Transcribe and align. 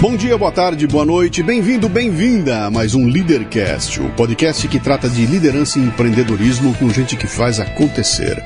Bom 0.00 0.16
dia, 0.16 0.38
boa 0.38 0.52
tarde, 0.52 0.86
boa 0.86 1.04
noite, 1.04 1.42
bem-vindo, 1.42 1.88
bem-vinda 1.88 2.66
a 2.66 2.70
mais 2.70 2.94
um 2.94 3.08
Leadercast, 3.08 4.00
o 4.00 4.08
podcast 4.10 4.68
que 4.68 4.78
trata 4.78 5.08
de 5.08 5.26
liderança 5.26 5.80
e 5.80 5.82
empreendedorismo 5.82 6.72
com 6.76 6.88
gente 6.88 7.16
que 7.16 7.26
faz 7.26 7.58
acontecer. 7.58 8.40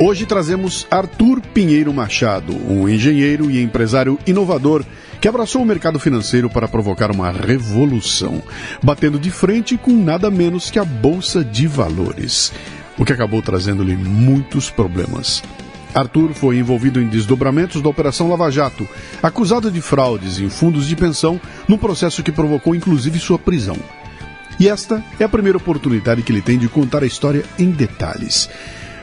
Hoje 0.00 0.26
trazemos 0.26 0.88
Arthur 0.90 1.40
Pinheiro 1.54 1.94
Machado, 1.94 2.52
um 2.68 2.88
engenheiro 2.88 3.48
e 3.48 3.62
empresário 3.62 4.18
inovador 4.26 4.84
que 5.20 5.28
abraçou 5.28 5.62
o 5.62 5.64
mercado 5.64 6.00
financeiro 6.00 6.50
para 6.50 6.66
provocar 6.66 7.12
uma 7.12 7.30
revolução, 7.30 8.42
batendo 8.82 9.20
de 9.20 9.30
frente 9.30 9.76
com 9.76 9.92
nada 9.92 10.28
menos 10.32 10.68
que 10.68 10.80
a 10.80 10.84
Bolsa 10.84 11.44
de 11.44 11.68
Valores, 11.68 12.52
o 12.98 13.04
que 13.04 13.12
acabou 13.12 13.40
trazendo-lhe 13.40 13.96
muitos 13.96 14.68
problemas. 14.68 15.44
Arthur 15.94 16.32
foi 16.34 16.58
envolvido 16.58 17.00
em 17.00 17.08
desdobramentos 17.08 17.80
da 17.82 17.88
Operação 17.88 18.28
Lava 18.28 18.50
Jato, 18.50 18.86
acusado 19.22 19.70
de 19.70 19.80
fraudes 19.80 20.38
em 20.38 20.48
fundos 20.48 20.86
de 20.86 20.94
pensão, 20.94 21.40
num 21.66 21.78
processo 21.78 22.22
que 22.22 22.32
provocou 22.32 22.74
inclusive 22.74 23.18
sua 23.18 23.38
prisão. 23.38 23.76
E 24.60 24.68
esta 24.68 25.02
é 25.20 25.24
a 25.24 25.28
primeira 25.28 25.58
oportunidade 25.58 26.22
que 26.22 26.32
ele 26.32 26.42
tem 26.42 26.58
de 26.58 26.68
contar 26.68 27.02
a 27.02 27.06
história 27.06 27.44
em 27.58 27.70
detalhes. 27.70 28.48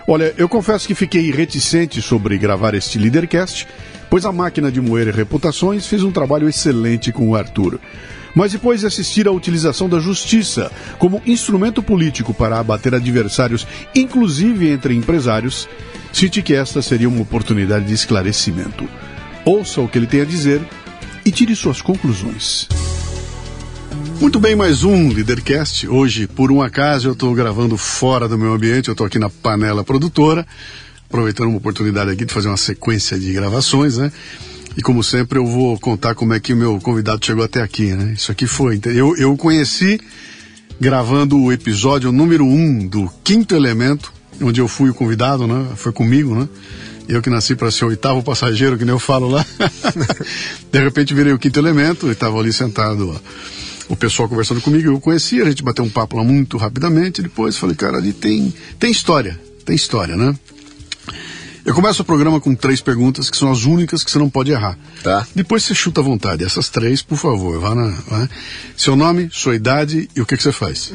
Olha, 0.07 0.33
eu 0.37 0.47
confesso 0.47 0.87
que 0.87 0.93
fiquei 0.93 1.31
reticente 1.31 2.01
sobre 2.01 2.37
gravar 2.37 2.75
este 2.75 2.99
Leadercast, 2.99 3.67
pois 4.09 4.25
a 4.25 4.31
máquina 4.31 4.71
de 4.71 4.79
moer 4.79 5.07
reputações 5.15 5.87
fez 5.87 6.03
um 6.03 6.11
trabalho 6.11 6.47
excelente 6.47 7.11
com 7.11 7.29
o 7.29 7.35
Arthur. 7.35 7.79
Mas 8.35 8.51
depois 8.51 8.81
de 8.81 8.85
assistir 8.85 9.27
à 9.27 9.31
utilização 9.31 9.89
da 9.89 9.99
justiça 9.99 10.71
como 10.99 11.21
instrumento 11.25 11.81
político 11.81 12.33
para 12.33 12.59
abater 12.59 12.93
adversários, 12.93 13.65
inclusive 13.95 14.69
entre 14.69 14.93
empresários, 14.93 15.67
Senti 16.15 16.41
que 16.41 16.53
esta 16.53 16.81
seria 16.81 17.09
uma 17.09 17.21
oportunidade 17.21 17.83
de 17.83 17.93
esclarecimento. 17.93 18.87
Ouça 19.43 19.81
o 19.81 19.87
que 19.89 19.97
ele 19.97 20.07
tem 20.07 20.21
a 20.21 20.25
dizer 20.25 20.61
e 21.25 21.29
tire 21.29 21.53
suas 21.57 21.81
conclusões. 21.81 22.69
Muito 24.21 24.39
bem, 24.39 24.55
mais 24.55 24.85
um 24.85 25.09
Leadercast. 25.09 25.89
Hoje, 25.89 26.25
por 26.25 26.53
um 26.53 26.61
acaso, 26.61 27.09
eu 27.09 27.11
estou 27.11 27.35
gravando 27.35 27.75
fora 27.75 28.29
do 28.29 28.37
meu 28.37 28.53
ambiente, 28.53 28.87
eu 28.87 28.93
estou 28.93 29.05
aqui 29.05 29.19
na 29.19 29.29
Panela 29.29 29.83
Produtora, 29.83 30.47
aproveitando 31.05 31.49
uma 31.49 31.57
oportunidade 31.57 32.11
aqui 32.11 32.23
de 32.23 32.33
fazer 32.33 32.47
uma 32.47 32.55
sequência 32.55 33.19
de 33.19 33.33
gravações, 33.33 33.97
né? 33.97 34.09
E 34.77 34.81
como 34.81 35.03
sempre, 35.03 35.39
eu 35.39 35.45
vou 35.45 35.79
contar 35.79 36.15
como 36.15 36.33
é 36.33 36.39
que 36.39 36.53
o 36.53 36.57
meu 36.57 36.79
convidado 36.81 37.25
chegou 37.25 37.43
até 37.43 37.61
aqui, 37.61 37.93
né? 37.93 38.13
Isso 38.15 38.31
aqui 38.31 38.45
foi. 38.45 38.79
Eu, 38.85 39.15
eu 39.15 39.35
conheci 39.37 39.99
gravando 40.79 41.39
o 41.39 41.51
episódio 41.51 42.11
número 42.11 42.45
um 42.45 42.85
do 42.85 43.09
Quinto 43.23 43.55
Elemento, 43.55 44.11
onde 44.41 44.59
eu 44.59 44.67
fui 44.67 44.89
o 44.89 44.93
convidado, 44.93 45.47
né? 45.47 45.67
Foi 45.75 45.93
comigo, 45.93 46.35
né? 46.35 46.49
Eu 47.07 47.21
que 47.21 47.29
nasci 47.29 47.55
para 47.55 47.71
ser 47.71 47.85
o 47.85 47.89
oitavo 47.89 48.21
passageiro, 48.23 48.77
que 48.77 48.83
nem 48.83 48.93
eu 48.93 48.99
falo 48.99 49.29
lá. 49.29 49.45
de 50.71 50.79
repente 50.79 51.13
virei 51.13 51.31
o 51.31 51.39
quinto 51.39 51.59
elemento 51.59 52.07
e 52.07 52.11
estava 52.11 52.37
ali 52.37 52.51
sentado 52.51 53.11
ó, 53.11 53.19
o 53.87 53.95
pessoal 53.95 54.27
conversando 54.27 54.59
comigo. 54.59 54.89
Eu 54.89 54.99
conhecia, 54.99 55.43
a 55.43 55.49
gente 55.49 55.63
bateu 55.63 55.85
um 55.85 55.89
papo 55.89 56.17
lá 56.17 56.23
muito 56.23 56.57
rapidamente. 56.57 57.21
Depois 57.21 57.57
falei, 57.57 57.75
cara, 57.75 57.97
ali 57.97 58.11
tem, 58.11 58.53
tem 58.79 58.91
história, 58.91 59.39
tem 59.63 59.75
história, 59.75 60.17
né? 60.17 60.35
Eu 61.65 61.73
começo 61.73 62.03
o 62.03 62.05
programa 62.05 62.39
com 62.39 62.53
três 62.53 62.79
perguntas 62.79 63.27
que 63.27 63.35
são 63.35 63.51
as 63.51 63.63
únicas 63.65 64.03
que 64.03 64.11
você 64.11 64.19
não 64.19 64.29
pode 64.29 64.51
errar. 64.51 64.77
Tá. 65.01 65.25
Depois 65.33 65.63
você 65.63 65.73
chuta 65.73 65.99
à 65.99 66.03
vontade. 66.03 66.43
Essas 66.43 66.69
três, 66.69 67.01
por 67.01 67.17
favor, 67.17 67.59
vá 67.59 67.73
na. 67.73 67.89
Vá. 68.07 68.29
Seu 68.77 68.95
nome, 68.95 69.31
sua 69.33 69.55
idade 69.55 70.07
e 70.15 70.21
o 70.21 70.27
que, 70.27 70.37
que 70.37 70.43
você 70.43 70.51
faz. 70.51 70.91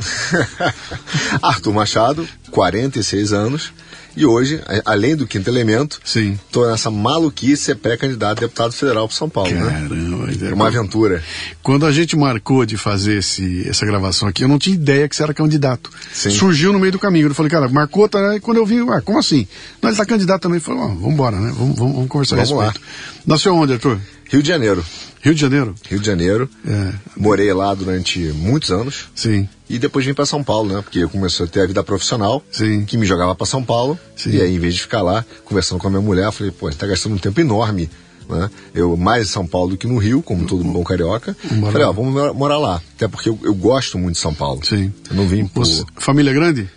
Arthur 1.42 1.72
Machado, 1.72 2.28
46 2.52 3.32
anos. 3.32 3.72
E 4.16 4.26
hoje, 4.26 4.60
além 4.84 5.14
do 5.14 5.26
quinto 5.26 5.48
elemento, 5.48 6.00
Sim. 6.04 6.38
tô 6.50 6.68
nessa 6.68 6.90
maluquice 6.90 7.64
ser 7.64 7.76
pré-candidato 7.76 8.38
a 8.38 8.40
deputado 8.40 8.72
federal 8.72 9.06
para 9.06 9.16
São 9.16 9.28
Paulo, 9.28 9.50
Caramba, 9.50 9.94
né? 9.94 10.50
é 10.50 10.54
uma 10.54 10.66
aventura. 10.66 11.22
Quando 11.62 11.86
a 11.86 11.92
gente 11.92 12.16
marcou 12.16 12.66
de 12.66 12.76
fazer 12.76 13.18
esse, 13.18 13.68
essa 13.68 13.86
gravação 13.86 14.28
aqui, 14.28 14.42
eu 14.44 14.48
não 14.48 14.58
tinha 14.58 14.74
ideia 14.74 15.08
que 15.08 15.14
você 15.14 15.22
era 15.22 15.32
candidato. 15.32 15.90
Sim. 16.12 16.30
Surgiu 16.30 16.72
no 16.72 16.78
meio 16.78 16.92
do 16.92 16.98
caminho. 16.98 17.28
Eu 17.28 17.34
falei, 17.34 17.50
cara, 17.50 17.68
marcou, 17.68 18.08
tá? 18.08 18.36
E 18.36 18.40
quando 18.40 18.56
eu 18.58 18.66
vi, 18.66 18.80
ah, 18.80 19.00
como 19.00 19.18
assim? 19.18 19.46
Não, 19.80 19.88
ele 19.90 19.96
tá 19.96 20.04
candidato 20.04 20.42
também. 20.42 20.60
Falei, 20.60 20.80
vamos 20.80 21.12
embora, 21.12 21.38
né? 21.38 21.52
Vamos, 21.56 21.78
vamos, 21.78 21.94
vamos 21.94 22.08
conversar 22.08 22.36
Vamos 22.36 22.52
a 22.52 22.54
lá. 22.56 22.64
respeito. 22.64 22.86
Nasceu 23.26 23.54
onde, 23.54 23.74
Arthur? 23.74 24.00
Rio 24.30 24.42
de 24.42 24.48
Janeiro. 24.48 24.84
Rio 25.22 25.34
de 25.34 25.40
Janeiro? 25.40 25.74
Rio 25.88 25.98
de 26.00 26.06
Janeiro. 26.06 26.48
É. 26.66 26.92
Morei 27.16 27.52
lá 27.52 27.74
durante 27.74 28.18
muitos 28.32 28.70
anos. 28.70 29.08
Sim. 29.14 29.48
E 29.68 29.78
depois 29.78 30.06
vim 30.06 30.14
para 30.14 30.24
São 30.24 30.42
Paulo, 30.42 30.72
né? 30.72 30.80
Porque 30.82 31.00
eu 31.00 31.10
comecei 31.10 31.44
a 31.44 31.48
ter 31.48 31.60
a 31.62 31.66
vida 31.66 31.82
profissional, 31.82 32.42
Sim. 32.50 32.84
que 32.84 32.96
me 32.96 33.04
jogava 33.04 33.34
para 33.34 33.44
São 33.46 33.62
Paulo. 33.62 33.98
Sim. 34.16 34.30
E 34.30 34.40
aí, 34.40 34.54
em 34.54 34.58
vez 34.58 34.74
de 34.74 34.82
ficar 34.82 35.02
lá 35.02 35.24
conversando 35.44 35.78
com 35.80 35.88
a 35.88 35.90
minha 35.90 36.00
mulher, 36.02 36.26
eu 36.26 36.32
falei, 36.32 36.52
pô, 36.52 36.68
a 36.68 36.70
gente 36.70 36.78
tá 36.80 36.86
gastando 36.86 37.16
um 37.16 37.18
tempo 37.18 37.40
enorme, 37.40 37.90
né? 38.28 38.48
Eu 38.72 38.96
mais 38.96 39.28
em 39.28 39.30
São 39.30 39.46
Paulo 39.46 39.70
do 39.70 39.76
que 39.76 39.86
no 39.86 39.98
Rio, 39.98 40.22
como 40.22 40.46
todo 40.46 40.62
bom 40.64 40.82
carioca. 40.84 41.36
Falei, 41.72 41.82
ó, 41.86 41.92
vamos 41.92 42.14
mora- 42.14 42.32
morar 42.32 42.58
lá. 42.58 42.80
Até 42.96 43.08
porque 43.08 43.28
eu, 43.28 43.38
eu 43.42 43.54
gosto 43.54 43.98
muito 43.98 44.14
de 44.14 44.20
São 44.22 44.32
Paulo. 44.32 44.64
Sim. 44.64 44.92
Eu 45.10 45.16
não 45.16 45.26
vim 45.26 45.44
por... 45.46 45.66
Família 45.96 46.32
grande? 46.32 46.68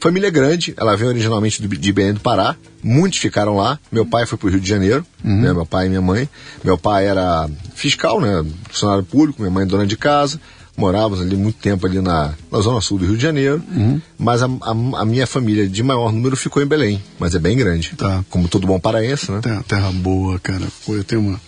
Família 0.00 0.30
grande, 0.30 0.74
ela 0.76 0.96
veio 0.96 1.10
originalmente 1.10 1.60
do, 1.60 1.68
de 1.68 1.92
Belém 1.92 2.12
do 2.14 2.20
Pará. 2.20 2.54
Muitos 2.82 3.18
ficaram 3.18 3.56
lá. 3.56 3.78
Meu 3.90 4.06
pai 4.06 4.26
foi 4.26 4.38
pro 4.38 4.48
Rio 4.48 4.60
de 4.60 4.68
Janeiro, 4.68 5.04
Uhum. 5.24 5.40
né? 5.42 5.52
Meu 5.52 5.66
pai 5.66 5.86
e 5.86 5.88
minha 5.88 6.00
mãe. 6.00 6.28
Meu 6.62 6.78
pai 6.78 7.06
era 7.06 7.48
fiscal, 7.74 8.20
né? 8.20 8.44
Funcionário 8.70 9.02
público, 9.04 9.40
minha 9.42 9.50
mãe 9.50 9.66
dona 9.66 9.86
de 9.86 9.96
casa. 9.96 10.40
Morávamos 10.76 11.20
ali 11.20 11.34
muito 11.36 11.56
tempo 11.58 11.84
ali 11.88 12.00
na, 12.00 12.34
na 12.52 12.60
zona 12.60 12.80
sul 12.80 12.98
do 12.98 13.06
Rio 13.06 13.16
de 13.16 13.22
Janeiro. 13.22 13.60
Uhum. 13.74 14.00
Mas 14.16 14.40
a, 14.42 14.46
a- 14.46 15.00
a 15.00 15.04
minha 15.04 15.26
família 15.26 15.68
de 15.68 15.82
maior 15.82 16.12
número 16.12 16.36
ficou 16.36 16.62
em 16.62 16.66
Belém. 16.66 17.02
Mas 17.18 17.34
é 17.34 17.40
bem 17.40 17.56
grande. 17.56 17.94
Tá. 17.96 18.24
Como 18.30 18.46
todo 18.46 18.64
bom 18.68 18.78
paraense, 18.78 19.32
né? 19.32 19.40
Terra, 19.42 19.64
terra 19.66 19.90
boa, 19.90 20.38
cara. 20.38 20.64
Pô, 20.86 20.94
eu 20.94 21.02
tenho 21.02 21.20
uma. 21.22 21.40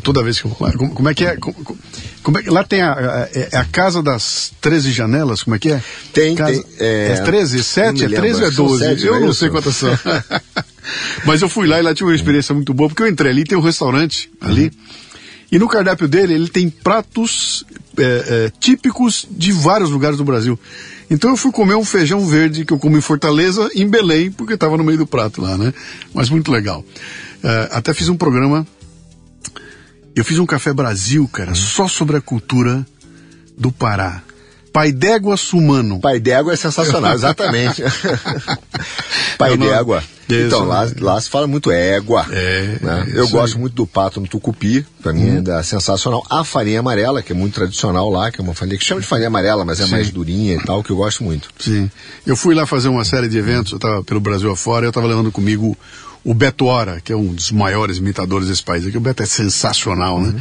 Toda 0.00 0.22
vez 0.22 0.40
que 0.40 0.46
eu 0.46 0.50
vou 0.50 0.66
lá. 0.66 0.74
Como, 0.74 0.90
como 0.92 1.08
é 1.08 1.14
que 1.14 1.24
é? 1.24 1.36
Como, 1.36 1.54
como 2.22 2.38
é 2.38 2.42
que, 2.42 2.50
lá 2.50 2.64
tem 2.64 2.82
a, 2.82 2.92
a, 2.92 3.28
é 3.32 3.56
a 3.56 3.64
Casa 3.64 4.02
das 4.02 4.52
13 4.60 4.92
Janelas, 4.92 5.42
como 5.42 5.56
é 5.56 5.58
que 5.58 5.70
é? 5.70 5.82
Tem, 6.12 6.34
casa, 6.34 6.52
tem. 6.52 6.64
É, 6.78 7.12
é 7.12 7.22
13? 7.22 7.62
7? 7.62 8.04
É 8.04 8.08
13 8.08 8.40
ou 8.40 8.48
é 8.48 8.50
12? 8.50 8.84
Sete, 8.84 9.06
eu 9.06 9.12
não, 9.14 9.20
não 9.20 9.30
é 9.30 9.34
sei 9.34 9.50
quantas 9.50 9.76
são. 9.76 9.90
Mas 11.24 11.42
eu 11.42 11.48
fui 11.48 11.66
lá 11.66 11.78
e 11.78 11.82
lá 11.82 11.94
tive 11.94 12.10
uma 12.10 12.16
experiência 12.16 12.54
muito 12.54 12.74
boa, 12.74 12.88
porque 12.88 13.02
eu 13.02 13.08
entrei 13.08 13.30
ali, 13.30 13.44
tem 13.44 13.56
um 13.56 13.62
restaurante 13.62 14.30
ali. 14.40 14.64
Uhum. 14.64 14.70
E 15.52 15.58
no 15.58 15.68
cardápio 15.68 16.08
dele, 16.08 16.34
ele 16.34 16.48
tem 16.48 16.68
pratos 16.68 17.64
é, 17.96 18.02
é, 18.02 18.52
típicos 18.58 19.26
de 19.30 19.52
vários 19.52 19.90
lugares 19.90 20.18
do 20.18 20.24
Brasil. 20.24 20.58
Então 21.10 21.30
eu 21.30 21.36
fui 21.36 21.52
comer 21.52 21.74
um 21.74 21.84
feijão 21.84 22.26
verde 22.26 22.64
que 22.64 22.72
eu 22.72 22.78
comi 22.78 22.98
em 22.98 23.00
Fortaleza, 23.00 23.70
em 23.74 23.88
Belém, 23.88 24.30
porque 24.30 24.54
estava 24.54 24.76
no 24.76 24.84
meio 24.84 24.98
do 24.98 25.06
prato 25.06 25.40
lá, 25.40 25.56
né? 25.56 25.72
Mas 26.12 26.30
muito 26.30 26.50
legal. 26.50 26.84
É, 27.42 27.68
até 27.72 27.92
fiz 27.92 28.08
um 28.08 28.16
programa. 28.16 28.66
Eu 30.14 30.24
fiz 30.24 30.38
um 30.38 30.46
Café 30.46 30.72
Brasil, 30.72 31.28
cara, 31.32 31.50
uhum. 31.50 31.54
só 31.56 31.88
sobre 31.88 32.16
a 32.16 32.20
cultura 32.20 32.86
do 33.58 33.72
Pará. 33.72 34.22
Pai 34.72 34.90
d'égua 34.90 35.36
sumano. 35.36 36.00
Pai 36.00 36.18
d'égua 36.18 36.52
é 36.52 36.56
sensacional, 36.56 37.14
exatamente. 37.14 37.82
Pai 39.38 39.56
d'égua. 39.56 40.02
Então, 40.28 40.64
lá, 40.64 40.90
lá 41.00 41.20
se 41.20 41.28
fala 41.28 41.46
muito 41.46 41.70
égua. 41.70 42.26
É, 42.30 42.78
né? 42.80 43.12
Eu 43.14 43.28
gosto 43.28 43.54
aí. 43.54 43.60
muito 43.60 43.74
do 43.74 43.86
pato 43.86 44.20
no 44.20 44.26
tucupi, 44.26 44.84
para 45.02 45.12
mim 45.12 45.36
ainda 45.36 45.60
é 45.60 45.62
sensacional. 45.62 46.24
A 46.30 46.42
farinha 46.42 46.80
amarela, 46.80 47.22
que 47.22 47.32
é 47.32 47.34
muito 47.34 47.54
tradicional 47.54 48.10
lá, 48.10 48.32
que 48.32 48.40
é 48.40 48.44
uma 48.44 48.54
farinha 48.54 48.78
que 48.78 48.84
chama 48.84 49.00
de 49.00 49.06
farinha 49.06 49.28
amarela, 49.28 49.64
mas 49.64 49.80
é 49.80 49.84
Sim. 49.84 49.90
mais 49.90 50.10
durinha 50.10 50.54
e 50.54 50.64
tal, 50.64 50.82
que 50.82 50.90
eu 50.90 50.96
gosto 50.96 51.22
muito. 51.22 51.50
Sim. 51.58 51.90
Eu 52.26 52.36
fui 52.36 52.54
lá 52.54 52.66
fazer 52.66 52.88
uma 52.88 53.04
série 53.04 53.28
de 53.28 53.36
eventos, 53.38 53.72
eu 53.72 53.76
estava 53.76 54.02
pelo 54.02 54.20
Brasil 54.20 54.50
afora, 54.50 54.86
eu 54.86 54.90
estava 54.90 55.06
levando 55.06 55.30
comigo 55.30 55.76
o 56.24 56.32
Beto 56.32 56.64
Hora, 56.64 57.00
que 57.00 57.12
é 57.12 57.16
um 57.16 57.32
dos 57.32 57.50
maiores 57.52 57.98
imitadores 57.98 58.48
desse 58.48 58.62
país 58.62 58.86
aqui. 58.86 58.96
O 58.96 59.00
Beto 59.00 59.22
é 59.22 59.26
sensacional, 59.26 60.20
né? 60.20 60.34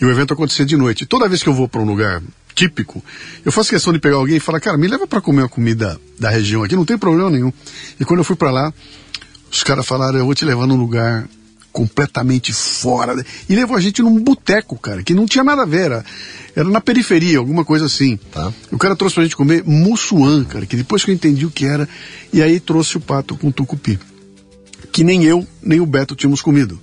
E 0.00 0.04
o 0.04 0.10
evento 0.10 0.32
acontecia 0.32 0.64
de 0.64 0.76
noite. 0.76 1.04
Toda 1.04 1.28
vez 1.28 1.42
que 1.42 1.48
eu 1.48 1.54
vou 1.54 1.68
para 1.68 1.80
um 1.80 1.84
lugar 1.84 2.22
típico, 2.54 3.04
eu 3.44 3.50
faço 3.50 3.70
questão 3.70 3.92
de 3.92 3.98
pegar 3.98 4.16
alguém 4.16 4.36
e 4.36 4.40
falar, 4.40 4.60
cara, 4.60 4.76
me 4.78 4.86
leva 4.86 5.06
para 5.06 5.20
comer 5.20 5.44
a 5.44 5.48
comida 5.48 6.00
da 6.18 6.30
região 6.30 6.62
aqui, 6.62 6.76
não 6.76 6.84
tem 6.84 6.96
problema 6.96 7.30
nenhum. 7.30 7.52
E 7.98 8.04
quando 8.04 8.20
eu 8.20 8.24
fui 8.24 8.36
para 8.36 8.50
lá, 8.50 8.72
os 9.50 9.62
caras 9.62 9.86
falaram, 9.86 10.18
eu 10.18 10.24
vou 10.24 10.34
te 10.34 10.44
levar 10.44 10.66
num 10.66 10.76
lugar 10.76 11.28
completamente 11.72 12.52
fora. 12.52 13.14
E 13.48 13.54
levou 13.54 13.76
a 13.76 13.80
gente 13.80 14.02
num 14.02 14.20
boteco, 14.20 14.76
cara, 14.78 15.02
que 15.02 15.14
não 15.14 15.26
tinha 15.26 15.44
nada 15.44 15.62
a 15.62 15.66
ver. 15.66 15.86
Era, 15.86 16.04
era 16.56 16.68
na 16.68 16.80
periferia, 16.80 17.38
alguma 17.38 17.64
coisa 17.64 17.86
assim. 17.86 18.16
Tá. 18.32 18.52
O 18.72 18.78
cara 18.78 18.96
trouxe 18.96 19.14
pra 19.14 19.24
gente 19.24 19.36
comer 19.36 19.62
mussuã, 19.64 20.44
cara, 20.44 20.66
que 20.66 20.76
depois 20.76 21.04
que 21.04 21.10
eu 21.10 21.14
entendi 21.14 21.46
o 21.46 21.50
que 21.50 21.64
era, 21.64 21.88
e 22.32 22.42
aí 22.42 22.58
trouxe 22.58 22.96
o 22.96 23.00
pato 23.00 23.36
com 23.36 23.50
tucupi. 23.50 23.98
Que 24.92 25.04
nem 25.04 25.24
eu, 25.24 25.46
nem 25.62 25.80
o 25.80 25.86
Beto 25.86 26.14
tínhamos 26.16 26.40
comido. 26.42 26.80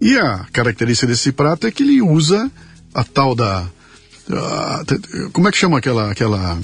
E 0.00 0.16
a 0.18 0.46
característica 0.52 1.06
desse 1.06 1.30
prato 1.32 1.66
é 1.66 1.70
que 1.70 1.82
ele 1.82 2.02
usa 2.02 2.50
a 2.94 3.04
tal 3.04 3.34
da. 3.34 3.64
a- 4.30 4.82
como 5.32 5.48
é 5.48 5.52
que 5.52 5.58
chama 5.58 5.78
aquela. 5.78 6.10
aquela 6.10 6.58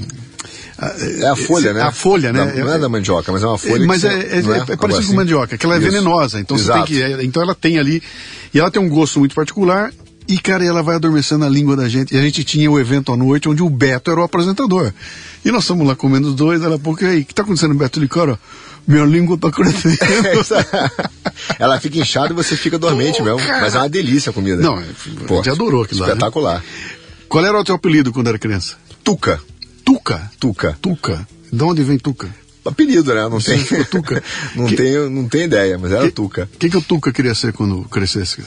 É 1.21 1.29
a 1.29 1.37
folha, 1.37 1.73
né? 1.73 1.83
A 1.83 1.93
folha, 1.93 2.33
né? 2.33 2.47
Da- 2.47 2.65
não 2.65 2.73
é 2.73 2.79
da 2.79 2.89
mandioca, 2.89 3.31
mas 3.33 3.43
é 3.43 3.47
uma 3.47 3.59
folha 3.59 3.87
mas 3.87 4.00
que 4.03 4.06
é, 4.09 4.11
é- 4.12 4.41
é 4.41 4.59
Algo 4.61 4.77
parecido 4.77 4.99
assim? 4.99 5.06
com 5.09 5.15
mandioca, 5.15 5.59
que 5.59 5.67
ela 5.67 5.75
é 5.77 5.79
Isso. 5.79 5.87
venenosa. 5.91 6.41
Então 6.41 6.56
você 6.56 6.65
tem 6.65 6.73
Exato. 6.75 6.87
que. 6.93 7.03
é, 7.03 7.25
então 7.25 7.43
ela 7.43 7.55
tem 7.55 7.79
ali. 7.79 8.03
E 8.53 8.59
ela 8.59 8.71
tem 8.71 8.81
um 8.83 8.89
gosto 8.89 9.19
muito 9.19 9.35
particular. 9.35 9.93
E, 10.27 10.39
cara, 10.39 10.62
ela 10.62 10.83
vai 10.83 10.97
adormecendo 10.97 11.45
a 11.47 11.49
língua 11.49 11.75
da 11.75 11.89
gente. 11.89 12.15
E 12.15 12.19
a 12.19 12.21
gente 12.21 12.45
tinha 12.45 12.71
o 12.71 12.79
evento 12.79 13.12
à 13.12 13.17
noite 13.17 13.49
onde 13.49 13.62
o 13.62 13.71
Beto 13.71 14.11
era 14.11 14.21
o 14.21 14.23
apresentador. 14.23 14.93
E 15.43 15.50
nós 15.50 15.62
estamos 15.62 15.87
lá 15.87 15.97
comendo 15.97 16.29
os 16.29 16.35
dois, 16.35 16.61
ela, 16.61 16.79
porque 16.79 17.05
aí, 17.06 17.21
o 17.21 17.25
que 17.25 17.35
tá 17.35 17.43
acontecendo, 17.43 17.73
Beto? 17.75 17.99
Ele, 17.99 18.06
cara, 18.09 18.39
minha 18.88 19.05
língua 19.05 19.37
tá 19.38 19.50
crescendo. 19.52 19.96
Ela 21.58 21.79
fica 21.81 21.99
inchada 21.99 22.32
e 22.32 22.37
você 22.37 22.56
fica 22.56 22.79
dormente 22.79 23.19
Pô, 23.19 23.25
mesmo. 23.25 23.38
cara. 23.38 23.61
Mas 23.61 23.75
é 23.75 23.79
uma 23.79 23.88
delícia 23.88 24.31
a 24.31 24.32
comida. 24.32 24.61
Não, 24.62 24.79
é- 24.81 24.85
a 24.85 25.35
gente 25.37 25.50
adorou 25.50 25.82
aquilo 25.82 26.00
lá, 26.00 26.06
né? 26.06 26.12
Espetacular. 26.14 26.64
Qual 27.29 27.44
era 27.44 27.58
o 27.61 27.64
teu 27.64 27.75
apelido 27.75 28.12
quando 28.12 28.29
era 28.29 28.38
criança? 28.38 28.76
Tuca. 29.05 29.40
Tuca. 29.85 30.31
Tuca. 30.40 30.79
Tuca. 30.81 31.29
De 31.52 31.62
onde 31.62 31.82
vem 31.82 31.99
Tuca? 31.99 32.29
Apelido, 32.64 33.14
né? 33.14 33.23
Não 33.29 33.38
tem. 33.40 33.62
Tuca. 33.85 34.23
não, 34.56 34.67
Que- 34.67 34.76
tenho, 34.76 35.08
não 35.11 35.29
tenho 35.29 35.44
ideia, 35.44 35.79
mas 35.79 35.93
era 35.93 36.05
Que- 36.06 36.11
Tuca. 36.11 36.49
O 36.52 36.58
que, 36.58 36.69
que 36.70 36.76
o 36.76 36.82
Tuca 36.82 37.12
queria 37.12 37.35
ser 37.35 37.52
quando 37.52 37.82
crescesse? 37.88 38.43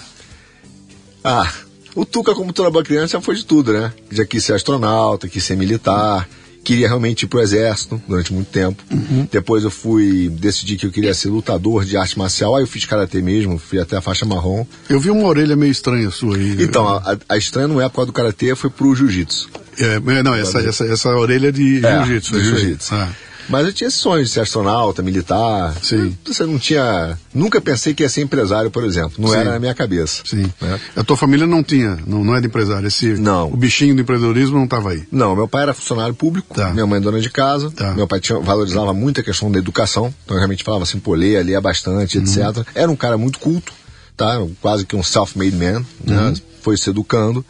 Ah, 1.24 1.52
o 1.96 2.06
Tuca, 2.06 2.34
como 2.36 2.52
toda 2.54 2.70
boa 2.70 2.84
criança, 2.84 3.14
já 3.18 3.22
foi 3.22 3.36
de 3.36 3.46
tudo, 3.46 3.74
né? 3.74 3.92
Já 4.12 4.26
quis 4.26 4.44
ser 4.44 4.54
astronauta, 4.54 5.28
quis 5.28 5.44
ser 5.44 5.56
militar, 5.56 6.28
queria 6.64 6.88
realmente 6.88 7.24
ir 7.24 7.28
pro 7.28 7.40
exército 7.42 8.02
durante 8.08 8.34
muito 8.34 8.50
tempo. 8.50 8.84
Uhum. 8.92 9.28
Depois 9.32 9.64
eu 9.64 9.72
fui, 9.72 10.30
decidi 10.30 10.78
que 10.78 10.86
eu 10.86 10.92
queria 10.92 11.14
ser 11.14 11.30
lutador 11.30 11.84
de 11.86 11.98
arte 11.98 12.18
marcial, 12.18 12.56
aí 12.56 12.64
eu 12.64 12.68
fiz 12.68 12.86
karatê 12.86 13.22
mesmo, 13.22 13.58
fui 13.58 13.80
até 13.80 13.98
a 13.98 14.02
faixa 14.02 14.26
marrom. 14.26 14.66
Eu 14.90 15.00
vi 15.00 15.10
uma 15.10 15.28
orelha 15.28 15.56
meio 15.56 15.72
estranha 15.72 16.10
sua 16.12 16.36
aí. 16.38 16.58
Então, 16.64 16.88
a, 16.88 17.18
a 17.30 17.38
estranha 17.38 17.68
não 17.68 17.82
é 17.82 17.88
por 17.90 17.96
causa 17.96 18.08
do 18.08 18.14
karatê, 18.14 18.56
foi 18.56 18.70
pro 18.70 18.96
jiu-jitsu. 18.96 19.50
É, 19.80 20.00
não, 20.24 20.36
essa, 20.36 20.60
essa, 20.60 20.86
essa 20.86 21.10
orelha 21.16 21.48
é 21.48 21.52
de 21.52 21.86
É, 21.86 22.04
jiu-jitsu. 22.04 22.40
jiu-jitsu. 22.40 22.94
Ah, 22.94 23.10
Mas 23.50 23.66
eu 23.66 23.74
tinha 23.74 23.88
esse 23.88 23.98
sonho 23.98 24.24
de 24.24 24.30
ser 24.30 24.42
astronauta, 24.42 25.02
militar. 25.02 25.76
Sim. 25.84 26.16
Você 26.26 26.46
não 26.46 26.58
tinha. 26.60 27.18
Nunca 27.34 27.60
pensei 27.62 27.94
que 27.94 28.04
ia 28.04 28.10
ser 28.10 28.22
empresário, 28.22 28.70
por 28.72 28.84
exemplo. 28.84 29.14
Não 29.18 29.30
Sim. 29.30 29.36
era 29.36 29.52
na 29.52 29.60
minha 29.60 29.74
cabeça. 29.74 30.24
sim. 30.26 30.52
né? 30.62 30.80
A 30.96 31.04
tua 31.04 31.18
família 31.18 31.46
não 31.48 31.64
tinha, 31.64 31.98
não, 32.06 32.24
não 32.24 32.36
é 32.36 32.42
de 32.42 32.48
empresário. 32.48 32.88
Esse, 32.88 33.14
Não. 33.16 33.48
O 33.52 33.58
bichinho 33.58 33.96
do 33.96 34.02
empreendedorismo 34.02 34.58
não 34.58 34.66
estava 34.66 34.92
aí. 34.92 35.04
Não, 35.12 35.36
meu 35.36 35.48
pai 35.48 35.64
era 35.64 35.74
funcionário 35.74 36.14
público, 36.14 36.56
Tá. 36.56 36.72
minha 36.72 36.86
mãe 36.86 37.00
dona 37.02 37.20
de 37.20 37.30
casa. 37.30 37.72
Tá. 37.72 37.94
Meu 37.94 38.08
pai 38.08 38.20
tinha- 38.20 38.40
valorizava 38.40 38.94
muito 38.94 39.20
a 39.22 39.24
questão 39.24 39.52
da 39.52 39.60
educação, 39.60 40.14
então 40.24 40.36
eu 40.36 40.40
realmente 40.40 40.64
falava 40.64 40.84
assim, 40.84 41.00
pô, 41.00 41.14
ler, 41.14 41.44
ler 41.46 41.60
bastante, 41.62 42.18
Uhum. 42.18 42.24
etc. 42.24 42.66
Era 42.76 42.92
um 42.92 42.96
cara 42.96 43.18
muito 43.18 43.40
culto, 43.40 43.74
tá? 44.16 44.40
Quase 44.62 44.86
que 44.86 44.96
um 44.96 45.04
self-made 45.04 45.56
man, 45.56 45.78
Uhum. 46.08 46.32
né? 46.32 46.34
Foi 46.62 46.78
se 46.78 46.90
educando, 46.90 47.44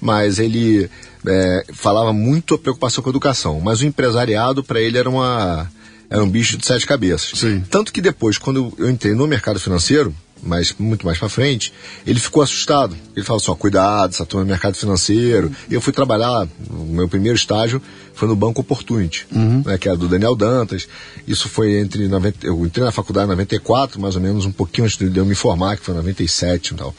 mas 0.00 0.38
ele 0.38 0.90
é, 1.26 1.64
falava 1.72 2.12
muito 2.12 2.54
a 2.54 2.58
preocupação 2.58 3.02
com 3.02 3.10
a 3.10 3.12
educação. 3.12 3.60
Mas 3.60 3.80
o 3.80 3.86
empresariado, 3.86 4.62
para 4.62 4.80
ele, 4.80 4.98
era 4.98 5.08
uma 5.08 5.70
era 6.10 6.24
um 6.24 6.28
bicho 6.28 6.56
de 6.56 6.64
sete 6.64 6.86
cabeças. 6.86 7.38
Sim. 7.38 7.62
Tanto 7.70 7.92
que 7.92 8.00
depois, 8.00 8.38
quando 8.38 8.72
eu 8.78 8.88
entrei 8.88 9.14
no 9.14 9.26
mercado 9.26 9.60
financeiro, 9.60 10.14
mas 10.42 10.74
muito 10.78 11.04
mais 11.04 11.18
para 11.18 11.28
frente, 11.28 11.72
ele 12.06 12.18
ficou 12.18 12.42
assustado. 12.42 12.96
Ele 13.14 13.24
falou 13.24 13.40
assim: 13.40 13.50
ó, 13.50 13.54
cuidado, 13.54 14.10
essa 14.10 14.24
turma 14.24 14.46
é 14.46 14.48
mercado 14.48 14.76
financeiro. 14.76 15.50
E 15.68 15.74
eu 15.74 15.80
fui 15.80 15.92
trabalhar, 15.92 16.46
o 16.70 16.84
meu 16.84 17.08
primeiro 17.08 17.36
estágio 17.36 17.82
foi 18.14 18.28
no 18.28 18.36
Banco 18.36 18.60
Opportunity, 18.60 19.26
né, 19.64 19.78
que 19.78 19.88
era 19.88 19.96
do 19.96 20.08
Daniel 20.08 20.34
Dantas. 20.34 20.88
Isso 21.26 21.48
foi 21.48 21.78
entre. 21.78 22.08
90, 22.08 22.46
eu 22.46 22.64
entrei 22.64 22.84
na 22.84 22.92
faculdade 22.92 23.26
em 23.26 23.30
94, 23.30 24.00
mais 24.00 24.16
ou 24.16 24.22
menos, 24.22 24.46
um 24.46 24.52
pouquinho 24.52 24.86
antes 24.86 24.96
de 24.96 25.18
eu 25.18 25.26
me 25.26 25.34
formar, 25.34 25.76
que 25.76 25.84
foi 25.84 25.94
em 25.94 25.98
97 25.98 26.74
e 26.74 26.76
tal. 26.76 26.94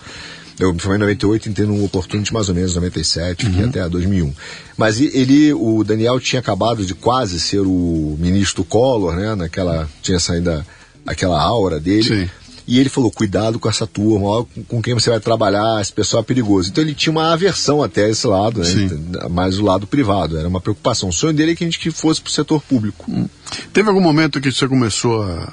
Eu 0.59 0.73
me 0.73 0.79
formei 0.79 0.97
em 0.97 1.01
98, 1.01 1.49
entrei 1.49 1.65
no 1.65 1.83
Opportunity 1.85 2.33
mais 2.33 2.49
ou 2.49 2.55
menos 2.55 2.71
em 2.71 2.75
97, 2.75 3.45
fiquei 3.45 3.63
até 3.65 3.87
2001. 3.87 4.33
Mas 4.77 4.99
ele, 4.99 5.53
o 5.53 5.83
Daniel 5.85 6.19
tinha 6.19 6.41
acabado 6.41 6.85
de 6.85 6.93
quase 6.93 7.39
ser 7.39 7.61
o 7.61 8.17
ministro 8.19 8.63
Collor, 8.65 9.15
né? 9.15 9.35
Naquela, 9.35 9.89
tinha 10.01 10.19
saído 10.19 10.63
aquela 11.07 11.41
aura 11.41 11.79
dele. 11.79 12.03
Sim. 12.03 12.29
E 12.67 12.77
ele 12.79 12.89
falou: 12.89 13.09
cuidado 13.09 13.57
com 13.57 13.67
essa 13.69 13.87
turma, 13.87 14.45
com- 14.67 14.81
quem 14.81 14.93
você 14.93 15.09
vai 15.09 15.19
trabalhar, 15.19 15.81
esse 15.81 15.91
pessoal 15.93 16.21
é 16.21 16.25
perigoso. 16.25 16.69
Então 16.69 16.83
ele 16.83 16.93
tinha 16.93 17.09
uma 17.11 17.33
aversão 17.33 17.81
até 17.81 18.07
esse 18.09 18.27
lado, 18.27 18.59
né? 18.59 18.65
Sim. 18.65 18.89
mais 19.29 19.57
o 19.59 19.63
lado 19.63 19.87
privado, 19.87 20.37
era 20.37 20.47
uma 20.47 20.61
preocupação. 20.61 21.09
O 21.09 21.13
sonho 21.13 21.33
dele 21.33 21.53
é 21.53 21.55
que 21.55 21.63
a 21.63 21.67
gente 21.67 21.89
fosse 21.89 22.21
para 22.21 22.29
o 22.29 22.31
setor 22.33 22.61
público. 22.61 23.09
Teve 23.73 23.87
algum 23.89 24.01
momento 24.01 24.39
que 24.39 24.51
você 24.51 24.67
começou 24.67 25.23
a 25.23 25.51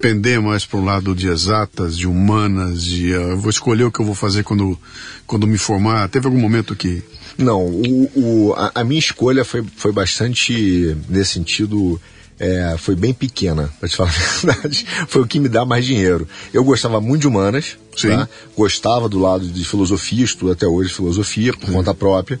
pender 0.00 0.40
mais 0.40 0.64
para 0.64 0.78
o 0.80 0.84
lado 0.84 1.14
de 1.14 1.28
exatas, 1.28 1.96
de 1.96 2.06
humanas, 2.06 2.82
de 2.82 3.10
eu 3.10 3.36
vou 3.38 3.50
escolher 3.50 3.84
o 3.84 3.92
que 3.92 4.00
eu 4.00 4.04
vou 4.06 4.14
fazer 4.14 4.42
quando, 4.42 4.78
quando 5.26 5.46
me 5.46 5.58
formar? 5.58 6.08
Teve 6.08 6.26
algum 6.26 6.40
momento 6.40 6.74
que. 6.74 7.02
Não, 7.38 7.62
o, 7.64 8.10
o- 8.48 8.54
a, 8.54 8.72
a 8.76 8.84
minha 8.84 8.98
escolha 8.98 9.44
foi, 9.44 9.64
foi 9.76 9.92
bastante, 9.92 10.96
nesse 11.08 11.32
sentido, 11.34 12.00
é, 12.38 12.74
foi 12.78 12.94
bem 12.96 13.12
pequena, 13.14 13.70
pra 13.78 13.88
te 13.88 13.94
falar 13.96 14.10
a 14.10 14.46
verdade. 14.46 14.86
Foi 15.06 15.22
o 15.22 15.26
que 15.26 15.38
me 15.38 15.48
dá 15.48 15.64
mais 15.64 15.84
dinheiro. 15.84 16.26
Eu 16.52 16.64
gostava 16.64 17.00
muito 17.00 17.22
de 17.22 17.28
humanas, 17.28 17.76
Sim. 17.96 18.08
tá? 18.08 18.28
gostava 18.56 19.08
do 19.08 19.18
lado 19.18 19.46
de 19.46 19.64
filosofia, 19.64 20.24
estudo 20.24 20.52
até 20.52 20.66
hoje 20.66 20.92
filosofia, 20.92 21.52
por 21.52 21.70
conta 21.70 21.94
própria, 21.94 22.40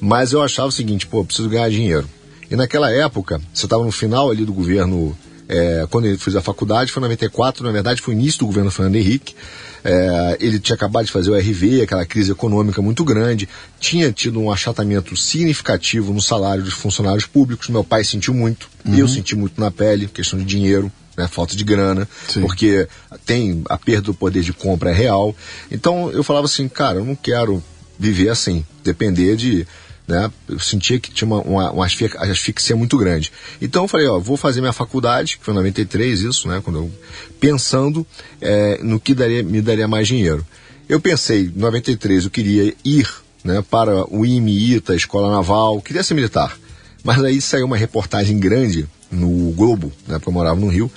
mas 0.00 0.32
eu 0.32 0.42
achava 0.42 0.68
o 0.68 0.72
seguinte, 0.72 1.06
pô, 1.06 1.24
preciso 1.24 1.48
ganhar 1.48 1.68
dinheiro. 1.70 2.08
E 2.50 2.56
naquela 2.56 2.90
época, 2.90 3.40
você 3.54 3.66
estava 3.66 3.84
no 3.84 3.92
final 3.92 4.30
ali 4.30 4.44
do 4.44 4.52
governo, 4.52 5.16
é, 5.50 5.86
quando 5.90 6.06
eu 6.06 6.16
fiz 6.16 6.36
a 6.36 6.40
faculdade, 6.40 6.92
foi 6.92 7.00
em 7.00 7.04
94, 7.04 7.66
na 7.66 7.72
verdade 7.72 8.00
foi 8.00 8.14
o 8.14 8.16
início 8.16 8.38
do 8.38 8.46
governo 8.46 8.70
Fernando 8.70 8.94
Henrique, 8.94 9.34
é, 9.82 10.36
ele 10.40 10.60
tinha 10.60 10.76
acabado 10.76 11.06
de 11.06 11.12
fazer 11.12 11.30
o 11.30 11.36
RV, 11.36 11.82
aquela 11.82 12.06
crise 12.06 12.30
econômica 12.30 12.80
muito 12.80 13.02
grande, 13.02 13.48
tinha 13.80 14.12
tido 14.12 14.38
um 14.40 14.50
achatamento 14.50 15.16
significativo 15.16 16.12
no 16.12 16.20
salário 16.20 16.62
dos 16.62 16.74
funcionários 16.74 17.26
públicos. 17.26 17.68
Meu 17.68 17.82
pai 17.82 18.04
sentiu 18.04 18.34
muito, 18.34 18.68
eu 18.86 19.08
senti 19.08 19.34
muito 19.34 19.60
na 19.60 19.70
pele, 19.70 20.06
questão 20.06 20.38
de 20.38 20.44
dinheiro, 20.44 20.92
né, 21.16 21.26
falta 21.26 21.56
de 21.56 21.64
grana, 21.64 22.08
Sim. 22.28 22.42
porque 22.42 22.86
tem 23.26 23.62
a 23.68 23.76
perda 23.76 24.02
do 24.02 24.14
poder 24.14 24.42
de 24.42 24.52
compra 24.52 24.90
é 24.90 24.94
real. 24.94 25.34
Então 25.70 26.10
eu 26.12 26.22
falava 26.22 26.46
assim, 26.46 26.68
cara, 26.68 26.98
eu 26.98 27.04
não 27.04 27.16
quero 27.16 27.62
viver 27.98 28.28
assim, 28.28 28.64
depender 28.84 29.36
de. 29.36 29.66
Né, 30.10 30.28
eu 30.48 30.58
sentia 30.58 30.98
que 30.98 31.12
tinha 31.12 31.24
uma, 31.24 31.40
uma, 31.42 31.70
uma 31.70 31.86
asfixia, 31.86 32.74
muito 32.74 32.98
grande. 32.98 33.30
Então 33.62 33.84
eu 33.84 33.88
falei, 33.88 34.08
ó, 34.08 34.18
vou 34.18 34.36
fazer 34.36 34.60
minha 34.60 34.72
faculdade, 34.72 35.38
que 35.38 35.44
foi 35.44 35.54
em 35.54 35.56
93 35.56 36.22
isso, 36.22 36.48
né, 36.48 36.60
quando 36.64 36.80
eu, 36.80 36.90
pensando 37.38 38.04
é, 38.40 38.80
no 38.82 38.98
que 38.98 39.14
daria, 39.14 39.40
me 39.44 39.62
daria 39.62 39.86
mais 39.86 40.08
dinheiro. 40.08 40.44
Eu 40.88 41.00
pensei, 41.00 41.42
em 41.42 41.52
93 41.54 42.24
eu 42.24 42.30
queria 42.30 42.74
ir 42.84 43.08
né, 43.44 43.62
para 43.70 44.04
o 44.12 44.26
IMITA, 44.26 44.96
Escola 44.96 45.30
Naval, 45.30 45.80
queria 45.80 46.02
ser 46.02 46.14
militar. 46.14 46.58
Mas 47.04 47.22
aí 47.22 47.40
saiu 47.40 47.66
uma 47.66 47.76
reportagem 47.76 48.36
grande 48.40 48.88
no 49.12 49.52
Globo, 49.52 49.92
né, 50.08 50.18
porque 50.18 50.28
eu 50.28 50.32
morava 50.32 50.58
no 50.58 50.66
Rio, 50.66 50.90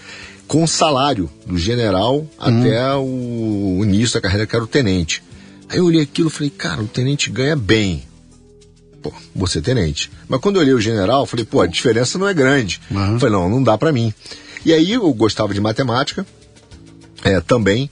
com 0.47 0.63
o 0.63 0.67
salário 0.67 1.29
do 1.45 1.55
general 1.55 2.21
hum. 2.21 2.27
até 2.39 2.95
o 2.95 3.81
início 3.83 4.15
da 4.15 4.21
carreira, 4.21 4.47
que 4.47 4.55
era 4.55 4.65
o 4.65 4.67
tenente. 4.67 5.21
Aí 5.69 5.77
eu 5.77 5.85
olhei 5.85 6.01
aquilo 6.01 6.29
e 6.29 6.31
falei, 6.31 6.49
cara, 6.49 6.81
o 6.81 6.87
tenente 6.87 7.29
ganha 7.29 7.55
bem. 7.55 8.11
Pô, 9.03 9.13
vou 9.35 9.47
ser 9.47 9.61
tenente. 9.61 10.09
Mas 10.29 10.39
quando 10.39 10.55
eu 10.55 10.61
olhei 10.61 10.73
o 10.73 10.79
general, 10.79 11.25
falei, 11.25 11.43
pô, 11.43 11.59
a 11.59 11.67
diferença 11.67 12.17
não 12.17 12.27
é 12.27 12.33
grande. 12.33 12.79
Uhum. 12.89 13.19
Falei, 13.19 13.35
não, 13.35 13.49
não 13.49 13.61
dá 13.61 13.77
para 13.77 13.91
mim. 13.91 14.13
E 14.65 14.71
aí 14.71 14.93
eu 14.93 15.13
gostava 15.13 15.53
de 15.53 15.59
matemática, 15.59 16.25
é, 17.23 17.41
também, 17.41 17.89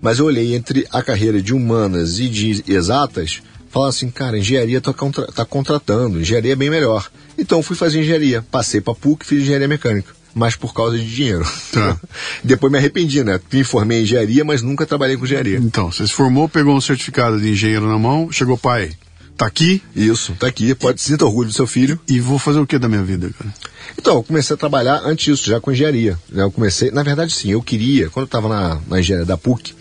mas 0.00 0.20
eu 0.20 0.26
olhei 0.26 0.54
entre 0.54 0.86
a 0.92 1.02
carreira 1.02 1.42
de 1.42 1.52
humanas 1.52 2.20
e 2.20 2.28
de 2.28 2.64
exatas, 2.68 3.42
falava 3.70 3.90
assim, 3.90 4.08
cara, 4.08 4.38
engenharia 4.38 4.80
tá, 4.80 4.92
contra 4.92 5.26
tá 5.26 5.44
contratando, 5.44 6.20
engenharia 6.20 6.52
é 6.52 6.56
bem 6.56 6.70
melhor. 6.70 7.10
Então 7.36 7.62
fui 7.62 7.74
fazer 7.74 8.00
engenharia, 8.00 8.44
passei 8.50 8.80
para 8.80 8.94
PUC, 8.94 9.26
fiz 9.26 9.42
engenharia 9.42 9.68
mecânica 9.68 10.14
mas 10.36 10.54
por 10.54 10.74
causa 10.74 10.98
de 10.98 11.14
dinheiro. 11.16 11.50
Tá. 11.72 11.98
Depois 12.44 12.70
me 12.70 12.76
arrependi, 12.76 13.24
né? 13.24 13.40
Me 13.50 13.64
formei 13.64 14.00
em 14.00 14.02
engenharia, 14.02 14.44
mas 14.44 14.60
nunca 14.60 14.84
trabalhei 14.84 15.16
com 15.16 15.24
engenharia. 15.24 15.56
Então, 15.56 15.90
você 15.90 16.06
se 16.06 16.12
formou, 16.12 16.46
pegou 16.46 16.76
um 16.76 16.80
certificado 16.80 17.40
de 17.40 17.48
engenheiro 17.48 17.88
na 17.88 17.98
mão, 17.98 18.30
chegou, 18.30 18.58
pai, 18.58 18.90
tá 19.36 19.46
aqui? 19.46 19.82
Isso, 19.94 20.34
tá 20.38 20.46
aqui, 20.46 20.74
pode 20.74 21.00
sinta 21.00 21.24
orgulho 21.24 21.48
do 21.48 21.54
seu 21.54 21.66
filho. 21.66 21.98
E 22.08 22.20
vou 22.20 22.38
fazer 22.38 22.58
o 22.58 22.66
que 22.66 22.78
da 22.78 22.88
minha 22.88 23.02
vida, 23.02 23.30
cara? 23.38 23.54
Então, 23.98 24.16
eu 24.16 24.22
comecei 24.22 24.54
a 24.54 24.56
trabalhar 24.56 25.00
antes 25.04 25.24
disso, 25.24 25.50
já 25.50 25.60
com 25.60 25.72
engenharia. 25.72 26.18
Né? 26.30 26.42
Eu 26.42 26.50
comecei, 26.50 26.90
na 26.90 27.02
verdade, 27.02 27.32
sim, 27.32 27.50
eu 27.50 27.62
queria, 27.62 28.08
quando 28.10 28.24
eu 28.24 28.26
estava 28.26 28.48
na, 28.48 28.80
na 28.88 29.00
engenharia 29.00 29.26
da 29.26 29.36
PUC, 29.36 29.74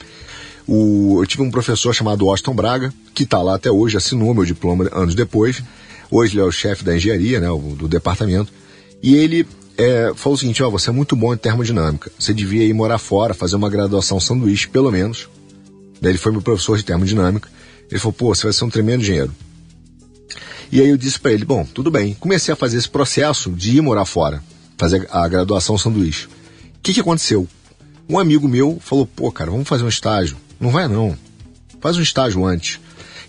o, 0.67 1.21
eu 1.21 1.25
tive 1.25 1.43
um 1.43 1.51
professor 1.51 1.93
chamado 1.93 2.27
Austin 2.29 2.53
Braga, 2.53 2.93
que 3.13 3.23
está 3.23 3.41
lá 3.41 3.55
até 3.55 3.71
hoje, 3.71 3.97
assinou 3.97 4.33
meu 4.33 4.45
diploma 4.45 4.89
anos 4.91 5.15
depois. 5.15 5.61
Hoje 6.09 6.33
ele 6.33 6.41
é 6.41 6.43
o 6.43 6.51
chefe 6.51 6.83
da 6.83 6.95
engenharia, 6.95 7.39
né, 7.39 7.47
do 7.47 7.87
departamento. 7.87 8.51
E 9.01 9.15
ele 9.15 9.47
é, 9.77 10.11
falou 10.15 10.35
o 10.35 10.37
seguinte: 10.37 10.63
ó, 10.63 10.69
você 10.69 10.89
é 10.89 10.93
muito 10.93 11.15
bom 11.15 11.33
em 11.33 11.37
termodinâmica. 11.37 12.11
Você 12.17 12.33
devia 12.33 12.63
ir 12.63 12.73
morar 12.73 12.97
fora, 12.97 13.33
fazer 13.33 13.55
uma 13.55 13.69
graduação 13.69 14.19
sanduíche, 14.19 14.67
pelo 14.67 14.91
menos. 14.91 15.27
Daí 16.01 16.11
ele 16.11 16.17
foi 16.17 16.31
meu 16.31 16.41
professor 16.41 16.77
de 16.77 16.83
termodinâmica. 16.83 17.49
Ele 17.89 17.99
falou: 17.99 18.13
pô, 18.13 18.33
você 18.33 18.43
vai 18.43 18.53
ser 18.53 18.65
um 18.65 18.69
tremendo 18.69 19.01
engenheiro. 19.01 19.31
E 20.71 20.81
aí 20.81 20.89
eu 20.89 20.97
disse 20.97 21.19
para 21.19 21.31
ele: 21.31 21.45
bom, 21.45 21.65
tudo 21.65 21.91
bem. 21.91 22.13
Comecei 22.19 22.53
a 22.53 22.57
fazer 22.57 22.77
esse 22.77 22.89
processo 22.89 23.51
de 23.51 23.77
ir 23.77 23.81
morar 23.81 24.05
fora, 24.05 24.43
fazer 24.77 25.07
a 25.11 25.27
graduação 25.27 25.77
sanduíche. 25.77 26.25
O 26.25 26.29
que, 26.81 26.93
que 26.93 27.01
aconteceu? 27.01 27.47
Um 28.07 28.19
amigo 28.19 28.47
meu 28.47 28.77
falou: 28.81 29.05
pô, 29.05 29.31
cara, 29.31 29.51
vamos 29.51 29.67
fazer 29.67 29.83
um 29.83 29.89
estágio. 29.89 30.37
Não 30.59 30.69
vai 30.69 30.87
não. 30.87 31.17
Faz 31.81 31.97
um 31.97 32.01
estágio 32.01 32.45
antes. 32.45 32.79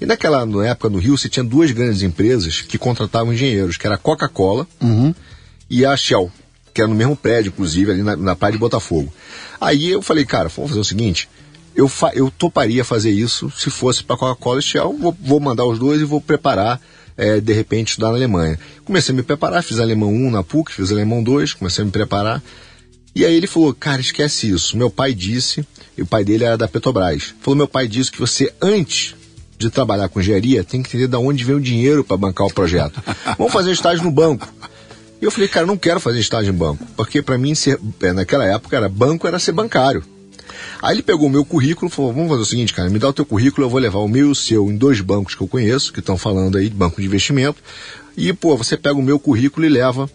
E 0.00 0.07
naquela 0.07 0.47
época 0.66 0.90
no 0.90 0.99
Rio, 0.99 1.16
você 1.16 1.28
tinha 1.28 1.45
duas 1.45 1.71
grandes 1.71 2.02
empresas 2.02 2.61
que 2.61 2.76
contratavam 2.76 3.33
engenheiros, 3.33 3.76
que 3.76 3.87
era 3.87 3.97
a 3.97 3.99
Coca-Cola 3.99 4.66
uhum 4.81 5.14
e 5.69 5.85
a 5.85 5.97
Shell, 5.97 6.31
que 6.73 6.81
era 6.81 6.88
no 6.88 6.95
mesmo 6.95 7.16
prédio, 7.16 7.50
inclusive, 7.50 7.90
ali 7.90 8.02
na, 8.02 8.16
na 8.16 8.37
praia 8.37 8.52
de 8.52 8.59
Botafogo. 8.59 9.12
Aí 9.61 9.90
eu 9.90 10.00
falei, 10.00 10.25
cara, 10.25 10.49
vamos 10.49 10.71
fazer 10.71 10.81
o 10.81 10.85
seguinte, 10.85 11.28
eu, 11.75 11.88
fa 11.88 12.11
eu 12.14 12.31
toparia 12.31 12.85
fazer 12.85 13.11
isso 13.11 13.50
se 13.50 13.71
fosse 13.71 14.02
para 14.02 14.16
Coca-Cola 14.16 14.61
e 14.61 14.62
Shell, 14.62 14.97
vou, 14.99 15.16
vou, 15.21 15.40
mandar 15.40 15.64
os 15.64 15.78
dois 15.78 16.00
e 16.00 16.05
vou 16.05 16.21
preparar, 16.21 16.81
é, 17.16 17.40
de 17.40 17.52
repente, 17.52 17.88
estudar 17.88 18.08
na 18.08 18.14
Alemanha. 18.14 18.58
Comecei 18.85 19.12
a 19.12 19.16
me 19.16 19.23
preparar, 19.23 19.62
fiz 19.62 19.78
alemão 19.78 20.12
1 20.12 20.30
na 20.30 20.42
PUC, 20.42 20.73
fiz 20.73 20.90
alemão 20.90 21.23
2, 21.23 21.54
comecei 21.54 21.82
a 21.82 21.85
me 21.85 21.90
preparar. 21.90 22.42
E 23.14 23.25
aí 23.25 23.35
ele 23.35 23.46
falou, 23.46 23.73
cara, 23.73 24.00
esquece 24.00 24.50
isso. 24.50 24.76
Meu 24.76 24.90
pai 24.90 25.14
disse, 25.14 25.66
e 25.96 26.02
o 26.02 26.06
pai 26.06 26.25
dele 26.25 26.44
era 26.44 26.56
da 26.56 26.68
Petrobras, 26.68 27.35
falou, 27.40 27.56
meu 27.56 27.68
pai 27.68 27.88
disse 27.88 28.12
que 28.12 28.20
você, 28.20 28.52
antes 28.61 29.14
de 29.58 29.70
trabalhar 29.70 30.08
com 30.08 30.20
engenharia, 30.20 30.62
tem 30.62 30.82
que 30.82 30.90
entender 30.90 31.08
de 31.08 31.16
onde 31.16 31.42
vem 31.42 31.56
o 31.56 31.61
dinheiro 31.61 32.04
para 32.04 32.16
bancar 32.16 32.46
o 32.46 32.52
projeto. 32.52 33.02
Vamos 33.38 33.52
fazer 33.52 33.73
estágio 33.73 34.04
no 34.04 34.11
banco. 34.11 34.46
E 35.20 35.25
eu 35.25 35.30
falei, 35.30 35.49
cara, 35.49 35.64
não 35.64 35.78
quero 35.78 35.99
fazer 35.99 36.20
estágio 36.20 36.52
em 36.52 36.56
banco, 36.56 36.85
porque 36.94 37.23
para 37.23 37.38
mim, 37.38 37.54
ser, 37.54 37.80
é, 38.02 38.12
naquela 38.12 38.44
época, 38.44 38.76
era 38.76 38.88
banco 38.88 39.26
era 39.26 39.38
ser 39.38 39.52
bancário. 39.52 40.04
Aí 40.83 40.97
ele 40.97 41.03
pegou 41.03 41.26
o 41.26 41.31
meu 41.31 41.45
currículo 41.45 41.91
e 41.91 41.95
falou: 41.95 42.12
vamos 42.12 42.29
fazer 42.29 42.43
o 42.43 42.47
seguinte, 42.47 42.73
cara, 42.73 42.88
me 42.88 42.99
dá 42.99 43.09
o 43.09 43.12
teu 43.12 43.25
currículo, 43.25 43.67
eu 43.67 43.71
vou 43.71 43.81
levar 43.81 43.99
o 43.99 44.09
meu 44.09 44.29
e 44.29 44.31
o 44.31 44.35
seu 44.35 44.71
em 44.71 44.76
dois 44.76 45.00
bancos 45.00 45.35
que 45.35 45.43
eu 45.43 45.49
conheço, 45.49 45.93
que 45.93 46.00
estão 46.00 46.17
falando 46.17 46.59
aí 46.59 46.69
de 46.69 46.75
banco 46.75 47.00
de 47.00 47.07
investimento. 47.07 47.62
E, 48.17 48.33
pô, 48.33 48.57
você 48.57 48.76
pega 48.76 48.95
o 48.95 49.03
meu 49.03 49.19
currículo 49.19 49.67
e 49.67 49.69
leva 49.69 50.09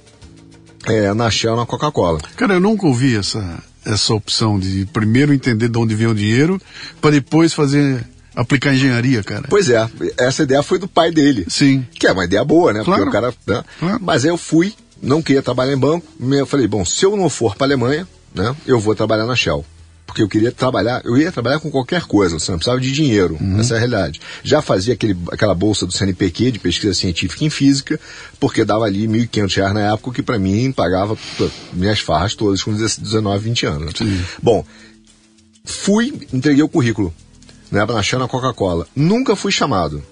é, 0.85 1.13
na 1.13 1.29
Shell, 1.29 1.55
na 1.55 1.65
Coca-Cola. 1.65 2.19
Cara, 2.35 2.55
eu 2.55 2.59
nunca 2.59 2.87
ouvi 2.87 3.15
essa, 3.15 3.63
essa 3.85 4.13
opção 4.13 4.59
de 4.59 4.85
primeiro 4.87 5.33
entender 5.33 5.69
de 5.69 5.77
onde 5.77 5.93
vem 5.95 6.07
o 6.07 6.15
dinheiro, 6.15 6.59
para 6.99 7.11
depois 7.11 7.53
fazer 7.53 8.05
aplicar 8.35 8.73
engenharia, 8.73 9.23
cara. 9.23 9.45
Pois 9.49 9.69
é, 9.69 9.87
essa 10.17 10.43
ideia 10.43 10.63
foi 10.63 10.79
do 10.79 10.87
pai 10.87 11.11
dele. 11.11 11.45
Sim. 11.47 11.85
Que 11.93 12.07
é 12.07 12.11
uma 12.11 12.25
ideia 12.25 12.43
boa, 12.43 12.73
né? 12.73 12.83
Claro. 12.83 13.03
Porque 13.03 13.17
o 13.17 13.21
cara. 13.21 13.33
Né? 13.45 13.63
Claro. 13.79 13.99
Mas 14.01 14.23
aí 14.23 14.31
eu 14.31 14.37
fui, 14.37 14.73
não 15.01 15.21
queria 15.21 15.41
trabalhar 15.41 15.73
em 15.73 15.77
banco. 15.77 16.07
Eu 16.19 16.45
falei, 16.45 16.67
bom, 16.67 16.83
se 16.85 17.05
eu 17.05 17.15
não 17.15 17.29
for 17.29 17.55
para 17.55 17.67
Alemanha, 17.67 18.07
né, 18.33 18.55
eu 18.65 18.79
vou 18.79 18.95
trabalhar 18.95 19.25
na 19.25 19.35
Shell. 19.35 19.65
Porque 20.11 20.21
eu 20.21 20.27
queria 20.27 20.51
trabalhar, 20.51 21.01
eu 21.05 21.17
ia 21.17 21.31
trabalhar 21.31 21.61
com 21.61 21.71
qualquer 21.71 22.01
coisa, 22.01 22.37
você 22.37 22.51
não 22.51 22.59
precisava 22.59 22.81
de 22.81 22.91
dinheiro, 22.91 23.37
uhum. 23.39 23.61
essa 23.61 23.75
é 23.75 23.77
a 23.77 23.79
realidade. 23.79 24.19
Já 24.43 24.61
fazia 24.61 24.93
aquele, 24.93 25.17
aquela 25.31 25.55
bolsa 25.55 25.85
do 25.85 25.93
CNPq 25.93 26.51
de 26.51 26.59
pesquisa 26.59 26.93
científica 26.93 27.45
em 27.45 27.49
física, 27.49 27.97
porque 28.37 28.65
dava 28.65 28.83
ali 28.83 29.07
R$ 29.07 29.25
1.500 29.25 29.71
na 29.71 29.93
época, 29.93 30.15
que 30.15 30.21
para 30.21 30.37
mim 30.37 30.69
pagava 30.73 31.17
minhas 31.71 32.01
farras 32.01 32.35
todas 32.35 32.61
com 32.61 32.73
19, 32.73 33.41
20 33.41 33.65
anos. 33.65 33.93
Sim. 33.97 34.21
Bom, 34.43 34.65
fui, 35.63 36.13
entreguei 36.33 36.61
o 36.61 36.67
currículo 36.67 37.13
né, 37.71 37.85
na 37.85 38.03
Shell 38.03 38.19
na 38.19 38.27
Coca-Cola. 38.27 38.85
Nunca 38.93 39.33
fui 39.33 39.53
chamado. 39.53 40.03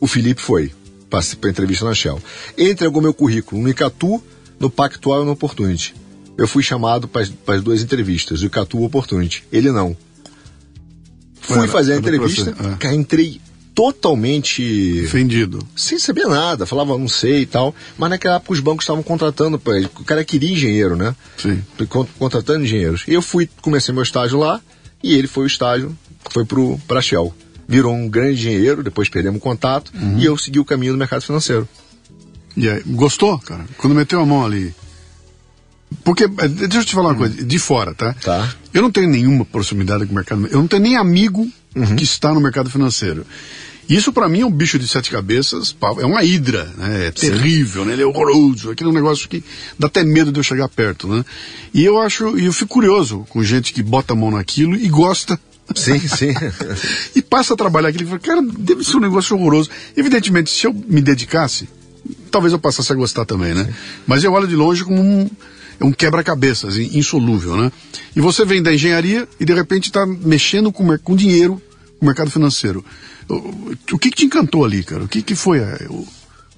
O 0.00 0.06
Felipe 0.06 0.40
foi 0.40 0.72
para 1.10 1.50
entrevista 1.50 1.84
na 1.84 1.94
Shell. 1.94 2.22
Entregou 2.56 3.02
meu 3.02 3.12
currículo 3.12 3.60
no 3.60 3.68
Icatu, 3.68 4.22
no 4.60 4.70
Pactual 4.70 5.22
e 5.22 5.24
no 5.24 5.32
Opportunity. 5.32 5.96
Eu 6.38 6.46
fui 6.46 6.62
chamado 6.62 7.08
para 7.08 7.22
as 7.48 7.62
duas 7.62 7.82
entrevistas, 7.82 8.40
o 8.40 8.46
Icatu 8.46 8.78
e 8.78 8.80
o 8.80 8.84
Opportunity. 8.84 9.42
Ele 9.50 9.72
não. 9.72 9.96
Fui 11.40 11.58
era, 11.58 11.66
fazer 11.66 11.94
a 11.94 11.96
entrevista, 11.96 12.54
é. 12.80 12.94
entrei 12.94 13.40
totalmente. 13.74 15.02
Ofendido. 15.06 15.58
Sem 15.74 15.98
saber 15.98 16.26
nada, 16.26 16.64
falava 16.64 16.96
não 16.96 17.08
sei 17.08 17.42
e 17.42 17.46
tal. 17.46 17.74
Mas 17.96 18.10
naquela 18.10 18.36
época 18.36 18.52
os 18.52 18.60
bancos 18.60 18.84
estavam 18.84 19.02
contratando. 19.02 19.60
O 19.98 20.04
cara 20.04 20.24
queria 20.24 20.52
engenheiro, 20.52 20.94
né? 20.96 21.14
Sim. 21.36 21.60
Contratando 22.18 22.64
engenheiros. 22.64 23.02
E 23.08 23.14
eu 23.14 23.22
fui, 23.22 23.50
comecei 23.60 23.92
meu 23.92 24.04
estágio 24.04 24.38
lá, 24.38 24.60
e 25.02 25.14
ele 25.14 25.26
foi 25.26 25.44
o 25.44 25.46
estágio, 25.46 25.96
foi 26.30 26.44
para 26.86 27.00
a 27.00 27.02
Shell. 27.02 27.34
Virou 27.66 27.92
um 27.92 28.08
grande 28.08 28.34
engenheiro, 28.34 28.82
depois 28.84 29.08
perdemos 29.08 29.40
contato, 29.40 29.92
uhum. 29.92 30.18
e 30.18 30.24
eu 30.24 30.38
segui 30.38 30.60
o 30.60 30.64
caminho 30.64 30.92
do 30.92 30.98
mercado 30.98 31.22
financeiro. 31.22 31.68
E 32.56 32.68
aí, 32.68 32.82
gostou, 32.86 33.38
cara? 33.40 33.64
Quando 33.76 33.94
meteu 33.94 34.20
a 34.20 34.26
mão 34.26 34.44
ali. 34.44 34.74
Porque, 36.04 36.24
eh, 36.24 36.48
deixa 36.48 36.78
eu 36.78 36.84
te 36.84 36.94
falar 36.94 37.10
uma 37.10 37.14
coisa, 37.14 37.42
de 37.42 37.58
fora, 37.58 37.94
tá? 37.94 38.14
Tá. 38.14 38.54
Eu 38.72 38.82
não 38.82 38.90
tenho 38.90 39.08
nenhuma 39.08 39.44
proximidade 39.44 40.06
com 40.06 40.12
o 40.12 40.14
mercado 40.14 40.46
Eu 40.46 40.58
não 40.58 40.68
tenho 40.68 40.82
nem 40.82 40.96
amigo 40.96 41.48
uhum. 41.74 41.96
que 41.96 42.04
está 42.04 42.32
no 42.32 42.40
mercado 42.40 42.70
financeiro. 42.70 43.26
Isso 43.88 44.12
para 44.12 44.28
mim 44.28 44.42
é 44.42 44.46
um 44.46 44.50
bicho 44.50 44.78
de 44.78 44.86
sete 44.86 45.10
cabeças, 45.10 45.74
é 45.98 46.04
uma 46.04 46.22
hidra, 46.22 46.70
né? 46.76 47.06
É 47.06 47.10
terrível, 47.10 47.86
né? 47.86 47.94
Ele 47.94 48.02
é 48.02 48.06
horroroso, 48.06 48.70
aquele 48.70 48.90
é 48.90 48.92
um 48.92 48.94
negócio 48.94 49.26
que 49.26 49.42
dá 49.78 49.86
até 49.86 50.04
medo 50.04 50.30
de 50.30 50.38
eu 50.38 50.42
chegar 50.42 50.68
perto, 50.68 51.08
né? 51.08 51.24
E 51.72 51.84
eu 51.84 51.98
acho, 51.98 52.38
e 52.38 52.44
eu 52.44 52.52
fico 52.52 52.74
curioso 52.74 53.24
com 53.30 53.42
gente 53.42 53.72
que 53.72 53.82
bota 53.82 54.12
a 54.12 54.16
mão 54.16 54.30
naquilo 54.30 54.76
e 54.76 54.88
gosta. 54.88 55.40
Sim, 55.74 56.00
sim. 56.06 56.34
e 57.16 57.22
passa 57.22 57.54
a 57.54 57.56
trabalhar 57.56 57.88
aquilo 57.88 58.04
e 58.04 58.06
fala, 58.06 58.18
cara, 58.18 58.42
deve 58.42 58.84
ser 58.84 58.98
um 58.98 59.00
negócio 59.00 59.34
horroroso. 59.34 59.70
Evidentemente, 59.96 60.50
se 60.50 60.66
eu 60.66 60.74
me 60.74 61.00
dedicasse, 61.00 61.66
talvez 62.30 62.52
eu 62.52 62.58
passasse 62.58 62.92
a 62.92 62.94
gostar 62.94 63.24
também, 63.24 63.54
né? 63.54 63.64
Sim. 63.64 63.74
Mas 64.06 64.22
eu 64.22 64.32
olho 64.34 64.46
de 64.46 64.56
longe 64.56 64.84
como 64.84 65.00
um, 65.00 65.30
um 65.80 65.92
quebra-cabeças 65.92 66.76
insolúvel, 66.76 67.56
né? 67.56 67.72
E 68.14 68.20
você 68.20 68.44
vem 68.44 68.62
da 68.62 68.72
engenharia 68.72 69.28
e 69.38 69.44
de 69.44 69.52
repente 69.52 69.86
está 69.86 70.04
mexendo 70.06 70.72
com, 70.72 70.96
com 70.98 71.16
dinheiro, 71.16 71.60
com 71.98 72.04
o 72.04 72.06
mercado 72.06 72.30
financeiro. 72.30 72.84
O 73.28 73.98
que, 73.98 74.10
que 74.10 74.16
te 74.16 74.24
encantou 74.24 74.64
ali, 74.64 74.82
cara? 74.82 75.04
O 75.04 75.08
que, 75.08 75.22
que 75.22 75.34
foi? 75.34 75.60
A, 75.60 75.78
o... 75.90 76.06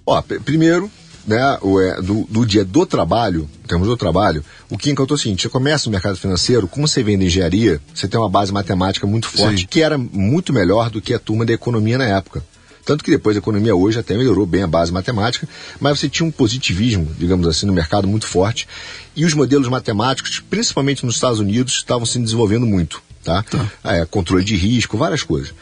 Ó, 0.06 0.22
primeiro, 0.22 0.90
né, 1.26 1.58
o, 1.60 1.80
é, 1.80 2.00
do, 2.00 2.26
do, 2.28 2.46
dia 2.46 2.64
do 2.64 2.86
trabalho, 2.86 3.48
temos 3.66 3.86
do 3.86 3.96
trabalho, 3.96 4.44
o 4.68 4.78
que 4.78 4.90
encantou 4.90 5.14
é 5.14 5.18
o 5.18 5.22
seguinte, 5.22 5.42
você 5.42 5.48
começa 5.48 5.86
no 5.86 5.92
mercado 5.92 6.16
financeiro, 6.16 6.66
como 6.66 6.88
você 6.88 7.02
vem 7.02 7.18
da 7.18 7.24
engenharia, 7.24 7.80
você 7.94 8.08
tem 8.08 8.18
uma 8.18 8.28
base 8.28 8.52
matemática 8.52 9.06
muito 9.06 9.28
forte, 9.28 9.62
Sim. 9.62 9.66
que 9.68 9.82
era 9.82 9.98
muito 9.98 10.52
melhor 10.52 10.90
do 10.90 11.00
que 11.00 11.12
a 11.12 11.18
turma 11.18 11.44
da 11.44 11.52
economia 11.52 11.98
na 11.98 12.06
época. 12.06 12.42
Tanto 12.90 13.04
que 13.04 13.10
depois 13.12 13.36
a 13.36 13.38
economia 13.38 13.72
hoje 13.72 14.00
até 14.00 14.16
melhorou 14.16 14.44
bem 14.44 14.64
a 14.64 14.66
base 14.66 14.90
matemática, 14.90 15.48
mas 15.78 16.00
você 16.00 16.08
tinha 16.08 16.26
um 16.26 16.30
positivismo, 16.32 17.08
digamos 17.16 17.46
assim, 17.46 17.64
no 17.64 17.72
mercado 17.72 18.08
muito 18.08 18.26
forte. 18.26 18.66
E 19.14 19.24
os 19.24 19.32
modelos 19.32 19.68
matemáticos, 19.68 20.40
principalmente 20.40 21.06
nos 21.06 21.14
Estados 21.14 21.38
Unidos, 21.38 21.74
estavam 21.74 22.04
se 22.04 22.18
desenvolvendo 22.18 22.66
muito. 22.66 23.00
Tá? 23.22 23.44
tá. 23.44 23.70
É, 23.84 24.04
controle 24.04 24.42
de 24.42 24.56
risco, 24.56 24.98
várias 24.98 25.22
coisas. 25.22 25.54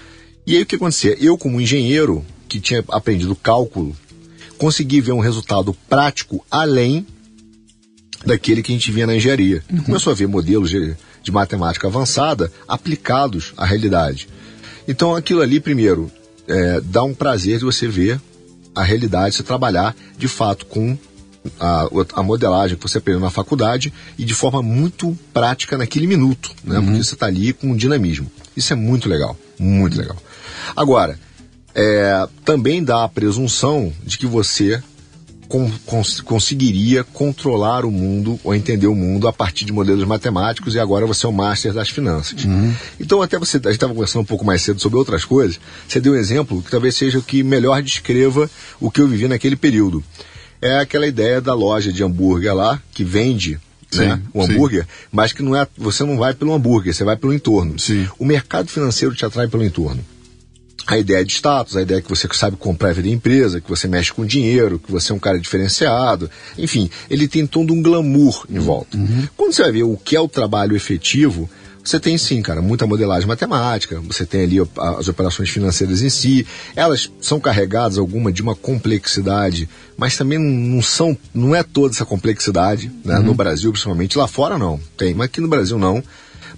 E 0.47 0.57
aí 0.57 0.63
o 0.63 0.65
que 0.65 0.77
acontecia? 0.77 1.19
Eu, 1.21 1.37
como 1.37 1.61
engenheiro, 1.61 2.25
que 2.49 2.59
tinha 2.59 2.83
aprendido 2.89 3.37
cálculo, 3.37 3.95
consegui 4.57 5.03
ver 5.03 5.13
um 5.13 5.21
resultado 5.21 5.77
prático 5.87 6.43
além 6.51 7.07
daquele 8.25 8.63
que 8.63 8.73
a 8.73 8.75
gente 8.75 8.91
via 8.91 9.07
na 9.07 9.15
engenharia. 9.15 9.63
Uhum. 9.71 9.83
Começou 9.83 10.15
a 10.15 10.17
ver 10.17 10.27
modelos 10.29 10.71
de, 10.71 10.97
de 11.23 11.31
matemática 11.31 11.89
avançada 11.89 12.51
aplicados 12.67 13.53
à 13.55 13.67
realidade. 13.67 14.27
Então 14.89 15.15
aquilo 15.15 15.43
ali, 15.43 15.61
primeiro, 15.61 16.11
é, 16.49 16.81
dá 16.81 17.03
um 17.05 17.15
prazer 17.15 17.59
de 17.59 17.65
você 17.65 17.87
ver 17.87 18.21
a 18.75 18.83
realidade, 18.83 19.37
você 19.37 19.43
trabalhar 19.43 19.95
de 20.17 20.27
fato 20.27 20.67
com 20.67 20.97
a, 21.61 21.89
a, 22.15 22.23
modelagem 22.23 22.77
que 22.77 22.83
você 22.83 22.99
aprendeu 22.99 23.21
na 23.21 23.31
faculdade 23.31 23.93
e 24.19 24.25
de 24.25 24.35
forma 24.35 24.63
muito 24.63 25.17
prática 25.33 25.79
naquele 25.79 26.07
minuto, 26.07 26.51
né? 26.65 26.79
Uhum. 26.79 26.85
Porque 26.85 27.05
você 27.05 27.15
está 27.15 27.27
ali 27.27 27.53
com 27.53 27.69
um 27.69 27.77
dinamismo. 27.77 28.31
Isso 28.57 28.73
é 28.73 28.77
muito 28.77 29.09
legal, 29.09 29.37
muito 29.59 29.97
legal. 29.97 30.17
Agora, 30.75 31.19
é, 31.75 32.29
também 32.45 32.83
dá 32.83 33.05
a 33.05 33.09
presunção 33.09 33.93
de 34.05 34.19
que 34.19 34.27
você 34.27 34.83
cons, 35.49 36.21
conseguiria 36.21 37.03
controlar 37.03 37.85
o 37.85 37.91
mundo 37.91 38.39
ou 38.45 38.55
entender 38.55 38.87
o 38.87 38.95
mundo 38.95 39.27
a 39.27 39.33
partir 39.33 39.65
de 39.65 39.73
modelos 39.73 40.07
matemáticos 40.07 40.75
e 40.75 40.79
agora 40.79 41.07
você 41.07 41.27
é 41.27 41.29
o 41.29 41.33
master 41.33 41.73
das 41.73 41.89
finanças. 41.89 42.45
Uhum. 42.45 42.75
Então, 43.01 43.23
até 43.23 43.39
você, 43.39 43.57
a 43.57 43.61
gente 43.61 43.73
estava 43.73 43.95
conversando 43.95 44.23
um 44.23 44.27
pouco 44.27 44.45
mais 44.45 44.63
cedo 44.63 44.81
sobre 44.81 44.99
outras 44.99 45.25
coisas, 45.25 45.59
você 45.89 46.01
deu 46.01 46.13
um 46.13 46.17
exemplo 46.17 46.63
que 46.63 46.71
talvez 46.71 46.95
seja 46.95 47.19
o 47.19 47.23
que 47.23 47.43
melhor 47.43 47.83
descreva 47.83 48.49
o 48.79 48.91
que 48.91 49.01
eu 49.01 49.09
vivi 49.09 49.27
naquele 49.27 49.57
período. 49.57 50.05
É 50.61 50.79
aquela 50.79 51.07
ideia 51.07 51.41
da 51.41 51.55
loja 51.55 51.93
de 51.93 52.03
hambúrguer 52.03 52.55
lá, 52.55 52.81
que 52.93 53.05
vende 53.05 53.59
Sim, 53.91 54.01
né? 54.01 54.21
o 54.35 54.43
hambúrguer, 54.43 54.83
sim. 54.83 54.89
mas 55.11 55.33
que 55.33 55.43
não 55.43 55.57
é, 55.57 55.67
você 55.77 56.05
não 56.05 56.19
vai 56.19 56.35
pelo 56.35 56.53
hambúrguer, 56.53 56.93
você 56.93 57.05
vai 57.05 57.17
pelo 57.17 57.33
entorno. 57.33 57.79
Sim. 57.79 58.07
O 58.19 58.25
mercado 58.25 58.69
financeiro 58.69 59.15
te 59.15 59.25
atrai 59.25 59.49
pelo 59.49 59.65
entorno 59.65 60.05
a 60.95 60.99
ideia 60.99 61.25
de 61.25 61.33
status, 61.33 61.77
a 61.77 61.83
ideia 61.83 62.01
que 62.01 62.09
você 62.09 62.27
sabe 62.33 62.57
comprar 62.57 62.91
a 62.91 62.93
vida 62.93 63.09
da 63.09 63.15
empresa, 63.15 63.61
que 63.61 63.69
você 63.69 63.87
mexe 63.87 64.13
com 64.13 64.25
dinheiro, 64.25 64.79
que 64.79 64.91
você 64.91 65.13
é 65.13 65.15
um 65.15 65.19
cara 65.19 65.39
diferenciado. 65.39 66.31
Enfim, 66.57 66.89
ele 67.11 67.29
tem 67.29 67.47
todo 67.47 67.75
um 67.75 67.83
glamour 67.83 68.47
em 68.49 68.59
volta. 68.59 68.97
Uhum. 68.97 69.29
Quando 69.37 69.53
você 69.53 69.63
vai 69.63 69.73
ver 69.73 69.83
o 69.83 69.97
que 69.97 70.17
é 70.17 70.21
o 70.21 70.29
trabalho 70.29 70.75
efetivo, 70.75 71.49
você 71.85 72.01
tem 72.01 72.17
sim, 72.17 72.41
cara, 72.41 72.63
muita 72.63 72.87
modelagem 72.87 73.29
matemática, 73.29 74.01
você 74.01 74.25
tem 74.25 74.43
ali 74.43 74.59
as 74.79 75.09
operações 75.09 75.51
financeiras 75.51 76.03
em 76.03 76.09
si, 76.09 76.47
elas 76.75 77.11
são 77.21 77.39
carregadas 77.39 77.99
alguma 77.99 78.33
de 78.33 78.41
uma 78.41 78.55
complexidade, 78.55 79.69
mas 79.97 80.17
também 80.17 80.39
não 80.39 80.83
são, 80.83 81.17
não 81.35 81.55
é 81.55 81.63
toda 81.63 81.95
essa 81.95 82.05
complexidade, 82.05 82.91
né? 83.05 83.19
Uhum. 83.19 83.25
No 83.25 83.35
Brasil, 83.35 83.71
principalmente, 83.73 84.17
lá 84.17 84.27
fora 84.27 84.59
não, 84.59 84.81
tem, 84.97 85.15
mas 85.15 85.27
aqui 85.27 85.41
no 85.41 85.49
Brasil 85.49 85.79
não 85.79 86.03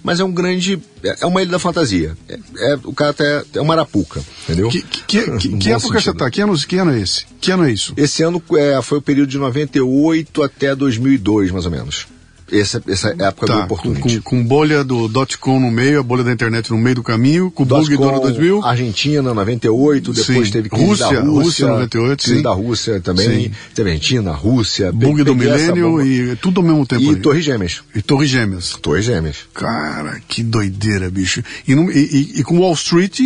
mas 0.03 0.19
é 0.19 0.23
um 0.23 0.31
grande. 0.31 0.81
É 1.03 1.25
uma 1.25 1.41
ilha 1.41 1.51
da 1.51 1.59
fantasia. 1.59 2.17
É, 2.27 2.39
é 2.71 2.79
o 2.83 2.93
cara 2.93 3.11
até 3.11 3.43
é 3.53 3.61
uma 3.61 3.73
arapuca, 3.73 4.21
entendeu? 4.43 4.69
Que, 4.69 4.81
que, 4.81 5.31
que, 5.37 5.49
que 5.57 5.71
época 5.71 5.99
sentido. 5.99 6.01
você 6.01 6.13
tá? 6.13 6.29
Que 6.29 6.41
ano, 6.41 6.57
que 6.57 6.77
ano 6.77 6.91
é 6.91 6.99
esse? 6.99 7.25
Que 7.39 7.51
ano 7.51 7.65
é 7.65 7.71
isso? 7.71 7.93
Esse 7.97 8.23
ano 8.23 8.41
é, 8.55 8.81
foi 8.81 8.97
o 8.97 9.01
período 9.01 9.29
de 9.29 9.37
98 9.37 10.43
até 10.43 10.75
2002, 10.75 11.51
mais 11.51 11.65
ou 11.65 11.71
menos 11.71 12.07
essa, 12.51 12.83
essa 12.87 13.09
época 13.09 13.47
tá, 13.47 13.63
Opportunity. 13.65 14.21
Com, 14.21 14.37
com, 14.37 14.43
bolha 14.43 14.83
do 14.83 15.07
dot-com 15.07 15.59
no 15.59 15.71
meio, 15.71 15.99
a 15.99 16.03
bolha 16.03 16.23
da 16.23 16.31
internet 16.31 16.71
no 16.71 16.77
meio 16.77 16.95
do 16.95 17.03
caminho, 17.03 17.51
com 17.51 17.63
o 17.63 17.65
bug 17.65 17.95
do 17.95 18.03
ano 18.03 18.19
2000. 18.19 18.63
Argentina, 18.63 19.33
98, 19.33 20.13
depois 20.13 20.47
sim. 20.47 20.53
teve 20.53 20.69
crise 20.69 20.85
Rússia, 20.85 21.05
da 21.05 21.21
Rússia. 21.21 21.43
Rússia, 21.43 21.67
98, 21.67 22.23
crise 22.23 22.37
sim. 22.37 22.43
da 22.43 22.51
Rússia 22.51 23.01
também. 23.01 23.53
Sim. 23.75 23.81
Argentina, 23.81 24.31
Rússia. 24.31 24.91
Bug 24.91 25.23
do 25.23 25.35
milênio 25.35 26.05
e 26.05 26.35
tudo 26.35 26.61
ao 26.61 26.67
mesmo 26.67 26.85
tempo. 26.85 27.03
E 27.03 27.15
Torre 27.17 27.41
Gêmeas. 27.41 27.81
E 27.95 28.01
Torre 28.01 28.27
Gêmeas. 28.27 28.77
Torre 28.81 29.01
Gêmeas. 29.01 29.37
Cara, 29.53 30.19
que 30.27 30.43
doideira, 30.43 31.09
bicho. 31.09 31.43
E, 31.67 31.75
no, 31.75 31.91
e, 31.91 32.31
e, 32.35 32.39
e 32.39 32.43
com 32.43 32.59
Wall 32.59 32.73
Street 32.73 33.19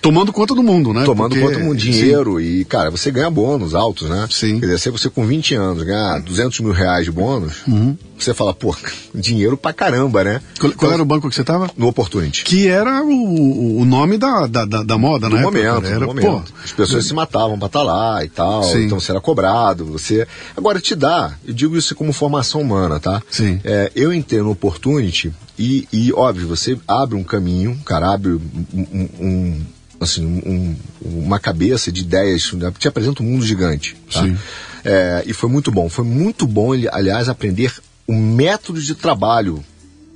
tomando 0.00 0.32
conta 0.32 0.54
do 0.54 0.62
mundo, 0.62 0.92
né? 0.92 1.04
Tomando 1.04 1.30
Porque, 1.30 1.44
conta 1.44 1.58
do 1.58 1.64
mundo, 1.64 1.76
dinheiro 1.76 2.38
sim. 2.38 2.60
e, 2.60 2.64
cara, 2.64 2.90
você 2.90 3.10
ganha 3.10 3.30
bônus 3.30 3.74
altos, 3.74 4.08
né? 4.08 4.26
Sim. 4.30 4.58
Quer 4.60 4.66
dizer, 4.66 4.78
se 4.78 4.90
você 4.90 5.10
com 5.10 5.26
20 5.26 5.54
anos 5.54 5.82
ganhar 5.82 6.20
200 6.20 6.60
mil 6.60 6.72
reais 6.72 7.04
de 7.04 7.12
bônus, 7.12 7.66
uhum. 7.66 7.96
você 8.18 8.32
fala, 8.34 8.54
pô, 8.54 8.74
dinheiro 9.14 9.56
pra 9.56 9.72
caramba, 9.72 10.24
né? 10.24 10.40
Qual, 10.58 10.72
qual 10.72 10.92
era 10.92 11.02
o 11.02 11.06
banco 11.06 11.28
que 11.28 11.34
você 11.34 11.44
tava? 11.44 11.70
No 11.76 11.88
Opportunity. 11.88 12.44
Que 12.44 12.68
era 12.68 13.02
o, 13.02 13.80
o 13.80 13.84
nome 13.84 14.18
da, 14.18 14.46
da, 14.46 14.64
da 14.64 14.98
moda, 14.98 15.28
né? 15.28 15.40
Momento, 15.40 15.86
era, 15.86 16.06
momento. 16.06 16.26
Pô, 16.26 16.42
As 16.64 16.72
pessoas 16.72 17.04
se 17.04 17.14
matavam 17.14 17.58
pra 17.58 17.66
estar 17.66 17.80
tá 17.80 17.84
lá 17.84 18.24
e 18.24 18.28
tal, 18.28 18.62
sim. 18.64 18.86
então 18.86 18.98
você 18.98 19.12
era 19.12 19.20
cobrado, 19.20 19.84
você... 19.84 20.26
Agora, 20.56 20.80
te 20.80 20.94
dá, 20.94 21.34
eu 21.46 21.54
digo 21.54 21.76
isso 21.76 21.94
como 21.94 22.12
formação 22.12 22.60
humana, 22.60 22.98
tá? 22.98 23.22
Sim. 23.30 23.60
É, 23.64 23.92
eu 23.94 24.12
entendo 24.12 24.38
no 24.44 24.52
Opportunity 24.52 25.32
e, 25.58 25.88
e, 25.92 26.12
óbvio, 26.12 26.46
você 26.46 26.78
abre 26.86 27.16
um 27.16 27.24
caminho, 27.24 27.76
cara, 27.84 28.12
abre 28.12 28.32
um, 28.32 29.08
um, 29.20 29.60
assim, 30.00 30.24
um, 30.24 30.76
uma 31.02 31.40
cabeça 31.40 31.90
de 31.90 32.02
ideias, 32.02 32.52
te 32.78 32.86
apresenta 32.86 33.22
um 33.22 33.26
mundo 33.26 33.44
gigante. 33.44 33.96
Tá? 34.12 34.22
Sim. 34.22 34.38
É, 34.84 35.24
e 35.26 35.32
foi 35.32 35.50
muito 35.50 35.70
bom. 35.72 35.88
Foi 35.88 36.04
muito 36.04 36.46
bom, 36.46 36.72
aliás, 36.92 37.28
aprender 37.28 37.74
o 38.06 38.14
método 38.14 38.80
de 38.80 38.94
trabalho, 38.94 39.64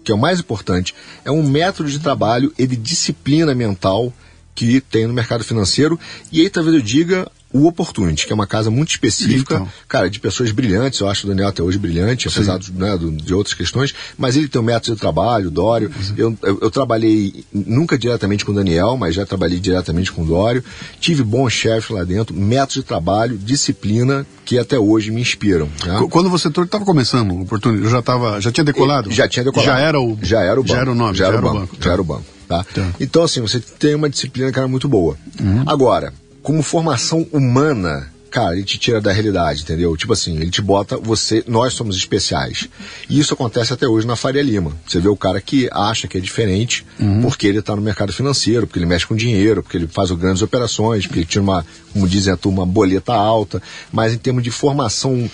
que 0.04 0.12
é 0.12 0.14
o 0.14 0.18
mais 0.18 0.38
importante. 0.38 0.94
É 1.24 1.30
um 1.30 1.42
método 1.42 1.90
de 1.90 1.98
trabalho 1.98 2.52
e 2.56 2.66
de 2.66 2.76
disciplina 2.76 3.54
mental 3.54 4.12
que 4.54 4.80
tem 4.80 5.06
no 5.06 5.12
mercado 5.12 5.42
financeiro. 5.42 5.98
E 6.30 6.40
aí 6.40 6.50
talvez 6.50 6.76
eu 6.76 6.82
diga 6.82 7.30
o 7.52 7.66
Opportunity, 7.66 8.26
que 8.26 8.32
é 8.32 8.34
uma 8.34 8.46
casa 8.46 8.70
muito 8.70 8.90
específica, 8.90 9.56
então. 9.56 9.68
cara, 9.88 10.08
de 10.08 10.18
pessoas 10.18 10.50
brilhantes, 10.50 11.00
eu 11.00 11.08
acho 11.08 11.26
o 11.26 11.28
Daniel 11.28 11.48
até 11.48 11.62
hoje 11.62 11.78
brilhante, 11.78 12.28
apesar 12.28 12.58
do, 12.58 12.72
né, 12.72 12.96
do, 12.96 13.10
de 13.10 13.34
outras 13.34 13.54
questões, 13.54 13.94
mas 14.16 14.36
ele 14.36 14.48
tem 14.48 14.60
um 14.60 14.64
método 14.64 14.94
de 14.94 15.00
trabalho, 15.00 15.48
o 15.48 15.50
Dório. 15.50 15.90
Uhum. 15.90 16.14
Eu, 16.16 16.38
eu, 16.42 16.58
eu, 16.62 16.70
trabalhei 16.70 17.44
nunca 17.52 17.98
diretamente 17.98 18.44
com 18.44 18.52
o 18.52 18.54
Daniel, 18.54 18.96
mas 18.96 19.14
já 19.14 19.26
trabalhei 19.26 19.60
diretamente 19.60 20.10
com 20.10 20.22
o 20.22 20.26
Dório. 20.26 20.64
Tive 21.00 21.22
bons 21.22 21.52
chefes 21.52 21.90
lá 21.90 22.04
dentro, 22.04 22.34
métodos 22.34 22.74
de 22.74 22.82
trabalho, 22.82 23.36
disciplina, 23.36 24.26
que 24.44 24.58
até 24.58 24.78
hoje 24.78 25.10
me 25.10 25.20
inspiram. 25.20 25.68
Né? 25.84 26.06
Quando 26.10 26.30
você 26.30 26.48
estava 26.48 26.84
começando 26.84 27.32
o 27.32 27.42
Opportunity, 27.42 27.88
já, 27.88 28.02
tava, 28.02 28.40
já 28.40 28.50
tinha 28.50 28.64
decolado? 28.64 29.10
já 29.10 29.28
tinha 29.28 29.44
decolado. 29.44 29.70
Já 29.70 29.78
era 29.78 30.00
o, 30.00 30.18
já 30.22 30.40
era 30.40 30.60
o 30.60 30.62
banco. 30.62 30.74
Já 30.74 30.80
era 30.80 30.90
o 30.90 30.94
nome, 30.94 31.14
já, 31.16 31.24
já 31.24 31.32
era, 31.32 31.38
o 31.38 31.42
banco. 31.42 31.60
banco. 31.60 31.76
Já 31.80 31.92
era 31.92 32.00
o 32.00 32.04
banco. 32.04 32.24
Tá? 32.48 32.64
tá? 32.64 32.90
Então, 33.00 33.22
assim, 33.22 33.40
você 33.40 33.60
tem 33.60 33.94
uma 33.94 34.10
disciplina 34.10 34.52
que 34.52 34.58
era 34.58 34.68
muito 34.68 34.88
boa. 34.88 35.16
Uhum. 35.40 35.62
Agora, 35.66 36.12
como 36.42 36.62
formação 36.62 37.26
humana, 37.32 38.10
cara, 38.32 38.54
ele 38.54 38.64
te 38.64 38.78
tira 38.78 39.00
da 39.00 39.12
realidade, 39.12 39.62
entendeu? 39.62 39.96
Tipo 39.96 40.14
assim, 40.14 40.36
ele 40.36 40.50
te 40.50 40.62
bota, 40.62 40.96
você, 40.96 41.44
nós 41.46 41.74
somos 41.74 41.96
especiais. 41.96 42.68
E 43.08 43.20
isso 43.20 43.34
acontece 43.34 43.72
até 43.72 43.86
hoje 43.86 44.06
na 44.06 44.16
Faria 44.16 44.42
Lima. 44.42 44.72
Você 44.86 44.98
vê 44.98 45.08
o 45.08 45.16
cara 45.16 45.40
que 45.40 45.68
acha 45.70 46.08
que 46.08 46.16
é 46.16 46.20
diferente 46.20 46.84
uhum. 46.98 47.22
porque 47.22 47.46
ele 47.46 47.58
está 47.58 47.76
no 47.76 47.82
mercado 47.82 48.12
financeiro, 48.12 48.66
porque 48.66 48.78
ele 48.78 48.86
mexe 48.86 49.06
com 49.06 49.14
dinheiro, 49.14 49.62
porque 49.62 49.76
ele 49.76 49.86
faz 49.86 50.10
grandes 50.12 50.42
operações, 50.42 51.06
porque 51.06 51.20
ele 51.20 51.26
tira 51.26 51.42
uma, 51.42 51.64
como 51.92 52.08
dizem 52.08 52.32
a 52.32 52.36
turma, 52.36 52.62
uma 52.62 52.66
boleta 52.66 53.12
alta. 53.12 53.62
Mas 53.92 54.14
em 54.14 54.18
termos 54.18 54.42
de 54.42 54.50
formação 54.50 55.30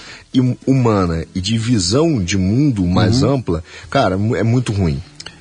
humana 0.66 1.24
e 1.34 1.40
de 1.40 1.56
visão 1.56 2.22
de 2.22 2.36
mundo 2.36 2.84
mais 2.84 3.22
uhum. 3.22 3.34
ampla, 3.36 3.64
cara, 3.88 4.16
é 4.36 4.42
muito 4.42 4.72
ruim. 4.72 5.00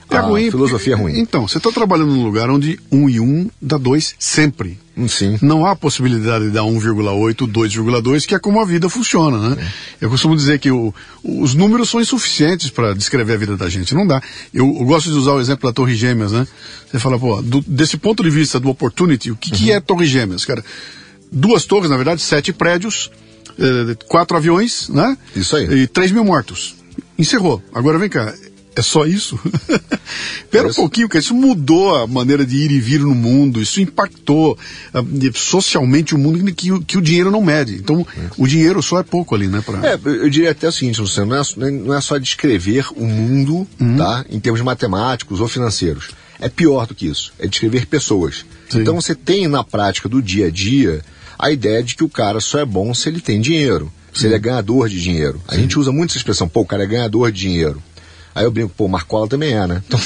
É 0.10 0.18
a 0.18 0.22
ruim, 0.22 0.50
filosofia 0.50 0.94
é 0.94 0.96
ruim. 0.96 1.20
Então, 1.20 1.48
você 1.48 1.58
está 1.58 1.72
trabalhando 1.72 2.14
num 2.14 2.24
lugar 2.24 2.50
onde 2.50 2.80
um 2.92 3.10
e 3.10 3.20
um 3.20 3.50
dá 3.62 3.78
dois 3.78 4.16
sempre. 4.18 4.80
Sim. 5.08 5.38
Não 5.42 5.66
há 5.66 5.76
possibilidade 5.76 6.46
de 6.46 6.52
dar 6.52 6.62
1,8, 6.62 7.36
2,2, 7.36 8.26
que 8.26 8.34
é 8.34 8.40
como 8.40 8.60
a 8.60 8.66
vida 8.66 8.90
funciona, 8.90 9.50
né? 9.50 9.58
É. 10.02 10.06
Eu 10.06 10.10
costumo 10.10 10.36
dizer 10.36 10.58
que 10.60 10.72
o, 10.72 10.94
os 11.24 11.54
números 11.54 11.90
são 11.90 12.02
insuficientes 12.02 12.70
para 12.70 12.94
descrever 12.94 13.34
a 13.34 13.38
vida 13.38 13.58
da 13.58 13.70
gente. 13.70 13.94
Não 13.94 14.08
dá. 14.08 14.22
Eu, 14.54 14.66
eu, 14.66 14.86
gosto 14.86 15.12
de 15.12 15.16
usar 15.18 15.34
o 15.34 15.40
exemplo 15.40 15.70
da 15.70 15.74
Torre 15.74 15.94
Gêmeas, 15.94 16.32
né? 16.32 16.48
Você 16.90 17.00
fala, 17.00 17.20
pô, 17.20 17.42
do, 17.42 17.62
desse 17.68 17.98
ponto 17.98 18.24
de 18.24 18.30
vista 18.30 18.60
do 18.60 18.70
opportunity, 18.70 19.30
o 19.30 19.36
que, 19.36 19.52
uhum. 19.52 19.58
que 19.58 19.72
é 19.72 19.80
Torre 19.80 20.06
Gêmeas, 20.06 20.46
cara? 20.46 20.64
Duas 21.32 21.66
torres, 21.66 21.90
na 21.90 21.98
verdade, 21.98 22.22
sete 22.22 22.54
prédios, 22.54 23.12
eh, 23.60 23.96
quatro 24.08 24.38
aviões, 24.38 24.88
né? 24.90 25.18
Isso 25.36 25.56
aí. 25.58 25.82
E 25.82 25.88
três 25.88 26.12
mil 26.12 26.24
mortos. 26.24 26.76
Encerrou. 27.20 27.62
Agora 27.74 28.00
vem 28.00 28.10
cá. 28.10 28.34
É 28.78 28.82
só 28.84 29.06
isso? 29.06 29.40
Espera 30.44 30.68
um 30.68 30.74
pouquinho, 30.74 31.10
que 31.10 31.18
isso 31.18 31.34
mudou 31.34 31.96
a 31.96 32.06
maneira 32.06 32.46
de 32.46 32.56
ir 32.56 32.72
e 32.72 32.80
vir 32.80 33.00
no 33.00 33.16
mundo, 33.16 33.60
isso 33.60 33.82
impactou 33.82 34.58
uh, 34.94 35.38
socialmente 35.38 36.14
o 36.14 36.18
mundo 36.18 36.54
que, 36.54 36.80
que 36.82 36.96
o 36.96 37.02
dinheiro 37.02 37.32
não 37.32 37.44
mede. 37.44 37.76
Então, 37.76 38.06
é. 38.16 38.30
o 38.38 38.48
dinheiro 38.48 38.82
só 38.84 39.00
é 39.00 39.04
pouco 39.04 39.34
ali, 39.34 39.48
né? 39.48 39.64
Pra... 39.66 39.80
É, 39.84 40.00
eu 40.06 40.30
diria 40.30 40.52
até 40.52 40.68
o 40.68 40.72
seguinte, 40.72 41.02
Luciano, 41.02 41.32
não 41.58 41.68
é, 41.68 41.72
não 41.72 41.94
é 41.96 42.02
só 42.02 42.20
descrever 42.20 42.86
o 42.96 43.06
mundo, 43.06 43.68
uhum. 43.80 43.98
tá? 43.98 44.24
Em 44.30 44.40
termos 44.40 44.62
matemáticos 44.62 45.40
ou 45.40 45.48
financeiros. 45.48 46.10
É 46.40 46.48
pior 46.48 46.86
do 46.86 46.94
que 46.94 47.08
isso, 47.08 47.34
é 47.40 47.48
descrever 47.48 47.88
pessoas. 47.88 48.46
Sim. 48.70 48.82
Então 48.82 48.94
você 48.94 49.16
tem 49.16 49.48
na 49.48 49.64
prática 49.64 50.08
do 50.08 50.22
dia 50.22 50.48
a 50.48 50.52
dia 50.52 51.02
a 51.40 51.50
ideia 51.50 51.82
de 51.82 51.96
que 51.96 52.04
o 52.04 52.10
cara 52.10 52.40
só 52.40 52.60
é 52.60 52.66
bom 52.66 52.94
se 52.94 53.10
ele 53.10 53.22
tem 53.22 53.42
dinheiro, 53.42 53.92
se 54.14 54.28
ele 54.28 54.36
é 54.36 54.40
ganhador 54.40 54.88
de 54.88 55.02
dinheiro. 55.02 55.42
A 55.48 55.56
Sim. 55.56 55.62
gente 55.62 55.80
usa 55.80 55.92
muito 55.92 56.12
essa 56.12 56.20
expressão, 56.20 56.48
pô, 56.48 56.62
o 56.62 56.66
cara 56.66 56.84
é 56.84 56.88
ganhador 56.88 57.32
de 57.32 57.42
dinheiro. 57.42 57.82
Aí 58.38 58.44
eu 58.46 58.52
brinco, 58.52 58.74
pô, 58.76 58.86
o 58.86 58.90
Marcola 58.90 59.28
também 59.28 59.54
é, 59.54 59.66
né? 59.68 59.84
Então, 59.88 60.00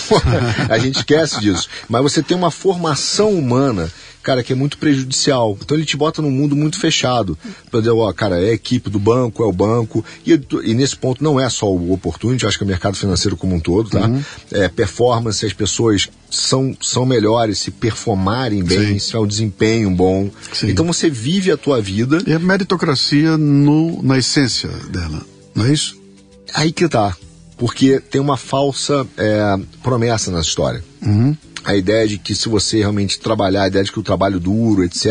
a 0.69 0.77
gente 0.77 0.99
esquece 0.99 1.39
disso. 1.41 1.67
Mas 1.89 2.01
você 2.01 2.23
tem 2.23 2.35
uma 2.35 2.51
formação 2.51 3.31
humana 3.31 3.91
cara, 4.21 4.43
que 4.43 4.53
é 4.53 4.55
muito 4.55 4.77
prejudicial. 4.77 5.57
Então 5.59 5.75
ele 5.75 5.85
te 5.85 5.97
bota 5.97 6.21
num 6.21 6.31
mundo 6.31 6.55
muito 6.55 6.79
fechado. 6.79 7.37
Por 7.69 7.81
exemplo, 7.81 7.99
ó, 7.99 8.13
cara, 8.13 8.39
é 8.39 8.49
a 8.49 8.53
equipe 8.53 8.89
do 8.89 8.99
banco, 8.99 9.43
é 9.43 9.45
o 9.45 9.51
banco. 9.51 10.05
E, 10.25 10.39
e 10.63 10.73
nesse 10.73 10.95
ponto 10.95 11.23
não 11.23 11.39
é 11.39 11.49
só 11.49 11.71
o 11.71 11.91
opportunity, 11.91 12.45
acho 12.45 12.57
que 12.57 12.63
é 12.63 12.65
o 12.65 12.67
mercado 12.67 12.95
financeiro 12.95 13.35
como 13.35 13.55
um 13.55 13.59
todo, 13.59 13.89
tá? 13.89 14.07
Uhum. 14.07 14.23
É, 14.51 14.67
performance, 14.67 15.45
as 15.45 15.53
pessoas 15.53 16.09
são, 16.29 16.75
são 16.81 17.05
melhores 17.05 17.59
se 17.59 17.71
performarem 17.71 18.63
bem, 18.63 18.93
Sim. 18.93 18.99
se 18.99 19.15
é 19.15 19.19
um 19.19 19.27
desempenho 19.27 19.89
bom. 19.91 20.29
Sim. 20.53 20.69
Então 20.69 20.85
você 20.85 21.09
vive 21.09 21.51
a 21.51 21.57
tua 21.57 21.81
vida. 21.81 22.21
E 22.25 22.33
a 22.33 22.39
meritocracia 22.39 23.37
no, 23.37 24.01
na 24.03 24.17
essência 24.17 24.69
dela, 24.89 25.21
não 25.55 25.65
é 25.65 25.73
isso? 25.73 25.99
Aí 26.53 26.71
que 26.71 26.87
tá 26.87 27.15
porque 27.61 27.99
tem 27.99 28.19
uma 28.19 28.37
falsa 28.37 29.05
é, 29.15 29.55
promessa 29.83 30.31
na 30.31 30.39
história. 30.41 30.83
Uhum. 30.99 31.35
a 31.63 31.75
ideia 31.75 32.07
de 32.07 32.17
que 32.17 32.33
se 32.33 32.49
você 32.49 32.77
realmente 32.79 33.19
trabalhar, 33.19 33.63
a 33.63 33.67
ideia 33.67 33.83
de 33.85 33.91
que 33.91 33.99
o 33.99 34.03
trabalho 34.03 34.39
duro, 34.39 34.83
etc., 34.83 35.05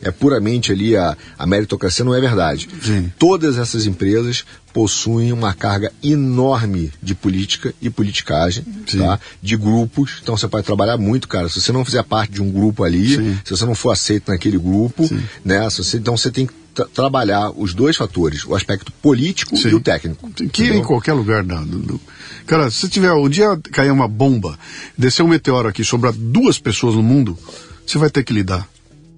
é 0.00 0.10
puramente 0.10 0.72
ali 0.72 0.96
a, 0.96 1.16
a 1.38 1.46
meritocracia, 1.46 2.04
não 2.04 2.12
é 2.12 2.20
verdade. 2.20 2.68
Sim. 2.82 3.12
Todas 3.20 3.56
essas 3.56 3.86
empresas 3.86 4.44
possuem 4.72 5.32
uma 5.32 5.52
carga 5.54 5.92
enorme 6.02 6.92
de 7.00 7.14
política 7.14 7.72
e 7.80 7.88
politicagem, 7.90 8.64
Sim. 8.86 8.98
tá? 8.98 9.20
De 9.40 9.56
grupos. 9.56 10.18
Então 10.22 10.36
você 10.36 10.48
pode 10.48 10.66
trabalhar 10.66 10.96
muito, 10.98 11.28
cara. 11.28 11.48
Se 11.48 11.60
você 11.60 11.70
não 11.70 11.84
fizer 11.84 12.02
parte 12.02 12.32
de 12.32 12.42
um 12.42 12.50
grupo 12.50 12.82
ali, 12.82 13.14
Sim. 13.16 13.38
se 13.44 13.50
você 13.56 13.64
não 13.64 13.74
for 13.74 13.90
aceito 13.92 14.28
naquele 14.30 14.58
grupo, 14.58 15.08
né? 15.44 15.68
Você- 15.70 15.98
então 15.98 16.16
você 16.16 16.30
tem 16.32 16.46
que 16.46 16.52
tra- 16.74 16.86
trabalhar 16.86 17.50
os 17.50 17.74
dois 17.74 17.96
fatores, 17.96 18.44
o 18.44 18.54
aspecto 18.54 18.90
político 18.92 19.56
Sim. 19.56 19.68
e 19.70 19.74
o 19.74 19.80
técnico. 19.80 20.30
Que 20.30 20.44
entendeu? 20.44 20.74
em 20.76 20.82
qualquer 20.82 21.12
lugar 21.12 21.42
da, 21.44 21.56
do, 21.60 21.78
do- 21.78 22.00
Cara, 22.46 22.70
se 22.70 22.88
tiver 22.88 23.12
um 23.12 23.28
dia 23.28 23.56
cair 23.70 23.90
uma 23.92 24.08
bomba, 24.08 24.58
descer 24.98 25.22
um 25.22 25.28
meteoro 25.28 25.68
aqui, 25.68 25.84
sobrar 25.84 26.12
duas 26.12 26.58
pessoas 26.58 26.94
no 26.96 27.02
mundo, 27.02 27.38
você 27.86 27.98
vai 27.98 28.10
ter 28.10 28.24
que 28.24 28.32
lidar. 28.32 28.68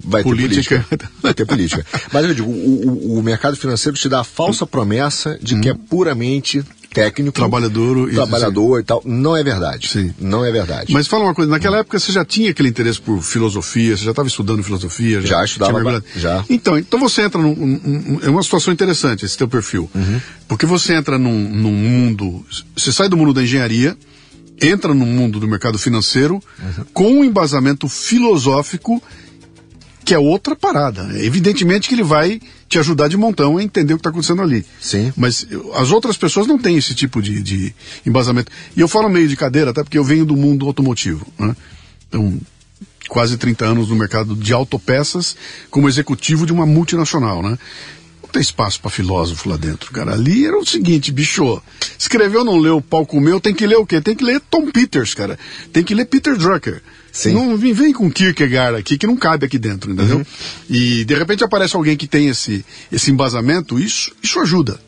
Vai 0.06 0.22
Política. 0.22 0.84
ter 0.90 0.96
política. 0.98 1.12
Vai 1.22 1.34
ter 1.34 1.46
política. 1.46 1.86
Mas 2.12 2.24
eu 2.26 2.34
digo, 2.34 2.50
o, 2.50 3.14
o- 3.14 3.18
o 3.18 3.22
mercado 3.22 3.56
financeiro 3.56 3.96
te 3.96 4.06
dá 4.08 4.20
a 4.20 4.24
falsa 4.24 4.66
promessa 4.66 5.38
de 5.40 5.58
que 5.60 5.70
é 5.70 5.74
puramente 5.74 6.62
técnico. 6.94 7.32
Trabalhador 7.32 8.08
e- 8.10 8.14
Trabalhador 8.14 8.80
e 8.80 8.84
tal. 8.84 9.02
Não 9.04 9.36
é 9.36 9.42
verdade. 9.44 9.88
Sim. 9.88 10.14
Não 10.18 10.44
é 10.44 10.50
verdade. 10.52 10.92
Mas 10.92 11.06
fala 11.06 11.24
uma 11.24 11.34
coisa, 11.34 11.50
naquela 11.50 11.78
época 11.78 11.98
você 11.98 12.12
já 12.12 12.24
tinha 12.24 12.50
aquele 12.50 12.68
interesse 12.70 13.00
por 13.00 13.20
filosofia, 13.20 13.96
você 13.96 14.04
já 14.04 14.10
estava 14.12 14.28
estudando 14.28 14.62
filosofia? 14.62 15.20
Já 15.20 15.44
estudava 15.44 15.72
mergulhado? 15.74 16.04
ba- 16.14 16.20
já. 16.20 16.44
Então, 16.48 16.78
então 16.78 16.98
você 17.00 17.22
entra 17.22 17.40
num, 17.42 17.54
num- 17.54 17.80
num- 17.84 18.20
É 18.22 18.30
uma 18.30 18.42
situação 18.42 18.72
interessante 18.72 19.24
esse 19.26 19.36
teu 19.36 19.48
perfil. 19.48 19.90
Uhum. 19.94 20.20
Porque 20.48 20.64
você 20.64 20.94
entra 20.94 21.18
num, 21.18 21.32
num 21.50 21.72
mundo. 21.72 22.44
Você 22.76 22.92
sai 22.92 23.08
do 23.08 23.16
mundo 23.16 23.34
da 23.34 23.42
engenharia, 23.42 23.96
entra 24.62 24.94
no 24.94 25.04
mundo 25.04 25.40
do 25.40 25.48
mercado 25.48 25.78
financeiro 25.78 26.34
Uhum. 26.62 26.84
com 26.94 27.12
um 27.20 27.24
embasamento 27.24 27.88
filosófico 27.88 29.02
que 30.04 30.14
é 30.14 30.18
outra 30.18 30.54
parada. 30.54 31.08
Evidentemente 31.18 31.88
que 31.88 31.94
ele 31.94 32.02
vai 32.02 32.40
te 32.68 32.78
ajudar 32.78 33.08
de 33.08 33.16
montão 33.16 33.56
a 33.56 33.62
entender 33.62 33.94
o 33.94 33.96
que 33.96 34.00
está 34.00 34.10
acontecendo 34.10 34.42
ali. 34.42 34.64
Sim. 34.80 35.12
Mas 35.16 35.46
as 35.74 35.90
outras 35.90 36.16
pessoas 36.16 36.46
não 36.46 36.58
têm 36.58 36.76
esse 36.76 36.94
tipo 36.94 37.22
de, 37.22 37.42
de 37.42 37.74
embasamento. 38.04 38.52
E 38.76 38.80
eu 38.80 38.88
falo 38.88 39.08
meio 39.08 39.28
de 39.28 39.36
cadeira, 39.36 39.70
até 39.70 39.82
porque 39.82 39.98
eu 39.98 40.04
venho 40.04 40.24
do 40.24 40.36
mundo 40.36 40.66
automotivo. 40.66 41.26
Né? 41.38 41.56
Então, 42.08 42.38
quase 43.08 43.36
30 43.36 43.64
anos 43.64 43.88
no 43.88 43.96
mercado 43.96 44.34
de 44.34 44.52
autopeças 44.52 45.36
como 45.70 45.88
executivo 45.88 46.46
de 46.46 46.52
uma 46.52 46.66
multinacional, 46.66 47.42
né? 47.42 47.58
Tem 48.34 48.42
espaço 48.42 48.80
para 48.80 48.90
filósofo 48.90 49.48
lá 49.48 49.56
dentro, 49.56 49.92
cara. 49.92 50.12
Ali 50.12 50.44
era 50.44 50.58
o 50.58 50.66
seguinte, 50.66 51.12
bicho, 51.12 51.62
escreveu, 51.96 52.44
não 52.44 52.58
leu, 52.58 52.78
o 52.78 52.82
pau 52.82 53.06
comeu, 53.06 53.40
tem 53.40 53.54
que 53.54 53.64
ler 53.64 53.76
o 53.76 53.86
quê? 53.86 54.00
Tem 54.00 54.16
que 54.16 54.24
ler 54.24 54.40
Tom 54.50 54.72
Peters, 54.72 55.14
cara. 55.14 55.38
Tem 55.72 55.84
que 55.84 55.94
ler 55.94 56.04
Peter 56.06 56.36
Drucker. 56.36 56.82
Sim. 57.12 57.32
Não 57.32 57.56
vem, 57.56 57.92
com 57.92 58.10
Kierkegaard 58.10 58.76
aqui, 58.76 58.98
que 58.98 59.06
não 59.06 59.14
cabe 59.16 59.46
aqui 59.46 59.56
dentro, 59.56 59.92
entendeu? 59.92 60.16
Uhum. 60.16 60.24
E 60.68 61.04
de 61.04 61.14
repente 61.14 61.44
aparece 61.44 61.76
alguém 61.76 61.96
que 61.96 62.08
tem 62.08 62.26
esse, 62.26 62.64
esse 62.90 63.08
embasamento, 63.12 63.78
isso, 63.78 64.10
isso 64.20 64.40
ajuda. 64.40 64.80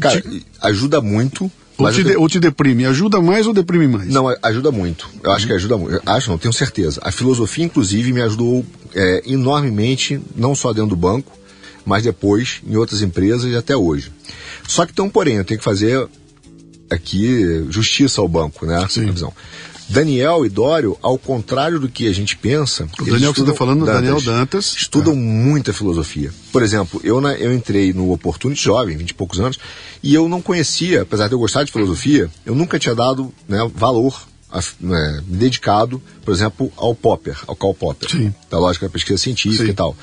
Cara, 0.00 0.22
te- 0.22 0.46
ajuda 0.62 1.02
muito. 1.02 1.52
ou, 1.76 1.92
te 1.92 2.02
de- 2.02 2.16
ou 2.16 2.28
te 2.30 2.40
deprime? 2.40 2.86
Ajuda 2.86 3.20
mais 3.20 3.46
ou 3.46 3.52
deprime 3.52 3.88
mais? 3.88 4.08
Não, 4.08 4.24
ajuda 4.42 4.70
muito. 4.72 5.10
Eu 5.22 5.32
acho 5.32 5.46
que 5.46 5.52
ajuda 5.52 5.76
muito. 5.76 6.00
Acho, 6.06 6.30
não, 6.30 6.38
tenho 6.38 6.54
certeza. 6.54 6.98
A 7.04 7.12
filosofia, 7.12 7.62
inclusive, 7.66 8.10
me 8.10 8.22
ajudou 8.22 8.64
é, 8.94 9.22
enormemente, 9.26 10.18
não 10.34 10.54
só 10.54 10.72
dentro 10.72 10.88
do 10.90 10.96
banco, 10.96 11.30
mas 11.86 12.02
depois 12.04 12.60
em 12.66 12.76
outras 12.76 13.02
empresas 13.02 13.50
e 13.52 13.56
até 13.56 13.76
hoje. 13.76 14.12
Só 14.68 14.84
que 14.86 14.92
tem 14.92 15.04
um 15.04 15.10
porém, 15.10 15.36
eu 15.36 15.44
tenho 15.44 15.58
que 15.58 15.64
fazer 15.64 16.08
aqui 16.88 17.64
justiça 17.70 18.20
ao 18.20 18.28
banco, 18.28 18.66
né? 18.66 18.86
Sim. 18.88 19.10
Visão. 19.10 19.32
Daniel 19.88 20.46
e 20.46 20.48
Dório, 20.48 20.96
ao 21.02 21.18
contrário 21.18 21.80
do 21.80 21.88
que 21.88 22.06
a 22.06 22.12
gente 22.14 22.36
pensa. 22.36 22.84
O 22.84 23.04
Daniel 23.04 23.06
que 23.06 23.08
você 23.08 23.18
está 23.18 23.30
estudam- 23.30 23.54
falando, 23.56 23.82
o 23.82 23.86
Daniel 23.86 24.20
Dantas. 24.20 24.74
Estudam 24.76 25.16
muita 25.16 25.72
filosofia. 25.72 26.30
Por 26.52 26.62
exemplo, 26.62 27.00
eu, 27.02 27.20
na- 27.20 27.34
eu 27.34 27.52
entrei 27.52 27.92
no 27.92 28.12
Opportunity 28.12 28.62
jovem, 28.62 28.96
20 28.96 29.10
e 29.10 29.14
poucos 29.14 29.40
anos, 29.40 29.58
e 30.00 30.14
eu 30.14 30.28
não 30.28 30.40
conhecia, 30.40 31.02
apesar 31.02 31.26
de 31.26 31.34
eu 31.34 31.40
gostar 31.40 31.64
de 31.64 31.72
filosofia, 31.72 32.30
eu 32.46 32.54
nunca 32.54 32.78
tinha 32.78 32.94
dado 32.94 33.32
né, 33.48 33.68
valor, 33.74 34.28
a- 34.52 34.62
né, 34.80 35.22
dedicado, 35.26 36.00
por 36.24 36.32
exemplo, 36.32 36.70
ao 36.76 36.94
Popper, 36.94 37.36
ao 37.48 37.56
Karl 37.56 37.74
Popper, 37.74 38.10
Sim. 38.10 38.32
da 38.48 38.60
lógica 38.60 38.86
da 38.86 38.92
pesquisa 38.92 39.18
científica 39.18 39.64
Sim. 39.64 39.70
e 39.70 39.74
tal. 39.74 39.96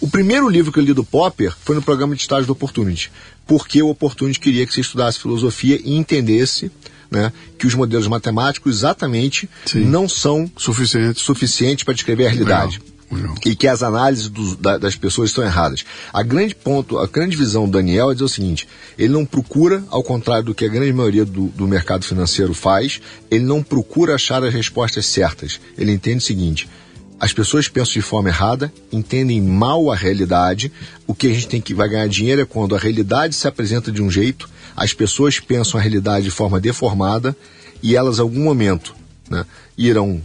O 0.00 0.08
primeiro 0.08 0.48
livro 0.48 0.70
que 0.72 0.78
eu 0.78 0.82
li 0.84 0.92
do 0.92 1.02
Popper 1.04 1.54
foi 1.64 1.74
no 1.74 1.82
programa 1.82 2.14
de 2.14 2.20
estágio 2.22 2.46
do 2.46 2.52
Opportunity, 2.52 3.10
porque 3.46 3.82
o 3.82 3.88
Opportunity 3.88 4.38
queria 4.38 4.66
que 4.66 4.72
você 4.74 4.80
estudasse 4.82 5.18
filosofia 5.18 5.80
e 5.82 5.96
entendesse 5.96 6.70
né, 7.10 7.32
que 7.58 7.66
os 7.66 7.74
modelos 7.74 8.06
matemáticos 8.08 8.76
exatamente 8.76 9.48
Sim. 9.64 9.84
não 9.84 10.08
são 10.08 10.50
Suficiente. 10.56 11.20
suficientes 11.20 11.84
para 11.84 11.94
descrever 11.94 12.26
a 12.26 12.30
realidade. 12.30 12.80
Legal, 13.10 13.20
legal. 13.22 13.34
E 13.46 13.54
que 13.54 13.68
as 13.68 13.82
análises 13.84 14.28
dos- 14.28 14.56
da- 14.56 14.76
das 14.76 14.96
pessoas 14.96 15.30
estão 15.30 15.44
erradas. 15.44 15.84
A 16.12 16.22
grande 16.24 16.54
ponto, 16.54 16.98
a 16.98 17.06
grande 17.06 17.36
visão 17.36 17.64
do 17.66 17.70
Daniel 17.70 18.10
é 18.10 18.14
dizer 18.14 18.24
o 18.24 18.28
seguinte: 18.28 18.66
ele 18.98 19.12
não 19.12 19.24
procura, 19.24 19.84
ao 19.88 20.02
contrário 20.02 20.44
do 20.44 20.54
que 20.54 20.64
a 20.64 20.68
grande 20.68 20.92
maioria 20.92 21.24
do, 21.24 21.46
do 21.46 21.68
mercado 21.68 22.04
financeiro 22.04 22.52
faz, 22.52 23.00
ele 23.30 23.44
não 23.44 23.62
procura 23.62 24.16
achar 24.16 24.42
as 24.42 24.52
respostas 24.52 25.06
certas. 25.06 25.60
Ele 25.78 25.92
entende 25.92 26.18
o 26.18 26.26
seguinte: 26.26 26.68
as 27.18 27.32
pessoas 27.32 27.68
pensam 27.68 27.94
de 27.94 28.02
forma 28.02 28.28
errada, 28.28 28.72
entendem 28.92 29.40
mal 29.40 29.90
a 29.90 29.96
realidade. 29.96 30.70
O 31.06 31.14
que 31.14 31.28
a 31.28 31.32
gente 31.32 31.48
tem 31.48 31.60
que 31.60 31.72
vai 31.72 31.88
ganhar 31.88 32.08
dinheiro 32.08 32.42
é 32.42 32.44
quando 32.44 32.74
a 32.74 32.78
realidade 32.78 33.34
se 33.34 33.48
apresenta 33.48 33.90
de 33.90 34.02
um 34.02 34.10
jeito, 34.10 34.48
as 34.76 34.92
pessoas 34.92 35.40
pensam 35.40 35.80
a 35.80 35.82
realidade 35.82 36.24
de 36.24 36.30
forma 36.30 36.60
deformada 36.60 37.34
e 37.82 37.96
elas, 37.96 38.18
em 38.18 38.20
algum 38.20 38.44
momento, 38.44 38.94
né, 39.30 39.46
irão 39.76 40.20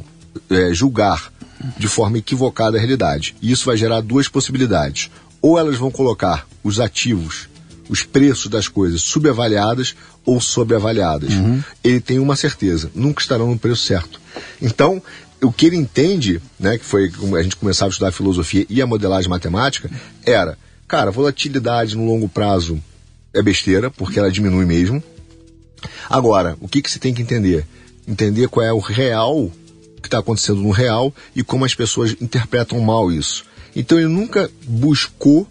é, 0.50 0.74
julgar 0.74 1.32
de 1.78 1.88
forma 1.88 2.18
equivocada 2.18 2.78
a 2.78 2.80
realidade. 2.80 3.36
E 3.42 3.52
isso 3.52 3.66
vai 3.66 3.78
gerar 3.78 4.02
duas 4.02 4.28
possibilidades. 4.28 5.10
Ou 5.42 5.58
elas 5.58 5.78
vão 5.78 5.92
colocar 5.92 6.46
os 6.64 6.80
ativos, 6.80 7.48
os 7.88 8.04
preços 8.04 8.50
das 8.50 8.68
coisas 8.68 9.02
subavaliadas 9.02 9.96
ou 10.26 10.42
sobreavaliadas. 10.42 11.34
Ele 11.84 12.00
tem 12.00 12.20
uma 12.20 12.36
certeza, 12.36 12.92
nunca 12.94 13.22
estarão 13.22 13.50
no 13.50 13.60
preço 13.60 13.84
certo. 13.86 14.20
Então, 14.62 15.02
o 15.42 15.52
que 15.52 15.66
ele 15.66 15.76
entende, 15.76 16.42
né, 16.60 16.78
que 16.78 16.86
foi 16.86 17.12
a 17.38 17.44
gente 17.44 17.56
começava 17.56 17.90
a 17.90 17.92
estudar 17.92 18.12
filosofia 18.12 18.66
e 18.70 18.82
a 18.82 18.88
modelagem 18.88 19.30
matemática, 19.30 19.90
era, 20.24 20.58
cara, 20.88 21.12
volatilidade 21.12 21.98
no 21.98 22.06
longo 22.06 22.30
prazo 22.30 22.82
é 23.34 23.42
besteira, 23.42 23.90
porque 23.90 24.20
ela 24.20 24.32
diminui 24.32 24.66
mesmo. 24.66 25.04
Agora, 26.10 26.58
o 26.60 26.68
que, 26.68 26.82
que 26.82 26.92
você 26.92 27.00
tem 27.00 27.14
que 27.14 27.22
entender? 27.22 27.66
Entender 28.08 28.48
qual 28.48 28.66
é 28.66 28.72
o 28.72 28.80
real 28.80 29.52
que 30.02 30.08
está 30.08 30.20
acontecendo 30.20 30.62
no 30.62 30.72
real 30.72 31.14
e 31.36 31.44
como 31.44 31.66
as 31.66 31.76
pessoas 31.76 32.16
interpretam 32.20 32.80
mal 32.80 33.12
isso. 33.12 33.46
Então 33.76 33.98
ele 33.98 34.08
nunca 34.08 34.50
buscou, 34.68 35.48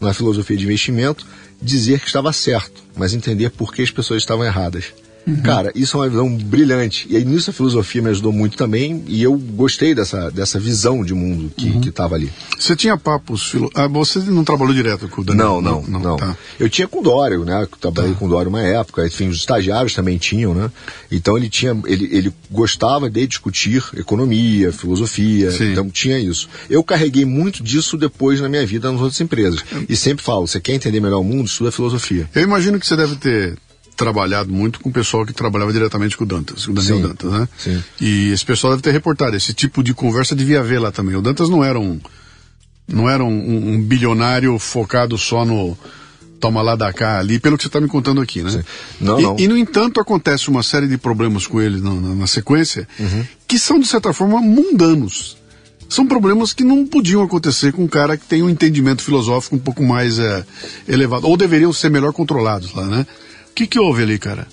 na 0.00 0.14
filosofia 0.14 0.56
de 0.56 0.64
investimento, 0.64 1.26
dizer 1.60 2.00
que 2.00 2.06
estava 2.06 2.32
certo, 2.32 2.82
mas 2.96 3.12
entender 3.12 3.50
por 3.50 3.74
que 3.74 3.82
as 3.82 3.90
pessoas 3.90 4.22
estavam 4.22 4.44
erradas. 4.44 4.94
Cara, 5.42 5.70
isso 5.74 5.96
é 5.96 6.00
uma 6.00 6.08
visão 6.08 6.36
brilhante. 6.36 7.06
E 7.10 7.16
aí 7.16 7.24
nisso 7.24 7.50
a 7.50 7.52
filosofia 7.52 8.02
me 8.02 8.10
ajudou 8.10 8.32
muito 8.32 8.56
também 8.56 9.04
e 9.06 9.22
eu 9.22 9.36
gostei 9.36 9.94
dessa, 9.94 10.30
dessa 10.30 10.58
visão 10.58 11.04
de 11.04 11.14
mundo 11.14 11.50
que 11.56 11.88
estava 11.88 12.14
ali. 12.14 12.32
Você 12.58 12.74
tinha 12.74 12.96
papos. 12.96 13.50
Filo... 13.50 13.70
Ah, 13.74 13.86
você 13.86 14.18
não 14.20 14.44
trabalhou 14.44 14.74
direto 14.74 15.08
com 15.08 15.20
o 15.20 15.24
Daniel? 15.24 15.60
Não, 15.60 15.82
não, 15.82 16.00
não. 16.00 16.16
tá. 16.16 16.36
Eu 16.58 16.68
tinha 16.68 16.88
com 16.88 17.00
o 17.00 17.02
Dório, 17.02 17.44
né? 17.44 17.62
Eu 17.62 17.66
trabalhei 17.66 18.14
com 18.14 18.26
o 18.26 18.28
Dório 18.28 18.48
uma 18.48 18.62
época, 18.62 19.06
enfim, 19.06 19.28
os 19.28 19.36
estagiários 19.36 19.94
também 19.94 20.18
tinham, 20.18 20.54
né? 20.54 20.70
Então 21.10 21.36
ele 21.36 21.48
tinha, 21.48 21.76
ele, 21.86 22.08
ele 22.10 22.32
gostava 22.50 23.10
de 23.10 23.26
discutir 23.26 23.84
economia, 23.96 24.72
filosofia, 24.72 25.50
Sim. 25.50 25.72
então 25.72 25.90
tinha 25.90 26.18
isso. 26.18 26.48
Eu 26.68 26.82
carreguei 26.82 27.24
muito 27.24 27.62
disso 27.62 27.96
depois 27.96 28.40
na 28.40 28.48
minha 28.48 28.66
vida 28.66 28.90
nas 28.90 29.00
outras 29.00 29.20
empresas. 29.20 29.64
E 29.88 29.96
sempre 29.96 30.24
falo, 30.24 30.46
você 30.46 30.60
quer 30.60 30.74
entender 30.74 31.00
melhor 31.00 31.20
o 31.20 31.24
mundo, 31.24 31.46
estuda 31.46 31.70
filosofia. 31.72 32.28
Eu 32.34 32.42
imagino 32.42 32.78
que 32.78 32.86
você 32.86 32.96
deve 32.96 33.16
ter 33.16 33.56
trabalhado 33.98 34.50
muito 34.50 34.78
com 34.80 34.88
o 34.88 34.92
pessoal 34.92 35.26
que 35.26 35.32
trabalhava 35.32 35.72
diretamente 35.72 36.16
com 36.16 36.22
o 36.24 36.26
Dantas, 36.26 36.64
com 36.64 36.72
o 36.72 36.74
Daniel 36.74 36.96
Sim, 36.96 37.02
Dantas, 37.02 37.30
né? 37.32 37.48
sim. 37.58 37.82
E 38.00 38.30
esse 38.30 38.44
pessoal 38.46 38.72
deve 38.72 38.82
ter 38.82 38.92
reportado. 38.92 39.36
Esse 39.36 39.52
tipo 39.52 39.82
de 39.82 39.92
conversa 39.92 40.34
devia 40.36 40.60
haver 40.60 40.78
lá 40.80 40.90
também. 40.92 41.16
O 41.16 41.20
Dantas 41.20 41.48
não 41.50 41.62
era 41.64 41.78
um. 41.78 42.00
Não 42.86 43.10
era 43.10 43.22
um, 43.22 43.28
um- 43.28 43.72
um 43.74 43.82
bilionário 43.82 44.58
focado 44.58 45.18
só 45.18 45.44
no. 45.44 45.76
Toma 46.40 46.62
lá 46.62 46.76
da 46.76 46.92
cá 46.92 47.18
ali, 47.18 47.40
pelo 47.40 47.56
que 47.56 47.64
você 47.64 47.68
está 47.68 47.80
me 47.80 47.88
contando 47.88 48.20
aqui, 48.20 48.42
né? 48.44 48.50
Sim. 48.52 48.62
Não, 49.00 49.18
e, 49.18 49.22
não. 49.24 49.36
e, 49.40 49.48
no 49.48 49.58
entanto, 49.58 50.00
acontece 50.00 50.48
uma 50.48 50.62
série 50.62 50.86
de 50.86 50.96
problemas 50.96 51.48
com 51.48 51.60
ele 51.60 51.80
na, 51.80 51.92
na- 51.92 52.14
na 52.14 52.26
sequência 52.28 52.86
Uhum. 53.00 53.24
que 53.48 53.58
são, 53.58 53.80
de 53.80 53.88
certa 53.88 54.12
forma, 54.12 54.40
mundanos. 54.40 55.36
São 55.88 56.06
problemas 56.06 56.52
que 56.52 56.62
não 56.62 56.86
podiam 56.86 57.22
acontecer 57.22 57.72
com 57.72 57.82
um 57.82 57.88
cara 57.88 58.16
que 58.16 58.24
tem 58.26 58.42
um 58.42 58.48
entendimento 58.50 59.02
filosófico 59.02 59.56
um 59.56 59.58
pouco 59.58 59.82
mais 59.82 60.18
é, 60.20 60.44
elevado. 60.86 61.26
Ou 61.26 61.36
deveriam 61.36 61.72
ser 61.72 61.90
melhor 61.90 62.12
controlados 62.12 62.72
lá, 62.74 62.86
né? 62.86 63.06
O 63.50 63.54
que, 63.54 63.66
que 63.66 63.78
houve 63.78 64.02
ali, 64.02 64.18
cara? 64.18 64.46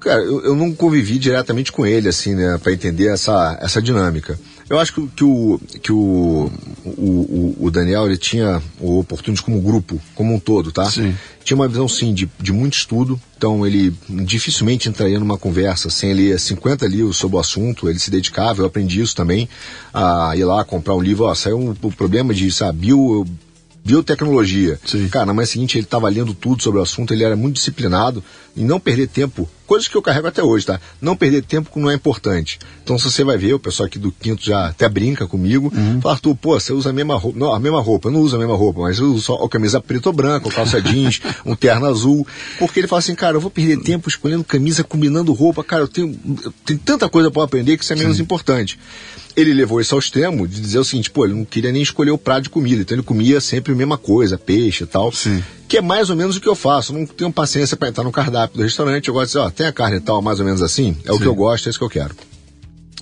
Cara, 0.00 0.22
eu, 0.22 0.44
eu 0.44 0.56
não 0.56 0.72
convivi 0.72 1.18
diretamente 1.18 1.72
com 1.72 1.86
ele, 1.86 2.08
assim, 2.08 2.34
né, 2.34 2.58
para 2.62 2.72
entender 2.72 3.08
essa, 3.08 3.58
essa 3.60 3.80
dinâmica. 3.80 4.38
Eu 4.68 4.78
acho 4.78 4.94
que, 4.94 5.06
que, 5.08 5.24
o, 5.24 5.60
que 5.82 5.92
o, 5.92 6.50
o, 6.84 7.56
o, 7.60 7.70
Daniel 7.70 8.06
ele 8.06 8.16
tinha 8.16 8.62
o 8.80 9.00
oportunismo 9.00 9.44
como 9.44 9.60
grupo, 9.60 10.00
como 10.14 10.34
um 10.34 10.38
todo, 10.40 10.72
tá? 10.72 10.90
Sim. 10.90 11.14
Tinha 11.42 11.54
uma 11.54 11.68
visão, 11.68 11.86
sim, 11.86 12.14
de, 12.14 12.28
de 12.40 12.50
muito 12.50 12.74
estudo, 12.74 13.20
então 13.36 13.66
ele 13.66 13.94
dificilmente 14.08 14.88
entraria 14.88 15.18
numa 15.18 15.36
conversa 15.36 15.90
sem 15.90 16.14
ler 16.14 16.40
50 16.40 16.86
livros 16.86 17.18
sobre 17.18 17.36
o 17.36 17.40
assunto, 17.40 17.90
ele 17.90 17.98
se 17.98 18.10
dedicava, 18.10 18.62
eu 18.62 18.66
aprendi 18.66 19.02
isso 19.02 19.14
também, 19.14 19.48
a 19.92 20.32
ir 20.34 20.44
lá 20.44 20.64
comprar 20.64 20.94
um 20.94 21.02
livro, 21.02 21.24
ó, 21.24 21.34
saiu 21.34 21.58
um, 21.58 21.74
o 21.82 21.92
problema 21.92 22.32
de, 22.32 22.50
sabe, 22.50 22.78
bio, 22.78 23.26
biotecnologia. 23.84 24.80
Sim. 24.84 25.08
Cara, 25.08 25.26
na 25.26 25.34
manhã 25.34 25.46
seguinte 25.46 25.76
ele 25.76 25.84
estava 25.84 26.08
lendo 26.08 26.32
tudo 26.32 26.62
sobre 26.62 26.80
o 26.80 26.82
assunto, 26.82 27.12
ele 27.12 27.22
era 27.22 27.36
muito 27.36 27.56
disciplinado 27.56 28.24
e 28.56 28.64
não 28.64 28.80
perder 28.80 29.08
tempo, 29.08 29.48
coisas 29.66 29.88
que 29.88 29.96
eu 29.96 30.02
carrego 30.02 30.26
até 30.26 30.42
hoje, 30.42 30.66
tá? 30.66 30.80
Não 31.00 31.16
perder 31.16 31.42
tempo 31.42 31.70
não 31.78 31.90
é 31.90 31.94
importante. 31.94 32.58
Então, 32.82 32.98
se 32.98 33.10
você 33.10 33.24
vai 33.24 33.36
ver, 33.36 33.54
o 33.54 33.58
pessoal 33.58 33.86
aqui 33.86 33.98
do 33.98 34.12
Quinto 34.12 34.44
já 34.44 34.68
até 34.68 34.88
brinca 34.88 35.26
comigo, 35.26 35.72
uhum. 35.74 36.00
fala, 36.00 36.14
Arthur, 36.14 36.34
pô, 36.34 36.58
você 36.58 36.72
usa 36.72 36.90
a 36.90 36.92
mesma 36.92 37.16
roupa, 37.16 37.38
não, 37.38 37.54
a 37.54 37.58
mesma 37.58 37.80
roupa, 37.80 38.08
eu 38.08 38.12
não 38.12 38.20
uso 38.20 38.36
a 38.36 38.38
mesma 38.38 38.56
roupa, 38.56 38.82
mas 38.82 38.98
eu 38.98 39.12
uso 39.12 39.22
só 39.22 39.34
a 39.36 39.48
camisa 39.48 39.80
preta 39.80 40.08
ou 40.08 40.12
branca, 40.12 40.50
calça 40.50 40.80
jeans, 40.80 41.20
um 41.44 41.54
terno 41.54 41.86
azul, 41.86 42.26
porque 42.58 42.80
ele 42.80 42.86
fala 42.86 42.98
assim, 42.98 43.14
cara, 43.14 43.36
eu 43.36 43.40
vou 43.40 43.50
perder 43.50 43.78
tempo 43.78 44.08
escolhendo 44.08 44.44
camisa, 44.44 44.84
combinando 44.84 45.32
roupa, 45.32 45.64
cara, 45.64 45.82
eu 45.82 45.88
tenho, 45.88 46.18
eu 46.44 46.52
tenho 46.64 46.78
tanta 46.78 47.08
coisa 47.08 47.30
para 47.30 47.42
aprender 47.42 47.76
que 47.76 47.84
isso 47.84 47.92
é 47.92 47.96
menos 47.96 48.16
Sim. 48.16 48.22
importante 48.22 48.78
ele 49.36 49.52
levou 49.52 49.80
isso 49.80 49.94
ao 49.94 49.98
extremo 49.98 50.46
de 50.46 50.60
dizer 50.60 50.78
o 50.78 50.84
seguinte, 50.84 51.10
pô, 51.10 51.24
ele 51.24 51.34
não 51.34 51.44
queria 51.44 51.72
nem 51.72 51.82
escolher 51.82 52.12
o 52.12 52.18
prato 52.18 52.44
de 52.44 52.50
comida, 52.50 52.82
então 52.82 52.94
ele 52.96 53.02
comia 53.02 53.40
sempre 53.40 53.72
a 53.72 53.76
mesma 53.76 53.98
coisa, 53.98 54.38
peixe 54.38 54.84
e 54.84 54.86
tal. 54.86 55.10
Sim. 55.12 55.42
Que 55.68 55.78
é 55.78 55.80
mais 55.80 56.10
ou 56.10 56.16
menos 56.16 56.36
o 56.36 56.40
que 56.40 56.48
eu 56.48 56.54
faço. 56.54 56.92
Não 56.92 57.06
tenho 57.06 57.32
paciência 57.32 57.76
para 57.76 57.88
entrar 57.88 58.04
no 58.04 58.12
cardápio 58.12 58.58
do 58.58 58.62
restaurante. 58.62 59.08
Eu 59.08 59.14
gosto 59.14 59.26
de 59.26 59.32
dizer, 59.32 59.46
ó, 59.46 59.50
tem 59.50 59.66
a 59.66 59.72
carne 59.72 59.96
e 59.96 60.00
tal, 60.00 60.20
mais 60.20 60.40
ou 60.40 60.46
menos 60.46 60.62
assim. 60.62 60.96
É 61.04 61.08
Sim. 61.08 61.16
o 61.16 61.18
que 61.18 61.26
eu 61.26 61.34
gosto, 61.34 61.66
é 61.66 61.70
isso 61.70 61.78
que 61.78 61.84
eu 61.84 61.90
quero. 61.90 62.14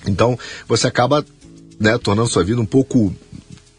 Então, 0.07 0.37
você 0.67 0.87
acaba 0.87 1.25
né, 1.79 1.97
tornando 1.97 2.29
sua 2.29 2.43
vida 2.43 2.59
um 2.59 2.65
pouco 2.65 3.13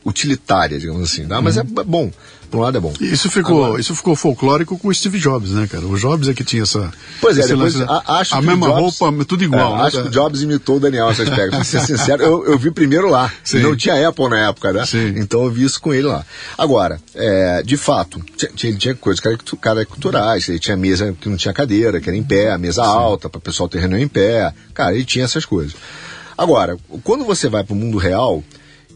utilitária, 0.04 0.78
digamos 0.78 1.02
assim. 1.02 1.24
Né? 1.24 1.40
Mas 1.40 1.56
uhum. 1.56 1.62
é 1.78 1.84
bom 1.84 2.10
por 2.54 2.60
um 2.60 2.62
lado 2.62 2.78
é 2.78 2.80
bom. 2.80 2.92
Isso 3.00 3.28
ficou, 3.28 3.64
Agora, 3.64 3.80
isso 3.80 3.94
ficou 3.96 4.14
folclórico 4.14 4.78
com 4.78 4.86
o 4.86 4.94
Steve 4.94 5.18
Jobs, 5.18 5.50
né, 5.50 5.66
cara? 5.66 5.84
O 5.84 5.98
Jobs 5.98 6.28
é 6.28 6.34
que 6.34 6.44
tinha 6.44 6.62
essa. 6.62 6.92
Pois 7.20 7.36
é, 7.36 7.48
depois, 7.48 7.74
lance, 7.74 7.90
a, 7.90 8.20
acho 8.20 8.34
a 8.36 8.40
mesma 8.40 8.68
Jobs, 8.68 8.98
roupa, 9.00 9.24
tudo 9.24 9.42
igual. 9.42 9.74
É, 9.74 9.78
né? 9.78 9.82
Acho 9.84 10.02
que 10.02 10.08
o 10.08 10.10
Jobs 10.10 10.42
imitou 10.42 10.76
o 10.76 10.80
Daniel 10.80 11.08
nesse 11.08 11.22
aspecto. 11.26 11.50
Pra 11.50 11.64
ser 11.64 11.80
sincero, 11.80 12.22
eu, 12.22 12.46
eu 12.46 12.56
vi 12.56 12.70
primeiro 12.70 13.10
lá. 13.10 13.32
Sim. 13.42 13.58
Não 13.58 13.74
tinha 13.74 14.08
Apple 14.08 14.28
na 14.28 14.48
época, 14.48 14.72
né? 14.72 14.86
Sim. 14.86 15.14
Então 15.16 15.42
eu 15.42 15.50
vi 15.50 15.64
isso 15.64 15.80
com 15.80 15.92
ele 15.92 16.06
lá. 16.06 16.24
Agora, 16.56 17.00
é, 17.12 17.60
de 17.64 17.76
fato, 17.76 18.22
tinha, 18.54 18.72
tinha 18.76 18.94
coisas 18.94 19.20
caricaturais, 19.60 20.48
ele 20.48 20.60
tinha 20.60 20.76
mesa 20.76 21.12
que 21.20 21.28
não 21.28 21.36
tinha 21.36 21.52
cadeira, 21.52 22.00
que 22.00 22.08
era 22.08 22.16
em 22.16 22.22
pé, 22.22 22.52
a 22.52 22.58
mesa 22.58 22.82
Sim. 22.82 22.88
alta, 22.88 23.28
para 23.28 23.38
o 23.38 23.42
pessoal 23.42 23.68
ter 23.68 23.80
reunião 23.80 23.98
em 23.98 24.08
pé. 24.08 24.54
Cara, 24.72 24.94
ele 24.94 25.04
tinha 25.04 25.24
essas 25.24 25.44
coisas. 25.44 25.74
Agora, 26.38 26.76
quando 27.02 27.24
você 27.24 27.48
vai 27.48 27.64
para 27.64 27.74
o 27.74 27.76
mundo 27.76 27.98
real, 27.98 28.44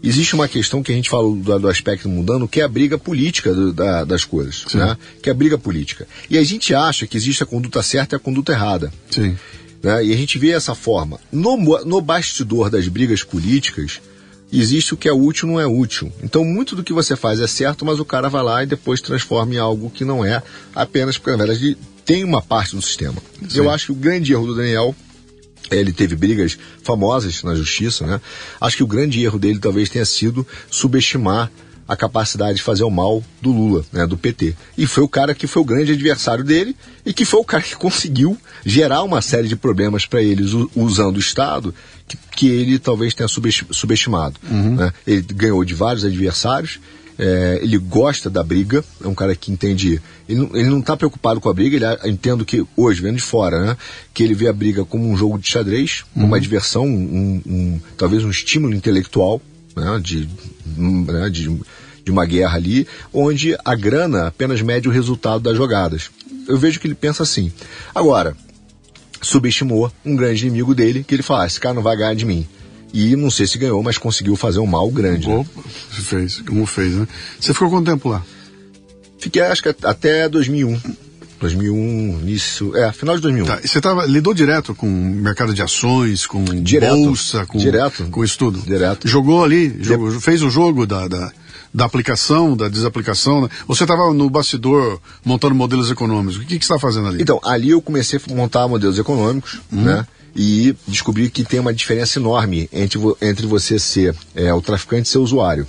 existe 0.02 0.34
uma 0.34 0.48
questão 0.48 0.82
que 0.82 0.92
a 0.92 0.94
gente 0.94 1.08
falou 1.08 1.36
do, 1.36 1.58
do 1.58 1.68
aspecto 1.68 2.08
mudando, 2.08 2.48
que 2.48 2.60
é 2.60 2.64
a 2.64 2.68
briga 2.68 2.98
política 2.98 3.52
do, 3.52 3.72
da, 3.72 4.04
das 4.04 4.24
coisas, 4.24 4.66
né? 4.74 4.96
que 5.22 5.28
é 5.28 5.32
a 5.32 5.34
briga 5.34 5.58
política. 5.58 6.06
E 6.28 6.38
a 6.38 6.44
gente 6.44 6.74
acha 6.74 7.06
que 7.06 7.16
existe 7.16 7.42
a 7.42 7.46
conduta 7.46 7.82
certa 7.82 8.14
e 8.14 8.16
a 8.16 8.20
conduta 8.20 8.52
errada. 8.52 8.92
Sim. 9.10 9.36
Né? 9.82 10.06
E 10.06 10.12
a 10.12 10.16
gente 10.16 10.38
vê 10.38 10.50
essa 10.50 10.74
forma. 10.74 11.18
No, 11.32 11.56
no 11.84 12.00
bastidor 12.00 12.70
das 12.70 12.88
brigas 12.88 13.22
políticas, 13.22 14.00
existe 14.52 14.94
o 14.94 14.96
que 14.96 15.08
é 15.08 15.12
útil 15.12 15.48
não 15.48 15.60
é 15.60 15.66
útil. 15.66 16.12
Então, 16.22 16.44
muito 16.44 16.74
do 16.74 16.82
que 16.82 16.92
você 16.92 17.16
faz 17.16 17.40
é 17.40 17.46
certo, 17.46 17.84
mas 17.84 18.00
o 18.00 18.04
cara 18.04 18.28
vai 18.28 18.42
lá 18.42 18.62
e 18.62 18.66
depois 18.66 19.00
transforma 19.00 19.54
em 19.54 19.58
algo 19.58 19.90
que 19.90 20.04
não 20.04 20.24
é, 20.24 20.42
apenas 20.74 21.18
porque, 21.18 21.30
na 21.30 21.44
verdade, 21.44 21.76
tem 22.04 22.24
uma 22.24 22.40
parte 22.40 22.74
do 22.74 22.82
sistema. 22.82 23.16
Sim. 23.48 23.58
Eu 23.58 23.70
acho 23.70 23.86
que 23.86 23.92
o 23.92 23.94
grande 23.94 24.32
erro 24.32 24.46
do 24.46 24.54
Daniel 24.54 24.94
ele 25.70 25.92
teve 25.92 26.16
brigas 26.16 26.58
famosas 26.82 27.42
na 27.42 27.54
justiça, 27.54 28.06
né? 28.06 28.20
Acho 28.60 28.76
que 28.76 28.82
o 28.82 28.86
grande 28.86 29.22
erro 29.22 29.38
dele 29.38 29.58
talvez 29.58 29.88
tenha 29.88 30.04
sido 30.04 30.46
subestimar 30.70 31.50
a 31.88 31.96
capacidade 31.96 32.58
de 32.58 32.62
fazer 32.62 32.84
o 32.84 32.90
mal 32.90 33.24
do 33.40 33.50
Lula, 33.50 33.84
né, 33.90 34.06
do 34.06 34.18
PT. 34.18 34.54
E 34.76 34.86
foi 34.86 35.02
o 35.02 35.08
cara 35.08 35.34
que 35.34 35.46
foi 35.46 35.62
o 35.62 35.64
grande 35.64 35.92
adversário 35.92 36.44
dele 36.44 36.76
e 37.04 37.14
que 37.14 37.24
foi 37.24 37.40
o 37.40 37.44
cara 37.44 37.62
que 37.62 37.74
conseguiu 37.74 38.36
gerar 38.64 39.02
uma 39.02 39.22
série 39.22 39.48
de 39.48 39.56
problemas 39.56 40.04
para 40.04 40.22
eles 40.22 40.50
usando 40.76 41.16
o 41.16 41.20
Estado 41.20 41.74
que, 42.06 42.18
que, 42.36 42.48
ele 42.48 42.78
talvez 42.78 43.14
tenha 43.14 43.28
subestimado. 43.28 44.38
Uhum. 44.50 44.76
Né? 44.76 44.92
Ele 45.06 45.22
ganhou 45.22 45.64
de 45.64 45.72
vários 45.72 46.04
adversários 46.04 46.78
é, 47.18 47.58
ele 47.62 47.76
gosta 47.78 48.30
da 48.30 48.44
briga, 48.44 48.84
é 49.02 49.08
um 49.08 49.14
cara 49.14 49.34
que 49.34 49.50
entende. 49.50 50.00
Ele 50.28 50.38
não, 50.38 50.56
ele 50.56 50.68
não 50.70 50.80
tá 50.80 50.96
preocupado 50.96 51.40
com 51.40 51.48
a 51.48 51.54
briga, 51.54 51.76
ele 51.76 52.12
entendo 52.12 52.44
que 52.44 52.64
hoje, 52.76 53.02
vendo 53.02 53.16
de 53.16 53.22
fora, 53.22 53.60
né? 53.60 53.76
Que 54.14 54.22
ele 54.22 54.34
vê 54.34 54.46
a 54.46 54.52
briga 54.52 54.84
como 54.84 55.10
um 55.10 55.16
jogo 55.16 55.38
de 55.38 55.48
xadrez, 55.48 56.04
uhum. 56.14 56.26
uma 56.26 56.40
diversão, 56.40 56.86
um, 56.86 57.42
um, 57.44 57.80
talvez 57.96 58.24
um 58.24 58.30
estímulo 58.30 58.72
intelectual, 58.72 59.42
né? 59.76 60.00
De, 60.00 60.28
né? 60.64 61.28
de, 61.28 61.60
de 62.04 62.10
uma 62.10 62.24
guerra 62.24 62.56
ali, 62.56 62.86
onde 63.12 63.56
a 63.64 63.74
grana 63.74 64.28
apenas 64.28 64.62
mede 64.62 64.88
o 64.88 64.92
resultado 64.92 65.40
das 65.40 65.56
jogadas. 65.56 66.10
Eu 66.46 66.56
vejo 66.56 66.78
que 66.78 66.86
ele 66.86 66.94
pensa 66.94 67.24
assim. 67.24 67.52
Agora, 67.92 68.36
subestimou 69.20 69.92
um 70.04 70.14
grande 70.14 70.46
inimigo 70.46 70.74
dele, 70.74 71.02
que 71.02 71.14
ele 71.14 71.22
fala: 71.22 71.44
ah, 71.44 71.46
esse 71.46 71.58
cara 71.58 71.74
não 71.74 71.82
vai 71.82 71.96
ganhar 71.96 72.14
de 72.14 72.24
mim. 72.24 72.46
E 72.92 73.14
não 73.16 73.30
sei 73.30 73.46
se 73.46 73.58
ganhou, 73.58 73.82
mas 73.82 73.98
conseguiu 73.98 74.34
fazer 74.36 74.60
um 74.60 74.66
mal 74.66 74.90
grande. 74.90 75.28
Opa, 75.28 75.50
né? 75.56 75.62
fez, 75.90 76.40
como 76.40 76.64
fez, 76.66 76.94
né? 76.94 77.06
Você 77.38 77.52
ficou 77.52 77.70
quanto 77.70 77.90
tempo 77.90 78.08
lá? 78.08 78.22
Fiquei, 79.18 79.42
acho 79.42 79.62
que 79.62 79.74
até 79.82 80.28
2001. 80.28 80.80
2001, 81.40 82.20
início, 82.20 82.76
é, 82.76 82.90
final 82.92 83.14
de 83.14 83.22
2001. 83.22 83.46
Tá, 83.46 83.60
você 83.64 83.80
tava, 83.80 84.04
lidou 84.06 84.34
direto 84.34 84.74
com 84.74 84.88
mercado 84.88 85.54
de 85.54 85.62
ações, 85.62 86.26
com 86.26 86.44
direto, 86.44 86.96
bolsa, 86.96 87.46
com, 87.46 87.58
direto, 87.58 88.08
com 88.10 88.24
estudo? 88.24 88.60
Direto. 88.60 89.06
Jogou 89.06 89.44
ali, 89.44 89.76
jogou, 89.80 90.10
fez 90.20 90.42
o 90.42 90.50
jogo 90.50 90.84
da, 90.84 91.06
da, 91.06 91.32
da, 91.72 91.84
aplicação, 91.84 92.56
da 92.56 92.68
desaplicação, 92.68 93.42
né? 93.42 93.48
Você 93.68 93.84
estava 93.84 94.12
no 94.12 94.28
bastidor 94.28 95.00
montando 95.24 95.54
modelos 95.54 95.90
econômicos, 95.90 96.36
o 96.36 96.40
que, 96.40 96.58
que 96.58 96.66
você 96.66 96.72
está 96.72 96.78
fazendo 96.78 97.06
ali? 97.06 97.22
Então, 97.22 97.40
ali 97.44 97.70
eu 97.70 97.80
comecei 97.80 98.18
a 98.18 98.34
montar 98.34 98.66
modelos 98.66 98.98
econômicos, 98.98 99.60
uhum. 99.70 99.82
né? 99.82 100.06
E 100.34 100.74
descobri 100.86 101.30
que 101.30 101.44
tem 101.44 101.60
uma 101.60 101.72
diferença 101.72 102.18
enorme 102.18 102.68
entre, 102.72 102.98
entre 103.20 103.46
você 103.46 103.78
ser 103.78 104.14
é, 104.34 104.52
o 104.52 104.60
traficante 104.60 105.08
e 105.08 105.12
ser 105.12 105.18
usuário. 105.18 105.66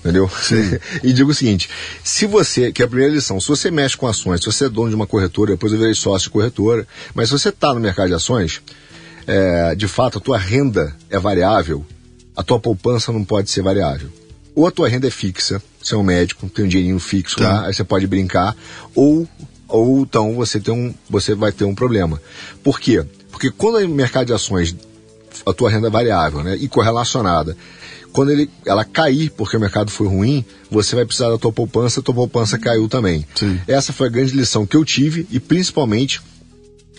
Entendeu? 0.00 0.28
e 1.02 1.12
digo 1.12 1.30
o 1.30 1.34
seguinte: 1.34 1.70
se 2.02 2.26
você, 2.26 2.72
que 2.72 2.82
é 2.82 2.84
a 2.84 2.88
primeira 2.88 3.14
lição, 3.14 3.40
se 3.40 3.48
você 3.48 3.70
mexe 3.70 3.96
com 3.96 4.06
ações, 4.06 4.40
se 4.40 4.46
você 4.46 4.66
é 4.66 4.68
dono 4.68 4.88
de 4.88 4.96
uma 4.96 5.06
corretora, 5.06 5.52
depois 5.52 5.72
eu 5.72 5.78
virei 5.78 5.94
sócio 5.94 6.28
de 6.28 6.32
corretora, 6.32 6.86
mas 7.14 7.28
se 7.28 7.38
você 7.38 7.50
está 7.50 7.72
no 7.72 7.80
mercado 7.80 8.08
de 8.08 8.14
ações, 8.14 8.60
é, 9.26 9.74
de 9.76 9.86
fato 9.86 10.18
a 10.18 10.20
tua 10.20 10.38
renda 10.38 10.94
é 11.08 11.18
variável, 11.18 11.86
a 12.36 12.42
tua 12.42 12.58
poupança 12.58 13.12
não 13.12 13.24
pode 13.24 13.50
ser 13.50 13.62
variável. 13.62 14.08
Ou 14.54 14.66
a 14.66 14.70
tua 14.70 14.88
renda 14.88 15.06
é 15.06 15.10
fixa, 15.10 15.62
você 15.80 15.94
é 15.94 15.98
um 15.98 16.02
médico, 16.02 16.48
tem 16.48 16.64
um 16.64 16.68
dinheirinho 16.68 16.98
fixo 16.98 17.42
lá, 17.42 17.66
aí 17.66 17.72
você 17.72 17.84
pode 17.84 18.06
brincar, 18.06 18.54
ou, 18.94 19.26
ou 19.68 20.00
então 20.00 20.34
você, 20.34 20.60
tem 20.60 20.74
um, 20.74 20.92
você 21.08 21.34
vai 21.34 21.52
ter 21.52 21.64
um 21.64 21.74
problema. 21.74 22.20
Por 22.62 22.78
quê? 22.78 23.02
Porque 23.02 23.21
quando 23.50 23.84
o 23.84 23.88
mercado 23.88 24.26
de 24.26 24.32
ações, 24.32 24.74
a 25.44 25.52
tua 25.52 25.70
renda 25.70 25.88
é 25.88 25.90
variável 25.90 26.42
né, 26.42 26.56
e 26.56 26.68
correlacionada, 26.68 27.56
quando 28.12 28.30
ele, 28.30 28.50
ela 28.66 28.84
cair 28.84 29.30
porque 29.30 29.56
o 29.56 29.60
mercado 29.60 29.90
foi 29.90 30.06
ruim, 30.06 30.44
você 30.70 30.94
vai 30.94 31.04
precisar 31.04 31.30
da 31.30 31.38
tua 31.38 31.52
poupança, 31.52 32.00
a 32.00 32.02
tua 32.02 32.14
poupança 32.14 32.58
caiu 32.58 32.88
também. 32.88 33.26
Sim. 33.34 33.60
Essa 33.66 33.92
foi 33.92 34.08
a 34.08 34.10
grande 34.10 34.36
lição 34.36 34.66
que 34.66 34.76
eu 34.76 34.84
tive 34.84 35.26
e 35.30 35.40
principalmente 35.40 36.20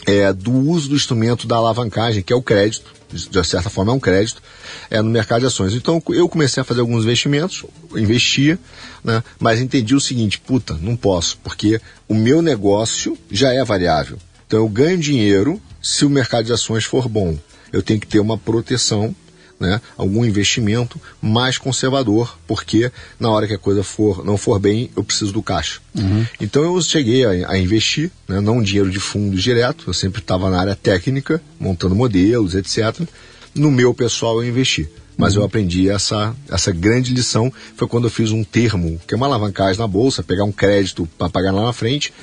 é, 0.06 0.34
do 0.34 0.52
uso 0.52 0.90
do 0.90 0.96
instrumento 0.96 1.48
da 1.48 1.56
alavancagem, 1.56 2.24
que 2.24 2.34
é 2.34 2.36
o 2.36 2.42
crédito, 2.42 2.92
de 3.10 3.44
certa 3.44 3.70
forma 3.70 3.92
é 3.92 3.96
um 3.96 4.00
crédito, 4.00 4.42
é, 4.90 5.02
no 5.02 5.10
mercado 5.10 5.42
de 5.42 5.46
ações. 5.46 5.74
Então 5.74 6.02
eu 6.10 6.28
comecei 6.28 6.62
a 6.62 6.64
fazer 6.64 6.82
alguns 6.82 7.04
investimentos, 7.04 7.64
investia, 7.96 8.60
né, 9.04 9.24
mas 9.40 9.62
entendi 9.62 9.96
o 9.96 10.02
seguinte, 10.02 10.40
puta, 10.40 10.78
não 10.82 10.96
posso, 10.96 11.38
porque 11.44 11.80
o 12.08 12.16
meu 12.16 12.42
negócio 12.42 13.18
já 13.30 13.54
é 13.54 13.64
variável. 13.64 14.18
Então 14.48 14.60
eu 14.60 14.68
ganho 14.68 14.98
dinheiro 14.98 15.62
se 15.84 16.06
o 16.06 16.10
mercado 16.10 16.46
de 16.46 16.54
ações 16.54 16.86
for 16.86 17.10
bom. 17.10 17.38
Eu 17.72 17.84
tenho 17.84 18.00
que 18.00 18.08
ter 18.08 18.20
uma 18.20 18.38
proteção, 18.38 19.14
né, 19.60 19.82
algum 19.98 20.24
investimento 20.24 21.00
mais 21.22 21.58
conservador, 21.58 22.40
porque 22.48 22.90
na 23.20 23.30
hora 23.30 23.48
que 23.48 23.54
a 23.54 23.58
coisa 23.58 23.84
for, 23.84 24.24
não 24.24 24.38
for 24.38 24.60
bem, 24.60 24.90
eu 24.96 25.04
preciso 25.04 25.34
do 25.34 25.44
caixa. 25.44 25.82
Uhum. 25.94 26.26
Então 26.40 26.64
eu 26.64 26.82
cheguei 26.82 27.26
a, 27.26 27.52
a 27.52 27.58
investir, 27.58 28.10
né, 28.28 28.40
não 28.40 28.64
dinheiro 28.64 28.90
de 28.90 29.00
fundos 29.00 29.44
direto, 29.44 29.86
eu 29.88 29.94
sempre 29.94 30.22
estava 30.22 30.50
na 30.50 30.60
área 30.60 30.76
técnica, 30.76 31.42
montando 31.60 31.96
modelos, 31.96 32.56
etc. 32.56 33.06
No 33.54 33.70
meu 33.70 33.94
pessoal 33.94 34.42
eu 34.42 34.48
investi. 34.48 34.88
Mas 35.18 35.36
uhum. 35.36 35.42
eu 35.42 35.46
aprendi 35.46 35.90
essa, 35.90 36.36
essa 36.50 36.72
grande 36.72 37.14
lição, 37.14 37.52
foi 37.76 37.88
quando 37.88 38.06
eu 38.06 38.12
fiz 38.12 38.32
um 38.32 38.44
termo, 38.44 39.00
que 39.06 39.14
é 39.14 39.18
uma 39.18 39.28
alavancagem 39.28 39.80
na 39.80 39.88
bolsa, 39.88 40.24
pegar 40.24 40.46
um 40.46 40.52
crédito 40.52 41.08
para 41.18 41.30
pagar 41.30 41.52
lá 41.52 41.64
na 41.64 41.74
frente. 41.74 42.14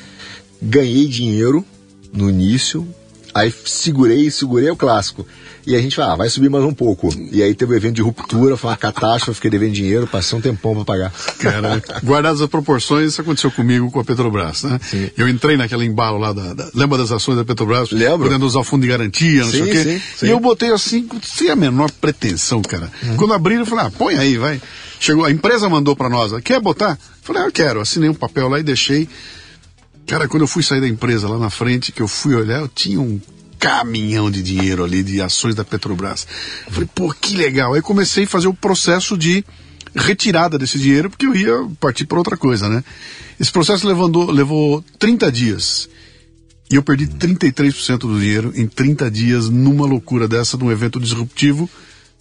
Ganhei 0.61 1.07
dinheiro 1.07 1.65
no 2.13 2.29
início, 2.29 2.87
Aí 3.35 3.53
segurei, 3.65 4.31
segurei 4.31 4.71
o 4.71 4.77
clássico. 4.77 5.27
E 5.67 5.77
a 5.77 5.81
gente 5.81 5.95
fala, 5.95 6.15
ah, 6.15 6.17
vai 6.17 6.29
subir 6.29 6.49
mais 6.49 6.65
um 6.65 6.73
pouco. 6.73 7.09
E 7.31 7.43
aí 7.43 7.55
teve 7.55 7.73
o 7.73 7.75
um 7.75 7.77
evento 7.77 7.97
de 7.97 8.03
ruptura, 8.03 8.57
foi 8.57 8.71
uma 8.71 8.77
catástrofe, 8.77 9.37
fiquei 9.37 9.51
devendo 9.51 9.73
dinheiro, 9.73 10.07
passei 10.07 10.37
um 10.39 10.41
tempão 10.41 10.75
para 10.75 10.85
pagar. 10.85 11.13
Cara, 11.39 11.83
guardadas 12.03 12.41
as 12.41 12.49
proporções, 12.49 13.11
isso 13.13 13.21
aconteceu 13.21 13.51
comigo 13.51 13.91
com 13.91 14.01
a 14.01 14.05
Petrobras, 14.05 14.63
né? 14.63 14.81
Sim. 14.83 15.11
Eu 15.17 15.29
entrei 15.29 15.57
naquele 15.57 15.85
embalo 15.85 16.19
lá, 16.19 16.33
da, 16.33 16.55
da, 16.55 16.71
lembra 16.75 16.99
das 16.99 17.13
ações 17.13 17.37
da 17.37 17.45
Petrobras? 17.45 17.91
Lembro. 17.91 18.29
Podendo 18.29 18.47
usar 18.47 18.61
o 18.61 18.65
fundo 18.65 18.83
de 18.83 18.89
garantia, 18.89 19.45
não 19.45 19.51
sim, 19.51 19.59
sei 19.59 19.63
o 19.63 19.67
quê. 19.67 19.83
Sim, 19.83 20.03
sim. 20.17 20.27
E 20.27 20.31
eu 20.31 20.41
botei 20.41 20.73
assim, 20.73 21.07
sem 21.23 21.51
a 21.51 21.57
menor 21.57 21.91
pretensão, 21.91 22.63
cara. 22.63 22.91
Uhum. 23.03 23.17
Quando 23.17 23.35
abriram, 23.35 23.63
eu 23.63 23.67
falei, 23.67 23.87
ah, 23.87 23.91
põe 23.91 24.17
aí, 24.17 24.39
vai. 24.39 24.61
Chegou, 24.99 25.25
a 25.25 25.31
empresa 25.31 25.69
mandou 25.69 25.95
para 25.95 26.09
nós, 26.09 26.33
quer 26.43 26.61
botar? 26.61 26.93
Eu 26.93 26.99
falei, 27.23 27.43
ah, 27.43 27.47
eu 27.47 27.53
quero. 27.53 27.81
Assinei 27.81 28.09
um 28.09 28.15
papel 28.15 28.49
lá 28.49 28.59
e 28.59 28.63
deixei. 28.63 29.09
Cara, 30.07 30.29
quando 30.29 30.43
eu 30.43 30.49
fui 30.49 30.63
sair 30.63 30.81
da 30.81 30.89
empresa 30.89 31.29
lá 31.29 31.39
na 31.39 31.51
frente, 31.51 31.93
que 31.93 32.03
eu 32.03 32.09
fui 32.09 32.35
olhar, 32.35 32.61
eu 32.61 32.69
tinha 32.69 33.01
um 33.01 33.21
caminhão 33.59 34.31
de 34.31 34.43
dinheiro 34.43 34.83
ali 34.83 35.03
de 35.03 35.21
ações 35.21 35.55
da 35.55 35.65
Petrobras. 35.65 36.27
Eu 36.67 36.73
falei, 36.73 36.89
pô, 36.95 37.13
que 37.13 37.37
legal. 37.37 37.75
Aí 37.75 37.83
comecei 37.83 38.25
a 38.25 38.27
fazer 38.27 38.49
o 38.49 38.55
processo 38.55 39.17
de 39.17 39.45
retirada 39.95 40.59
desse 40.59 40.79
dinheiro, 40.79 41.11
porque 41.11 41.27
eu 41.27 41.35
ia 41.35 41.69
partir 41.79 42.07
para 42.07 42.19
outra 42.19 42.37
coisa, 42.37 42.69
né? 42.69 42.83
Esse 43.39 43.53
processo 43.53 43.87
levou, 43.87 44.31
levou 44.31 44.85
30 44.99 45.31
dias. 45.31 45.89
E 46.71 46.77
eu 46.77 46.83
perdi 46.83 47.07
33% 47.07 47.99
do 47.99 48.19
dinheiro 48.19 48.53
em 48.55 48.67
30 48.67 49.11
dias 49.11 49.49
numa 49.49 49.87
loucura 49.87 50.29
dessa, 50.29 50.57
num 50.57 50.71
evento 50.71 51.01
disruptivo 51.01 51.69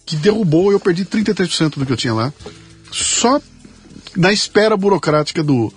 que 0.04 0.16
derrubou, 0.16 0.72
eu 0.72 0.80
perdi 0.80 1.04
33% 1.04 1.78
do 1.78 1.86
que 1.86 1.92
eu 1.92 1.96
tinha 1.96 2.12
lá. 2.12 2.32
Só 2.90 3.40
na 4.16 4.32
espera 4.32 4.76
burocrática 4.76 5.40
do, 5.40 5.72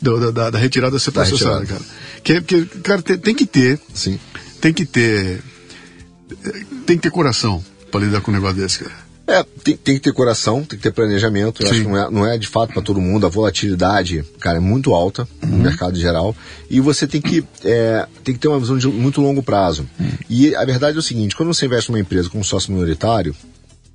do 0.00 0.32
da, 0.32 0.50
da, 0.50 0.58
retirada 0.58 0.98
ser 0.98 1.10
processada, 1.10 1.66
cara. 1.66 1.82
Que, 2.22 2.40
que, 2.40 2.66
cara, 2.80 3.02
tem, 3.02 3.18
tem 3.18 3.34
que 3.34 3.46
ter. 3.46 3.78
Sim 3.94 4.18
tem 4.60 4.72
que 4.72 4.84
ter. 4.84 5.42
Tem 6.86 6.96
que 6.96 7.02
ter 7.02 7.10
coração 7.10 7.64
para 7.90 8.00
lidar 8.00 8.20
com 8.20 8.30
um 8.30 8.34
negócio 8.34 8.56
desse, 8.56 8.80
cara. 8.80 9.10
É, 9.26 9.44
tem, 9.62 9.76
tem, 9.76 9.94
que 9.94 10.00
ter 10.00 10.12
coração, 10.12 10.64
tem 10.64 10.76
que 10.76 10.82
ter 10.82 10.92
planejamento. 10.92 11.62
Eu 11.62 11.70
acho 11.70 11.82
que 11.82 11.88
não 11.88 11.96
é, 11.96 12.10
não 12.10 12.26
é 12.26 12.36
de 12.36 12.48
fato 12.48 12.72
para 12.72 12.82
todo 12.82 13.00
mundo. 13.00 13.26
A 13.26 13.28
volatilidade, 13.28 14.24
cara, 14.40 14.58
é 14.58 14.60
muito 14.60 14.92
alta 14.92 15.26
uhum. 15.42 15.50
no 15.50 15.58
mercado 15.58 15.96
em 15.96 16.00
geral. 16.00 16.34
E 16.68 16.80
você 16.80 17.06
tem 17.06 17.20
que, 17.20 17.44
é, 17.64 18.06
tem 18.24 18.34
que 18.34 18.40
ter 18.40 18.48
uma 18.48 18.58
visão 18.58 18.76
de 18.76 18.88
muito 18.88 19.20
longo 19.20 19.42
prazo. 19.42 19.88
Uhum. 19.98 20.10
E 20.28 20.54
a 20.54 20.64
verdade 20.64 20.96
é 20.96 21.00
o 21.00 21.02
seguinte: 21.02 21.36
quando 21.36 21.54
você 21.54 21.66
investe 21.66 21.90
numa 21.90 22.00
empresa 22.00 22.28
como 22.28 22.42
sócio 22.42 22.72
minoritário, 22.72 23.34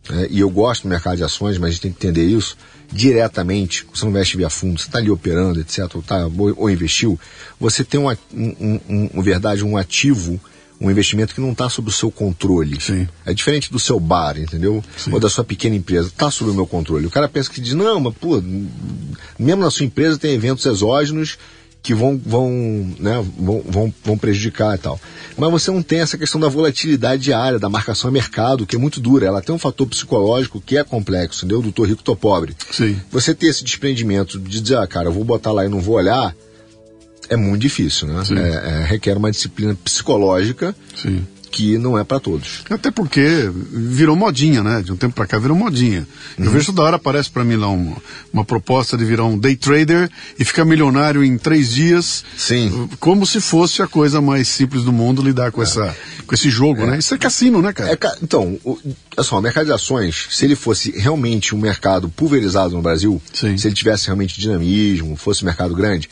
é, 0.10 0.28
e 0.30 0.40
eu 0.40 0.50
gosto 0.50 0.84
do 0.84 0.90
mercado 0.90 1.18
de 1.18 1.24
ações, 1.24 1.58
mas 1.58 1.70
a 1.70 1.72
gente 1.72 1.82
tem 1.82 1.92
que 1.92 1.98
entender 1.98 2.26
isso 2.26 2.56
diretamente, 2.92 3.86
você 3.94 4.06
não 4.06 4.12
investe 4.12 4.38
via 4.38 4.50
fundo, 4.50 4.80
você 4.80 4.88
está 4.88 5.00
ali 5.00 5.10
operando, 5.10 5.60
etc., 5.60 5.96
ou, 5.96 6.02
tá, 6.02 6.28
ou, 6.28 6.54
ou 6.58 6.70
investiu, 6.70 7.20
você 7.60 7.84
tem 7.84 8.00
um, 8.00 8.10
um, 8.10 8.80
um, 8.90 9.10
um 9.16 9.22
verdade, 9.22 9.64
um 9.64 9.78
ativo 9.78 10.40
um 10.80 10.92
investimento 10.92 11.34
que 11.34 11.42
não 11.42 11.52
está 11.52 11.70
sob 11.70 11.90
o 11.90 11.92
seu 11.92 12.12
controle. 12.12 12.80
Sim. 12.82 13.08
É 13.26 13.34
diferente 13.34 13.72
do 13.72 13.80
seu 13.80 14.00
bar, 14.00 14.38
entendeu? 14.38 14.84
Sim. 14.98 15.14
Ou 15.14 15.20
da 15.20 15.30
sua 15.30 15.44
pequena 15.44 15.76
empresa. 15.76 16.10
Está 16.10 16.30
sob 16.30 16.52
o 16.52 16.54
meu 16.54 16.68
controle. 16.68 17.08
O 17.08 17.10
cara 17.10 17.30
pensa 17.30 17.50
que 17.50 17.62
diz, 17.62 17.74
não, 17.74 18.00
mas 18.00 18.14
pô, 18.16 18.44
mesmo 19.40 19.64
na 19.64 19.72
sua 19.72 19.86
empresa 19.86 20.18
tem 20.18 20.34
eventos 20.34 20.66
exógenos 20.66 21.38
que 21.86 21.94
vão, 21.94 22.20
vão, 22.26 22.50
né, 22.98 23.24
vão, 23.38 23.62
vão, 23.64 23.94
vão 24.04 24.18
prejudicar 24.18 24.74
e 24.74 24.80
tal. 24.80 25.00
Mas 25.38 25.52
você 25.52 25.70
não 25.70 25.84
tem 25.84 26.00
essa 26.00 26.18
questão 26.18 26.42
da 26.42 26.50
volatilidade 26.50 27.22
diária, 27.22 27.60
da 27.60 27.70
marcação 27.70 28.08
a 28.10 28.12
mercado, 28.12 28.66
que 28.66 28.76
é 28.76 28.80
muito 28.80 29.00
dura. 29.00 29.28
Ela 29.28 29.40
tem 29.40 29.54
um 29.54 29.60
fator 29.60 29.86
psicológico 29.86 30.60
que 30.60 30.80
é 30.80 30.84
complexo, 30.84 31.46
entendeu? 31.46 31.62
Do 31.62 31.72
tô 31.72 31.84
rico, 31.84 32.02
tô 32.02 32.16
pobre. 32.16 32.56
Sim. 32.72 33.00
Você 33.12 33.36
ter 33.36 33.46
esse 33.46 33.64
desprendimento 33.64 34.40
de 34.40 34.60
dizer, 34.60 34.80
ah, 34.80 34.88
cara, 34.88 35.10
eu 35.10 35.12
vou 35.12 35.24
botar 35.24 35.52
lá 35.52 35.64
e 35.64 35.70
não 35.70 35.80
vou 35.80 35.94
olhar, 35.94 36.36
é 37.30 37.36
muito 37.36 37.62
difícil, 37.62 38.08
né? 38.08 38.24
É, 38.32 38.82
é, 38.82 38.86
requer 38.86 39.16
uma 39.16 39.30
disciplina 39.30 39.78
psicológica 39.84 40.76
Sim. 40.96 41.24
Que 41.56 41.78
não 41.78 41.98
é 41.98 42.04
para 42.04 42.20
todos. 42.20 42.66
Até 42.70 42.92
porque 42.92 43.50
virou 43.72 44.14
modinha, 44.14 44.62
né? 44.62 44.82
De 44.82 44.92
um 44.92 44.98
tempo 44.98 45.16
para 45.16 45.26
cá 45.26 45.40
virou 45.40 45.56
modinha. 45.56 46.06
Uhum. 46.38 46.44
Eu 46.44 46.52
vejo 46.52 46.66
toda 46.66 46.82
hora 46.82 46.96
aparece 46.98 47.30
para 47.30 47.46
mim 47.46 47.56
lá 47.56 47.70
uma, 47.70 47.96
uma 48.34 48.44
proposta 48.44 48.98
de 48.98 49.06
virar 49.06 49.24
um 49.24 49.38
day 49.38 49.56
trader 49.56 50.12
e 50.38 50.44
ficar 50.44 50.66
milionário 50.66 51.24
em 51.24 51.38
três 51.38 51.72
dias. 51.72 52.26
Sim. 52.36 52.90
Como 53.00 53.26
se 53.26 53.40
fosse 53.40 53.82
a 53.82 53.88
coisa 53.88 54.20
mais 54.20 54.50
simples 54.50 54.84
do 54.84 54.92
mundo 54.92 55.22
lidar 55.22 55.54
com, 55.54 55.62
é. 55.62 55.64
essa, 55.64 55.96
com 56.28 56.36
esse 56.36 56.50
jogo, 56.50 56.82
é. 56.82 56.88
né? 56.88 57.00
Isso 57.00 57.14
é 57.14 57.18
cassino, 57.18 57.62
né, 57.62 57.72
cara? 57.72 57.94
É, 57.94 57.98
então, 58.22 58.60
o, 58.66 58.78
olha 59.16 59.24
só, 59.24 59.40
o 59.40 59.42
mercado 59.42 59.68
de 59.68 59.72
ações, 59.72 60.28
se 60.32 60.44
ele 60.44 60.58
fosse 60.58 60.92
realmente 60.92 61.56
um 61.56 61.58
mercado 61.58 62.10
pulverizado 62.10 62.76
no 62.76 62.82
Brasil, 62.82 63.22
Sim. 63.34 63.58
se 63.58 63.66
ele 63.66 63.76
tivesse 63.76 64.08
realmente 64.08 64.42
dinamismo, 64.42 65.16
fosse 65.16 65.44
um 65.44 65.46
mercado 65.46 65.74
grande, 65.74 66.10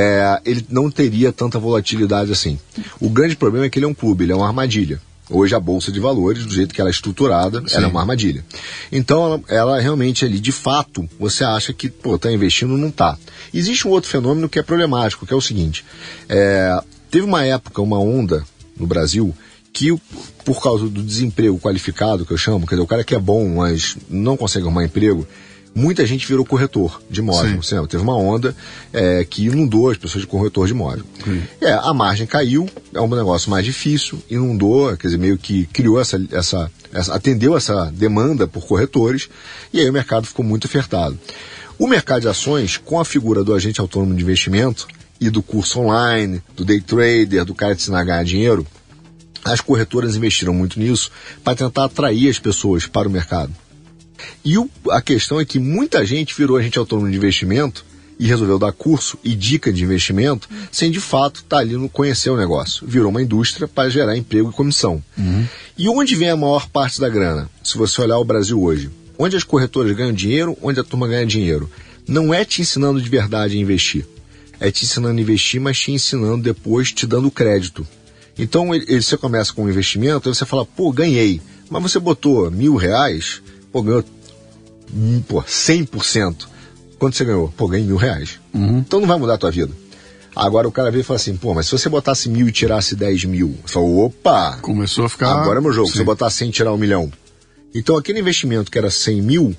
é, 0.00 0.40
ele 0.44 0.64
não 0.70 0.88
teria 0.88 1.32
tanta 1.32 1.58
volatilidade 1.58 2.30
assim. 2.30 2.56
O 3.00 3.08
grande 3.08 3.34
problema 3.34 3.66
é 3.66 3.68
que 3.68 3.80
ele 3.80 3.84
é 3.84 3.88
um 3.88 3.94
clube, 3.94 4.24
ele 4.24 4.32
é 4.32 4.36
uma 4.36 4.46
armadilha. 4.46 5.00
Hoje 5.28 5.56
a 5.56 5.60
bolsa 5.60 5.90
de 5.90 5.98
valores, 5.98 6.46
do 6.46 6.54
jeito 6.54 6.72
que 6.72 6.80
ela 6.80 6.88
é 6.88 6.92
estruturada, 6.92 7.60
Sim. 7.66 7.74
ela 7.74 7.86
é 7.86 7.88
uma 7.88 8.00
armadilha. 8.00 8.44
Então 8.92 9.24
ela, 9.24 9.42
ela, 9.48 9.80
realmente 9.80 10.24
ali, 10.24 10.38
de 10.38 10.52
fato, 10.52 11.08
você 11.18 11.42
acha 11.42 11.72
que 11.72 11.88
pô, 11.88 12.14
está 12.14 12.30
investindo, 12.30 12.78
não 12.78 12.90
está. 12.90 13.18
Existe 13.52 13.88
um 13.88 13.90
outro 13.90 14.08
fenômeno 14.08 14.48
que 14.48 14.60
é 14.60 14.62
problemático, 14.62 15.26
que 15.26 15.32
é 15.32 15.36
o 15.36 15.40
seguinte: 15.40 15.84
é, 16.28 16.80
teve 17.10 17.26
uma 17.26 17.44
época, 17.44 17.82
uma 17.82 17.98
onda 17.98 18.44
no 18.78 18.86
Brasil 18.86 19.34
que 19.72 20.00
por 20.44 20.62
causa 20.62 20.88
do 20.88 21.02
desemprego 21.02 21.58
qualificado 21.58 22.24
que 22.24 22.32
eu 22.32 22.38
chamo, 22.38 22.66
quer 22.66 22.76
dizer, 22.76 22.84
o 22.84 22.86
cara 22.86 23.04
que 23.04 23.14
é 23.14 23.18
bom, 23.18 23.56
mas 23.56 23.96
não 24.08 24.36
consegue 24.36 24.64
arrumar 24.64 24.84
emprego, 24.84 25.26
muita 25.74 26.06
gente 26.06 26.26
virou 26.26 26.44
corretor 26.44 27.00
de 27.10 27.20
imóvel. 27.20 27.62
Sim. 27.62 27.86
Teve 27.86 28.02
uma 28.02 28.16
onda 28.16 28.54
é, 28.92 29.24
que 29.24 29.46
inundou 29.46 29.90
as 29.90 29.96
pessoas 29.96 30.22
de 30.22 30.26
corretor 30.26 30.66
de 30.66 30.72
imóvel. 30.72 31.04
É, 31.60 31.72
a 31.72 31.92
margem 31.94 32.26
caiu, 32.26 32.68
é 32.92 33.00
um 33.00 33.08
negócio 33.08 33.50
mais 33.50 33.64
difícil, 33.64 34.22
inundou, 34.28 34.96
quer 34.96 35.08
dizer, 35.08 35.18
meio 35.18 35.38
que 35.38 35.66
criou 35.66 36.00
essa, 36.00 36.20
essa, 36.32 36.70
essa 36.92 37.14
atendeu 37.14 37.56
essa 37.56 37.86
demanda 37.92 38.46
por 38.46 38.66
corretores, 38.66 39.28
e 39.72 39.80
aí 39.80 39.88
o 39.88 39.92
mercado 39.92 40.26
ficou 40.26 40.44
muito 40.44 40.64
ofertado. 40.64 41.18
O 41.78 41.86
mercado 41.86 42.22
de 42.22 42.28
ações, 42.28 42.76
com 42.76 42.98
a 42.98 43.04
figura 43.04 43.44
do 43.44 43.54
agente 43.54 43.80
autônomo 43.80 44.14
de 44.14 44.22
investimento 44.22 44.88
e 45.20 45.30
do 45.30 45.42
curso 45.42 45.80
online, 45.80 46.42
do 46.56 46.64
day 46.64 46.80
trader, 46.80 47.44
do 47.44 47.54
cara 47.54 47.74
de 47.74 47.82
ensinar 47.82 48.00
a 48.00 48.04
ganhar 48.04 48.24
dinheiro, 48.24 48.66
as 49.44 49.60
corretoras 49.60 50.16
investiram 50.16 50.52
muito 50.52 50.78
nisso 50.78 51.10
para 51.44 51.56
tentar 51.56 51.84
atrair 51.84 52.28
as 52.28 52.38
pessoas 52.38 52.86
para 52.86 53.08
o 53.08 53.10
mercado. 53.10 53.52
E 54.44 54.58
o, 54.58 54.68
a 54.90 55.00
questão 55.00 55.40
é 55.40 55.44
que 55.44 55.58
muita 55.58 56.04
gente 56.04 56.34
virou 56.36 56.56
agente 56.56 56.78
autônomo 56.78 57.10
de 57.10 57.16
investimento 57.16 57.84
e 58.18 58.26
resolveu 58.26 58.58
dar 58.58 58.72
curso 58.72 59.18
e 59.22 59.34
dica 59.34 59.72
de 59.72 59.84
investimento 59.84 60.48
sem 60.72 60.90
de 60.90 61.00
fato 61.00 61.36
estar 61.36 61.56
tá 61.56 61.62
ali 61.62 61.74
no 61.74 61.88
conhecer 61.88 62.30
o 62.30 62.36
negócio. 62.36 62.86
Virou 62.86 63.10
uma 63.10 63.22
indústria 63.22 63.68
para 63.68 63.88
gerar 63.88 64.16
emprego 64.16 64.50
e 64.50 64.52
comissão. 64.52 65.02
Uhum. 65.16 65.46
E 65.76 65.88
onde 65.88 66.16
vem 66.16 66.30
a 66.30 66.36
maior 66.36 66.68
parte 66.68 67.00
da 67.00 67.08
grana? 67.08 67.48
Se 67.62 67.78
você 67.78 68.00
olhar 68.00 68.18
o 68.18 68.24
Brasil 68.24 68.60
hoje, 68.60 68.90
onde 69.18 69.36
as 69.36 69.44
corretoras 69.44 69.94
ganham 69.96 70.12
dinheiro, 70.12 70.56
onde 70.60 70.80
a 70.80 70.84
turma 70.84 71.06
ganha 71.06 71.26
dinheiro, 71.26 71.70
não 72.06 72.32
é 72.32 72.44
te 72.44 72.62
ensinando 72.62 73.00
de 73.00 73.08
verdade 73.08 73.56
a 73.56 73.60
investir. 73.60 74.06
É 74.60 74.70
te 74.70 74.84
ensinando 74.84 75.18
a 75.18 75.22
investir, 75.22 75.60
mas 75.60 75.78
te 75.78 75.92
ensinando 75.92 76.42
depois, 76.42 76.90
te 76.90 77.06
dando 77.06 77.30
crédito. 77.30 77.86
Então, 78.36 78.74
ele, 78.74 79.00
você 79.00 79.16
começa 79.16 79.52
com 79.52 79.64
um 79.64 79.68
investimento, 79.68 80.28
aí 80.28 80.34
você 80.34 80.46
fala, 80.46 80.64
pô, 80.64 80.90
ganhei. 80.92 81.40
Mas 81.68 81.82
você 81.82 81.98
botou 81.98 82.50
mil 82.50 82.76
reais, 82.76 83.42
pô, 83.72 83.82
ganhou 83.82 84.04
pô, 85.26 85.42
100%. 85.42 86.46
Quanto 86.98 87.16
você 87.16 87.24
ganhou? 87.24 87.52
Pô, 87.56 87.68
ganhei 87.68 87.86
mil 87.86 87.96
reais. 87.96 88.40
Uhum. 88.52 88.78
Então 88.78 89.00
não 89.00 89.06
vai 89.06 89.18
mudar 89.18 89.34
a 89.34 89.38
tua 89.38 89.50
vida. 89.50 89.72
Agora 90.34 90.68
o 90.68 90.72
cara 90.72 90.90
veio 90.90 91.00
e 91.00 91.04
fala 91.04 91.16
assim, 91.16 91.36
pô, 91.36 91.54
mas 91.54 91.66
se 91.66 91.72
você 91.72 91.88
botasse 91.88 92.28
mil 92.28 92.48
e 92.48 92.52
tirasse 92.52 92.94
10 92.94 93.24
mil, 93.24 93.56
você 93.64 93.74
fala, 93.74 93.86
opa! 93.86 94.58
Começou 94.62 95.04
a 95.04 95.08
ficar. 95.08 95.32
Agora 95.32 95.58
é 95.58 95.62
meu 95.62 95.72
jogo. 95.72 95.88
Sim. 95.88 95.94
Se 95.94 95.98
eu 96.00 96.04
botar 96.04 96.30
100 96.30 96.48
e 96.48 96.52
tirar 96.52 96.72
um 96.72 96.76
milhão. 96.76 97.10
Então 97.74 97.96
aquele 97.96 98.20
investimento 98.20 98.70
que 98.70 98.78
era 98.78 98.90
100 98.90 99.22
mil, 99.22 99.56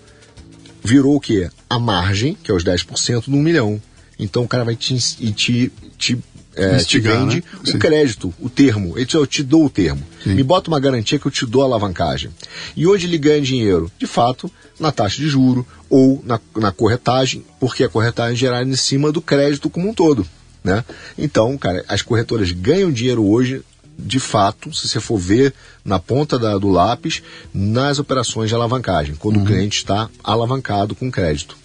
virou 0.84 1.15
o 1.15 1.19
quê? 1.19 1.50
A 1.69 1.78
margem, 1.80 2.38
que 2.41 2.52
é 2.52 2.54
os 2.54 2.63
10%, 2.63 3.28
num 3.28 3.41
milhão. 3.41 3.82
Então 4.17 4.43
o 4.43 4.48
cara 4.48 4.63
vai 4.63 4.76
te, 4.76 4.98
te, 5.34 5.72
te 5.98 6.19
é, 6.60 6.78
te 6.78 7.00
vende 7.00 7.38
né? 7.38 7.43
o 7.63 7.67
Sim. 7.67 7.80
crédito, 7.80 8.34
o 8.39 8.50
termo. 8.50 8.98
Ele 8.98 9.06
diz, 9.06 9.13
eu 9.13 9.26
te 9.26 9.43
dou 9.43 9.65
o 9.65 9.69
termo. 9.69 10.04
Sim. 10.24 10.34
Me 10.36 10.43
bota 10.43 10.69
uma 10.69 10.80
garantia 10.80 11.17
que 11.17 11.26
eu 11.26 11.32
te 11.32 11.45
dou 11.45 11.62
a 11.62 11.65
alavancagem. 11.65 12.32
E 12.76 12.86
onde 12.88 13.06
ele 13.06 13.17
ganha 13.17 13.41
dinheiro? 13.41 13.91
De 13.98 14.06
fato, 14.06 14.52
na 14.80 14.91
taxa 14.91 15.17
de 15.17 15.28
juro 15.28 15.65
ou 15.89 16.22
na, 16.26 16.39
na 16.58 16.72
corretagem, 16.72 17.43
porque 17.60 17.84
a 17.84 17.89
corretagem 17.89 18.34
é 18.34 18.38
gerada 18.38 18.69
em 18.69 18.76
cima 18.76 19.12
do 19.12 19.22
crédito 19.22 19.69
como 19.69 19.89
um 19.89 19.93
todo. 19.93 20.26
Né? 20.63 20.84
Então, 21.17 21.58
cara, 21.58 21.84
as 21.88 22.02
corretoras 22.02 22.52
ganham 22.52 22.91
dinheiro 22.91 23.26
hoje, 23.26 23.62
de 23.98 24.19
fato, 24.19 24.74
se 24.74 24.88
você 24.88 25.00
for 25.00 25.17
ver 25.17 25.54
na 25.84 26.00
ponta 26.00 26.38
da, 26.38 26.58
do 26.58 26.69
lápis, 26.69 27.22
nas 27.54 28.00
operações 28.00 28.50
de 28.50 28.56
alavancagem, 28.56 29.16
quando 29.16 29.38
uhum. 29.38 29.43
o 29.43 29.45
cliente 29.45 29.78
está 29.78 30.10
alavancado 30.24 30.95
com 30.95 31.12
crédito. 31.12 31.57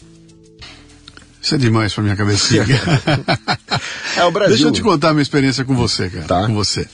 Isso 1.44 1.56
é 1.56 1.58
demais 1.58 1.92
pra 1.92 2.02
minha 2.02 2.16
cabecinha. 2.16 2.64
é 4.16 4.24
o 4.24 4.30
Brasil. 4.30 4.54
Deixa 4.54 4.68
eu 4.68 4.72
te 4.72 4.80
contar 4.80 5.10
a 5.10 5.12
minha 5.12 5.22
experiência 5.22 5.62
com 5.62 5.76
você, 5.76 6.08
cara. 6.08 6.24
Tá. 6.24 6.46
Com 6.46 6.54
você. 6.54 6.88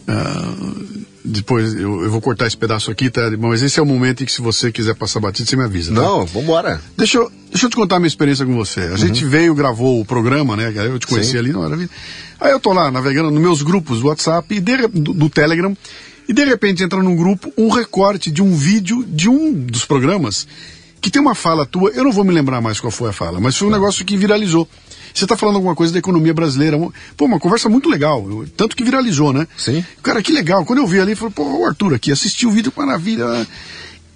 Uh, 0.00 1.04
depois 1.24 1.72
eu, 1.76 2.02
eu, 2.02 2.10
vou 2.10 2.20
cortar 2.20 2.48
esse 2.48 2.56
pedaço 2.56 2.90
aqui, 2.90 3.08
tá? 3.08 3.30
Mas 3.38 3.62
esse 3.62 3.78
é 3.78 3.82
o 3.82 3.86
momento 3.86 4.24
em 4.24 4.26
que 4.26 4.32
se 4.32 4.42
você 4.42 4.72
quiser 4.72 4.96
passar 4.96 5.20
batido, 5.20 5.48
você 5.48 5.54
me 5.54 5.62
avisa. 5.62 5.94
Tá? 5.94 6.00
Não, 6.00 6.26
vambora. 6.26 6.82
Deixa 6.96 7.18
eu, 7.18 7.30
deixa 7.50 7.66
eu 7.66 7.70
te 7.70 7.76
contar 7.76 7.96
a 7.96 7.98
minha 8.00 8.08
experiência 8.08 8.44
com 8.44 8.52
você. 8.56 8.80
A 8.80 8.90
uhum. 8.90 8.96
gente 8.96 9.24
veio, 9.24 9.54
gravou 9.54 10.00
o 10.00 10.04
programa, 10.04 10.56
né? 10.56 10.72
Eu 10.74 10.98
te 10.98 11.06
conheci 11.06 11.30
Sim. 11.30 11.38
ali, 11.38 11.52
não 11.52 11.64
era 11.64 11.78
Aí 12.40 12.50
eu 12.50 12.58
tô 12.58 12.72
lá 12.72 12.90
navegando 12.90 13.30
nos 13.30 13.40
meus 13.40 13.62
grupos 13.62 14.00
do 14.00 14.08
WhatsApp 14.08 14.52
e 14.52 14.58
de, 14.58 14.88
do, 14.88 15.14
do 15.14 15.30
Telegram 15.30 15.76
e 16.28 16.32
de 16.32 16.44
repente 16.44 16.82
entra 16.82 17.00
num 17.00 17.14
grupo 17.14 17.52
um 17.56 17.68
recorte 17.68 18.28
de 18.28 18.42
um 18.42 18.56
vídeo 18.56 19.04
de 19.06 19.28
um 19.28 19.52
dos 19.52 19.84
programas 19.84 20.48
que 21.02 21.10
tem 21.10 21.20
uma 21.20 21.34
fala 21.34 21.66
tua, 21.66 21.90
eu 21.90 22.04
não 22.04 22.12
vou 22.12 22.22
me 22.22 22.32
lembrar 22.32 22.60
mais 22.60 22.78
qual 22.78 22.92
foi 22.92 23.10
a 23.10 23.12
fala, 23.12 23.40
mas 23.40 23.56
foi 23.56 23.66
um 23.66 23.70
tá. 23.72 23.76
negócio 23.76 24.04
que 24.04 24.16
viralizou. 24.16 24.68
Você 25.12 25.24
está 25.24 25.36
falando 25.36 25.56
alguma 25.56 25.74
coisa 25.74 25.92
da 25.92 25.98
economia 25.98 26.32
brasileira. 26.32 26.78
Pô, 27.16 27.26
uma 27.26 27.38
conversa 27.38 27.68
muito 27.68 27.88
legal. 27.90 28.24
Tanto 28.56 28.74
que 28.74 28.84
viralizou, 28.84 29.30
né? 29.32 29.46
Sim. 29.58 29.84
Cara, 30.02 30.22
que 30.22 30.32
legal. 30.32 30.64
Quando 30.64 30.78
eu 30.78 30.86
vi 30.86 31.00
ali, 31.00 31.14
falei, 31.14 31.34
pô, 31.34 31.58
o 31.58 31.66
Arthur 31.66 31.94
aqui, 31.94 32.10
assistiu 32.10 32.48
o 32.48 32.52
vídeo, 32.52 32.72
maravilha. 32.74 33.46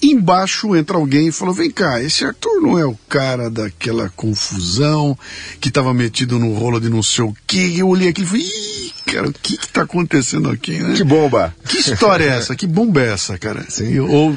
Embaixo 0.01 0.77
entra 0.77 0.97
alguém 0.97 1.29
e 1.29 1.33
falou: 1.33 1.53
Vem 1.53 1.71
cá, 1.71 2.03
esse 2.03 2.25
Arthur 2.25 2.61
não 2.63 2.79
é 2.79 2.85
o 2.85 2.97
cara 3.09 3.51
daquela 3.51 4.11
confusão 4.11 5.19
que 5.61 5.69
estava 5.69 5.93
metido 5.93 6.39
no 6.39 6.55
rolo 6.55 6.79
de 6.79 6.89
não 6.89 7.03
sei 7.03 7.25
o 7.25 7.35
que. 7.47 7.79
Eu 7.79 7.89
olhei 7.89 8.09
aquilo 8.09 8.27
e 8.27 8.31
falei: 8.31 8.47
Ih, 8.47 8.93
cara, 9.07 9.29
o 9.29 9.33
que 9.33 9.57
que 9.57 9.69
tá 9.69 9.83
acontecendo 9.83 10.51
aqui, 10.51 10.79
né? 10.79 10.95
Que 10.95 11.03
bomba! 11.03 11.55
Que 11.67 11.79
história 11.79 12.25
é 12.25 12.29
essa? 12.29 12.55
Que 12.55 12.67
bomba 12.67 13.01
é 13.01 13.13
essa, 13.13 13.39
cara? 13.39 13.65
Sim. 13.71 13.99
Ou 14.01 14.37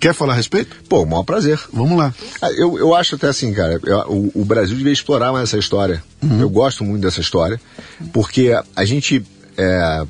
Quer 0.00 0.14
falar 0.14 0.34
a 0.34 0.36
respeito? 0.36 0.76
Pô, 0.88 1.02
o 1.02 1.06
maior 1.06 1.24
prazer. 1.24 1.58
Vamos 1.72 1.98
lá. 1.98 2.14
Ah, 2.40 2.50
eu, 2.52 2.78
eu 2.78 2.94
acho 2.94 3.16
até 3.16 3.28
assim, 3.28 3.52
cara, 3.52 3.80
eu, 3.84 3.98
o, 4.08 4.42
o, 4.42 4.44
Brasil 4.44 4.76
devia 4.76 4.92
explorar 4.92 5.32
mais 5.32 5.48
essa 5.48 5.58
história. 5.58 6.02
Uhum. 6.22 6.40
Eu 6.40 6.48
gosto 6.48 6.84
muito 6.84 7.02
dessa 7.02 7.20
história, 7.20 7.60
porque 8.12 8.52
a 8.76 8.84
gente 8.84 9.24
é, 9.56 10.06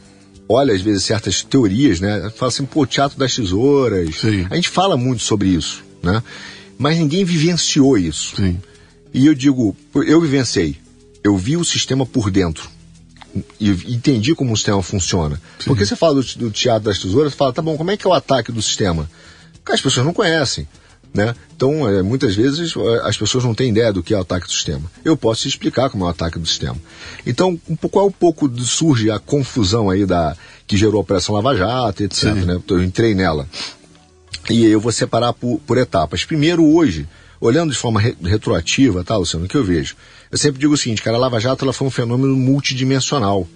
olha 0.48 0.74
às 0.74 0.82
vezes 0.82 1.04
certas 1.04 1.42
teorias, 1.42 1.98
né? 1.98 2.30
Fala 2.36 2.50
assim, 2.50 2.66
pô, 2.66 2.86
teatro 2.86 3.18
das 3.18 3.34
tesouras. 3.34 4.16
Sim. 4.16 4.46
A 4.50 4.54
gente 4.56 4.68
fala 4.68 4.96
muito 4.96 5.22
sobre 5.22 5.48
isso, 5.48 5.82
né? 6.02 6.22
Mas 6.76 6.98
ninguém 6.98 7.24
vivenciou 7.24 7.96
isso. 7.96 8.36
Sim. 8.36 8.60
E 9.14 9.26
eu 9.26 9.34
digo, 9.34 9.74
eu 9.94 10.20
vivenciei. 10.20 10.76
Eu 11.22 11.36
vi 11.38 11.56
o 11.56 11.64
sistema 11.64 12.04
por 12.04 12.30
dentro 12.30 12.68
e 13.58 13.70
entendi 13.92 14.34
como 14.34 14.52
o 14.52 14.56
sistema 14.56 14.82
funciona. 14.82 15.40
Sim. 15.58 15.64
Porque 15.66 15.84
você 15.84 15.96
fala 15.96 16.14
do, 16.14 16.22
do, 16.36 16.50
teatro 16.50 16.84
das 16.84 16.98
tesouras, 16.98 17.32
você 17.32 17.38
fala, 17.38 17.52
tá 17.52 17.62
bom, 17.62 17.76
como 17.76 17.90
é 17.90 17.96
que 17.96 18.06
é 18.06 18.10
o 18.10 18.12
ataque 18.12 18.52
do 18.52 18.62
sistema? 18.62 19.08
As 19.72 19.80
pessoas 19.80 20.04
não 20.04 20.12
conhecem. 20.12 20.66
Né? 21.14 21.32
Então, 21.54 21.88
é, 21.88 22.02
muitas 22.02 22.34
vezes 22.34 22.74
é, 22.76 23.08
as 23.08 23.16
pessoas 23.16 23.44
não 23.44 23.54
têm 23.54 23.70
ideia 23.70 23.92
do 23.92 24.02
que 24.02 24.12
é 24.12 24.18
o 24.18 24.22
ataque 24.22 24.46
do 24.46 24.52
sistema. 24.52 24.90
Eu 25.04 25.16
posso 25.16 25.42
te 25.42 25.48
explicar 25.48 25.88
como 25.88 26.04
é 26.04 26.08
o 26.08 26.10
ataque 26.10 26.40
do 26.40 26.46
sistema. 26.46 26.76
Então, 27.24 27.58
um 27.68 27.76
pouco, 27.76 27.94
qual 27.94 28.06
é 28.06 28.08
um 28.08 28.12
pouco 28.12 28.50
surge 28.60 29.10
a 29.10 29.20
confusão 29.20 29.88
aí 29.88 30.04
da 30.04 30.36
que 30.66 30.76
gerou 30.76 30.96
a 30.96 31.00
Operação 31.00 31.34
Lava 31.34 31.54
Jato, 31.54 32.02
etc. 32.02 32.34
Né? 32.34 32.60
Eu 32.68 32.82
entrei 32.82 33.14
nela. 33.14 33.48
E 34.50 34.64
eu 34.64 34.80
vou 34.80 34.90
separar 34.90 35.32
por, 35.32 35.60
por 35.60 35.78
etapas. 35.78 36.24
Primeiro, 36.24 36.64
hoje, 36.64 37.06
olhando 37.40 37.70
de 37.70 37.78
forma 37.78 38.00
re, 38.00 38.16
retroativa, 38.22 39.04
tá, 39.04 39.16
Luciano, 39.16 39.46
o 39.46 39.48
que 39.48 39.56
eu 39.56 39.64
vejo? 39.64 39.94
Eu 40.32 40.38
sempre 40.38 40.58
digo 40.60 40.74
o 40.74 40.76
seguinte, 40.76 41.02
cara, 41.02 41.16
a 41.16 41.20
Lava 41.20 41.38
Jato 41.38 41.64
ela 41.64 41.72
foi 41.72 41.86
um 41.86 41.90
fenômeno 41.90 42.34
multidimensional. 42.34 43.46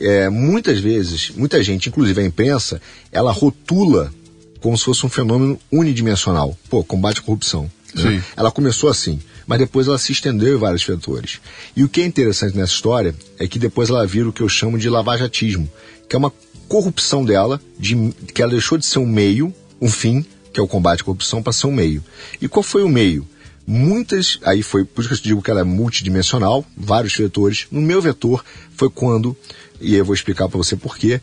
É, 0.00 0.28
muitas 0.28 0.80
vezes, 0.80 1.30
muita 1.30 1.62
gente, 1.62 1.88
inclusive 1.88 2.20
a 2.20 2.24
imprensa, 2.24 2.80
ela 3.12 3.30
rotula 3.30 4.12
como 4.60 4.76
se 4.76 4.84
fosse 4.84 5.04
um 5.04 5.08
fenômeno 5.08 5.58
unidimensional. 5.70 6.56
Pô, 6.68 6.82
combate 6.82 7.20
à 7.20 7.22
corrupção. 7.22 7.70
Né? 7.94 8.22
Ela 8.36 8.50
começou 8.50 8.90
assim, 8.90 9.20
mas 9.46 9.58
depois 9.58 9.86
ela 9.86 9.98
se 9.98 10.12
estendeu 10.12 10.56
em 10.56 10.58
vários 10.58 10.84
vetores. 10.84 11.40
E 11.74 11.82
o 11.82 11.88
que 11.88 12.00
é 12.00 12.04
interessante 12.04 12.56
nessa 12.56 12.72
história 12.72 13.14
é 13.38 13.46
que 13.46 13.58
depois 13.58 13.88
ela 13.88 14.06
vira 14.06 14.28
o 14.28 14.32
que 14.32 14.42
eu 14.42 14.48
chamo 14.48 14.78
de 14.78 14.88
lavajatismo, 14.88 15.68
que 16.08 16.14
é 16.14 16.18
uma 16.18 16.32
corrupção 16.68 17.24
dela, 17.24 17.60
de, 17.78 18.12
que 18.34 18.42
ela 18.42 18.52
deixou 18.52 18.76
de 18.76 18.84
ser 18.84 18.98
um 18.98 19.06
meio, 19.06 19.54
um 19.80 19.90
fim, 19.90 20.24
que 20.52 20.60
é 20.60 20.62
o 20.62 20.68
combate 20.68 21.00
à 21.00 21.04
corrupção, 21.04 21.42
para 21.42 21.52
ser 21.52 21.66
um 21.66 21.72
meio. 21.72 22.04
E 22.40 22.48
qual 22.48 22.62
foi 22.62 22.82
o 22.82 22.88
meio? 22.88 23.26
Muitas, 23.66 24.38
aí 24.44 24.62
foi, 24.62 24.84
por 24.84 25.02
isso 25.02 25.08
que 25.08 25.14
eu 25.14 25.22
digo 25.22 25.42
que 25.42 25.50
ela 25.50 25.60
é 25.60 25.64
multidimensional, 25.64 26.64
vários 26.76 27.14
vetores. 27.14 27.66
No 27.70 27.80
meu 27.80 28.00
vetor 28.00 28.44
foi 28.74 28.88
quando, 28.88 29.36
e 29.80 29.94
eu 29.94 30.04
vou 30.04 30.14
explicar 30.14 30.48
para 30.48 30.56
você 30.56 30.74
por 30.74 30.96
quê, 30.96 31.20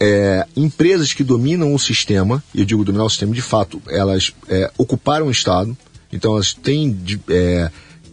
é, 0.00 0.46
empresas 0.56 1.12
que 1.12 1.24
dominam 1.24 1.74
o 1.74 1.78
sistema, 1.78 2.42
e 2.54 2.60
eu 2.60 2.64
digo 2.64 2.84
dominar 2.84 3.04
o 3.04 3.10
sistema 3.10 3.34
de 3.34 3.42
fato, 3.42 3.82
elas 3.88 4.32
é, 4.48 4.70
ocuparam 4.78 5.26
o 5.26 5.30
Estado, 5.30 5.76
então 6.12 6.34
elas 6.34 6.54
têm 6.54 6.96
é, 7.28 7.70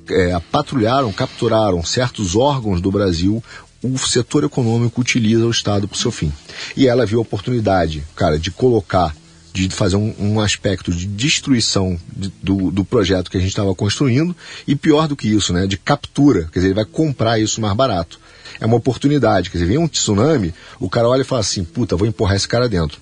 é, 0.10 0.40
patrulharam, 0.52 1.12
capturaram 1.12 1.84
certos 1.84 2.36
órgãos 2.36 2.82
do 2.82 2.92
Brasil, 2.92 3.44
o 3.84 3.98
setor 4.00 4.44
econômico 4.44 5.02
utiliza 5.02 5.46
o 5.46 5.52
Estado 5.52 5.88
para 5.88 5.96
o 5.96 6.00
seu 6.00 6.12
fim. 6.12 6.34
E 6.76 6.88
ela 6.88 7.06
viu 7.06 7.20
a 7.20 7.22
oportunidade, 7.22 8.04
cara, 8.16 8.40
de 8.40 8.50
colocar, 8.50 9.16
de 9.54 9.70
fazer 9.70 9.96
um, 9.96 10.14
um 10.18 10.40
aspecto 10.40 10.92
de 10.92 11.06
destruição 11.06 12.00
de, 12.12 12.34
do, 12.42 12.72
do 12.72 12.84
projeto 12.84 13.30
que 13.30 13.38
a 13.38 13.40
gente 13.40 13.50
estava 13.50 13.76
construindo, 13.76 14.36
e 14.68 14.76
pior 14.76 15.08
do 15.08 15.16
que 15.16 15.28
isso, 15.28 15.54
né, 15.54 15.68
de 15.68 15.78
captura, 15.78 16.50
quer 16.52 16.60
dizer, 16.60 16.68
ele 16.68 16.74
vai 16.74 16.86
comprar 16.86 17.40
isso 17.40 17.62
mais 17.62 17.76
barato 17.76 18.25
é 18.60 18.66
uma 18.66 18.78
oportunidade. 18.78 19.50
Quer 19.50 19.58
dizer, 19.58 19.70
vem 19.70 19.78
um 19.78 19.88
tsunami, 19.88 20.54
o 20.80 20.90
cara 20.90 21.08
olha 21.08 21.22
e 21.22 21.26
fala 21.26 21.42
assim, 21.42 21.64
puta, 21.64 21.96
vou 21.96 22.08
empurrar 22.08 22.36
esse 22.36 22.48
cara 22.48 22.70
dentro. 22.70 23.00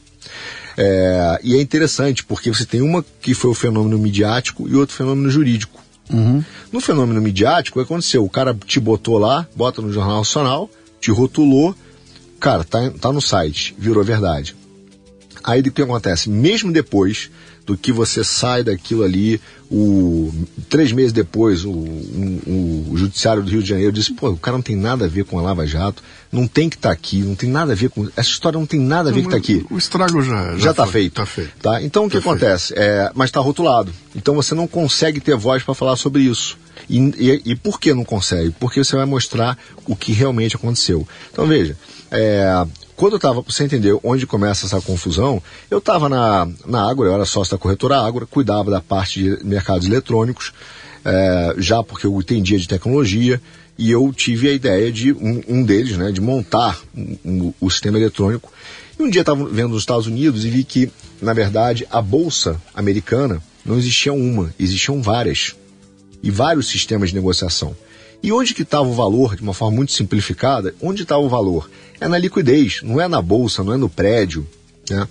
É, 0.77 1.39
e 1.43 1.55
é 1.55 1.61
interessante, 1.61 2.23
porque 2.23 2.49
você 2.51 2.65
tem 2.65 2.81
uma 2.81 3.05
que 3.21 3.33
foi 3.33 3.51
o 3.51 3.53
fenômeno 3.53 3.97
midiático 3.97 4.67
e 4.67 4.75
outro 4.75 4.95
fenômeno 4.95 5.29
jurídico. 5.29 5.81
Uhum. 6.09 6.43
No 6.71 6.81
fenômeno 6.81 7.21
midiático, 7.21 7.79
o 7.79 7.83
que 7.83 7.91
aconteceu? 7.91 8.23
O 8.23 8.29
cara 8.29 8.53
te 8.65 8.79
botou 8.79 9.17
lá, 9.17 9.47
bota 9.55 9.81
no 9.81 9.91
Jornal 9.91 10.17
Nacional, 10.17 10.69
te 10.99 11.11
rotulou, 11.11 11.75
cara, 12.39 12.63
tá, 12.63 12.89
tá 12.99 13.11
no 13.11 13.21
site, 13.21 13.75
virou 13.77 14.03
verdade. 14.03 14.55
Aí 15.43 15.61
o 15.61 15.71
que 15.71 15.81
acontece? 15.81 16.29
Mesmo 16.29 16.71
depois 16.71 17.29
do 17.65 17.77
que 17.77 17.91
você 17.91 18.23
sai 18.23 18.63
daquilo 18.63 19.03
ali, 19.03 19.39
o, 19.71 20.31
três 20.69 20.91
meses 20.91 21.11
depois, 21.11 21.63
o, 21.63 21.71
o, 21.71 22.89
o, 22.91 22.97
Judiciário 22.97 23.41
do 23.41 23.49
Rio 23.49 23.63
de 23.63 23.69
Janeiro 23.69 23.91
disse, 23.91 24.13
pô, 24.13 24.29
o 24.29 24.37
cara 24.37 24.57
não 24.57 24.61
tem 24.61 24.75
nada 24.75 25.05
a 25.05 25.07
ver 25.07 25.25
com 25.25 25.39
a 25.39 25.41
Lava 25.41 25.65
Jato, 25.65 26.03
não 26.31 26.45
tem 26.45 26.69
que 26.69 26.75
estar 26.75 26.89
tá 26.89 26.93
aqui, 26.93 27.19
não 27.19 27.35
tem 27.35 27.49
nada 27.49 27.71
a 27.71 27.75
ver 27.75 27.89
com. 27.89 28.07
Essa 28.15 28.29
história 28.29 28.59
não 28.59 28.65
tem 28.65 28.79
nada 28.79 29.09
a 29.09 29.13
ver 29.13 29.23
não, 29.23 29.29
que 29.29 29.35
está 29.35 29.53
aqui. 29.53 29.65
O 29.69 29.77
estrago 29.77 30.21
já 30.21 30.57
já 30.57 30.71
está 30.71 30.85
feito. 30.85 31.13
Tá 31.13 31.25
feito. 31.25 31.53
Tá? 31.61 31.81
Então 31.81 32.05
o 32.05 32.09
que 32.09 32.19
tá 32.19 32.19
acontece? 32.19 32.73
É, 32.75 33.11
mas 33.15 33.29
está 33.29 33.39
rotulado. 33.39 33.91
Então 34.15 34.35
você 34.35 34.53
não 34.53 34.67
consegue 34.67 35.19
ter 35.19 35.35
voz 35.35 35.63
para 35.63 35.73
falar 35.73 35.95
sobre 35.95 36.23
isso. 36.23 36.57
E, 36.89 36.99
e, 36.99 37.41
e, 37.51 37.55
por 37.55 37.79
que 37.79 37.93
não 37.93 38.03
consegue? 38.03 38.53
Porque 38.59 38.83
você 38.83 38.95
vai 38.95 39.05
mostrar 39.05 39.57
o 39.85 39.95
que 39.95 40.11
realmente 40.11 40.55
aconteceu. 40.55 41.07
Então 41.31 41.47
veja, 41.47 41.77
é, 42.11 42.65
quando 43.03 43.15
eu 43.15 43.17
estava, 43.17 43.43
para 43.43 43.51
você 43.51 43.65
entender 43.65 43.99
onde 44.01 44.25
começa 44.25 44.65
essa 44.65 44.79
confusão, 44.79 45.43
eu 45.69 45.79
estava 45.79 46.07
na, 46.07 46.47
na 46.65 46.89
Ágora, 46.89 47.09
eu 47.09 47.13
era 47.13 47.25
sócio 47.25 47.51
da 47.51 47.57
corretora 47.57 47.97
Ágora, 47.97 48.25
cuidava 48.25 48.71
da 48.71 48.79
parte 48.79 49.21
de 49.21 49.43
mercados 49.43 49.85
eletrônicos, 49.85 50.53
é, 51.03 51.53
já 51.57 51.83
porque 51.83 52.07
eu 52.07 52.17
entendia 52.17 52.57
de 52.57 52.65
tecnologia, 52.65 53.41
e 53.77 53.91
eu 53.91 54.13
tive 54.13 54.47
a 54.47 54.53
ideia 54.53 54.89
de, 54.89 55.11
um, 55.11 55.41
um 55.49 55.63
deles, 55.65 55.97
né, 55.97 56.13
de 56.13 56.21
montar 56.21 56.79
um, 56.95 57.17
um, 57.25 57.53
o 57.59 57.69
sistema 57.69 57.97
eletrônico. 57.97 58.49
E 58.97 59.03
um 59.03 59.09
dia 59.09 59.19
estava 59.19 59.43
vendo 59.49 59.71
nos 59.71 59.81
Estados 59.81 60.07
Unidos 60.07 60.45
e 60.45 60.49
vi 60.49 60.63
que, 60.63 60.89
na 61.21 61.33
verdade, 61.33 61.85
a 61.91 62.01
bolsa 62.01 62.55
americana 62.73 63.43
não 63.65 63.77
existia 63.77 64.13
uma, 64.13 64.55
existiam 64.57 65.01
várias. 65.01 65.57
E 66.23 66.31
vários 66.31 66.67
sistemas 66.67 67.09
de 67.09 67.15
negociação. 67.15 67.75
E 68.23 68.31
onde 68.31 68.53
que 68.53 68.61
estava 68.61 68.87
o 68.87 68.93
valor, 68.93 69.35
de 69.35 69.41
uma 69.41 69.53
forma 69.53 69.75
muito 69.75 69.91
simplificada, 69.91 70.73
onde 70.81 71.01
estava 71.03 71.19
o 71.19 71.27
valor? 71.27 71.69
É 71.99 72.07
na 72.07 72.17
liquidez, 72.17 72.81
não 72.83 72.99
é 72.99 73.07
na 73.07 73.21
bolsa, 73.21 73.63
não 73.63 73.73
é 73.73 73.77
no 73.77 73.89
prédio, 73.89 74.47
né? 74.89 75.07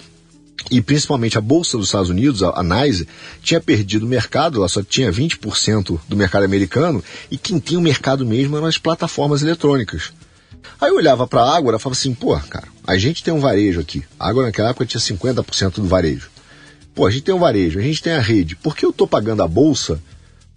E 0.70 0.80
principalmente 0.80 1.36
a 1.36 1.40
Bolsa 1.40 1.76
dos 1.76 1.88
Estados 1.88 2.08
Unidos, 2.08 2.42
a, 2.42 2.62
NYSE, 2.62 3.08
tinha 3.42 3.60
perdido 3.60 4.06
o 4.06 4.08
mercado, 4.08 4.58
ela 4.58 4.68
só 4.68 4.82
tinha 4.82 5.10
20% 5.10 5.98
do 6.08 6.16
mercado 6.16 6.44
americano, 6.44 7.02
e 7.30 7.36
quem 7.36 7.58
tem 7.58 7.76
o 7.76 7.80
mercado 7.80 8.24
mesmo 8.24 8.56
eram 8.56 8.66
as 8.66 8.78
plataformas 8.78 9.42
eletrônicas. 9.42 10.12
Aí 10.80 10.90
eu 10.90 10.96
olhava 10.96 11.26
para 11.26 11.42
a 11.42 11.56
Ágora 11.56 11.76
e 11.76 11.80
falava 11.80 11.98
assim, 11.98 12.14
pô, 12.14 12.38
cara, 12.38 12.68
a 12.86 12.96
gente 12.96 13.22
tem 13.22 13.34
um 13.34 13.40
varejo 13.40 13.80
aqui. 13.80 14.04
A 14.18 14.28
Ágora 14.28 14.46
naquela 14.46 14.70
época 14.70 14.86
tinha 14.86 15.00
50% 15.00 15.74
do 15.74 15.86
varejo. 15.86 16.30
Pô, 16.94 17.06
a 17.06 17.10
gente 17.10 17.22
tem 17.22 17.34
um 17.34 17.38
varejo, 17.38 17.78
a 17.78 17.82
gente 17.82 18.02
tem 18.02 18.12
a 18.12 18.20
rede. 18.20 18.54
Por 18.56 18.76
que 18.76 18.84
eu 18.84 18.90
estou 18.90 19.06
pagando 19.06 19.42
a 19.42 19.48
bolsa 19.48 20.00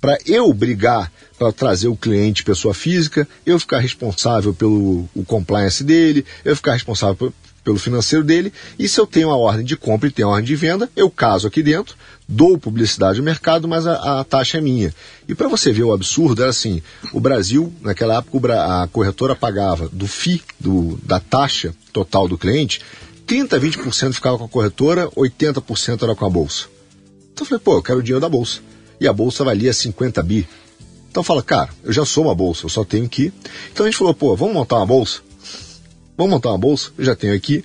para 0.06 0.20
eu 0.28 0.54
brigar 0.54 1.12
para 1.36 1.52
trazer 1.52 1.88
o 1.88 1.96
cliente 1.96 2.44
pessoa 2.44 2.76
física, 2.76 3.28
eu 3.44 3.58
ficar 3.58 3.80
responsável 3.80 4.54
pelo 4.54 5.10
o 5.16 5.26
compliance 5.26 5.84
dele, 5.84 6.24
eu 6.46 6.56
ficar 6.56 6.74
responsável 6.74 7.34
pelo 7.64 7.80
financeiro 7.80 8.24
dele, 8.24 8.54
e 8.78 8.88
se 8.88 9.00
eu 9.00 9.08
tenho 9.08 9.32
a 9.32 9.36
ordem 9.36 9.66
de 9.66 9.76
compra 9.76 10.08
e 10.08 10.12
tenho 10.12 10.28
a 10.28 10.34
ordem 10.34 10.46
de 10.46 10.56
venda, 10.56 10.88
eu 10.96 11.10
caso 11.10 11.48
aqui 11.48 11.64
dentro, 11.64 11.96
dou 12.28 12.56
publicidade 12.56 13.18
ao 13.18 13.26
mercado, 13.26 13.68
mas 13.68 13.88
a, 13.88 14.20
a 14.20 14.24
taxa 14.24 14.60
é 14.60 14.62
minha. 14.62 14.94
E 15.28 15.34
para 15.34 15.48
você 15.48 15.74
ver 15.74 15.86
o 15.86 15.92
absurdo, 15.92 16.44
era 16.44 16.52
assim, 16.52 16.84
o 17.12 17.20
Brasil, 17.20 17.74
naquela 17.82 18.20
época, 18.20 18.84
a 18.84 18.88
corretora 18.88 19.36
pagava 19.36 19.90
do 19.92 20.06
FI, 20.06 20.40
do, 20.60 21.00
da 21.02 21.20
taxa 21.20 21.74
total 21.92 22.28
do 22.28 22.38
cliente, 22.38 22.80
30, 23.26 23.60
20% 23.60 24.14
ficava 24.14 24.38
com 24.38 24.46
a 24.46 24.50
corretora, 24.50 25.10
80% 25.18 26.04
era 26.04 26.14
com 26.14 26.26
a 26.28 26.30
bolsa. 26.30 26.68
Então 27.34 27.44
eu 27.44 27.46
falei, 27.48 27.64
pô, 27.64 27.74
eu 27.74 27.82
quero 27.82 27.98
o 27.98 28.04
dinheiro 28.04 28.22
da 28.22 28.30
bolsa. 28.30 28.62
E 29.00 29.08
a 29.08 29.14
bolsa 29.14 29.44
valia 29.44 29.74
50 29.74 30.22
bi. 30.24 30.48
Então 31.10 31.24
fala, 31.24 31.42
cara, 31.42 31.70
eu 31.84 31.94
já 31.94 32.06
sou 32.06 32.26
uma 32.26 32.36
bolsa, 32.36 32.66
eu 32.66 32.70
só 32.70 32.84
tenho 32.84 33.08
que. 33.08 33.32
Então 33.72 33.86
a 33.86 33.90
gente 33.90 33.98
falou, 33.98 34.14
pô, 34.14 34.36
vamos 34.36 34.54
montar 34.54 34.78
uma 34.78 34.86
bolsa? 34.86 35.22
Vamos 36.18 36.32
montar 36.32 36.50
uma 36.50 36.58
bolsa? 36.58 36.92
Eu 36.98 37.06
já 37.06 37.16
tenho 37.16 37.34
aqui. 37.34 37.64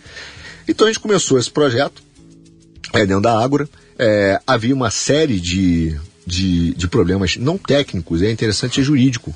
Então 0.68 0.86
a 0.86 0.90
gente 0.90 1.00
começou 1.00 1.38
esse 1.38 1.50
projeto, 1.50 2.02
é, 2.92 3.04
dentro 3.04 3.22
da 3.22 3.36
Ágora. 3.38 3.68
É, 3.98 4.40
havia 4.46 4.74
uma 4.74 4.90
série 4.90 5.40
de, 5.40 5.98
de, 6.26 6.74
de 6.74 6.88
problemas 6.88 7.36
não 7.36 7.58
técnicos, 7.58 8.22
é 8.22 8.30
interessante, 8.30 8.80
é 8.80 8.84
jurídico. 8.84 9.34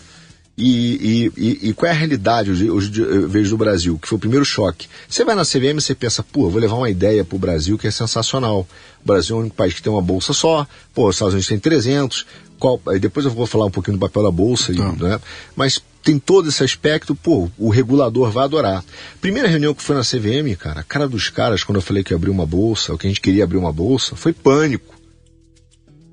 E, 0.56 1.32
e, 1.36 1.42
e, 1.42 1.68
e, 1.68 1.74
qual 1.74 1.90
é 1.90 1.92
a 1.92 1.98
realidade 1.98 2.52
hoje, 2.52 2.70
hoje 2.70 3.02
eu 3.02 3.28
vejo 3.28 3.50
do 3.50 3.56
Brasil? 3.56 3.98
Que 3.98 4.06
foi 4.06 4.16
o 4.16 4.20
primeiro 4.20 4.44
choque. 4.44 4.86
Você 5.08 5.24
vai 5.24 5.34
na 5.34 5.44
CVM 5.44 5.78
e 5.78 5.80
você 5.80 5.96
pensa, 5.96 6.22
pô, 6.22 6.48
vou 6.48 6.60
levar 6.60 6.76
uma 6.76 6.88
ideia 6.88 7.24
para 7.24 7.34
o 7.34 7.38
Brasil 7.38 7.76
que 7.76 7.88
é 7.88 7.90
sensacional. 7.90 8.60
O 9.02 9.06
Brasil 9.06 9.34
é 9.34 9.38
o 9.38 9.42
único 9.42 9.56
país 9.56 9.74
que 9.74 9.82
tem 9.82 9.92
uma 9.92 10.00
bolsa 10.00 10.32
só, 10.32 10.64
pô, 10.94 11.08
os 11.08 11.16
Estados 11.16 11.34
Unidos 11.34 11.48
tem 11.48 11.58
300. 11.58 12.24
Qual, 12.56 12.80
depois 13.00 13.26
eu 13.26 13.32
vou 13.32 13.46
falar 13.46 13.66
um 13.66 13.70
pouquinho 13.70 13.96
do 13.96 14.00
papel 14.00 14.22
da 14.22 14.30
bolsa, 14.30 14.70
então. 14.70 14.92
né? 14.92 15.20
mas 15.56 15.82
tem 16.04 16.20
todo 16.20 16.48
esse 16.48 16.62
aspecto, 16.62 17.16
pô, 17.16 17.50
o 17.58 17.68
regulador 17.68 18.30
vai 18.30 18.44
adorar. 18.44 18.84
Primeira 19.20 19.48
reunião 19.48 19.74
que 19.74 19.82
foi 19.82 19.96
na 19.96 20.02
CVM, 20.02 20.54
cara, 20.56 20.80
a 20.80 20.84
cara 20.84 21.08
dos 21.08 21.30
caras, 21.30 21.64
quando 21.64 21.76
eu 21.76 21.82
falei 21.82 22.04
que 22.04 22.12
ia 22.12 22.16
abrir 22.16 22.30
uma 22.30 22.46
bolsa, 22.46 22.92
ou 22.92 22.98
que 22.98 23.08
a 23.08 23.10
gente 23.10 23.20
queria 23.20 23.42
abrir 23.42 23.56
uma 23.56 23.72
bolsa, 23.72 24.14
foi 24.14 24.32
pânico. 24.32 24.94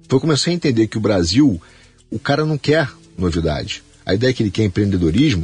Foi 0.10 0.20
comecei 0.20 0.52
a 0.52 0.56
entender 0.56 0.88
que 0.88 0.98
o 0.98 1.02
Brasil, 1.02 1.62
o 2.10 2.18
cara 2.18 2.44
não 2.44 2.58
quer 2.58 2.90
novidade 3.16 3.84
a 4.06 4.14
ideia 4.14 4.34
que 4.34 4.42
ele 4.44 4.52
quer 4.52 4.64
empreendedorismo, 4.64 5.44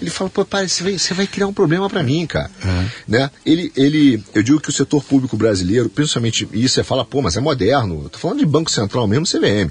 ele 0.00 0.10
fala, 0.10 0.30
pô, 0.30 0.44
pai, 0.44 0.68
você 0.68 0.82
vai, 0.82 0.98
você 0.98 1.14
vai 1.14 1.26
criar 1.26 1.46
um 1.46 1.52
problema 1.52 1.88
para 1.88 2.02
mim, 2.02 2.26
cara. 2.26 2.50
Uhum. 2.64 2.88
Né? 3.08 3.30
Ele, 3.44 3.72
ele, 3.76 4.24
eu 4.34 4.42
digo 4.42 4.60
que 4.60 4.68
o 4.68 4.72
setor 4.72 5.02
público 5.02 5.36
brasileiro, 5.36 5.88
principalmente 5.88 6.48
isso, 6.52 6.74
você 6.74 6.84
fala, 6.84 7.04
pô, 7.04 7.22
mas 7.22 7.36
é 7.36 7.40
moderno. 7.40 8.02
Eu 8.04 8.10
tô 8.10 8.18
falando 8.18 8.38
de 8.38 8.46
Banco 8.46 8.70
Central 8.70 9.06
mesmo, 9.06 9.26
CVM. 9.26 9.70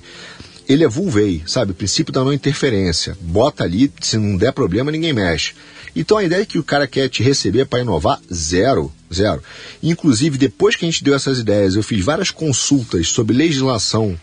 Ele 0.67 0.83
é 0.83 0.87
vulvei, 0.87 1.43
sabe? 1.45 1.71
O 1.71 1.75
princípio 1.75 2.13
da 2.13 2.23
não 2.23 2.33
interferência. 2.33 3.17
Bota 3.19 3.63
ali, 3.63 3.91
se 3.99 4.17
não 4.17 4.37
der 4.37 4.53
problema, 4.53 4.91
ninguém 4.91 5.13
mexe. 5.13 5.53
Então 5.95 6.17
a 6.17 6.23
ideia 6.23 6.43
é 6.43 6.45
que 6.45 6.57
o 6.57 6.63
cara 6.63 6.87
quer 6.87 7.09
te 7.09 7.21
receber 7.21 7.65
para 7.65 7.81
inovar, 7.81 8.19
zero. 8.33 8.91
Zero. 9.13 9.43
Inclusive, 9.83 10.37
depois 10.37 10.75
que 10.75 10.85
a 10.85 10.89
gente 10.89 11.03
deu 11.03 11.13
essas 11.13 11.39
ideias, 11.39 11.75
eu 11.75 11.83
fiz 11.83 12.03
várias 12.03 12.31
consultas 12.31 13.09
sobre 13.09 13.35
legislação 13.35 14.17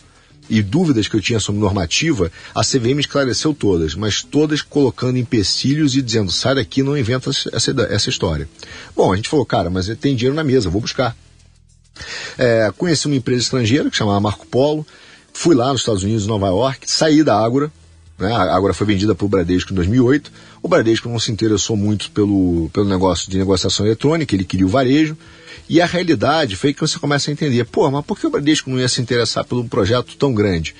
e 0.49 0.63
dúvidas 0.63 1.07
que 1.07 1.17
eu 1.17 1.21
tinha 1.21 1.41
sobre 1.41 1.61
normativa, 1.61 2.31
a 2.55 2.63
CVM 2.63 2.99
esclareceu 3.01 3.53
todas, 3.55 3.95
mas 3.95 4.23
todas 4.23 4.63
colocando 4.63 5.19
empecilhos 5.19 5.95
e 5.95 6.03
dizendo, 6.03 6.31
sai 6.31 6.55
daqui, 6.55 6.83
não 6.83 6.97
inventa 6.97 7.31
essa, 7.31 7.71
essa 7.91 8.09
história. 8.09 8.49
Bom, 8.97 9.13
a 9.13 9.17
gente 9.17 9.29
falou, 9.29 9.45
cara, 9.45 9.71
mas 9.71 9.89
tem 10.01 10.17
dinheiro 10.17 10.35
na 10.35 10.45
mesa, 10.45 10.71
vou 10.71 10.81
buscar. 10.81 11.17
É, 12.37 12.73
conheci 12.77 13.07
uma 13.07 13.17
empresa 13.17 13.43
estrangeira 13.43 13.91
que 13.91 13.97
chamava 13.97 14.21
Marco 14.21 14.47
Polo, 14.47 14.87
fui 15.33 15.55
lá 15.55 15.73
nos 15.73 15.83
Estados 15.83 16.03
Unidos, 16.03 16.27
Nova 16.27 16.49
York, 16.49 16.91
saí 16.91 17.23
da 17.23 17.39
Ágora, 17.39 17.73
né, 18.19 18.33
a 18.33 18.55
Ágora 18.55 18.75
foi 18.75 18.87
vendida 18.87 19.15
para 19.15 19.25
o 19.25 19.29
Bradesco 19.29 19.73
em 19.73 19.77
2008, 19.77 20.33
o 20.63 20.69
Bradesco 20.69 21.09
não 21.09 21.19
se 21.19 21.31
interessou 21.31 21.77
muito 21.77 22.11
pelo, 22.11 22.71
pelo 22.73 22.89
negócio 22.89 23.31
de 23.31 23.39
negociação 23.39 23.87
eletrônica, 23.87 24.35
ele 24.35 24.45
queria 24.45 24.67
o 24.67 24.69
varejo, 24.69 25.17
e 25.69 25.81
a 25.81 25.87
realidade 25.87 26.57
foi 26.57 26.73
que 26.73 26.81
você 26.81 26.99
começa 26.99 27.31
a 27.31 27.33
entender, 27.33 27.65
pô, 27.65 27.91
mas 27.91 28.05
por 28.05 28.19
que 28.19 28.27
o 28.27 28.31
Bradesco 28.31 28.71
não 28.71 28.79
ia 28.79 28.89
se 28.89 29.01
interessar 29.01 29.45
por 29.45 29.59
um 29.59 29.69
projeto 29.69 30.17
tão 30.17 30.33
grande? 30.33 30.75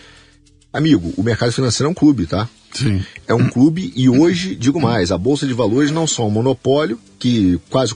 Amigo, 0.73 1.13
o 1.17 1.23
mercado 1.23 1.53
financeiro 1.53 1.89
é 1.89 1.91
um 1.91 1.95
clube, 1.95 2.27
tá? 2.27 2.49
Sim. 2.73 3.03
É 3.27 3.35
um 3.35 3.49
clube 3.49 3.93
e 3.97 4.09
hoje, 4.09 4.55
digo 4.55 4.81
mais, 4.81 5.11
a 5.11 5.19
Bolsa 5.19 5.47
de 5.47 5.55
Valores 5.55 5.91
não 5.91 6.07
só 6.07 6.27
um 6.27 6.31
monopólio, 6.31 6.99
que 7.19 7.59
quase 7.71 7.95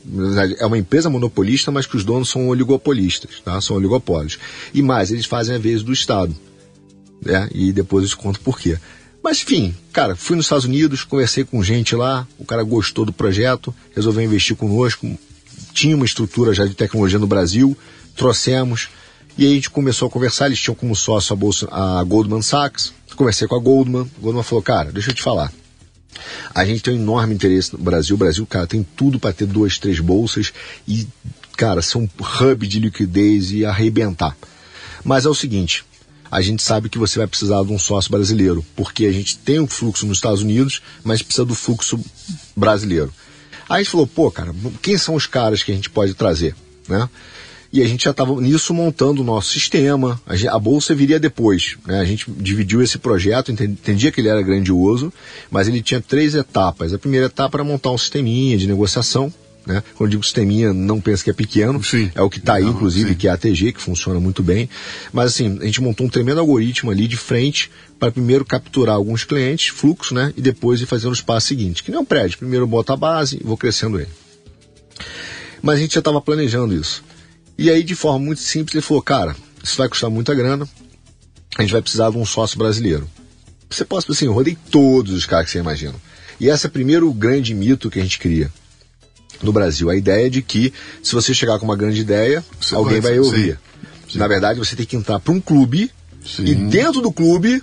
é 0.58 0.66
uma 0.66 0.78
empresa 0.78 1.10
monopolista, 1.10 1.70
mas 1.70 1.86
que 1.86 1.96
os 1.96 2.04
donos 2.04 2.30
são 2.30 2.48
oligopolistas, 2.48 3.40
tá? 3.44 3.60
São 3.60 3.76
oligopólios. 3.76 4.38
E 4.72 4.82
mais, 4.82 5.10
eles 5.10 5.26
fazem 5.26 5.56
a 5.56 5.58
vez 5.58 5.82
do 5.82 5.92
Estado. 5.92 6.34
Né? 7.24 7.48
E 7.54 7.72
depois 7.72 8.04
eu 8.04 8.10
te 8.10 8.16
conto 8.16 8.40
por 8.40 8.58
quê. 8.58 8.78
Mas 9.22 9.42
enfim, 9.42 9.74
cara, 9.92 10.16
fui 10.16 10.34
nos 10.34 10.46
Estados 10.46 10.64
Unidos, 10.64 11.04
conversei 11.04 11.44
com 11.44 11.62
gente 11.62 11.94
lá, 11.94 12.26
o 12.38 12.44
cara 12.44 12.64
gostou 12.64 13.04
do 13.04 13.12
projeto, 13.12 13.72
resolveu 13.94 14.24
investir 14.24 14.56
conosco, 14.56 15.16
tinha 15.72 15.96
uma 15.96 16.04
estrutura 16.04 16.52
já 16.52 16.64
de 16.64 16.74
tecnologia 16.74 17.18
no 17.18 17.26
Brasil, 17.26 17.76
trouxemos, 18.16 18.88
e 19.36 19.46
aí 19.46 19.52
a 19.52 19.54
gente 19.54 19.70
começou 19.70 20.08
a 20.08 20.10
conversar, 20.10 20.46
eles 20.46 20.60
tinham 20.60 20.74
como 20.74 20.94
sócio 20.94 21.32
a, 21.32 21.36
bolsa, 21.36 21.68
a 21.70 22.04
Goldman 22.04 22.42
Sachs, 22.42 22.92
conversei 23.16 23.48
com 23.48 23.54
a 23.54 23.58
Goldman, 23.58 24.10
a 24.18 24.20
Goldman 24.20 24.42
falou, 24.42 24.62
cara, 24.62 24.92
deixa 24.92 25.10
eu 25.10 25.14
te 25.14 25.22
falar, 25.22 25.52
a 26.54 26.64
gente 26.64 26.82
tem 26.82 26.94
um 26.94 26.98
enorme 26.98 27.34
interesse 27.34 27.72
no 27.72 27.78
Brasil, 27.78 28.14
o 28.14 28.18
Brasil, 28.18 28.46
cara, 28.46 28.66
tem 28.66 28.86
tudo 28.96 29.18
para 29.18 29.32
ter 29.32 29.46
duas, 29.46 29.78
três 29.78 30.00
bolsas 30.00 30.52
e, 30.86 31.06
cara, 31.56 31.80
ser 31.82 31.98
um 31.98 32.08
hub 32.40 32.66
de 32.66 32.78
liquidez 32.78 33.52
e 33.52 33.64
arrebentar. 33.64 34.36
Mas 35.04 35.24
é 35.24 35.28
o 35.28 35.34
seguinte, 35.34 35.84
a 36.30 36.40
gente 36.40 36.62
sabe 36.62 36.88
que 36.88 36.98
você 36.98 37.18
vai 37.18 37.26
precisar 37.26 37.62
de 37.62 37.72
um 37.72 37.78
sócio 37.78 38.10
brasileiro, 38.10 38.64
porque 38.76 39.06
a 39.06 39.12
gente 39.12 39.36
tem 39.38 39.60
um 39.60 39.66
fluxo 39.66 40.06
nos 40.06 40.18
Estados 40.18 40.42
Unidos, 40.42 40.80
mas 41.04 41.22
precisa 41.22 41.44
do 41.44 41.54
fluxo 41.54 41.98
brasileiro. 42.56 43.12
Aí 43.72 43.80
a 43.80 43.82
gente 43.82 43.90
falou, 43.90 44.06
pô, 44.06 44.30
cara, 44.30 44.54
quem 44.82 44.98
são 44.98 45.14
os 45.14 45.26
caras 45.26 45.62
que 45.62 45.72
a 45.72 45.74
gente 45.74 45.88
pode 45.88 46.12
trazer, 46.12 46.54
né? 46.86 47.08
E 47.72 47.80
a 47.80 47.86
gente 47.86 48.04
já 48.04 48.10
estava 48.10 48.38
nisso 48.38 48.74
montando 48.74 49.22
o 49.22 49.24
nosso 49.24 49.50
sistema. 49.50 50.20
A, 50.26 50.36
gente, 50.36 50.48
a, 50.48 50.58
bolsa 50.58 50.94
viria 50.94 51.18
depois. 51.18 51.78
Né? 51.86 51.98
A 51.98 52.04
gente 52.04 52.30
dividiu 52.30 52.82
esse 52.82 52.98
projeto, 52.98 53.50
entendia 53.50 54.12
que 54.12 54.20
ele 54.20 54.28
era 54.28 54.42
grandioso, 54.42 55.10
mas 55.50 55.68
ele 55.68 55.80
tinha 55.80 56.02
três 56.02 56.34
etapas. 56.34 56.92
A 56.92 56.98
primeira 56.98 57.26
etapa 57.26 57.56
era 57.56 57.64
montar 57.64 57.90
um 57.90 57.96
sisteminha 57.96 58.58
de 58.58 58.68
negociação 58.68 59.32
né? 59.66 59.82
Quando 59.94 60.10
digo 60.10 60.22
sisteminha, 60.22 60.72
não 60.72 61.00
pensa 61.00 61.22
que 61.22 61.30
é 61.30 61.32
pequeno, 61.32 61.82
sim. 61.82 62.10
é 62.14 62.22
o 62.22 62.28
que 62.28 62.38
está 62.38 62.54
aí, 62.54 62.64
inclusive, 62.64 63.10
sim. 63.10 63.14
que 63.14 63.28
é 63.28 63.30
a 63.30 63.34
ATG, 63.34 63.72
que 63.72 63.80
funciona 63.80 64.18
muito 64.18 64.42
bem. 64.42 64.68
Mas 65.12 65.32
assim, 65.32 65.58
a 65.60 65.64
gente 65.64 65.80
montou 65.80 66.06
um 66.06 66.10
tremendo 66.10 66.40
algoritmo 66.40 66.90
ali 66.90 67.06
de 67.06 67.16
frente 67.16 67.70
para 67.98 68.10
primeiro 68.10 68.44
capturar 68.44 68.96
alguns 68.96 69.24
clientes, 69.24 69.68
fluxo, 69.68 70.14
né? 70.14 70.32
E 70.36 70.40
depois 70.40 70.80
ir 70.80 70.86
fazendo 70.86 71.12
os 71.12 71.20
passos 71.20 71.48
seguintes. 71.48 71.80
Que 71.80 71.90
nem 71.90 72.00
um 72.00 72.04
prédio, 72.04 72.38
primeiro 72.38 72.64
eu 72.64 72.68
boto 72.68 72.92
a 72.92 72.96
base 72.96 73.38
e 73.40 73.44
vou 73.44 73.56
crescendo 73.56 74.00
ele. 74.00 74.10
Mas 75.62 75.78
a 75.78 75.80
gente 75.80 75.94
já 75.94 76.00
estava 76.00 76.20
planejando 76.20 76.74
isso. 76.74 77.04
E 77.56 77.70
aí, 77.70 77.84
de 77.84 77.94
forma 77.94 78.18
muito 78.18 78.40
simples, 78.40 78.74
ele 78.74 78.82
falou, 78.82 79.02
cara, 79.02 79.36
isso 79.62 79.76
vai 79.76 79.88
custar 79.88 80.10
muita 80.10 80.34
grana, 80.34 80.68
a 81.56 81.62
gente 81.62 81.72
vai 81.72 81.80
precisar 81.82 82.10
de 82.10 82.18
um 82.18 82.26
sócio 82.26 82.58
brasileiro. 82.58 83.08
Você 83.70 83.84
pode, 83.84 84.04
assim, 84.10 84.26
eu 84.26 84.32
rodei 84.32 84.58
todos 84.70 85.12
os 85.12 85.24
caras 85.24 85.46
que 85.46 85.52
você 85.52 85.58
imagina. 85.58 85.94
E 86.40 86.48
esse 86.48 86.66
é 86.66 86.68
o 86.68 86.72
primeiro 86.72 87.12
grande 87.12 87.54
mito 87.54 87.88
que 87.88 88.00
a 88.00 88.02
gente 88.02 88.18
cria 88.18 88.50
no 89.42 89.52
Brasil. 89.52 89.90
A 89.90 89.96
ideia 89.96 90.26
é 90.26 90.30
de 90.30 90.42
que 90.42 90.72
se 91.02 91.14
você 91.14 91.34
chegar 91.34 91.58
com 91.58 91.64
uma 91.64 91.76
grande 91.76 92.00
ideia, 92.00 92.44
você 92.60 92.74
alguém 92.74 93.00
vai, 93.00 93.12
vai 93.12 93.20
ouvir. 93.20 93.58
Sim. 94.08 94.18
Na 94.18 94.28
verdade, 94.28 94.58
você 94.58 94.76
tem 94.76 94.86
que 94.86 94.96
entrar 94.96 95.18
para 95.18 95.32
um 95.32 95.40
clube 95.40 95.90
sim. 96.24 96.44
e 96.44 96.54
dentro 96.54 97.00
do 97.00 97.12
clube 97.12 97.62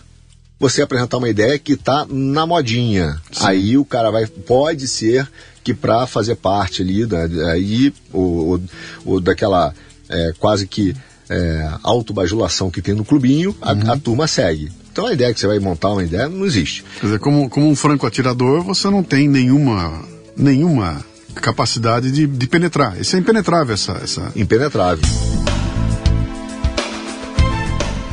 você 0.60 0.82
apresentar 0.82 1.18
uma 1.18 1.30
ideia 1.30 1.58
que 1.58 1.74
está 1.74 2.06
na 2.10 2.46
modinha. 2.46 3.22
Sim. 3.32 3.46
Aí 3.46 3.78
o 3.78 3.86
cara 3.86 4.12
vai 4.12 4.26
pode 4.26 4.88
ser 4.88 5.30
que 5.64 5.74
para 5.74 6.06
fazer 6.06 6.36
parte 6.36 6.82
ali 6.82 7.06
da, 7.06 7.24
aí 7.52 7.94
o, 8.12 8.60
o, 9.06 9.14
o 9.14 9.22
daquela 9.22 9.74
é, 10.10 10.34
quase 10.40 10.68
que 10.68 10.96
é, 11.30 11.70
autobajulação 11.84 12.72
que 12.72 12.82
tem 12.82 12.96
no 12.96 13.06
clubinho, 13.06 13.56
a, 13.62 13.74
uhum. 13.74 13.92
a 13.92 13.98
turma 13.98 14.28
segue. 14.28 14.72
Então 14.92 15.06
a 15.06 15.14
ideia 15.14 15.34
que 15.34 15.40
você 15.40 15.48
vai 15.48 15.60
montar 15.60 15.92
uma 15.92 16.04
ideia 16.04 16.28
não 16.28 16.46
existe. 16.46 16.84
Quer 17.00 17.06
dizer, 17.06 17.20
como, 17.20 17.50
como 17.50 17.70
um 17.70 17.76
franco 17.76 18.06
atirador, 18.06 18.64
você 18.64 18.90
não 18.90 19.04
tem 19.04 19.28
nenhuma 19.28 20.04
nenhuma 20.36 21.04
capacidade 21.40 22.12
de, 22.12 22.28
de 22.28 22.48
penetrar. 22.48 23.00
Isso 23.00 23.16
é 23.16 23.20
impenetrável, 23.20 23.74
essa, 23.74 23.94
essa. 24.04 24.32
Impenetrável. 24.36 25.04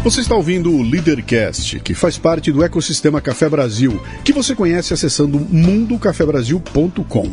Você 0.07 0.21
está 0.21 0.37
ouvindo 0.37 0.71
o 0.71 0.83
Leadercast, 0.83 1.81
que 1.81 1.93
faz 1.93 2.17
parte 2.17 2.53
do 2.53 2.63
ecossistema 2.63 3.21
Café 3.21 3.49
Brasil, 3.49 4.01
que 4.25 4.33
você 4.33 4.55
conhece 4.55 4.95
acessando 4.95 5.37
mundocafebrasil.com. 5.37 7.33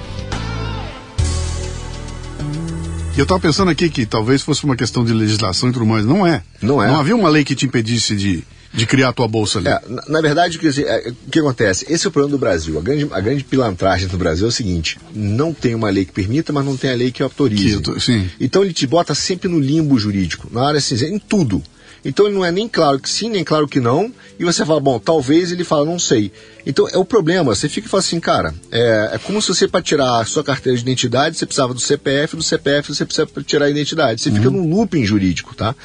eu 3.21 3.23
estava 3.23 3.39
pensando 3.39 3.69
aqui 3.69 3.89
que 3.89 4.05
talvez 4.05 4.41
fosse 4.41 4.63
uma 4.63 4.75
questão 4.75 5.05
de 5.05 5.13
legislação 5.13 5.69
e 5.69 5.71
tudo 5.71 5.85
mais. 5.85 6.05
Não 6.05 6.25
é. 6.25 6.43
Não 6.61 6.83
é. 6.83 6.87
Não 6.87 6.99
havia 6.99 7.15
uma 7.15 7.29
lei 7.29 7.43
que 7.43 7.53
te 7.53 7.65
impedisse 7.65 8.15
de, 8.15 8.43
de 8.73 8.85
criar 8.87 9.09
a 9.09 9.13
tua 9.13 9.27
bolsa 9.27 9.59
ali. 9.59 9.67
É, 9.67 9.79
na, 9.87 10.03
na, 10.07 10.21
verdade, 10.21 10.57
o 10.57 10.59
que, 10.59 10.67
é, 10.81 11.13
o 11.27 11.29
que 11.29 11.39
acontece? 11.39 11.85
Esse 11.87 12.07
é 12.07 12.09
o 12.09 12.11
problema 12.11 12.35
do 12.35 12.39
Brasil. 12.39 12.77
A 12.79 12.81
grande, 12.81 13.07
a 13.11 13.19
grande 13.19 13.43
pilantragem 13.43 14.07
do 14.07 14.17
Brasil 14.17 14.45
é 14.45 14.49
o 14.49 14.51
seguinte: 14.51 14.97
não 15.13 15.53
tem 15.53 15.75
uma 15.75 15.89
lei 15.89 16.03
que 16.03 16.11
permita, 16.11 16.51
mas 16.51 16.65
não 16.65 16.75
tem 16.75 16.91
a 16.91 16.95
lei 16.95 17.11
que 17.11 17.21
autorize. 17.21 17.79
Que 17.79 17.99
sim. 17.99 18.29
Então 18.39 18.63
ele 18.63 18.73
te 18.73 18.87
bota 18.87 19.13
sempre 19.13 19.47
no 19.47 19.59
limbo 19.59 19.99
jurídico, 19.99 20.49
na 20.51 20.67
área 20.67 20.81
cinzenta, 20.81 21.13
em 21.13 21.19
tudo. 21.19 21.61
Então 22.03 22.25
ele 22.25 22.35
não 22.35 22.43
é 22.43 22.51
nem 22.51 22.67
claro 22.67 22.99
que 22.99 23.09
sim, 23.09 23.29
nem 23.29 23.43
claro 23.43 23.67
que 23.67 23.79
não, 23.79 24.11
e 24.39 24.43
você 24.43 24.65
fala, 24.65 24.79
bom, 24.79 24.97
talvez 24.97 25.51
ele 25.51 25.63
fala, 25.63 25.85
não 25.85 25.99
sei. 25.99 26.31
Então 26.65 26.87
é 26.89 26.97
o 26.97 27.05
problema, 27.05 27.53
você 27.53 27.69
fica 27.69 27.87
e 27.87 27.89
fala 27.89 28.01
assim, 28.01 28.19
cara, 28.19 28.55
é, 28.71 29.11
é 29.13 29.17
como 29.19 29.41
se 29.41 29.49
você 29.49 29.67
para 29.67 29.81
tirar 29.81 30.19
a 30.19 30.25
sua 30.25 30.43
carteira 30.43 30.75
de 30.75 30.83
identidade, 30.83 31.37
você 31.37 31.45
precisava 31.45 31.73
do 31.73 31.79
CPF, 31.79 32.35
do 32.35 32.43
CPF 32.43 32.93
você 32.93 33.05
precisa 33.05 33.27
tirar 33.45 33.65
a 33.65 33.69
identidade. 33.69 34.21
Você 34.21 34.29
uhum. 34.29 34.35
fica 34.35 34.49
num 34.49 34.69
looping 34.69 35.05
jurídico, 35.05 35.55
tá? 35.55 35.75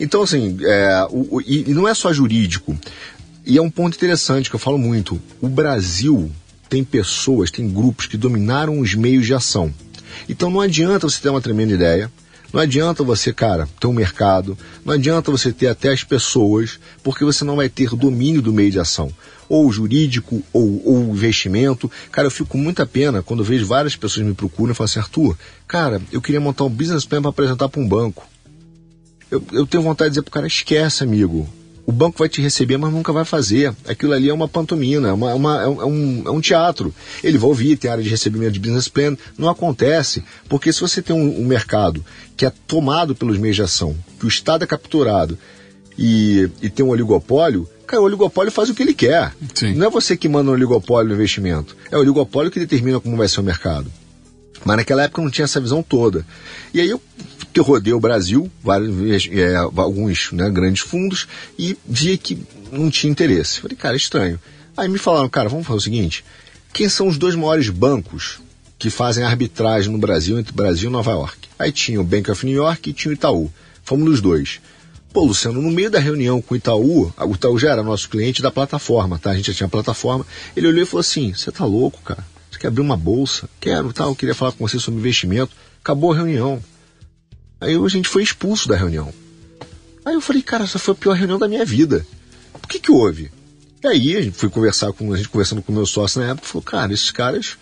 Então, 0.00 0.22
assim, 0.22 0.58
é, 0.62 1.06
o, 1.10 1.36
o, 1.36 1.40
e, 1.40 1.70
e 1.70 1.74
não 1.74 1.86
é 1.86 1.94
só 1.94 2.12
jurídico. 2.12 2.76
E 3.46 3.56
é 3.56 3.62
um 3.62 3.70
ponto 3.70 3.94
interessante 3.96 4.50
que 4.50 4.56
eu 4.56 4.60
falo 4.60 4.78
muito. 4.78 5.20
O 5.40 5.48
Brasil 5.48 6.30
tem 6.68 6.82
pessoas, 6.82 7.50
tem 7.50 7.68
grupos 7.68 8.06
que 8.06 8.16
dominaram 8.16 8.80
os 8.80 8.94
meios 8.94 9.26
de 9.26 9.34
ação. 9.34 9.72
Então 10.28 10.50
não 10.50 10.60
adianta 10.60 11.08
você 11.08 11.20
ter 11.20 11.28
uma 11.28 11.40
tremenda 11.40 11.72
ideia, 11.72 12.10
não 12.52 12.60
adianta 12.60 13.02
você, 13.02 13.32
cara, 13.32 13.68
ter 13.80 13.86
um 13.86 13.92
mercado, 13.92 14.56
não 14.84 14.94
adianta 14.94 15.30
você 15.30 15.52
ter 15.52 15.68
até 15.68 15.90
as 15.90 16.04
pessoas, 16.04 16.78
porque 17.02 17.24
você 17.24 17.44
não 17.44 17.56
vai 17.56 17.68
ter 17.68 17.90
domínio 17.90 18.42
do 18.42 18.52
meio 18.52 18.70
de 18.70 18.78
ação. 18.78 19.10
Ou 19.48 19.70
jurídico, 19.72 20.42
ou, 20.52 20.82
ou 20.86 21.02
investimento. 21.14 21.90
Cara, 22.10 22.26
eu 22.26 22.30
fico 22.30 22.50
com 22.50 22.58
muita 22.58 22.86
pena 22.86 23.22
quando 23.22 23.44
vejo 23.44 23.66
várias 23.66 23.96
pessoas 23.96 24.26
me 24.26 24.34
procuram 24.34 24.72
e 24.72 24.74
falam 24.74 24.86
assim, 24.86 24.98
Arthur, 24.98 25.36
cara, 25.66 26.00
eu 26.10 26.20
queria 26.20 26.40
montar 26.40 26.64
um 26.64 26.70
business 26.70 27.04
plan 27.04 27.20
para 27.20 27.30
apresentar 27.30 27.68
para 27.68 27.80
um 27.80 27.88
banco. 27.88 28.26
Eu, 29.30 29.42
eu 29.52 29.66
tenho 29.66 29.82
vontade 29.82 30.10
de 30.10 30.14
dizer 30.14 30.22
pro 30.22 30.30
cara, 30.30 30.46
esquece, 30.46 31.02
amigo 31.02 31.48
o 31.84 31.92
banco 31.92 32.18
vai 32.18 32.28
te 32.28 32.40
receber, 32.40 32.76
mas 32.76 32.92
nunca 32.92 33.12
vai 33.12 33.24
fazer. 33.24 33.74
Aquilo 33.86 34.12
ali 34.12 34.28
é 34.28 34.34
uma 34.34 34.48
pantomina, 34.48 35.08
é, 35.08 35.12
uma, 35.12 35.34
uma, 35.34 35.62
é, 35.62 35.66
um, 35.66 36.22
é 36.26 36.30
um 36.30 36.40
teatro. 36.40 36.94
Ele 37.22 37.38
vai 37.38 37.48
ouvir, 37.48 37.76
tem 37.76 37.90
área 37.90 38.02
de 38.02 38.08
recebimento 38.08 38.52
de 38.52 38.60
business 38.60 38.88
plan. 38.88 39.16
Não 39.36 39.48
acontece, 39.48 40.22
porque 40.48 40.72
se 40.72 40.80
você 40.80 41.02
tem 41.02 41.14
um, 41.14 41.40
um 41.40 41.44
mercado 41.44 42.04
que 42.36 42.46
é 42.46 42.52
tomado 42.66 43.14
pelos 43.14 43.38
meios 43.38 43.56
de 43.56 43.62
ação, 43.62 43.96
que 44.18 44.24
o 44.24 44.28
Estado 44.28 44.64
é 44.64 44.66
capturado 44.66 45.36
e, 45.98 46.48
e 46.62 46.70
tem 46.70 46.84
um 46.84 46.90
oligopólio, 46.90 47.68
cara, 47.86 48.02
o 48.02 48.06
oligopólio 48.06 48.52
faz 48.52 48.70
o 48.70 48.74
que 48.74 48.82
ele 48.82 48.94
quer. 48.94 49.34
Sim. 49.54 49.74
Não 49.74 49.86
é 49.86 49.90
você 49.90 50.16
que 50.16 50.28
manda 50.28 50.50
um 50.50 50.54
oligopólio 50.54 51.08
no 51.08 51.14
investimento, 51.14 51.76
é 51.90 51.96
o 51.96 52.00
oligopólio 52.00 52.50
que 52.50 52.60
determina 52.60 53.00
como 53.00 53.16
vai 53.16 53.28
ser 53.28 53.40
o 53.40 53.44
mercado. 53.44 53.90
Mas 54.64 54.76
naquela 54.76 55.02
época 55.02 55.20
não 55.20 55.30
tinha 55.30 55.44
essa 55.44 55.60
visão 55.60 55.82
toda. 55.82 56.24
E 56.72 56.80
aí 56.80 56.88
eu 56.88 57.00
que 57.52 57.60
rodei 57.60 57.92
o 57.92 58.00
Brasil, 58.00 58.50
vários, 58.62 59.28
é, 59.30 59.56
alguns 59.56 60.32
né, 60.32 60.48
grandes 60.50 60.82
fundos, 60.82 61.28
e 61.58 61.76
via 61.86 62.16
que 62.16 62.38
não 62.70 62.90
tinha 62.90 63.10
interesse. 63.10 63.60
Falei, 63.60 63.76
cara, 63.76 63.96
estranho. 63.96 64.40
Aí 64.76 64.88
me 64.88 64.98
falaram, 64.98 65.28
cara, 65.28 65.48
vamos 65.48 65.66
fazer 65.66 65.78
o 65.78 65.82
seguinte: 65.82 66.24
quem 66.72 66.88
são 66.88 67.08
os 67.08 67.18
dois 67.18 67.34
maiores 67.34 67.68
bancos 67.68 68.40
que 68.78 68.88
fazem 68.90 69.22
arbitragem 69.22 69.92
no 69.92 69.98
Brasil, 69.98 70.38
entre 70.38 70.52
Brasil 70.52 70.88
e 70.88 70.92
Nova 70.92 71.12
York? 71.12 71.48
Aí 71.58 71.70
tinha 71.70 72.00
o 72.00 72.04
Bank 72.04 72.30
of 72.30 72.44
New 72.46 72.56
York 72.56 72.90
e 72.90 72.92
tinha 72.92 73.10
o 73.10 73.14
Itaú. 73.14 73.52
Fomos 73.84 74.04
nos 74.06 74.20
dois. 74.20 74.60
Pô, 75.12 75.24
Luciano, 75.24 75.60
no 75.60 75.70
meio 75.70 75.90
da 75.90 75.98
reunião 75.98 76.40
com 76.40 76.54
o 76.54 76.56
Itaú, 76.56 77.12
o 77.18 77.34
Itaú 77.34 77.58
já 77.58 77.72
era 77.72 77.82
nosso 77.82 78.08
cliente 78.08 78.40
da 78.40 78.50
plataforma, 78.50 79.18
tá? 79.18 79.30
A 79.30 79.34
gente 79.34 79.48
já 79.48 79.54
tinha 79.54 79.68
plataforma. 79.68 80.26
Ele 80.56 80.68
olhou 80.68 80.82
e 80.82 80.86
falou 80.86 81.00
assim: 81.00 81.34
Você 81.34 81.52
tá 81.52 81.66
louco, 81.66 82.00
cara? 82.02 82.24
Você 82.50 82.58
quer 82.58 82.68
abrir 82.68 82.80
uma 82.80 82.96
bolsa? 82.96 83.48
Quero, 83.60 83.92
tal. 83.92 84.12
Tá, 84.14 84.18
queria 84.18 84.34
falar 84.34 84.52
com 84.52 84.66
você 84.66 84.78
sobre 84.78 85.00
investimento. 85.00 85.52
Acabou 85.82 86.12
a 86.12 86.16
reunião. 86.16 86.62
Aí 87.62 87.76
a 87.76 87.88
gente 87.88 88.08
foi 88.08 88.24
expulso 88.24 88.68
da 88.68 88.74
reunião. 88.74 89.14
Aí 90.04 90.14
eu 90.14 90.20
falei, 90.20 90.42
cara, 90.42 90.64
essa 90.64 90.80
foi 90.80 90.94
a 90.94 90.96
pior 90.96 91.12
reunião 91.12 91.38
da 91.38 91.46
minha 91.46 91.64
vida. 91.64 92.04
O 92.54 92.66
que 92.66 92.80
que 92.80 92.90
houve? 92.90 93.30
E 93.84 93.86
aí 93.86 94.16
a 94.16 94.20
gente 94.20 94.36
foi 94.36 94.50
conversar 94.50 94.92
com 94.92 95.12
a 95.12 95.16
gente 95.16 95.28
conversando 95.28 95.62
com 95.62 95.70
o 95.70 95.74
meu 95.74 95.86
sócio 95.86 96.20
na 96.20 96.30
época, 96.30 96.48
falou, 96.48 96.62
cara, 96.64 96.92
esses 96.92 97.12
caras 97.12 97.56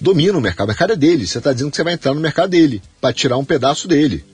dominam 0.00 0.38
o 0.38 0.40
mercado, 0.40 0.64
o 0.64 0.68
mercado 0.68 0.94
é 0.94 0.96
dele. 0.96 1.26
Você 1.26 1.36
está 1.36 1.52
dizendo 1.52 1.70
que 1.70 1.76
você 1.76 1.84
vai 1.84 1.92
entrar 1.92 2.14
no 2.14 2.20
mercado 2.20 2.48
dele 2.48 2.82
para 2.98 3.12
tirar 3.12 3.36
um 3.36 3.44
pedaço 3.44 3.86
dele. 3.86 4.24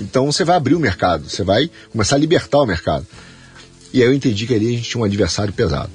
Então 0.00 0.32
você 0.32 0.42
vai 0.42 0.56
abrir 0.56 0.74
o 0.74 0.80
mercado, 0.80 1.28
você 1.28 1.44
vai 1.44 1.70
começar 1.92 2.16
a 2.16 2.18
libertar 2.18 2.60
o 2.60 2.66
mercado. 2.66 3.06
E 3.92 4.00
aí 4.00 4.08
eu 4.08 4.14
entendi 4.14 4.46
que 4.46 4.54
ali 4.54 4.68
a 4.68 4.70
gente 4.70 4.88
tinha 4.88 5.02
um 5.02 5.04
adversário 5.04 5.52
pesado. 5.52 5.90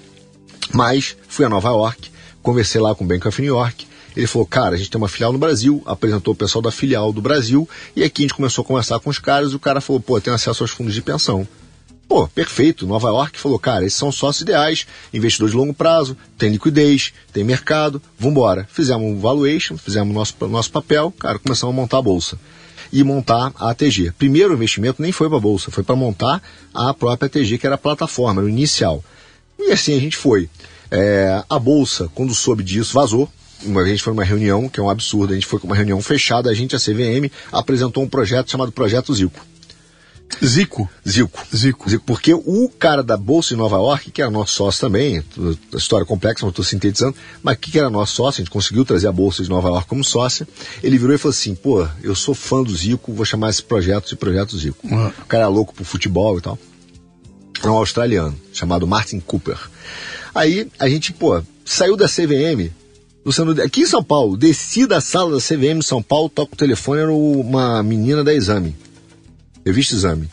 Mas 0.71 1.17
fui 1.27 1.45
a 1.45 1.49
Nova 1.49 1.69
York, 1.69 2.11
conversei 2.43 2.79
lá 2.79 2.93
com 2.93 3.03
o 3.03 3.07
Bank 3.07 3.27
of 3.27 3.41
New 3.41 3.55
York, 3.55 3.87
ele 4.15 4.27
falou, 4.27 4.45
cara, 4.45 4.75
a 4.75 4.77
gente 4.77 4.89
tem 4.89 4.99
uma 4.99 5.07
filial 5.07 5.31
no 5.31 5.39
Brasil, 5.39 5.81
apresentou 5.85 6.33
o 6.33 6.37
pessoal 6.37 6.61
da 6.61 6.71
filial 6.71 7.13
do 7.13 7.21
Brasil, 7.21 7.67
e 7.95 8.03
aqui 8.03 8.23
a 8.23 8.25
gente 8.25 8.35
começou 8.35 8.63
a 8.63 8.65
conversar 8.65 8.99
com 8.99 9.09
os 9.09 9.19
caras, 9.19 9.51
e 9.51 9.55
o 9.55 9.59
cara 9.59 9.81
falou, 9.81 9.99
pô, 9.99 10.19
tem 10.19 10.33
acesso 10.33 10.63
aos 10.63 10.71
fundos 10.71 10.93
de 10.93 11.01
pensão. 11.01 11.47
Pô, 12.09 12.27
perfeito. 12.27 12.87
Nova 12.87 13.09
York 13.09 13.39
falou, 13.39 13.59
cara, 13.59 13.85
esses 13.85 13.97
são 13.97 14.11
sócios 14.11 14.41
ideais, 14.41 14.87
investidores 15.13 15.51
de 15.51 15.57
longo 15.57 15.75
prazo, 15.75 16.17
tem 16.39 16.51
liquidez, 16.51 17.13
tem 17.31 17.43
mercado, 17.43 18.01
vambora. 18.17 18.67
Fizemos 18.71 19.05
um 19.05 19.19
valuation, 19.19 19.77
fizemos 19.77 20.11
nosso, 20.13 20.33
nosso 20.47 20.71
papel, 20.71 21.13
cara, 21.19 21.37
começamos 21.37 21.71
a 21.71 21.75
montar 21.75 21.99
a 21.99 22.01
bolsa. 22.01 22.39
E 22.91 23.03
montar 23.03 23.53
a 23.55 23.69
ATG. 23.69 24.11
Primeiro 24.17 24.55
investimento 24.55 24.99
nem 24.99 25.11
foi 25.11 25.27
para 25.27 25.37
a 25.37 25.41
bolsa, 25.41 25.69
foi 25.69 25.83
para 25.83 25.95
montar 25.95 26.41
a 26.73 26.91
própria 26.95 27.27
ATG, 27.27 27.59
que 27.59 27.67
era 27.67 27.75
a 27.75 27.77
plataforma, 27.77 28.41
o 28.41 28.49
inicial. 28.49 29.03
E 29.59 29.71
assim 29.71 29.95
a 29.95 29.99
gente 29.99 30.17
foi. 30.17 30.49
É, 30.89 31.43
a 31.47 31.59
bolsa, 31.59 32.09
quando 32.15 32.33
soube 32.33 32.63
disso, 32.63 32.95
vazou 32.95 33.29
uma 33.63 33.83
vez 33.83 34.01
foi 34.01 34.13
uma 34.13 34.23
reunião, 34.23 34.69
que 34.69 34.79
é 34.79 34.83
um 34.83 34.89
absurdo, 34.89 35.31
a 35.31 35.35
gente 35.35 35.45
foi 35.45 35.59
com 35.59 35.67
uma 35.67 35.75
reunião 35.75 36.01
fechada, 36.01 36.49
a 36.49 36.53
gente, 36.53 36.75
a 36.75 36.79
CVM, 36.79 37.31
apresentou 37.51 38.03
um 38.03 38.07
projeto 38.07 38.51
chamado 38.51 38.71
Projeto 38.71 39.13
Zico. 39.13 39.45
Zico? 40.43 40.89
Zico. 41.07 41.39
Zico. 41.55 41.89
Zico. 41.89 42.03
Porque 42.05 42.33
o 42.33 42.69
cara 42.69 43.03
da 43.03 43.17
Bolsa 43.17 43.53
em 43.53 43.57
Nova 43.57 43.77
York, 43.77 44.11
que 44.11 44.21
era 44.21 44.29
nosso 44.29 44.53
sócio 44.53 44.79
também, 44.79 45.23
a 45.73 45.77
história 45.77 46.05
complexa, 46.05 46.43
não 46.43 46.49
estou 46.49 46.63
sintetizando, 46.63 47.15
mas 47.41 47.57
que 47.57 47.77
era 47.77 47.89
nosso 47.89 48.15
sócio, 48.15 48.41
a 48.41 48.43
gente 48.43 48.51
conseguiu 48.51 48.85
trazer 48.85 49.07
a 49.07 49.11
Bolsa 49.11 49.43
de 49.43 49.49
Nova 49.49 49.69
York 49.69 49.87
como 49.87 50.03
sócia, 50.03 50.47
ele 50.83 50.97
virou 50.97 51.15
e 51.15 51.17
falou 51.17 51.31
assim, 51.31 51.55
pô, 51.55 51.87
eu 52.03 52.15
sou 52.15 52.35
fã 52.35 52.63
do 52.63 52.75
Zico, 52.75 53.11
vou 53.11 53.25
chamar 53.25 53.49
esse 53.49 53.63
projeto 53.63 54.09
de 54.09 54.15
Projeto 54.15 54.57
Zico. 54.57 54.87
Uhum. 54.87 55.07
O 55.07 55.25
cara 55.25 55.45
é 55.45 55.47
louco 55.47 55.73
pro 55.73 55.83
futebol 55.83 56.37
e 56.37 56.41
tal. 56.41 56.57
É 57.63 57.67
um 57.67 57.75
australiano, 57.75 58.39
chamado 58.53 58.87
Martin 58.87 59.19
Cooper. 59.19 59.57
Aí 60.33 60.69
a 60.79 60.87
gente, 60.87 61.11
pô, 61.11 61.41
saiu 61.65 61.97
da 61.97 62.07
CVM, 62.07 62.71
Luciano, 63.25 63.51
aqui 63.61 63.81
em 63.81 63.85
São 63.85 64.03
Paulo, 64.03 64.37
desci 64.37 64.87
da 64.87 65.01
sala 65.01 65.31
da 65.35 65.41
CVM 65.41 65.81
São 65.81 66.01
Paulo, 66.01 66.29
toco 66.29 66.53
o 66.53 66.57
telefone, 66.57 67.01
era 67.01 67.11
uma 67.11 67.83
menina 67.83 68.23
da 68.23 68.33
Exame, 68.33 68.75
revista 69.65 69.95
Exame. 69.95 70.29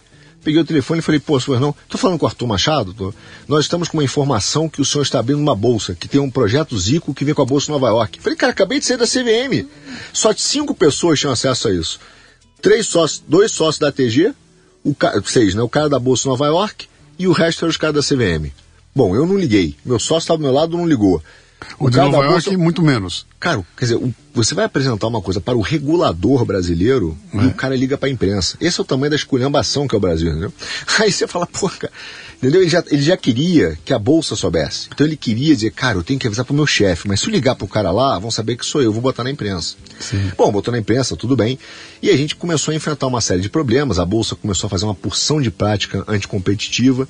Peguei 0.47 0.61
o 0.61 0.65
telefone 0.65 1.01
e 1.01 1.03
falei, 1.03 1.19
pô, 1.19 1.41
senhor 1.41 1.59
não, 1.59 1.75
tô 1.89 1.99
falando 1.99 2.21
com 2.21 2.25
o 2.25 2.29
Arthur 2.29 2.47
Machado? 2.47 2.95
Tô. 2.95 3.13
Nós 3.49 3.65
estamos 3.65 3.89
com 3.89 3.97
uma 3.97 4.05
informação 4.05 4.69
que 4.69 4.81
o 4.81 4.85
senhor 4.85 5.03
está 5.03 5.19
abrindo 5.19 5.41
uma 5.41 5.57
bolsa, 5.57 5.93
que 5.93 6.07
tem 6.07 6.21
um 6.21 6.31
projeto 6.31 6.79
Zico 6.79 7.13
que 7.13 7.25
vem 7.25 7.35
com 7.35 7.43
a 7.43 7.45
Bolsa 7.45 7.73
Nova 7.73 7.89
York. 7.89 8.21
Falei, 8.21 8.37
cara, 8.37 8.53
acabei 8.53 8.79
de 8.79 8.85
sair 8.85 8.97
da 8.97 9.07
CVM. 9.07 9.67
Só 10.13 10.33
cinco 10.37 10.73
pessoas 10.73 11.19
tinham 11.19 11.33
acesso 11.33 11.67
a 11.67 11.73
isso. 11.73 11.99
Três 12.63 12.87
sócios, 12.87 13.25
dois 13.27 13.51
sócios 13.51 13.81
da 13.81 13.91
TG, 13.91 14.33
o, 14.85 14.95
seis, 15.25 15.57
né? 15.57 15.63
O 15.63 15.69
cara 15.69 15.89
da 15.89 15.99
Bolsa 15.99 16.29
Nova 16.29 16.47
York 16.47 16.87
e 17.19 17.27
o 17.27 17.33
resto 17.33 17.65
era 17.65 17.71
os 17.71 17.77
caras 17.77 17.97
da 17.97 18.17
CVM. 18.17 18.53
Bom, 18.95 19.17
eu 19.17 19.27
não 19.27 19.37
liguei. 19.37 19.75
Meu 19.85 19.99
sócio 19.99 20.19
estava 20.19 20.39
do 20.39 20.45
meu 20.45 20.53
lado, 20.53 20.77
não 20.77 20.87
ligou. 20.87 21.21
O, 21.79 21.91
de 21.91 21.97
Nova 21.97 22.17
York, 22.19 22.45
bolsa... 22.45 22.59
muito 22.59 22.83
menos. 22.83 23.27
Cara, 23.39 23.65
quer 23.77 23.87
dizer, 23.87 24.15
você 24.33 24.55
vai 24.55 24.65
apresentar 24.65 25.07
uma 25.07 25.21
coisa 25.21 25.41
para 25.41 25.57
o 25.57 25.61
regulador 25.61 26.45
brasileiro 26.45 27.17
é. 27.35 27.45
e 27.45 27.47
o 27.47 27.55
cara 27.55 27.77
liga 27.77 27.99
para 27.99 28.09
a 28.09 28.13
imprensa. 28.13 28.57
Esse 28.61 28.81
é 28.81 28.83
o 28.83 28.85
tamanho 28.85 29.11
da 29.11 29.17
esculhambação 29.17 29.87
que 29.87 29.95
é 29.95 29.99
o 29.99 30.01
Brasil, 30.01 30.31
entendeu? 30.31 30.53
Aí 31.01 31.11
você 31.11 31.27
fala, 31.27 31.47
pô, 31.47 31.69
cara, 31.69 31.93
entendeu? 32.37 32.61
Ele 32.63 32.71
já, 32.71 32.83
ele 32.91 33.03
já 33.03 33.17
queria 33.17 33.79
que 33.85 33.93
a 33.93 33.99
bolsa 33.99 34.37
soubesse. 34.37 34.89
Então 34.95 35.07
ele 35.07 35.17
queria 35.17 35.55
dizer, 35.55 35.71
cara, 35.71 35.99
eu 35.99 36.03
tenho 36.03 36.19
que 36.19 36.27
avisar 36.27 36.45
para 36.45 36.53
o 36.53 36.57
meu 36.57 36.67
chefe, 36.67 37.09
mas 37.09 37.21
se 37.21 37.27
eu 37.27 37.33
ligar 37.33 37.55
para 37.55 37.65
o 37.65 37.69
cara 37.69 37.91
lá, 37.91 38.19
vão 38.19 38.31
saber 38.31 38.57
que 38.57 38.65
sou 38.65 38.83
eu, 38.83 38.93
vou 38.93 39.03
botar 39.03 39.25
na 39.25 39.31
imprensa. 39.31 39.77
Sim. 39.99 40.33
Bom, 40.37 40.51
botou 40.51 40.73
na 40.73 40.79
imprensa, 40.79 41.17
tudo 41.17 41.37
bem. 41.37 41.59
E 42.03 42.11
a 42.11 42.17
gente 42.17 42.37
começou 42.37 42.73
a 42.73 42.75
enfrentar 42.75 43.07
uma 43.07 43.21
série 43.21 43.41
de 43.41 43.49
problemas, 43.49 43.99
a 43.99 44.05
bolsa 44.05 44.35
começou 44.35 44.67
a 44.69 44.71
fazer 44.71 44.85
uma 44.85 44.95
porção 44.95 45.41
de 45.41 45.51
prática 45.51 46.05
anticompetitiva. 46.09 47.09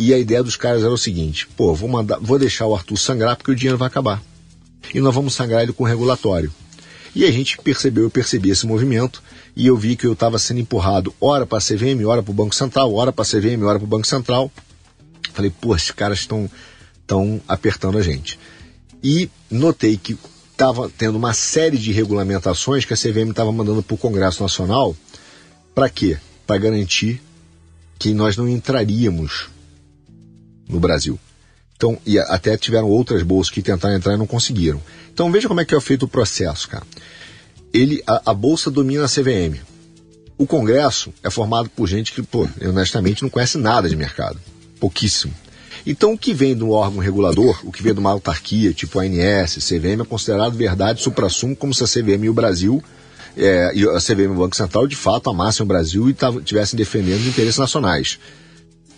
E 0.00 0.14
a 0.14 0.18
ideia 0.18 0.44
dos 0.44 0.54
caras 0.54 0.84
era 0.84 0.92
o 0.92 0.96
seguinte: 0.96 1.48
pô, 1.56 1.74
vou, 1.74 1.88
mandar, 1.88 2.20
vou 2.20 2.38
deixar 2.38 2.66
o 2.66 2.74
Arthur 2.76 2.96
sangrar 2.96 3.36
porque 3.36 3.50
o 3.50 3.56
dinheiro 3.56 3.76
vai 3.76 3.88
acabar. 3.88 4.22
E 4.94 5.00
nós 5.00 5.12
vamos 5.12 5.34
sangrar 5.34 5.64
ele 5.64 5.72
com 5.72 5.82
regulatório. 5.82 6.52
E 7.16 7.24
a 7.24 7.32
gente 7.32 7.58
percebeu, 7.58 8.04
eu 8.04 8.10
percebi 8.10 8.48
esse 8.48 8.64
movimento 8.64 9.20
e 9.56 9.66
eu 9.66 9.76
vi 9.76 9.96
que 9.96 10.06
eu 10.06 10.12
estava 10.12 10.38
sendo 10.38 10.60
empurrado, 10.60 11.12
ora 11.20 11.44
para 11.44 11.58
a 11.58 11.60
CVM, 11.60 12.06
ora 12.06 12.22
para 12.22 12.30
o 12.30 12.34
Banco 12.34 12.54
Central, 12.54 12.94
ora 12.94 13.12
para 13.12 13.24
a 13.24 13.26
CVM, 13.26 13.60
ora 13.64 13.76
para 13.76 13.86
o 13.86 13.88
Banco 13.88 14.06
Central. 14.06 14.52
Falei, 15.32 15.50
pô, 15.60 15.74
esses 15.74 15.90
caras 15.90 16.20
estão 16.20 16.48
tão 17.04 17.40
apertando 17.48 17.98
a 17.98 18.02
gente. 18.02 18.38
E 19.02 19.28
notei 19.50 19.96
que 19.96 20.16
estava 20.52 20.88
tendo 20.96 21.16
uma 21.16 21.32
série 21.32 21.76
de 21.76 21.90
regulamentações 21.90 22.84
que 22.84 22.94
a 22.94 22.96
CVM 22.96 23.30
estava 23.30 23.50
mandando 23.50 23.82
para 23.82 23.94
o 23.94 23.98
Congresso 23.98 24.44
Nacional. 24.44 24.94
Para 25.74 25.90
quê? 25.90 26.18
Para 26.46 26.58
garantir 26.58 27.20
que 27.98 28.14
nós 28.14 28.36
não 28.36 28.48
entraríamos 28.48 29.57
no 30.68 30.80
Brasil. 30.80 31.18
Então, 31.76 31.96
e 32.04 32.18
até 32.18 32.56
tiveram 32.56 32.88
outras 32.88 33.22
bolsas 33.22 33.52
que 33.52 33.62
tentaram 33.62 33.94
entrar 33.94 34.14
e 34.14 34.16
não 34.16 34.26
conseguiram. 34.26 34.82
Então 35.12 35.30
veja 35.30 35.48
como 35.48 35.60
é 35.60 35.64
que 35.64 35.74
é 35.74 35.80
feito 35.80 36.04
o 36.04 36.08
processo, 36.08 36.68
cara. 36.68 36.84
Ele, 37.72 38.02
a, 38.06 38.30
a 38.30 38.34
bolsa 38.34 38.70
domina 38.70 39.04
a 39.04 39.08
CVM. 39.08 39.60
O 40.36 40.46
Congresso 40.46 41.12
é 41.22 41.30
formado 41.30 41.68
por 41.70 41.86
gente 41.88 42.12
que, 42.12 42.22
pô, 42.22 42.48
honestamente 42.62 43.22
não 43.22 43.30
conhece 43.30 43.58
nada 43.58 43.88
de 43.88 43.96
mercado. 43.96 44.38
Pouquíssimo. 44.80 45.34
Então, 45.86 46.12
o 46.12 46.18
que 46.18 46.34
vem 46.34 46.54
do 46.54 46.70
órgão 46.70 47.00
regulador, 47.00 47.60
o 47.64 47.72
que 47.72 47.82
vem 47.82 47.94
de 47.94 48.00
uma 48.00 48.10
autarquia, 48.10 48.72
tipo 48.72 48.98
ANS, 48.98 49.56
CVM, 49.56 50.02
é 50.02 50.04
considerado 50.04 50.52
verdade 50.52 51.00
supra-sumo, 51.00 51.56
como 51.56 51.72
se 51.72 51.82
a 51.82 51.86
CVM 51.86 52.24
e 52.24 52.28
o 52.28 52.34
Brasil 52.34 52.82
é, 53.36 53.70
e 53.74 53.88
a 53.88 54.00
CVM 54.00 54.24
e 54.24 54.26
o 54.26 54.34
Banco 54.34 54.56
Central 54.56 54.86
de 54.86 54.96
fato 54.96 55.30
amassem 55.30 55.62
o 55.62 55.66
Brasil 55.66 56.08
e 56.08 56.16
estivessem 56.38 56.76
defendendo 56.76 57.20
os 57.20 57.26
interesses 57.26 57.58
nacionais. 57.58 58.18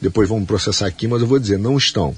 Depois 0.00 0.28
vamos 0.28 0.46
processar 0.46 0.86
aqui, 0.86 1.06
mas 1.06 1.20
eu 1.20 1.28
vou 1.28 1.38
dizer, 1.38 1.58
não 1.58 1.76
estão. 1.76 2.14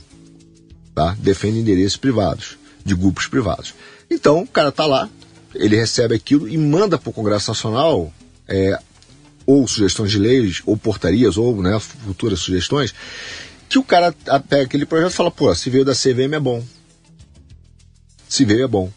Tá? 0.94 1.16
Defendem 1.18 1.62
interesses 1.62 1.96
privados, 1.96 2.56
de 2.84 2.94
grupos 2.94 3.26
privados. 3.26 3.74
Então, 4.10 4.42
o 4.42 4.46
cara 4.46 4.68
está 4.68 4.86
lá, 4.86 5.08
ele 5.54 5.76
recebe 5.76 6.14
aquilo 6.14 6.48
e 6.48 6.56
manda 6.56 6.98
para 6.98 7.10
o 7.10 7.12
Congresso 7.12 7.50
Nacional 7.50 8.12
é, 8.46 8.78
ou 9.46 9.66
sugestões 9.66 10.10
de 10.10 10.18
leis, 10.18 10.62
ou 10.66 10.76
portarias, 10.76 11.36
ou 11.36 11.60
né, 11.62 11.78
futuras 11.80 12.40
sugestões, 12.40 12.94
que 13.68 13.78
o 13.78 13.84
cara 13.84 14.14
pega 14.48 14.64
aquele 14.64 14.86
projeto 14.86 15.12
e 15.12 15.14
fala, 15.14 15.30
pô, 15.30 15.52
se 15.54 15.70
veio 15.70 15.84
da 15.84 15.94
CVM 15.94 16.34
é 16.34 16.40
bom. 16.40 16.62
Se 18.28 18.44
veio 18.44 18.64
é 18.64 18.68
bom. 18.68 18.90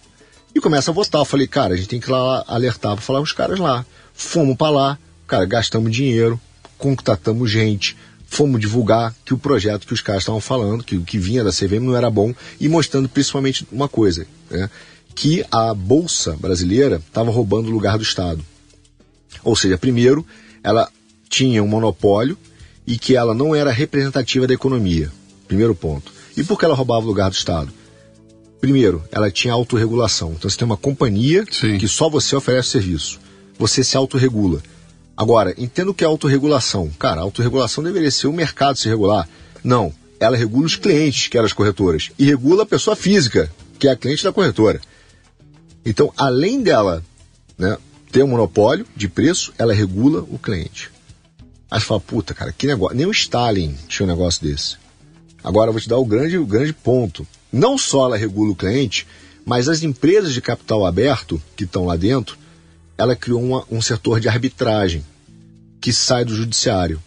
E 0.53 0.59
começa 0.59 0.91
a 0.91 0.93
votar. 0.93 1.21
Eu 1.21 1.25
falei, 1.25 1.47
cara, 1.47 1.73
a 1.73 1.77
gente 1.77 1.89
tem 1.89 1.99
que 1.99 2.07
ir 2.07 2.11
lá 2.11 2.43
alertar 2.47 2.93
para 2.93 3.01
falar 3.01 3.21
os 3.21 3.31
caras 3.31 3.59
lá. 3.59 3.85
Fomos 4.13 4.55
para 4.55 4.69
lá, 4.69 4.99
cara, 5.27 5.45
gastamos 5.45 5.91
dinheiro, 5.91 6.39
contatamos 6.77 7.51
gente, 7.51 7.97
fomos 8.27 8.59
divulgar 8.59 9.15
que 9.23 9.33
o 9.33 9.37
projeto 9.37 9.87
que 9.87 9.93
os 9.93 10.01
caras 10.01 10.23
estavam 10.23 10.41
falando, 10.41 10.83
que 10.83 10.97
o 10.97 11.01
que 11.01 11.17
vinha 11.17 11.43
da 11.43 11.51
CVM 11.51 11.81
não 11.81 11.95
era 11.95 12.09
bom, 12.09 12.33
e 12.59 12.67
mostrando 12.67 13.07
principalmente 13.07 13.67
uma 13.71 13.87
coisa, 13.87 14.27
né? 14.49 14.69
que 15.15 15.45
a 15.49 15.73
Bolsa 15.73 16.35
brasileira 16.35 17.01
estava 17.07 17.31
roubando 17.31 17.69
o 17.69 17.71
lugar 17.71 17.97
do 17.97 18.03
Estado. 18.03 18.43
Ou 19.43 19.55
seja, 19.55 19.77
primeiro, 19.77 20.25
ela 20.61 20.89
tinha 21.29 21.63
um 21.63 21.67
monopólio 21.67 22.37
e 22.85 22.97
que 22.97 23.15
ela 23.15 23.33
não 23.33 23.55
era 23.55 23.71
representativa 23.71 24.45
da 24.45 24.53
economia. 24.53 25.11
Primeiro 25.47 25.73
ponto. 25.73 26.11
E 26.35 26.43
por 26.43 26.59
que 26.59 26.65
ela 26.65 26.75
roubava 26.75 27.05
o 27.05 27.07
lugar 27.07 27.29
do 27.29 27.35
Estado? 27.35 27.71
Primeiro, 28.59 29.03
ela 29.11 29.31
tinha 29.31 29.53
autorregulação. 29.53 30.33
Então 30.33 30.49
você 30.49 30.57
tem 30.57 30.65
uma 30.65 30.77
companhia 30.77 31.45
Sim. 31.49 31.77
que 31.77 31.87
só 31.87 32.09
você 32.09 32.35
oferece 32.35 32.69
serviço. 32.69 33.19
Você 33.57 33.83
se 33.83 33.95
autorregula. 33.95 34.61
Agora, 35.17 35.53
entendo 35.57 35.93
que 35.93 36.03
é 36.03 36.07
autorregulação. 36.07 36.89
Cara, 36.99 37.21
autorregulação 37.21 37.83
deveria 37.83 38.11
ser 38.11 38.27
o 38.27 38.33
mercado 38.33 38.77
se 38.77 38.89
regular. 38.89 39.27
Não. 39.63 39.93
Ela 40.19 40.35
regula 40.35 40.65
os 40.65 40.75
clientes, 40.75 41.27
que 41.27 41.37
eram 41.37 41.45
as 41.45 41.53
corretoras. 41.53 42.11
E 42.17 42.25
regula 42.25 42.63
a 42.63 42.65
pessoa 42.65 42.95
física, 42.95 43.51
que 43.79 43.87
é 43.87 43.91
a 43.91 43.95
cliente 43.95 44.23
da 44.23 44.33
corretora. 44.33 44.81
Então, 45.85 46.11
além 46.17 46.61
dela 46.61 47.03
né, 47.57 47.77
ter 48.11 48.23
um 48.23 48.27
monopólio 48.27 48.85
de 48.95 49.07
preço, 49.07 49.53
ela 49.57 49.73
regula 49.73 50.21
o 50.29 50.39
cliente. 50.39 50.89
Aí 51.69 51.79
você 51.79 51.85
fala, 51.85 51.99
puta, 51.99 52.33
cara, 52.33 52.51
que 52.51 52.67
negócio. 52.67 52.97
Nem 52.97 53.05
o 53.05 53.11
Stalin 53.11 53.75
tinha 53.87 54.05
um 54.05 54.09
negócio 54.09 54.43
desse. 54.43 54.77
Agora 55.43 55.69
eu 55.69 55.73
vou 55.73 55.81
te 55.81 55.89
dar 55.89 55.97
o 55.97 56.05
grande, 56.05 56.37
o 56.37 56.45
grande 56.45 56.73
ponto. 56.73 57.27
Não 57.51 57.77
só 57.77 58.05
ela 58.05 58.17
regula 58.17 58.51
o 58.51 58.55
cliente, 58.55 59.07
mas 59.45 59.69
as 59.69 59.83
empresas 59.83 60.33
de 60.33 60.41
capital 60.41 60.85
aberto 60.85 61.41
que 61.55 61.63
estão 61.63 61.85
lá 61.85 61.95
dentro, 61.95 62.37
ela 62.97 63.15
criou 63.15 63.41
uma, 63.41 63.63
um 63.69 63.81
setor 63.81 64.19
de 64.19 64.27
arbitragem 64.27 65.03
que 65.81 65.91
sai 65.93 66.25
do 66.25 66.35
judiciário. 66.35 67.01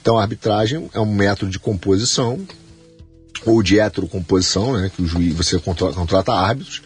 Então 0.00 0.18
a 0.18 0.22
arbitragem 0.22 0.88
é 0.92 1.00
um 1.00 1.12
método 1.12 1.50
de 1.50 1.58
composição 1.58 2.40
ou 3.44 3.62
de 3.62 3.78
heterocomposição, 3.78 4.72
né, 4.72 4.90
que 4.94 5.02
o 5.02 5.06
juiz 5.06 5.34
você 5.34 5.58
contrata 5.58 6.32
árbitros 6.32 6.82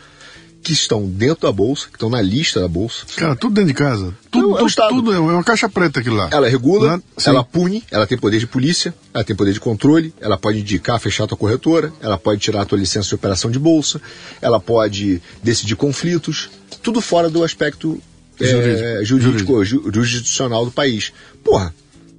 que 0.62 0.72
estão 0.72 1.06
dentro 1.06 1.42
da 1.42 1.52
bolsa, 1.52 1.88
que 1.88 1.96
estão 1.96 2.08
na 2.08 2.22
lista 2.22 2.60
da 2.60 2.68
bolsa. 2.68 3.04
Cara, 3.16 3.34
tudo 3.34 3.54
dentro 3.54 3.68
de 3.68 3.74
casa. 3.74 4.14
Tudo, 4.30 4.56
é, 4.56 4.60
tudo, 4.60 4.88
tudo 4.88 5.12
é 5.12 5.18
uma 5.18 5.42
caixa 5.42 5.68
preta 5.68 5.98
aquilo 5.98 6.16
lá. 6.16 6.28
Ela 6.30 6.48
regula, 6.48 6.96
né? 6.96 7.02
ela 7.26 7.42
pune, 7.42 7.82
ela 7.90 8.06
tem 8.06 8.16
poder 8.16 8.38
de 8.38 8.46
polícia, 8.46 8.94
ela 9.12 9.24
tem 9.24 9.34
poder 9.34 9.52
de 9.52 9.58
controle, 9.58 10.14
ela 10.20 10.38
pode 10.38 10.60
indicar 10.60 11.00
fechar 11.00 11.24
a 11.24 11.26
tua 11.26 11.36
corretora, 11.36 11.92
ela 12.00 12.16
pode 12.16 12.40
tirar 12.40 12.62
a 12.62 12.64
tua 12.64 12.78
licença 12.78 13.08
de 13.08 13.14
operação 13.14 13.50
de 13.50 13.58
bolsa, 13.58 14.00
ela 14.40 14.60
pode 14.60 15.20
decidir 15.42 15.74
conflitos, 15.74 16.48
tudo 16.80 17.00
fora 17.00 17.28
do 17.28 17.42
aspecto 17.42 18.00
é, 18.44 19.04
jurídico, 19.04 19.64
jurídico, 19.64 19.94
jurisdicional 19.94 20.64
do 20.64 20.70
país. 20.70 21.12
Porra, 21.44 21.74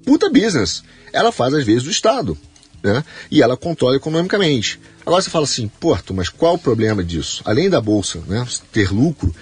puta 0.05 0.29
business. 0.29 0.83
Ela 1.11 1.31
faz 1.31 1.53
às 1.53 1.63
vezes 1.63 1.83
do 1.83 1.91
Estado 1.91 2.37
né? 2.83 3.03
E 3.31 3.41
ela 3.41 3.55
controla 3.55 3.95
economicamente. 3.95 4.79
Agora 5.05 5.21
você 5.21 5.29
fala 5.29 5.45
assim, 5.45 5.67
Porto, 5.79 6.13
mas 6.13 6.27
qual 6.27 6.55
o 6.55 6.59
problema 6.59 7.03
disso? 7.03 7.41
Além 7.45 7.69
da 7.69 7.79
bolsa, 7.79 8.21
né, 8.27 8.45
ter 8.71 8.91
lucro, 8.91 9.33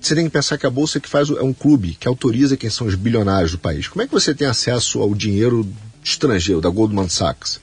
você 0.00 0.16
tem 0.16 0.24
que 0.24 0.30
pensar 0.30 0.58
que 0.58 0.66
a 0.66 0.70
bolsa 0.70 0.98
que 0.98 1.08
faz 1.08 1.30
é 1.30 1.42
um 1.42 1.52
clube 1.52 1.96
que 1.98 2.08
autoriza 2.08 2.56
quem 2.56 2.68
são 2.68 2.88
os 2.88 2.96
bilionários 2.96 3.52
do 3.52 3.58
país. 3.58 3.86
Como 3.86 4.02
é 4.02 4.06
que 4.06 4.12
você 4.12 4.34
tem 4.34 4.48
acesso 4.48 5.00
ao 5.00 5.14
dinheiro 5.14 5.66
estrangeiro 6.02 6.60
da 6.60 6.68
Goldman 6.68 7.08
Sachs? 7.08 7.60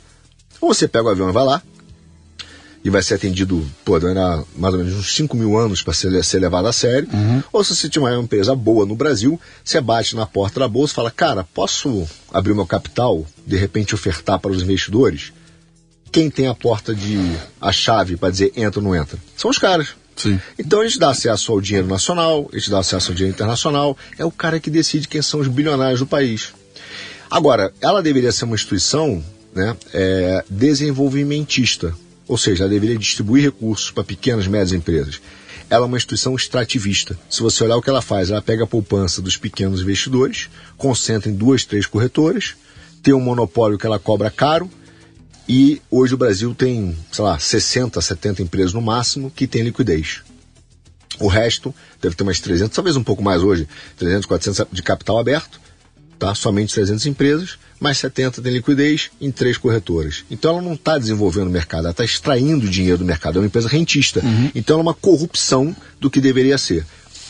Ou 0.62 0.74
você 0.74 0.88
pega 0.88 1.06
o 1.06 1.10
avião 1.10 1.30
e 1.30 1.34
vai 1.34 1.44
lá, 1.44 1.62
e 2.84 2.90
vai 2.90 3.04
ser 3.04 3.16
atendido, 3.16 3.66
pô, 3.84 3.94
mais 4.56 4.74
ou 4.74 4.80
menos 4.80 4.94
uns 4.94 5.14
5 5.14 5.36
mil 5.36 5.58
anos 5.58 5.82
para 5.82 5.94
ser, 5.94 6.24
ser 6.24 6.40
levado 6.40 6.68
a 6.68 6.74
sério. 6.74 7.10
Uhum. 7.12 7.44
Ou 7.52 7.64
se 7.64 7.76
você 7.76 7.90
tiver 7.90 8.12
uma 8.12 8.24
empresa 8.24 8.56
boa 8.56 8.86
no 8.86 8.96
Brasil, 8.96 9.40
você 9.64 9.82
bate 9.82 10.16
na 10.16 10.26
porta 10.26 10.62
da 10.62 10.68
bolsa 10.68 10.94
e 10.94 10.96
fala, 10.96 11.12
cara, 11.12 11.44
posso 11.44 12.08
abrir 12.34 12.54
meu 12.54 12.66
capital, 12.66 13.26
de 13.46 13.58
repente 13.58 13.94
ofertar 13.94 14.40
para 14.40 14.52
os 14.52 14.64
investidores? 14.64 15.34
Quem 16.12 16.30
tem 16.30 16.48
a 16.48 16.56
porta 16.56 16.96
de 16.96 17.18
a 17.62 17.72
chave 17.72 18.16
para 18.16 18.32
dizer 18.32 18.54
entra 18.56 18.80
ou 18.80 18.84
não 18.84 18.96
entra? 18.96 19.20
São 19.36 19.52
os 19.52 19.58
caras. 19.58 19.90
Sim. 20.16 20.40
Então 20.58 20.82
a 20.82 20.86
gente 20.86 21.00
dá 21.00 21.10
acesso 21.10 21.52
ao 21.52 21.62
dinheiro 21.62 21.88
nacional, 21.88 22.50
a 22.52 22.58
gente 22.58 22.70
dá 22.70 22.80
acesso 22.80 23.12
ao 23.12 23.16
dinheiro 23.16 23.36
internacional, 23.36 23.98
é 24.18 24.26
o 24.26 24.32
cara 24.32 24.60
que 24.60 24.70
decide 24.70 25.08
quem 25.08 25.22
são 25.22 25.40
os 25.40 25.48
bilionários 25.48 26.00
do 26.00 26.08
país. 26.08 26.54
Agora, 27.30 27.72
ela 27.80 28.02
deveria 28.02 28.32
ser 28.32 28.46
uma 28.46 28.56
instituição 28.56 29.24
né, 29.54 29.78
é, 29.94 30.44
desenvolvimentista, 30.50 31.94
ou 32.30 32.38
seja, 32.38 32.64
ela 32.64 32.72
deveria 32.72 32.98
distribuir 32.98 33.44
recursos 33.44 33.90
para 33.90 34.04
pequenas 34.04 34.46
e 34.46 34.50
médias 34.50 34.72
empresas. 34.72 35.20
Ela 35.68 35.86
é 35.86 35.88
uma 35.88 35.98
instituição 35.98 36.36
extrativista. 36.36 37.18
Se 37.28 37.42
você 37.42 37.64
olhar 37.64 37.76
o 37.76 37.82
que 37.82 37.90
ela 37.90 38.04
faz, 38.04 38.30
ela 38.30 38.42
pega 38.42 38.64
a 38.64 38.68
poupança 38.68 39.20
dos 39.20 39.36
pequenos 39.36 39.82
investidores, 39.82 40.48
concentra 40.78 41.30
em 41.30 41.34
duas, 41.34 41.66
três 41.66 41.88
corretoras, 41.88 42.54
tem 43.02 43.16
um 43.16 43.20
monopólio 43.20 43.80
que 43.80 43.86
ela 43.86 43.98
cobra 43.98 44.30
caro, 44.30 44.70
e 45.48 45.82
hoje 45.90 46.14
o 46.14 46.18
Brasil 46.18 46.54
tem, 46.54 46.96
sei 47.12 47.24
lá, 47.24 47.40
60, 47.40 48.00
70 48.00 48.44
empresas 48.44 48.74
no 48.74 48.82
máximo 48.82 49.32
que 49.32 49.48
tem 49.48 49.64
liquidez. 49.64 50.22
O 51.20 51.28
resto 51.28 51.74
deve 52.00 52.16
ter 52.16 52.24
mais 52.24 52.40
300, 52.40 52.76
talvez 52.76 52.96
um 52.96 53.04
pouco 53.04 53.24
mais 53.24 53.42
hoje, 53.42 53.68
300, 53.98 54.28
400 54.28 54.68
de 54.72 54.84
capital 54.84 55.18
aberto, 55.18 55.60
tá? 56.20 56.36
Somente 56.36 56.74
300 56.74 57.06
empresas 57.08 57.58
mais 57.80 57.98
70 57.98 58.42
tem 58.42 58.52
liquidez 58.52 59.10
em 59.22 59.32
três 59.32 59.58
corretoras. 59.58 60.26
Então 60.30 60.52
ela 60.52 60.62
não 60.62 60.74
está 60.74 60.98
desenvolvendo 60.98 61.48
o 61.48 61.52
mercado, 61.52 61.86
ela 61.86 61.92
está 61.92 62.04
extraindo 62.04 62.68
dinheiro 62.68 62.98
do 62.98 63.06
mercado. 63.06 63.38
É 63.38 63.40
uma 63.40 63.48
empresa 63.48 63.70
rentista. 63.70 64.20
Uhum. 64.20 64.52
Então 64.54 64.76
ela 64.76 64.82
é 64.82 64.88
uma 64.88 64.94
corrupção 64.94 65.76
do 66.00 66.10
que 66.10 66.20
deveria 66.20 66.58
ser. 66.58 66.86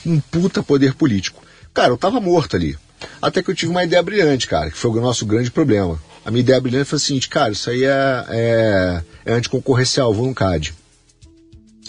Um 0.05 0.19
puta 0.19 0.63
poder 0.63 0.95
político. 0.95 1.43
Cara, 1.73 1.89
eu 1.89 1.95
estava 1.95 2.19
morto 2.19 2.55
ali. 2.55 2.75
Até 3.21 3.43
que 3.43 3.49
eu 3.49 3.55
tive 3.55 3.71
uma 3.71 3.83
ideia 3.83 4.01
brilhante, 4.01 4.47
cara, 4.47 4.71
que 4.71 4.77
foi 4.77 4.91
o 4.91 5.01
nosso 5.01 5.25
grande 5.25 5.51
problema. 5.51 5.99
A 6.25 6.31
minha 6.31 6.41
ideia 6.41 6.59
brilhante 6.59 6.89
foi 6.89 6.97
o 6.97 6.99
seguinte, 6.99 7.29
cara, 7.29 7.51
isso 7.51 7.69
aí 7.69 7.83
é, 7.83 8.25
é, 8.29 9.03
é 9.25 9.33
anticoncorrencial, 9.33 10.13
vou 10.13 10.27
no 10.27 10.35
CAD. 10.35 10.73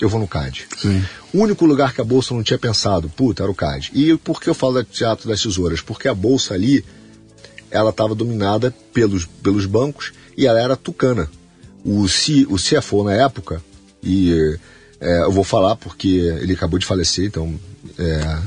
Eu 0.00 0.08
vou 0.08 0.18
no 0.18 0.26
CAD. 0.26 0.66
Sim. 0.78 1.04
O 1.32 1.38
único 1.38 1.66
lugar 1.66 1.92
que 1.92 2.00
a 2.00 2.04
Bolsa 2.04 2.34
não 2.34 2.42
tinha 2.42 2.58
pensado, 2.58 3.08
puta, 3.10 3.42
era 3.42 3.52
o 3.52 3.54
CAD. 3.54 3.90
E 3.94 4.16
por 4.16 4.40
que 4.40 4.48
eu 4.48 4.54
falo 4.54 4.82
do 4.82 4.84
Teatro 4.84 5.28
das 5.28 5.42
Tesouras? 5.42 5.80
Porque 5.80 6.08
a 6.08 6.14
Bolsa 6.14 6.54
ali 6.54 6.84
ela 7.70 7.90
estava 7.90 8.14
dominada 8.14 8.74
pelos, 8.92 9.26
pelos 9.26 9.66
bancos 9.66 10.12
e 10.36 10.46
ela 10.46 10.60
era 10.60 10.76
tucana. 10.76 11.30
O, 11.84 12.08
C, 12.08 12.46
o 12.48 12.56
CFO 12.56 13.04
na 13.04 13.14
época, 13.14 13.62
e 14.02 14.58
é, 15.00 15.22
eu 15.22 15.32
vou 15.32 15.44
falar 15.44 15.76
porque 15.76 16.08
ele 16.08 16.52
acabou 16.52 16.78
de 16.78 16.86
falecer, 16.86 17.26
então 17.26 17.58
é, 17.98 18.38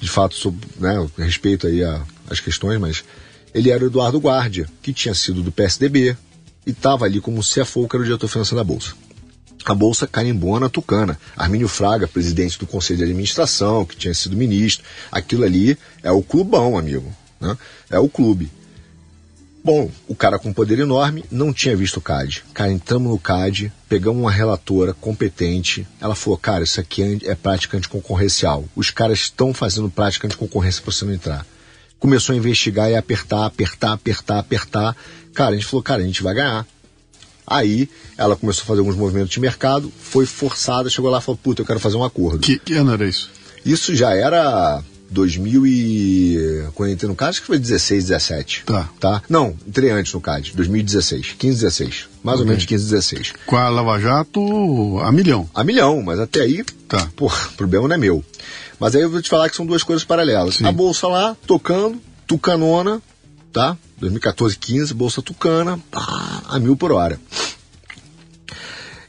de 0.00 0.08
fato 0.08 0.34
sou, 0.34 0.54
né, 0.78 1.08
respeito 1.18 1.66
aí 1.66 1.82
a, 1.82 2.02
as 2.28 2.38
questões, 2.40 2.78
mas 2.78 3.04
ele 3.52 3.70
era 3.70 3.82
o 3.82 3.86
Eduardo 3.86 4.18
Guardia, 4.18 4.68
que 4.82 4.92
tinha 4.92 5.14
sido 5.14 5.42
do 5.42 5.50
PSDB 5.50 6.16
e 6.66 6.70
estava 6.70 7.04
ali 7.04 7.20
como 7.20 7.40
CFO, 7.40 7.88
que 7.88 7.96
era 7.96 8.02
o 8.02 8.06
diretor 8.06 8.28
financeiro 8.28 8.56
da 8.56 8.64
Bolsa. 8.64 8.94
A 9.64 9.74
Bolsa 9.74 10.06
carimbou 10.06 10.60
na 10.60 10.68
Tucana. 10.68 11.18
Armínio 11.36 11.68
Fraga, 11.68 12.06
presidente 12.06 12.58
do 12.58 12.66
Conselho 12.66 12.98
de 12.98 13.04
Administração, 13.04 13.84
que 13.84 13.96
tinha 13.96 14.12
sido 14.12 14.36
ministro. 14.36 14.84
Aquilo 15.10 15.44
ali 15.44 15.78
é 16.02 16.12
o 16.12 16.22
clubão, 16.22 16.76
amigo. 16.76 17.10
Né? 17.40 17.56
É 17.90 17.98
o 17.98 18.08
clube. 18.08 18.50
Bom, 19.64 19.90
o 20.06 20.14
cara 20.14 20.38
com 20.38 20.52
poder 20.52 20.78
enorme 20.78 21.24
não 21.30 21.50
tinha 21.50 21.74
visto 21.74 21.96
o 21.96 22.00
CAD. 22.02 22.44
Cara, 22.52 22.70
entramos 22.70 23.10
no 23.10 23.18
CAD, 23.18 23.72
pegamos 23.88 24.20
uma 24.20 24.30
relatora 24.30 24.92
competente. 24.92 25.86
Ela 25.98 26.14
falou: 26.14 26.36
Cara, 26.36 26.64
isso 26.64 26.78
aqui 26.78 27.18
é, 27.24 27.34
prática 27.34 27.78
anticoncorrencial. 27.78 28.66
Os 28.76 28.90
caras 28.90 29.20
estão 29.20 29.54
fazendo 29.54 29.88
prática 29.88 30.26
anticoncorrência 30.26 30.82
para 30.82 30.92
você 30.92 31.06
não 31.06 31.14
entrar. 31.14 31.46
Começou 31.98 32.34
a 32.34 32.36
investigar 32.36 32.90
e 32.90 32.94
apertar, 32.94 33.46
apertar, 33.46 33.94
apertar, 33.94 34.38
apertar. 34.38 34.94
Cara, 35.32 35.52
a 35.52 35.54
gente 35.54 35.64
falou: 35.64 35.82
Cara, 35.82 36.02
a 36.02 36.06
gente 36.06 36.22
vai 36.22 36.34
ganhar. 36.34 36.66
Aí 37.46 37.88
ela 38.16 38.36
começou 38.36 38.62
a 38.62 38.66
fazer 38.66 38.80
alguns 38.80 38.96
movimentos 38.96 39.30
de 39.30 39.40
mercado, 39.40 39.92
foi 40.00 40.24
forçada, 40.26 40.88
chegou 40.88 41.10
lá 41.10 41.18
e 41.18 41.22
falou: 41.22 41.38
Puta, 41.42 41.62
eu 41.62 41.66
quero 41.66 41.80
fazer 41.80 41.96
um 41.96 42.04
acordo. 42.04 42.38
Que, 42.40 42.58
que 42.58 42.74
ano 42.74 42.92
era 42.92 43.06
isso? 43.06 43.30
Isso 43.64 43.94
já 43.94 44.14
era 44.14 44.82
2000 45.10 45.66
e... 45.66 46.64
Quando 46.74 46.88
eu 46.88 46.94
entrei 46.94 47.08
no 47.08 47.14
CAD, 47.14 47.30
acho 47.30 47.40
que 47.42 47.46
foi 47.46 47.58
16, 47.58 48.04
17. 48.06 48.62
Tá. 48.66 48.88
tá? 48.98 49.22
Não, 49.28 49.54
entrei 49.66 49.90
antes 49.90 50.12
no 50.12 50.20
CAD, 50.20 50.52
2016. 50.54 51.34
15, 51.38 51.60
16. 51.62 52.08
Mais 52.22 52.36
ou 52.38 52.42
Ok. 52.44 52.48
menos 52.50 52.64
15, 52.66 52.84
16. 52.90 53.32
Com 53.46 53.56
a 53.56 53.68
Lava 53.68 53.98
Jato, 54.00 54.98
a 55.00 55.12
milhão. 55.12 55.48
A 55.54 55.62
milhão, 55.64 56.02
mas 56.02 56.18
até 56.18 56.40
aí, 56.42 56.64
Tá. 56.88 57.08
pô, 57.16 57.26
o 57.26 57.52
problema 57.56 57.88
não 57.88 57.94
é 57.94 57.98
meu. 57.98 58.24
Mas 58.80 58.94
aí 58.96 59.02
eu 59.02 59.10
vou 59.10 59.22
te 59.22 59.28
falar 59.30 59.48
que 59.48 59.56
são 59.56 59.64
duas 59.64 59.82
coisas 59.82 60.04
paralelas. 60.04 60.56
Sim. 60.56 60.66
A 60.66 60.72
bolsa 60.72 61.06
lá, 61.06 61.36
tocando, 61.46 62.00
tucanona, 62.26 63.00
tá? 63.54 63.78
2014, 63.98 64.58
15, 64.58 64.92
bolsa 64.92 65.22
tucana, 65.22 65.78
pá, 65.90 66.42
a 66.48 66.58
mil 66.58 66.76
por 66.76 66.90
hora. 66.90 67.18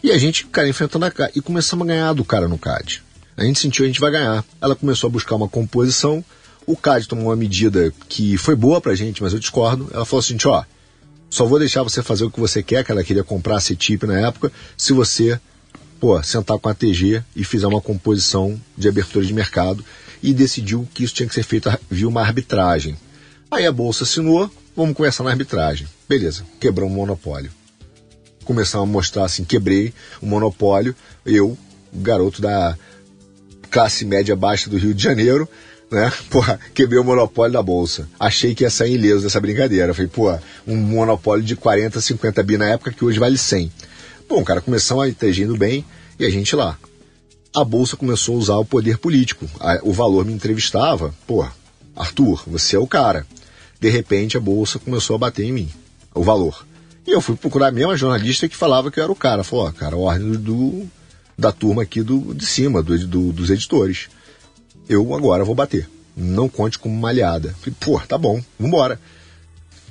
E 0.04 0.12
a 0.12 0.18
gente, 0.20 0.46
cara, 0.46 0.70
enfrentando 0.70 1.04
a 1.04 1.12
CAD. 1.12 1.32
E 1.36 1.42
começamos 1.42 1.84
a 1.84 1.88
ganhar 1.88 2.14
do 2.14 2.24
cara 2.24 2.48
no 2.48 2.60
CAD. 2.60 3.02
A 3.36 3.44
gente 3.44 3.60
sentiu 3.60 3.84
a 3.84 3.88
gente 3.88 4.00
vai 4.00 4.12
ganhar. 4.12 4.46
Ela 4.62 4.76
começou 4.76 5.08
a 5.08 5.12
buscar 5.12 5.36
uma 5.36 5.50
composição. 5.50 6.24
O 6.68 6.78
CAD 6.78 7.08
tomou 7.08 7.26
uma 7.26 7.36
medida 7.36 7.92
que 8.08 8.38
foi 8.38 8.56
boa 8.56 8.80
pra 8.80 8.94
gente, 8.94 9.24
mas 9.24 9.34
eu 9.34 9.40
discordo. 9.40 9.90
Ela 9.92 10.06
falou 10.06 10.20
assim, 10.20 10.38
ó, 10.46 10.64
só 11.28 11.44
vou 11.44 11.58
deixar 11.58 11.82
você 11.82 12.04
fazer 12.04 12.24
o 12.24 12.30
que 12.30 12.40
você 12.40 12.62
quer, 12.62 12.86
que 12.86 12.92
ela 12.92 13.04
queria 13.04 13.24
comprar 13.24 13.58
a 13.58 13.60
CETIP 13.60 14.06
na 14.06 14.20
época, 14.28 14.52
se 14.78 14.94
você, 14.94 15.40
pô, 16.00 16.22
sentar 16.22 16.60
com 16.60 16.70
a 16.70 16.74
TG 16.76 17.24
e 17.36 17.44
fizer 17.44 17.66
uma 17.66 17.82
composição 17.82 18.62
de 18.78 18.88
abertura 18.88 19.26
de 19.26 19.34
mercado 19.34 19.84
e 20.22 20.34
decidiu 20.34 20.88
que 20.94 21.04
isso 21.04 21.16
tinha 21.16 21.28
que 21.28 21.34
ser 21.34 21.44
feito 21.44 21.68
via 21.90 22.08
uma 22.08 22.22
arbitragem. 22.22 22.96
Aí 23.50 23.66
a 23.66 23.72
bolsa 23.72 24.04
assinou, 24.04 24.50
vamos 24.76 24.96
conversar 24.96 25.24
na 25.24 25.30
arbitragem. 25.30 25.88
Beleza, 26.08 26.44
quebramos 26.60 26.94
o 26.94 26.96
monopólio. 26.96 27.52
Começamos 28.44 28.88
a 28.88 28.92
mostrar 28.92 29.26
assim, 29.26 29.44
quebrei 29.44 29.94
o 30.22 30.26
monopólio, 30.26 30.96
eu, 31.26 31.58
garoto 31.94 32.42
da 32.42 32.78
classe 33.70 34.06
média 34.06 34.36
baixa 34.36 34.70
do 34.70 34.78
Rio 34.78 34.94
de 34.94 35.04
Janeiro, 35.04 35.50
né? 35.92 36.12
Porra, 36.30 36.60
quebrei 36.74 37.00
o 37.00 37.04
monopólio 37.04 37.54
da 37.54 37.64
bolsa. 37.64 38.08
Achei 38.20 38.54
que 38.54 38.64
ia 38.64 38.70
sair 38.70 38.96
ileso 38.96 39.24
dessa 39.24 39.40
brincadeira. 39.40 39.94
Falei, 39.94 40.10
pô, 40.10 40.32
um 40.68 40.76
monopólio 40.76 41.44
de 41.44 41.56
40, 41.56 42.00
50 42.02 42.44
bi 42.44 42.58
na 42.58 42.70
época 42.70 42.92
que 42.92 43.04
hoje 43.04 43.20
vale 43.20 43.38
100. 43.38 43.72
Bom, 44.28 44.44
cara, 44.44 44.62
começamos 44.62 45.04
a 45.04 45.08
ir 45.08 45.40
indo 45.40 45.56
bem 45.56 45.86
e 46.20 46.26
a 46.26 46.30
gente 46.30 46.56
lá. 46.56 46.78
A 47.56 47.64
bolsa 47.64 47.96
começou 47.96 48.36
a 48.36 48.40
usar 48.40 48.58
o 48.58 48.66
poder 48.66 48.98
político. 48.98 49.46
O 49.84 49.94
valor 49.94 50.26
me 50.26 50.34
entrevistava, 50.34 51.14
pô, 51.26 51.46
Arthur, 51.96 52.44
você 52.48 52.76
é 52.76 52.80
o 52.80 52.88
cara. 52.88 53.26
De 53.80 53.90
repente 53.90 54.38
a 54.38 54.40
bolsa 54.40 54.80
começou 54.80 55.16
a 55.16 55.20
bater 55.20 55.46
em 55.46 55.52
mim, 55.52 55.70
o 56.14 56.24
valor. 56.24 56.66
E 57.06 57.12
eu 57.12 57.22
fui 57.22 57.36
procurar 57.36 57.68
a 57.68 57.72
mesma 57.72 57.96
jornalista 57.96 58.48
que 58.50 58.56
falava 58.56 58.90
que 58.90 59.00
eu 59.00 59.04
era 59.04 59.12
o 59.12 59.16
cara. 59.16 59.44
Falou, 59.44 59.68
ó, 59.68 59.72
cara, 59.72 59.96
ordem 59.96 60.32
do, 60.32 60.88
da 61.38 61.52
turma 61.52 61.84
aqui 61.84 62.02
do, 62.02 62.34
de 62.34 62.46
cima, 62.46 62.82
do, 62.82 62.98
do- 63.08 63.32
dos 63.32 63.50
editores. 63.52 64.08
Eu 64.90 65.14
agora 65.16 65.44
vou 65.46 65.54
bater. 65.54 65.88
Não 66.18 66.48
conte 66.50 66.80
como 66.80 66.96
uma 66.96 67.10
aliada. 67.10 67.54
Falei, 67.60 67.76
pô, 67.80 68.00
tá 68.00 68.18
bom, 68.18 68.42
vambora. 68.60 69.00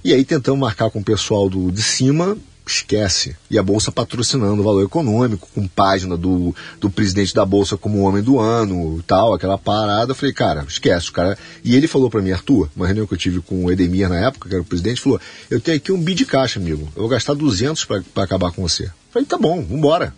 E 0.03 0.13
aí 0.13 0.25
tentamos 0.25 0.61
marcar 0.61 0.91
com 0.91 0.99
o 0.99 1.05
pessoal 1.05 1.49
do, 1.49 1.71
de 1.71 1.83
cima, 1.83 2.37
esquece. 2.67 3.37
E 3.51 3.59
a 3.59 3.62
Bolsa 3.62 3.93
patrocinando 3.93 4.61
o 4.61 4.65
valor 4.65 4.85
econômico, 4.85 5.49
com 5.55 5.67
página 5.67 6.17
do, 6.17 6.55
do 6.81 6.89
presidente 6.89 7.35
da 7.35 7.45
Bolsa 7.45 7.77
como 7.77 8.01
homem 8.01 8.23
do 8.23 8.39
ano 8.39 9.03
tal, 9.07 9.35
aquela 9.35 9.59
parada. 9.59 10.12
Eu 10.12 10.15
falei, 10.15 10.33
cara, 10.33 10.65
esquece, 10.69 11.11
o 11.11 11.12
cara. 11.12 11.37
E 11.62 11.75
ele 11.77 11.87
falou 11.87 12.09
pra 12.09 12.23
mim, 12.23 12.31
Arthur, 12.31 12.71
uma 12.75 12.87
reunião 12.87 13.07
que 13.07 13.15
eu 13.15 13.19
tive 13.19 13.41
com 13.41 13.65
o 13.65 13.73
Edemir 13.73 14.09
na 14.09 14.19
época, 14.19 14.49
que 14.49 14.55
era 14.55 14.62
o 14.62 14.67
presidente, 14.67 15.01
falou: 15.01 15.21
Eu 15.51 15.61
tenho 15.61 15.77
aqui 15.77 15.93
um 15.93 16.01
bi 16.01 16.15
de 16.15 16.25
caixa, 16.25 16.59
amigo. 16.59 16.89
Eu 16.95 17.03
vou 17.03 17.09
gastar 17.09 17.35
200 17.35 17.85
pra 17.85 17.95
pra 18.15 18.25
acabar 18.25 18.53
com 18.53 18.62
você. 18.62 18.85
Eu 18.85 18.91
falei, 19.11 19.27
tá 19.27 19.39
bom, 19.39 19.62
vambora. 19.62 20.15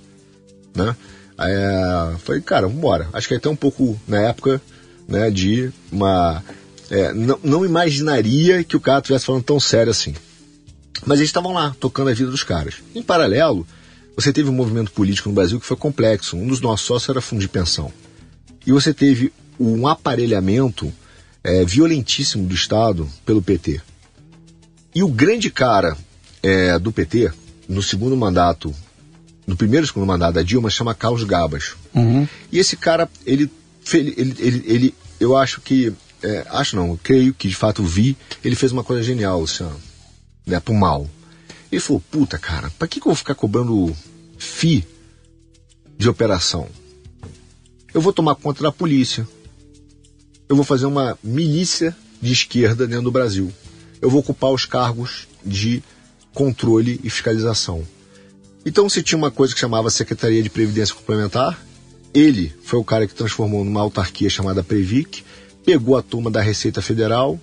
Né? 0.75 0.95
Aí, 1.37 1.53
é, 1.53 2.17
falei, 2.19 2.41
cara, 2.41 2.69
vambora. 2.69 3.09
Acho 3.13 3.29
que 3.29 3.35
até 3.35 3.49
um 3.49 3.57
pouco 3.57 3.99
na 4.07 4.21
época 4.21 4.61
né, 5.09 5.31
de 5.31 5.71
uma. 5.91 6.43
é, 6.91 7.13
não, 7.13 7.39
não 7.43 7.65
imaginaria 7.65 8.63
que 8.65 8.77
o 8.77 8.81
cara 8.81 9.01
estivesse 9.01 9.27
falando 9.27 9.45
tão 9.45 9.61
sério 9.61 9.91
assim. 9.91 10.15
Mas 11.05 11.19
eles 11.19 11.29
estavam 11.29 11.53
lá, 11.53 11.75
tocando 11.79 12.11
a 12.11 12.15
vida 12.15 12.31
dos 12.31 12.43
caras. 12.43 12.75
Em 12.95 13.03
paralelo, 13.03 13.67
você 14.17 14.33
teve 14.33 14.49
um 14.49 14.53
movimento 14.53 14.91
político 14.93 15.29
no 15.29 15.35
Brasil 15.35 15.61
que 15.61 15.67
foi 15.67 15.77
complexo. 15.77 16.37
Um 16.37 16.47
dos 16.47 16.61
nossos 16.61 16.87
sócios 16.87 17.09
era 17.11 17.21
fundo 17.21 17.41
de 17.41 17.49
pensão. 17.49 17.93
E 18.67 18.73
você 18.73 18.95
teve 18.95 19.33
um 19.61 19.87
aparelhamento 19.87 20.93
é, 21.45 21.65
violentíssimo 21.65 22.47
do 22.47 22.55
Estado 22.55 23.09
pelo 23.25 23.43
PT. 23.43 23.81
E 24.95 25.03
o 25.03 25.09
grande 25.09 25.51
cara 25.51 25.97
é, 26.43 26.79
do 26.79 26.91
PT, 26.91 27.31
no 27.69 27.83
segundo 27.83 28.17
mandato, 28.17 28.75
no 29.47 29.57
primeiro 29.57 29.85
e 29.85 29.87
segundo 29.87 30.07
mandato 30.07 30.35
da 30.35 30.43
Dilma, 30.43 30.71
chama 30.71 30.95
Carlos 30.95 31.23
Gabas. 31.25 31.75
E 32.51 32.59
esse 32.59 32.77
cara, 32.77 33.09
ele, 33.27 33.51
ele, 33.93 34.15
ele, 34.39 34.63
ele- 34.67 34.95
eu 35.21 35.37
acho 35.37 35.61
que, 35.61 35.93
é, 36.23 36.47
acho 36.51 36.75
não, 36.77 36.89
eu 36.89 37.01
creio 37.03 37.33
que 37.35 37.49
de 37.49 37.55
fato 37.55 37.83
vi, 37.83 38.17
ele 38.45 38.57
fez 38.57 38.73
uma 38.73 38.83
coisa 38.85 39.03
genial, 39.03 39.41
Luciano, 39.41 39.77
né, 40.47 40.61
pro 40.61 40.73
mal. 40.73 41.09
Ele 41.71 41.81
falou, 41.81 42.03
puta 42.11 42.39
cara, 42.39 42.71
pra 42.79 42.87
que, 42.87 43.01
que 43.01 43.07
eu 43.07 43.11
vou 43.11 43.17
ficar 43.17 43.35
cobrando 43.35 43.95
FI 44.39 44.87
de 45.99 46.09
operação? 46.09 46.69
Eu 47.93 48.01
vou 48.01 48.13
tomar 48.13 48.37
conta 48.37 48.63
da 48.63 48.71
polícia. 48.71 49.27
Eu 50.49 50.55
vou 50.55 50.65
fazer 50.65 50.87
uma 50.87 51.19
milícia 51.23 51.97
de 52.23 52.33
esquerda 52.33 52.87
dentro 52.87 53.05
do 53.05 53.11
Brasil. 53.11 53.53
Eu 54.01 54.09
vou 54.09 54.21
ocupar 54.21 54.53
os 54.53 54.65
cargos 54.65 55.27
de 55.45 55.83
controle 56.33 57.01
e 57.03 57.11
fiscalização. 57.11 57.83
Então 58.65 58.89
se 58.89 59.03
tinha 59.03 59.19
uma 59.19 59.31
coisa 59.31 59.55
que 59.55 59.61
chamava 59.61 59.91
Secretaria 59.91 60.43
de 60.43 60.51
Previdência 60.51 60.95
Complementar, 60.95 61.59
ele 62.15 62.53
foi 62.63 62.79
o 62.79 62.85
cara 62.85 63.07
que 63.07 63.15
transformou 63.15 63.65
numa 63.65 63.81
autarquia 63.81 64.31
chamada 64.31 64.63
Previc, 64.63 65.25
pegou 65.65 65.97
a 65.97 66.03
turma 66.03 66.31
da 66.31 66.41
Receita 66.41 66.81
Federal, 66.81 67.41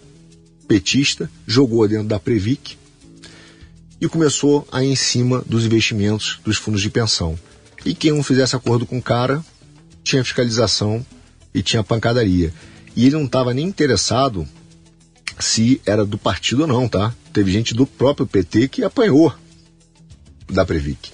petista, 0.67 1.29
jogou 1.45 1.87
dentro 1.87 2.07
da 2.07 2.19
Previc 2.19 2.77
e 4.03 4.09
começou 4.09 4.67
a 4.69 4.83
ir 4.83 4.89
em 4.89 4.95
cima 4.97 5.41
dos 5.45 5.65
investimentos 5.65 6.37
dos 6.43 6.57
fundos 6.57 6.81
de 6.81 6.89
pensão. 6.89 7.39
E 7.85 7.95
quem 7.95 8.11
não 8.11 8.21
fizesse 8.21 8.53
acordo 8.53 8.85
com 8.85 8.97
o 8.97 9.01
cara 9.01 9.41
tinha 10.03 10.21
fiscalização 10.25 11.05
e 11.53 11.61
tinha 11.63 11.81
pancadaria. 11.85 12.53
E 12.97 13.05
ele 13.05 13.15
não 13.15 13.23
estava 13.23 13.53
nem 13.53 13.65
interessado 13.65 14.45
se 15.39 15.81
era 15.85 16.05
do 16.05 16.17
partido 16.17 16.63
ou 16.63 16.67
não, 16.67 16.87
tá? 16.89 17.15
Teve 17.31 17.49
gente 17.49 17.73
do 17.73 17.87
próprio 17.87 18.27
PT 18.27 18.67
que 18.67 18.83
apanhou 18.83 19.33
da 20.51 20.65
Previc. 20.65 21.09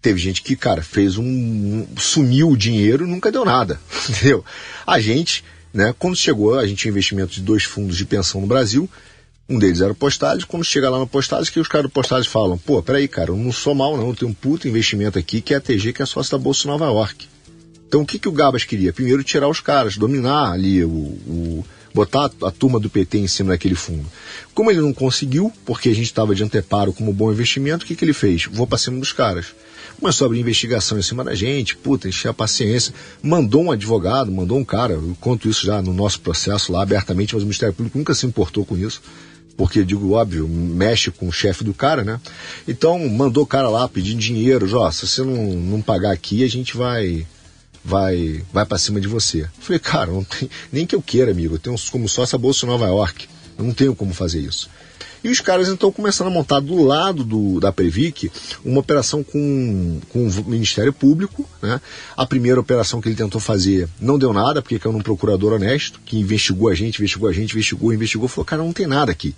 Teve 0.00 0.18
gente 0.18 0.40
que, 0.40 0.56
cara, 0.56 0.82
fez 0.82 1.18
um. 1.18 1.24
um- 1.24 1.86
sumiu 1.98 2.48
o 2.48 2.56
dinheiro 2.56 3.06
nunca 3.06 3.30
deu 3.30 3.44
nada. 3.44 3.78
Entendeu? 4.08 4.42
A 4.86 4.98
gente, 4.98 5.44
né, 5.74 5.94
quando 5.98 6.16
chegou, 6.16 6.58
a 6.58 6.66
gente 6.66 6.78
tinha 6.78 6.90
investimento 6.90 7.34
de 7.34 7.42
dois 7.42 7.64
fundos 7.64 7.98
de 7.98 8.06
pensão 8.06 8.40
no 8.40 8.46
Brasil. 8.46 8.88
Um 9.50 9.58
deles 9.58 9.80
era 9.80 9.90
o 9.92 9.96
Postales. 9.96 10.44
Quando 10.44 10.64
chega 10.64 10.88
lá 10.88 10.96
no 10.98 11.08
Postales, 11.08 11.50
que 11.50 11.58
os 11.58 11.66
caras 11.66 11.90
do 11.90 11.92
Postales 11.92 12.28
falam: 12.28 12.56
pô, 12.56 12.80
peraí, 12.80 13.08
cara, 13.08 13.30
eu 13.30 13.36
não 13.36 13.50
sou 13.50 13.74
mal, 13.74 13.96
não. 13.96 14.08
Eu 14.08 14.14
tenho 14.14 14.30
um 14.30 14.34
puto 14.34 14.68
investimento 14.68 15.18
aqui 15.18 15.40
que 15.40 15.52
é 15.52 15.56
a 15.56 15.60
TG, 15.60 15.92
que 15.92 16.00
é 16.02 16.06
sócio 16.06 16.30
da 16.30 16.38
Bolsa 16.38 16.68
Nova 16.68 16.84
York. 16.86 17.26
Então 17.88 18.02
o 18.02 18.06
que, 18.06 18.20
que 18.20 18.28
o 18.28 18.32
Gabas 18.32 18.62
queria? 18.62 18.92
Primeiro 18.92 19.24
tirar 19.24 19.48
os 19.48 19.58
caras, 19.58 19.96
dominar 19.96 20.52
ali 20.52 20.84
o, 20.84 20.88
o- 20.88 21.64
botar 21.92 22.30
a 22.44 22.50
turma 22.52 22.78
do 22.78 22.88
PT 22.88 23.18
em 23.18 23.26
cima 23.26 23.50
daquele 23.50 23.74
fundo. 23.74 24.06
Como 24.54 24.70
ele 24.70 24.80
não 24.80 24.92
conseguiu, 24.92 25.52
porque 25.66 25.88
a 25.88 25.94
gente 25.94 26.04
estava 26.04 26.32
de 26.32 26.44
anteparo 26.44 26.92
como 26.92 27.12
bom 27.12 27.32
investimento, 27.32 27.84
o 27.84 27.88
que, 27.88 27.96
que 27.96 28.04
ele 28.04 28.12
fez? 28.12 28.44
Vou 28.52 28.64
para 28.64 28.78
cima 28.78 29.00
dos 29.00 29.12
caras. 29.12 29.46
Começou 29.98 30.24
a 30.24 30.26
abrir 30.26 30.38
investigação 30.38 30.96
em 30.96 31.02
cima 31.02 31.24
da 31.24 31.34
gente, 31.34 31.76
puta, 31.76 32.08
encher 32.08 32.28
a 32.28 32.32
paciência. 32.32 32.94
Mandou 33.20 33.64
um 33.64 33.72
advogado, 33.72 34.30
mandou 34.30 34.56
um 34.56 34.64
cara, 34.64 34.92
eu 34.92 35.16
conto 35.20 35.48
isso 35.48 35.66
já 35.66 35.82
no 35.82 35.92
nosso 35.92 36.20
processo 36.20 36.70
lá 36.72 36.82
abertamente, 36.82 37.34
mas 37.34 37.42
o 37.42 37.46
Ministério 37.46 37.74
Público 37.74 37.98
nunca 37.98 38.14
se 38.14 38.24
importou 38.24 38.64
com 38.64 38.76
isso 38.78 39.02
porque, 39.60 39.84
digo, 39.84 40.12
óbvio, 40.12 40.48
mexe 40.48 41.10
com 41.10 41.28
o 41.28 41.32
chefe 41.32 41.62
do 41.62 41.74
cara, 41.74 42.02
né? 42.02 42.18
Então, 42.66 42.98
mandou 43.10 43.44
o 43.44 43.46
cara 43.46 43.68
lá 43.68 43.86
pedindo 43.86 44.18
dinheiro, 44.18 44.66
ó, 44.78 44.90
se 44.90 45.06
você 45.06 45.22
não, 45.22 45.36
não 45.36 45.82
pagar 45.82 46.12
aqui, 46.12 46.42
a 46.42 46.48
gente 46.48 46.78
vai 46.78 47.26
vai 47.84 48.42
vai 48.50 48.64
para 48.64 48.78
cima 48.78 48.98
de 49.02 49.06
você. 49.06 49.46
Falei, 49.58 49.78
cara, 49.78 50.10
não 50.10 50.24
tem, 50.24 50.48
nem 50.72 50.86
que 50.86 50.94
eu 50.94 51.02
queira, 51.02 51.30
amigo, 51.30 51.56
eu 51.56 51.58
tenho 51.58 51.76
como 51.90 52.08
sócio 52.08 52.36
a 52.36 52.38
Bolsa 52.38 52.66
Nova 52.66 52.86
York, 52.86 53.28
eu 53.58 53.62
não 53.62 53.74
tenho 53.74 53.94
como 53.94 54.14
fazer 54.14 54.40
isso. 54.40 54.70
E 55.22 55.28
os 55.28 55.40
caras 55.40 55.68
então 55.68 55.92
começaram 55.92 56.30
a 56.30 56.34
montar 56.34 56.60
do 56.60 56.82
lado 56.82 57.22
do, 57.24 57.60
da 57.60 57.70
Previc 57.70 58.30
uma 58.64 58.80
operação 58.80 59.22
com, 59.22 60.00
com 60.08 60.26
o 60.26 60.44
Ministério 60.46 60.92
Público. 60.92 61.48
Né? 61.62 61.80
A 62.16 62.26
primeira 62.26 62.60
operação 62.60 63.00
que 63.00 63.08
ele 63.08 63.16
tentou 63.16 63.40
fazer 63.40 63.88
não 64.00 64.18
deu 64.18 64.32
nada, 64.32 64.62
porque 64.62 64.78
caiu 64.78 64.92
num 64.92 65.02
procurador 65.02 65.52
honesto, 65.52 66.00
que 66.04 66.18
investigou 66.18 66.68
a 66.68 66.74
gente, 66.74 66.98
investigou 66.98 67.28
a 67.28 67.32
gente, 67.32 67.52
investigou, 67.52 67.92
investigou, 67.92 68.28
falou, 68.28 68.44
cara, 68.44 68.62
não 68.62 68.72
tem 68.72 68.86
nada 68.86 69.12
aqui. 69.12 69.34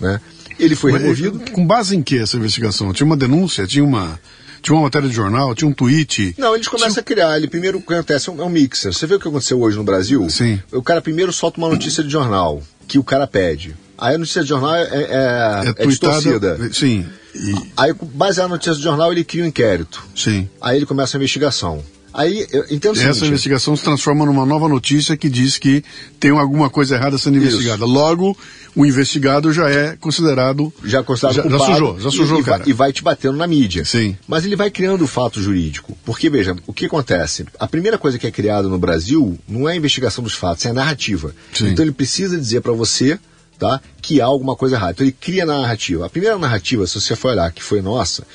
Né? 0.00 0.20
Ele 0.58 0.76
foi 0.76 0.92
Mas, 0.92 1.02
removido. 1.02 1.40
Com 1.52 1.66
base 1.66 1.96
em 1.96 2.02
que 2.02 2.18
essa 2.18 2.36
investigação? 2.36 2.92
Tinha 2.92 3.06
uma 3.06 3.16
denúncia? 3.16 3.66
Tinha 3.66 3.84
uma, 3.84 4.18
tinha 4.60 4.74
uma 4.74 4.82
matéria 4.82 5.08
de 5.08 5.14
jornal? 5.14 5.54
Tinha 5.54 5.68
um 5.68 5.72
tweet? 5.72 6.34
Não, 6.38 6.54
eles 6.54 6.68
começam 6.68 7.00
a 7.00 7.02
criar. 7.02 7.36
Ele 7.36 7.48
primeiro 7.48 7.78
o 7.78 7.82
que 7.82 7.94
acontece 7.94 8.28
é 8.28 8.32
um, 8.32 8.42
é 8.42 8.44
um 8.44 8.50
mixer. 8.50 8.92
Você 8.92 9.06
vê 9.06 9.14
o 9.14 9.20
que 9.20 9.28
aconteceu 9.28 9.60
hoje 9.60 9.76
no 9.76 9.84
Brasil? 9.84 10.28
Sim. 10.28 10.60
O 10.72 10.82
cara 10.82 11.00
primeiro 11.00 11.32
solta 11.32 11.58
uma 11.58 11.68
notícia 11.68 12.02
de 12.02 12.10
jornal 12.10 12.62
que 12.86 12.98
o 12.98 13.04
cara 13.04 13.26
pede. 13.26 13.74
Aí 13.98 14.14
a 14.14 14.18
notícia 14.18 14.42
de 14.42 14.48
jornal 14.48 14.74
é, 14.76 14.82
é, 14.82 14.84
é, 14.92 15.74
é 15.82 15.86
distorcida. 15.86 16.70
Sim. 16.72 17.04
E, 17.34 17.54
Aí, 17.76 17.92
baseado 18.14 18.48
na 18.48 18.54
notícia 18.54 18.74
de 18.74 18.82
jornal, 18.82 19.12
ele 19.12 19.24
cria 19.24 19.44
um 19.44 19.46
inquérito. 19.46 20.02
sim. 20.14 20.48
Aí 20.60 20.76
ele 20.76 20.86
começa 20.86 21.16
a 21.16 21.18
investigação. 21.18 21.82
Aí, 22.12 22.46
eu 22.50 22.64
entendo 22.70 22.96
o 22.96 22.98
Essa 22.98 23.12
seguinte, 23.12 23.28
investigação 23.28 23.76
se 23.76 23.84
transforma 23.84 24.24
numa 24.24 24.46
nova 24.46 24.66
notícia 24.66 25.16
que 25.16 25.28
diz 25.28 25.58
que 25.58 25.84
tem 26.18 26.30
alguma 26.30 26.70
coisa 26.70 26.96
errada 26.96 27.18
sendo 27.18 27.36
Isso. 27.36 27.46
investigada. 27.46 27.84
Logo, 27.84 28.36
o 28.74 28.86
investigado 28.86 29.52
já 29.52 29.68
é 29.70 29.94
considerado. 29.96 30.72
já 30.82 31.02
considerado 31.02 31.36
já, 31.36 31.42
já 31.42 31.48
culpado 31.48 31.72
sujou, 31.72 32.00
já 32.00 32.10
sujou, 32.10 32.40
e, 32.40 32.44
cara. 32.44 32.62
e 32.66 32.72
vai 32.72 32.92
te 32.92 33.02
batendo 33.02 33.36
na 33.36 33.46
mídia. 33.46 33.84
Sim. 33.84 34.16
Mas 34.26 34.44
ele 34.44 34.56
vai 34.56 34.70
criando 34.70 35.02
o 35.02 35.06
fato 35.06 35.40
jurídico. 35.40 35.96
Porque, 36.04 36.30
veja, 36.30 36.56
o 36.66 36.72
que 36.72 36.86
acontece? 36.86 37.44
A 37.58 37.68
primeira 37.68 37.98
coisa 37.98 38.18
que 38.18 38.26
é 38.26 38.30
criada 38.30 38.66
no 38.68 38.78
Brasil 38.78 39.38
não 39.46 39.68
é 39.68 39.74
a 39.74 39.76
investigação 39.76 40.24
dos 40.24 40.34
fatos, 40.34 40.64
é 40.64 40.70
a 40.70 40.74
narrativa. 40.74 41.34
Sim. 41.52 41.68
Então 41.68 41.84
ele 41.84 41.92
precisa 41.92 42.38
dizer 42.38 42.62
para 42.62 42.72
você 42.72 43.18
tá, 43.58 43.80
que 44.00 44.20
há 44.20 44.26
alguma 44.26 44.54
coisa 44.56 44.76
errada. 44.76 44.92
Então 44.92 45.04
ele 45.04 45.16
cria 45.18 45.42
a 45.42 45.46
narrativa. 45.46 46.06
A 46.06 46.10
primeira 46.10 46.38
narrativa, 46.38 46.86
se 46.86 47.00
você 47.00 47.16
for 47.16 47.32
olhar, 47.32 47.50
que 47.52 47.62
foi 47.62 47.82
nossa, 47.82 48.26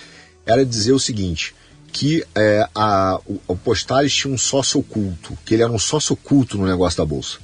era 0.46 0.66
dizer 0.66 0.92
o 0.92 1.00
seguinte, 1.00 1.56
que 1.92 2.26
é, 2.36 2.68
a, 2.76 3.20
o, 3.26 3.40
o 3.48 3.56
Postales 3.56 4.14
tinha 4.14 4.34
um 4.34 4.38
sócio 4.38 4.80
oculto, 4.80 5.38
que 5.46 5.54
ele 5.54 5.64
era 5.64 5.72
um 5.72 5.80
sócio 5.80 6.14
oculto 6.14 6.58
no 6.58 6.66
negócio 6.66 6.98
da 6.98 7.06
Bolsa. 7.06 7.38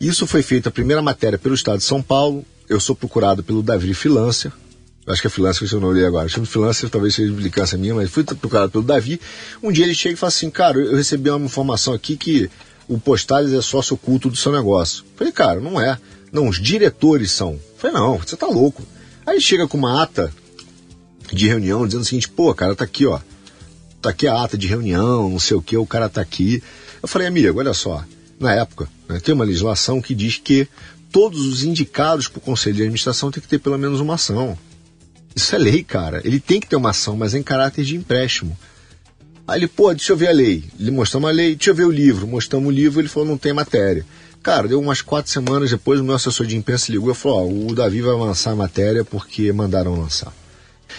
Isso 0.00 0.26
foi 0.26 0.42
feito 0.42 0.68
a 0.68 0.72
primeira 0.72 1.00
matéria 1.00 1.38
pelo 1.38 1.54
Estado 1.54 1.78
de 1.78 1.84
São 1.84 2.02
Paulo. 2.02 2.44
Eu 2.68 2.80
sou 2.80 2.96
procurado 2.96 3.42
pelo 3.42 3.62
Davi 3.62 3.94
Filância. 3.94 4.52
Eu 5.06 5.12
acho 5.12 5.20
que 5.20 5.28
é 5.28 5.30
Filância 5.30 5.66
que 5.66 5.72
eu 5.74 5.80
não 5.80 5.92
li 5.92 6.04
agora. 6.04 6.28
Chama 6.28 6.46
Filância, 6.46 6.88
talvez 6.88 7.14
seja 7.14 7.30
implicância 7.30 7.76
minha, 7.76 7.94
mas 7.94 8.10
fui 8.10 8.24
procurado 8.24 8.72
pelo 8.72 8.84
Davi. 8.84 9.20
Um 9.62 9.70
dia 9.70 9.84
ele 9.84 9.94
chega 9.94 10.14
e 10.14 10.16
fala 10.16 10.28
assim: 10.28 10.50
Cara, 10.50 10.78
eu 10.78 10.96
recebi 10.96 11.30
uma 11.30 11.44
informação 11.44 11.92
aqui 11.92 12.16
que 12.16 12.50
o 12.88 12.98
Postales 12.98 13.52
é 13.52 13.60
sócio 13.60 13.94
oculto 13.94 14.28
do 14.28 14.36
seu 14.36 14.52
negócio. 14.52 15.04
Falei, 15.16 15.32
cara, 15.32 15.60
não 15.60 15.80
é. 15.80 15.98
Não, 16.34 16.48
os 16.48 16.60
diretores 16.60 17.30
são. 17.30 17.58
Falei, 17.78 17.96
não, 17.96 18.18
você 18.18 18.36
tá 18.36 18.46
louco. 18.46 18.82
Aí 19.24 19.40
chega 19.40 19.66
com 19.66 19.78
uma 19.78 20.02
ata 20.02 20.30
de 21.32 21.46
reunião 21.46 21.86
dizendo 21.86 22.02
o 22.02 22.04
seguinte: 22.04 22.28
pô, 22.28 22.52
cara, 22.54 22.74
tá 22.74 22.84
aqui, 22.84 23.06
ó 23.06 23.18
tá 24.04 24.10
aqui 24.10 24.28
a 24.28 24.42
ata 24.42 24.58
de 24.58 24.66
reunião, 24.66 25.30
não 25.30 25.38
sei 25.38 25.56
o 25.56 25.62
que, 25.62 25.76
o 25.78 25.86
cara 25.86 26.10
tá 26.10 26.20
aqui. 26.20 26.62
Eu 27.02 27.08
falei, 27.08 27.26
amigo, 27.26 27.58
olha 27.58 27.72
só, 27.72 28.04
na 28.38 28.52
época, 28.52 28.86
né, 29.08 29.18
tem 29.18 29.34
uma 29.34 29.46
legislação 29.46 30.00
que 30.00 30.14
diz 30.14 30.36
que 30.36 30.68
todos 31.10 31.46
os 31.46 31.64
indicados 31.64 32.28
para 32.28 32.38
o 32.38 32.42
conselho 32.42 32.76
de 32.76 32.82
administração 32.82 33.30
tem 33.30 33.42
que 33.42 33.48
ter 33.48 33.58
pelo 33.58 33.78
menos 33.78 34.00
uma 34.00 34.14
ação. 34.14 34.58
Isso 35.34 35.54
é 35.54 35.58
lei, 35.58 35.82
cara. 35.82 36.20
Ele 36.22 36.38
tem 36.38 36.60
que 36.60 36.66
ter 36.66 36.76
uma 36.76 36.90
ação, 36.90 37.16
mas 37.16 37.34
é 37.34 37.38
em 37.38 37.42
caráter 37.42 37.82
de 37.82 37.96
empréstimo. 37.96 38.56
Aí 39.48 39.58
ele, 39.58 39.68
pô, 39.68 39.92
deixa 39.92 40.12
eu 40.12 40.16
ver 40.16 40.28
a 40.28 40.32
lei. 40.32 40.64
Ele 40.78 40.90
mostrou 40.90 41.20
uma 41.20 41.30
lei, 41.30 41.54
deixa 41.54 41.70
eu 41.70 41.74
ver 41.74 41.84
o 41.84 41.90
livro. 41.90 42.26
Mostramos 42.26 42.68
o 42.68 42.70
livro, 42.70 43.00
ele 43.00 43.08
falou, 43.08 43.28
não 43.28 43.38
tem 43.38 43.54
matéria. 43.54 44.04
Cara, 44.44 44.68
deu 44.68 44.78
umas 44.78 45.00
quatro 45.00 45.32
semanas 45.32 45.70
depois, 45.70 45.98
o 45.98 46.04
meu 46.04 46.14
assessor 46.14 46.44
de 46.46 46.54
imprensa 46.54 46.92
ligou 46.92 47.10
e 47.10 47.14
falou, 47.14 47.48
ó, 47.48 47.70
o 47.70 47.74
Davi 47.74 48.02
vai 48.02 48.14
lançar 48.14 48.50
a 48.50 48.54
matéria 48.54 49.02
porque 49.02 49.50
mandaram 49.54 49.98
lançar. 49.98 50.30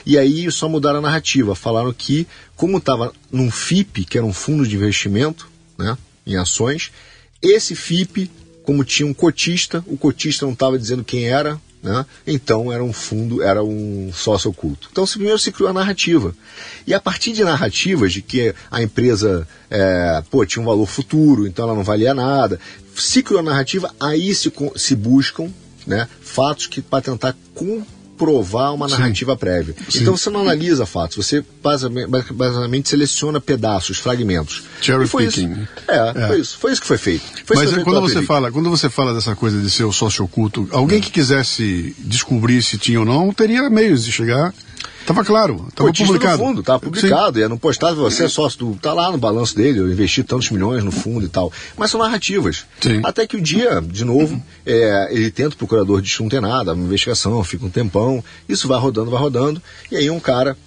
E 0.04 0.18
aí 0.18 0.52
só 0.52 0.68
mudaram 0.68 0.98
a 0.98 1.02
narrativa. 1.04 1.54
Falaram 1.54 1.94
que, 1.94 2.28
como 2.56 2.80
estava 2.80 3.14
num 3.32 3.52
FIP, 3.52 4.04
que 4.04 4.18
era 4.18 4.26
um 4.26 4.34
fundo 4.34 4.68
de 4.68 4.76
investimento 4.76 5.48
né, 5.78 5.96
em 6.26 6.36
ações, 6.38 6.92
esse 7.40 7.76
FIP, 7.76 8.32
como 8.64 8.84
tinha 8.84 9.08
um 9.08 9.14
cotista, 9.14 9.84
o 9.86 9.96
cotista 9.96 10.44
não 10.48 10.54
estava 10.54 10.80
dizendo 10.80 11.04
quem 11.04 11.28
era, 11.28 11.62
né, 11.84 12.04
então 12.26 12.74
era 12.74 12.84
um 12.84 12.92
fundo, 12.92 13.44
era 13.44 13.64
um 13.64 14.10
sócio 14.12 14.50
oculto. 14.50 14.90
Então 14.92 15.06
se- 15.06 15.14
primeiro 15.18 15.38
se 15.38 15.52
criou 15.52 15.70
a 15.70 15.74
narrativa. 15.74 16.36
E 16.88 16.96
a 16.96 17.00
partir 17.00 17.32
de 17.32 17.44
narrativas 17.44 18.12
de 18.12 18.24
que 18.24 18.56
a 18.72 18.82
empresa 18.82 19.48
é, 19.70 20.24
pô, 20.32 20.44
tinha 20.48 20.64
um 20.64 20.66
valor 20.66 20.88
futuro, 20.88 21.46
então 21.46 21.66
ela 21.66 21.76
não 21.76 21.84
valia 21.84 22.14
nada, 22.16 22.60
se 22.96 23.22
criou 23.22 23.40
a 23.40 23.44
narrativa, 23.44 23.94
aí 24.00 24.34
se, 24.34 24.52
se 24.76 24.96
buscam 24.96 25.50
né, 25.86 26.08
fatos 26.22 26.68
que 26.68 26.82
para 26.82 27.02
tentar 27.02 27.36
comprovar 27.54 28.74
uma 28.74 28.88
narrativa 28.88 29.36
prévia. 29.36 29.76
Sim. 29.90 30.02
Então 30.02 30.18
você 30.18 30.30
não 30.30 30.42
analisa 30.42 30.86
fatos, 30.86 31.18
você 31.18 31.44
basicamente, 31.62 32.34
basicamente 32.34 32.90
seleciona 32.90 33.40
pedaços, 33.40 34.00
fragmentos. 34.00 34.64
Cherry 34.82 35.08
picking. 35.08 35.68
É, 35.88 36.28
Foi, 36.28 36.40
isso, 36.40 36.58
foi 36.58 36.72
isso 36.72 36.82
que 36.82 36.88
foi 36.88 36.98
feito. 36.98 37.24
Foi 37.46 37.58
Mas 37.58 37.84
quando 37.84 38.02
você 38.02 38.22
fala, 38.24 38.52
quando 38.52 38.70
você 38.70 38.90
fala 38.90 39.14
dessa 39.14 39.36
coisa 39.36 39.62
de 39.62 39.70
ser 39.70 39.84
o 39.84 39.92
sócio 39.92 40.24
oculto, 40.24 40.68
alguém 40.72 41.02
que 41.02 41.12
quisesse 41.12 41.96
descobrir 42.00 42.64
se 42.64 42.78
tinha 42.78 43.00
ou 43.00 43.06
não, 43.06 43.34
teria 43.34 43.70
meios 43.70 44.04
de 44.04 44.12
chegar. 44.12 44.54
Tava 45.06 45.24
claro, 45.24 45.68
tava 45.76 45.90
Cotista 45.90 46.14
publicado. 46.14 46.38
fundo, 46.38 46.64
tá 46.64 46.80
publicado, 46.80 47.40
e 47.40 47.44
é 47.44 47.48
no 47.48 47.60
postado, 47.60 47.96
você 47.98 48.26
é 48.26 48.28
sócio 48.28 48.60
do. 48.60 48.76
tá 48.76 48.92
lá 48.92 49.12
no 49.12 49.18
balanço 49.18 49.56
dele, 49.56 49.80
eu 49.80 49.92
investi 49.92 50.24
tantos 50.24 50.50
milhões 50.50 50.84
no 50.84 50.92
fundo 50.92 51.26
e 51.26 51.30
tal. 51.30 51.52
Mas 51.78 51.92
são 51.92 52.00
narrativas. 52.00 52.66
Sim. 52.82 53.02
Até 53.04 53.28
que 53.28 53.38
o 53.38 53.42
dia, 53.42 53.82
de 53.82 54.04
novo, 54.04 54.42
é, 54.66 55.10
ele 55.12 55.30
tenta 55.30 55.54
o 55.54 55.58
procurador 55.58 56.02
diz 56.02 56.16
que 56.16 56.24
não 56.24 56.30
tem 56.30 56.42
nada, 56.42 56.74
uma 56.74 56.84
investigação, 56.84 57.44
fica 57.44 57.66
um 57.66 57.70
tempão, 57.70 58.24
isso 58.50 58.68
vai 58.68 58.80
rodando, 58.80 59.12
vai 59.12 59.20
rodando, 59.20 59.62
e 59.92 59.96
aí 59.96 60.10
um 60.10 60.20
cara 60.20 60.58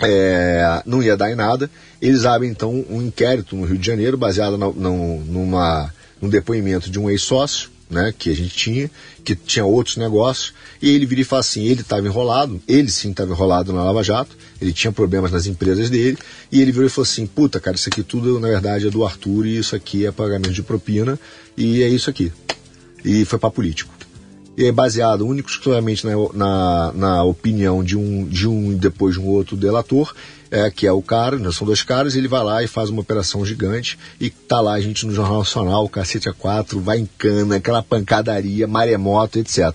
é, 0.00 0.82
não 0.86 1.02
ia 1.02 1.16
dar 1.16 1.30
em 1.32 1.34
nada. 1.34 1.70
Eles 2.00 2.24
abrem 2.24 2.50
então 2.50 2.84
um 2.88 3.02
inquérito 3.02 3.56
no 3.56 3.64
Rio 3.64 3.78
de 3.78 3.86
Janeiro, 3.86 4.16
baseado 4.16 4.56
na, 4.56 4.66
num, 4.66 5.24
numa, 5.26 5.92
num 6.20 6.28
depoimento 6.28 6.88
de 6.88 7.00
um 7.00 7.10
ex-sócio, 7.10 7.70
né, 7.88 8.12
que 8.16 8.30
a 8.30 8.34
gente 8.34 8.54
tinha, 8.54 8.90
que 9.24 9.34
tinha 9.34 9.64
outros 9.64 9.96
negócios, 9.96 10.52
e 10.80 10.90
ele 10.90 11.06
vira 11.06 11.20
e 11.20 11.24
fala 11.24 11.40
assim: 11.40 11.64
ele 11.64 11.80
estava 11.80 12.06
enrolado, 12.06 12.60
ele 12.66 12.90
sim 12.90 13.10
estava 13.10 13.30
enrolado 13.30 13.72
na 13.72 13.84
Lava 13.84 14.02
Jato, 14.02 14.36
ele 14.60 14.72
tinha 14.72 14.92
problemas 14.92 15.30
nas 15.30 15.46
empresas 15.46 15.88
dele, 15.88 16.18
e 16.50 16.60
ele 16.60 16.72
virou 16.72 16.86
e 16.86 16.90
falou 16.90 17.04
assim: 17.04 17.26
puta, 17.26 17.60
cara, 17.60 17.76
isso 17.76 17.88
aqui 17.88 18.02
tudo 18.02 18.38
na 18.40 18.48
verdade 18.48 18.86
é 18.86 18.90
do 18.90 19.04
Arthur, 19.04 19.46
e 19.46 19.58
isso 19.58 19.74
aqui 19.74 20.04
é 20.06 20.12
pagamento 20.12 20.52
de 20.52 20.62
propina, 20.62 21.18
e 21.56 21.82
é 21.82 21.88
isso 21.88 22.10
aqui. 22.10 22.32
E 23.04 23.24
foi 23.24 23.38
para 23.38 23.50
político 23.50 23.95
e 24.56 24.66
é 24.66 24.72
baseado 24.72 25.26
único 25.26 25.50
exclusivamente 25.50 26.06
na, 26.06 26.12
na, 26.32 26.92
na 26.94 27.22
opinião 27.24 27.84
de 27.84 27.96
um, 27.96 28.24
de 28.26 28.48
um 28.48 28.72
e 28.72 28.74
depois 28.74 29.14
de 29.14 29.20
um 29.20 29.26
outro 29.26 29.56
delator, 29.56 30.14
é, 30.50 30.70
que 30.70 30.86
é 30.86 30.92
o 30.92 31.02
cara, 31.02 31.36
né, 31.38 31.50
são 31.52 31.66
dois 31.66 31.82
caras, 31.82 32.16
ele 32.16 32.28
vai 32.28 32.42
lá 32.42 32.62
e 32.62 32.66
faz 32.66 32.88
uma 32.88 33.00
operação 33.02 33.44
gigante 33.44 33.98
e 34.20 34.30
tá 34.30 34.60
lá 34.60 34.74
a 34.74 34.80
gente 34.80 35.04
no 35.04 35.12
Jornal 35.12 35.38
Nacional, 35.38 35.88
cacete 35.88 36.28
a 36.28 36.32
quatro, 36.32 36.80
vai 36.80 36.98
em 36.98 37.08
cana, 37.18 37.56
aquela 37.56 37.82
pancadaria, 37.82 38.66
maremoto, 38.66 39.38
etc. 39.38 39.74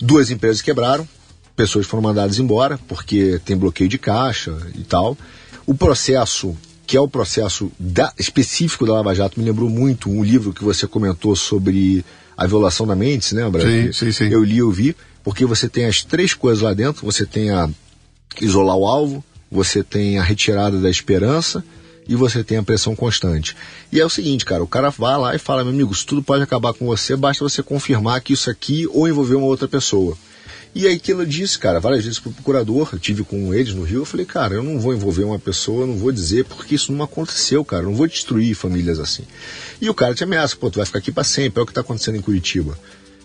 Duas 0.00 0.30
empresas 0.30 0.62
quebraram, 0.62 1.06
pessoas 1.54 1.86
foram 1.86 2.02
mandadas 2.02 2.38
embora 2.38 2.78
porque 2.88 3.40
tem 3.44 3.56
bloqueio 3.56 3.90
de 3.90 3.98
caixa 3.98 4.56
e 4.74 4.82
tal. 4.82 5.18
O 5.66 5.74
processo, 5.74 6.56
que 6.86 6.96
é 6.96 7.00
o 7.00 7.08
processo 7.08 7.70
da- 7.78 8.14
específico 8.18 8.86
da 8.86 8.94
Lava 8.94 9.14
Jato, 9.14 9.38
me 9.38 9.44
lembrou 9.44 9.68
muito 9.68 10.08
um 10.08 10.24
livro 10.24 10.54
que 10.54 10.64
você 10.64 10.86
comentou 10.86 11.36
sobre 11.36 12.02
a 12.40 12.46
violação 12.46 12.86
da 12.86 12.96
mente, 12.96 13.26
se 13.26 13.34
lembra? 13.34 13.60
Sim, 13.60 13.92
sim, 13.92 14.12
sim. 14.12 14.28
Eu 14.32 14.42
li, 14.42 14.56
eu 14.56 14.70
vi, 14.70 14.96
porque 15.22 15.44
você 15.44 15.68
tem 15.68 15.84
as 15.84 16.02
três 16.02 16.32
coisas 16.32 16.62
lá 16.62 16.72
dentro, 16.72 17.04
você 17.04 17.26
tem 17.26 17.50
a 17.50 17.68
isolar 18.40 18.78
o 18.78 18.86
alvo, 18.86 19.22
você 19.52 19.84
tem 19.84 20.18
a 20.18 20.22
retirada 20.22 20.80
da 20.80 20.88
esperança 20.88 21.62
e 22.08 22.16
você 22.16 22.42
tem 22.42 22.56
a 22.56 22.62
pressão 22.62 22.96
constante. 22.96 23.54
E 23.92 24.00
é 24.00 24.06
o 24.06 24.08
seguinte, 24.08 24.46
cara, 24.46 24.62
o 24.64 24.66
cara 24.66 24.88
vai 24.88 25.18
lá 25.18 25.34
e 25.34 25.38
fala, 25.38 25.62
meu 25.62 25.74
amigo, 25.74 25.92
isso 25.92 26.06
tudo 26.06 26.22
pode 26.22 26.42
acabar 26.42 26.72
com 26.72 26.86
você, 26.86 27.14
basta 27.14 27.44
você 27.44 27.62
confirmar 27.62 28.22
que 28.22 28.32
isso 28.32 28.48
aqui 28.48 28.86
ou 28.90 29.06
envolveu 29.06 29.36
uma 29.36 29.46
outra 29.46 29.68
pessoa. 29.68 30.16
E 30.72 30.86
aí 30.86 31.00
que 31.00 31.12
eu 31.12 31.26
disse, 31.26 31.58
cara, 31.58 31.80
várias 31.80 32.04
vezes 32.04 32.20
pro 32.20 32.30
procurador, 32.30 32.90
eu 32.92 32.98
tive 32.98 33.24
com 33.24 33.52
eles 33.52 33.74
no 33.74 33.82
Rio, 33.82 34.02
eu 34.02 34.04
falei, 34.04 34.24
cara, 34.24 34.54
eu 34.54 34.62
não 34.62 34.78
vou 34.78 34.94
envolver 34.94 35.24
uma 35.24 35.38
pessoa, 35.38 35.82
eu 35.82 35.86
não 35.88 35.96
vou 35.96 36.12
dizer, 36.12 36.44
porque 36.44 36.76
isso 36.76 36.92
não 36.92 37.04
aconteceu, 37.04 37.64
cara, 37.64 37.82
eu 37.82 37.90
não 37.90 37.96
vou 37.96 38.06
destruir 38.06 38.54
famílias 38.54 39.00
assim. 39.00 39.24
E 39.80 39.90
o 39.90 39.94
cara 39.94 40.14
te 40.14 40.22
ameaça, 40.22 40.54
pô, 40.56 40.70
tu 40.70 40.76
vai 40.76 40.86
ficar 40.86 41.00
aqui 41.00 41.10
para 41.10 41.24
sempre, 41.24 41.58
é 41.58 41.62
o 41.62 41.66
que 41.66 41.72
tá 41.72 41.80
acontecendo 41.80 42.16
em 42.16 42.22
Curitiba. 42.22 42.78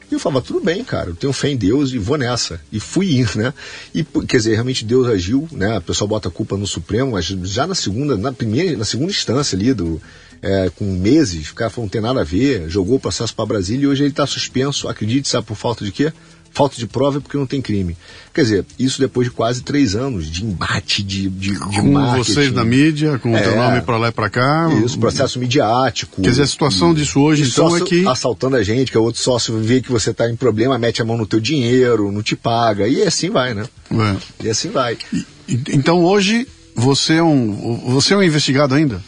E 0.10 0.14
eu 0.14 0.20
falava, 0.20 0.42
tudo 0.42 0.60
bem, 0.60 0.84
cara, 0.84 1.10
eu 1.10 1.16
tenho 1.16 1.34
fé 1.34 1.50
em 1.50 1.58
Deus 1.58 1.92
e 1.92 1.98
vou 1.98 2.18
nessa. 2.18 2.62
E 2.72 2.80
fui 2.80 3.08
ir, 3.08 3.36
né? 3.36 3.54
E, 3.94 4.04
quer 4.04 4.38
dizer, 4.38 4.54
realmente 4.54 4.86
Deus 4.86 5.08
agiu, 5.08 5.48
né? 5.52 5.78
A 5.78 5.82
pessoa 5.82 6.08
bota 6.08 6.30
a 6.30 6.32
culpa 6.32 6.56
no 6.56 6.68
Supremo, 6.68 7.12
mas 7.12 7.26
já 7.26 7.66
na 7.66 7.74
segunda, 7.74 8.16
na 8.16 8.32
primeira, 8.32 8.78
na 8.78 8.86
segunda 8.86 9.12
instância 9.12 9.56
ali, 9.56 9.74
do, 9.74 10.00
é, 10.42 10.70
com 10.76 10.86
meses, 10.86 11.50
o 11.50 11.56
cara 11.56 11.72
falou, 11.72 11.86
não 11.86 11.90
tem 11.90 12.02
nada 12.02 12.22
a 12.22 12.24
ver, 12.24 12.70
jogou 12.70 12.98
o 12.98 13.00
processo 13.00 13.34
para 13.34 13.48
Brasília 13.48 13.86
e 13.86 13.88
hoje 13.88 14.04
ele 14.04 14.12
está 14.12 14.28
suspenso, 14.28 14.88
acredite, 14.88 15.28
sabe 15.28 15.48
por 15.48 15.56
falta 15.56 15.84
de 15.84 15.92
quê? 15.92 16.14
Falta 16.56 16.78
de 16.78 16.88
prova 16.88 17.20
porque 17.20 17.38
não 17.38 17.46
tem 17.46 17.62
crime. 17.62 17.98
Quer 18.34 18.42
dizer, 18.44 18.66
isso 18.80 19.00
depois 19.00 19.28
de 19.28 19.32
quase 19.34 19.62
três 19.62 19.94
anos 19.94 20.32
de 20.32 20.44
embate, 20.46 21.04
de, 21.04 21.30
de, 21.30 21.52
de 21.52 21.60
Com 21.60 21.92
marketing. 21.92 22.18
vocês 22.34 22.54
na 22.54 22.64
mídia, 22.64 23.20
com 23.20 23.34
o 23.34 23.38
teu 23.38 23.52
É. 23.52 23.56
nome 23.58 23.82
pra 23.82 23.98
lá 23.98 24.08
e 24.08 24.12
pra 24.14 24.30
cá. 24.30 24.70
Isso, 24.86 24.98
processo 24.98 25.38
midiático. 25.38 26.22
Quer 26.22 26.30
dizer, 26.30 26.44
a 26.44 26.48
situação 26.48 26.94
disso 26.94 27.20
hoje, 27.20 27.44
então, 27.44 27.76
é 27.76 27.82
que. 27.82 28.08
assaltando 28.08 28.56
a 28.56 28.64
gente, 28.64 28.90
que 28.90 28.98
é 28.98 29.00
outro 29.02 29.20
sócio 29.22 29.58
vê 29.60 29.82
que 29.82 29.92
você 29.92 30.12
está 30.12 30.30
em 30.30 30.36
problema, 30.38 30.78
mete 30.78 31.02
a 31.02 31.06
mão 31.06 31.18
no 31.18 31.28
teu 31.28 31.42
dinheiro, 31.42 32.10
não 32.12 32.24
te 32.24 32.38
paga. 32.38 32.88
E 32.88 33.04
assim 33.04 33.30
vai, 33.30 33.54
né? 33.54 33.66
É. 33.92 34.46
E 34.46 34.50
assim 34.50 34.70
vai. 34.70 34.98
E- 35.14 35.26
Então 35.74 36.02
hoje 36.04 36.48
você 36.74 37.16
é 37.16 37.24
um 37.24 37.92
você 37.94 38.14
é 38.14 38.18
um 38.18 38.24
investigado 38.24 38.74
ainda? 38.76 39.02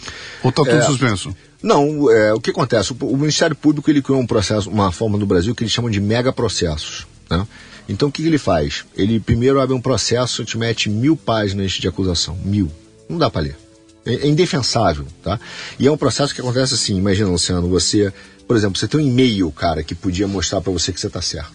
Ou 0.43 0.51
tá 0.51 0.63
tudo 0.65 0.75
É. 0.75 0.81
suspenso? 0.81 1.33
Não, 1.63 2.11
é, 2.11 2.33
o 2.33 2.39
que 2.39 2.51
acontece? 2.51 2.93
O, 2.93 3.05
o 3.07 3.17
Ministério 3.17 3.55
Público 3.55 3.89
ele 3.89 4.01
criou 4.01 4.19
um 4.21 4.27
processo, 4.27 4.69
uma 4.69 4.91
forma 4.91 5.17
no 5.17 5.25
Brasil 5.25 5.55
que 5.55 5.63
eles 5.63 5.73
chamam 5.73 5.89
de 5.89 5.99
megaprocessos. 5.99 7.07
Né? 7.29 7.47
Então 7.89 8.09
o 8.09 8.11
que, 8.11 8.21
que 8.21 8.27
ele 8.27 8.37
faz? 8.37 8.85
Ele 8.95 9.19
primeiro 9.19 9.59
abre 9.61 9.73
um 9.75 9.81
processo 9.81 10.41
e 10.41 10.45
te 10.45 10.57
mete 10.57 10.89
mil 10.89 11.15
páginas 11.15 11.71
de 11.73 11.87
acusação. 11.87 12.37
Mil. 12.43 12.71
Não 13.09 13.17
dá 13.17 13.29
para 13.29 13.41
ler. 13.41 13.57
É, 14.05 14.13
é 14.13 14.27
indefensável, 14.27 15.05
tá? 15.21 15.39
E 15.79 15.87
é 15.87 15.91
um 15.91 15.97
processo 15.97 16.33
que 16.33 16.41
acontece 16.41 16.73
assim, 16.73 16.97
imagina, 16.97 17.29
Luciano, 17.29 17.67
você, 17.67 18.11
por 18.47 18.55
exemplo, 18.55 18.77
você 18.77 18.87
tem 18.87 18.99
um 18.99 19.07
e-mail, 19.07 19.51
cara, 19.51 19.83
que 19.83 19.93
podia 19.93 20.27
mostrar 20.27 20.61
para 20.61 20.71
você 20.71 20.93
que 20.93 20.99
você 20.99 21.07
está 21.07 21.21
certo. 21.21 21.53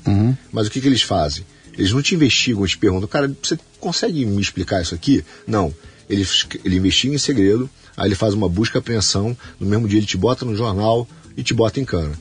Mas 0.51 0.67
o 0.67 0.71
que, 0.71 0.81
que 0.81 0.87
eles 0.87 1.03
fazem? 1.03 1.45
Eles 1.77 1.93
não 1.93 2.03
te 2.03 2.15
investigam, 2.15 2.67
te 2.67 2.77
perguntam, 2.77 3.09
cara, 3.09 3.35
você 3.43 3.59
consegue 3.81 4.27
me 4.27 4.41
explicar 4.41 4.83
isso 4.83 4.95
aqui? 4.95 5.25
Não. 5.47 5.75
ele, 6.09 6.27
ele 6.65 6.77
investiga 6.77 7.15
em 7.15 7.19
segredo, 7.19 7.69
aí 7.97 8.09
ele 8.09 8.15
faz 8.15 8.35
uma 8.35 8.49
busca 8.49 8.79
e 8.79 8.81
apreensão, 8.81 9.37
no 9.59 9.67
mesmo 9.67 9.89
dia 9.89 9.99
ele 9.99 10.07
te 10.07 10.17
bota 10.17 10.45
no 10.45 10.55
jornal 10.55 11.09
e 11.37 11.43
te 11.43 11.55
bota 11.55 11.81
em 11.81 11.85
cana. 11.85 12.13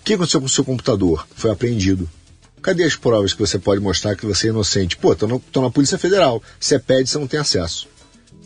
O 0.00 0.04
que 0.04 0.14
aconteceu 0.14 0.40
com 0.40 0.46
o 0.46 0.50
seu 0.50 0.64
computador? 0.64 1.26
Foi 1.34 1.50
apreendido. 1.50 2.08
Cadê 2.66 2.82
as 2.82 2.96
provas 2.96 3.32
que 3.32 3.38
você 3.38 3.60
pode 3.60 3.80
mostrar 3.80 4.16
que 4.16 4.26
você 4.26 4.48
é 4.48 4.50
inocente? 4.50 4.96
Pô, 4.96 5.14
tô, 5.14 5.28
na 5.60 5.70
Polícia 5.70 5.96
Federal. 5.96 6.42
Você 6.58 6.80
pede, 6.80 7.08
você 7.08 7.16
não 7.16 7.28
tem 7.28 7.38
acesso. 7.38 7.86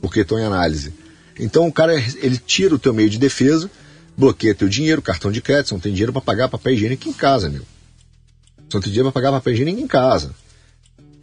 Porque 0.03 0.21
estão 0.21 0.39
em 0.39 0.45
análise. 0.45 0.93
Então 1.39 1.67
o 1.67 1.73
cara, 1.73 1.95
ele 1.95 2.37
tira 2.37 2.75
o 2.75 2.79
teu 2.79 2.93
meio 2.93 3.09
de 3.09 3.19
defesa, 3.19 3.71
bloqueia 4.19 4.55
teu 4.55 4.69
dinheiro, 4.69 5.01
cartão 5.01 5.33
de 5.33 5.41
crédito, 5.41 5.69
você 5.69 5.75
não 5.75 5.81
tem 5.81 5.93
dinheiro 5.93 6.13
para 6.13 6.21
pagar 6.21 6.51
papel 6.51 6.75
higiênico 6.75 7.09
em 7.09 7.15
casa, 7.15 7.49
meu. 7.49 7.63
Você 7.63 8.75
não 8.77 8.81
tem 8.83 8.93
dinheiro 8.93 9.11
para 9.11 9.23
pagar 9.23 9.33
papel 9.33 9.55
higiênico 9.55 9.81
em 9.81 9.87
casa. 9.87 10.35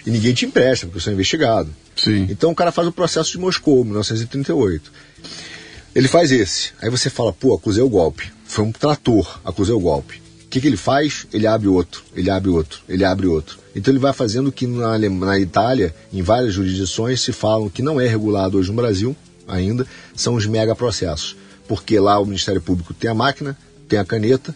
E 0.03 0.09
ninguém 0.09 0.33
te 0.33 0.47
empresta, 0.47 0.87
porque 0.87 0.99
você 0.99 1.11
é 1.11 1.13
investigado. 1.13 1.69
Sim. 1.95 2.25
Então 2.31 2.49
o 2.49 2.55
cara 2.55 2.71
faz 2.71 2.87
o 2.87 2.91
processo 2.91 3.29
de 3.31 3.37
Moscou, 3.37 3.85
1938. 3.85 4.91
Ele 5.93 6.07
faz 6.07 6.31
esse. 6.31 6.71
Aí 6.81 6.89
você 6.89 7.11
fala, 7.11 7.31
pô, 7.31 7.53
acusei 7.53 7.83
o 7.83 7.89
golpe. 7.89 8.33
Foi 8.43 8.65
um 8.65 8.71
trator, 8.71 9.39
acusei 9.45 9.75
o 9.75 9.79
golpe. 9.79 10.25
Que, 10.57 10.61
que 10.61 10.67
ele 10.67 10.77
faz? 10.77 11.27
Ele 11.31 11.45
abre 11.45 11.67
outro, 11.67 12.03
ele 12.15 12.31
abre 12.31 12.49
outro, 12.49 12.81
ele 12.89 13.05
abre 13.05 13.27
outro. 13.27 13.59
Então 13.75 13.91
ele 13.91 13.99
vai 13.99 14.11
fazendo 14.11 14.51
que 14.51 14.65
na, 14.65 14.97
na 14.97 15.39
Itália, 15.39 15.93
em 16.11 16.23
várias 16.23 16.51
jurisdições, 16.51 17.21
se 17.21 17.31
falam 17.31 17.69
que 17.69 17.83
não 17.83 18.01
é 18.01 18.07
regulado 18.07 18.57
hoje 18.57 18.69
no 18.69 18.75
Brasil 18.75 19.15
ainda, 19.47 19.85
são 20.15 20.33
os 20.33 20.47
mega 20.47 20.75
processos. 20.75 21.35
Porque 21.67 21.99
lá 21.99 22.19
o 22.19 22.25
Ministério 22.25 22.59
Público 22.59 22.91
tem 22.91 23.07
a 23.07 23.13
máquina, 23.13 23.55
tem 23.87 23.99
a 23.99 24.05
caneta, 24.05 24.55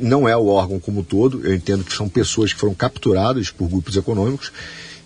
não 0.00 0.28
é 0.28 0.36
o 0.36 0.46
órgão 0.46 0.78
como 0.78 1.02
todo, 1.02 1.44
eu 1.44 1.52
entendo 1.52 1.82
que 1.82 1.92
são 1.92 2.08
pessoas 2.08 2.52
que 2.52 2.60
foram 2.60 2.74
capturadas 2.74 3.50
por 3.50 3.68
grupos 3.68 3.96
econômicos 3.96 4.52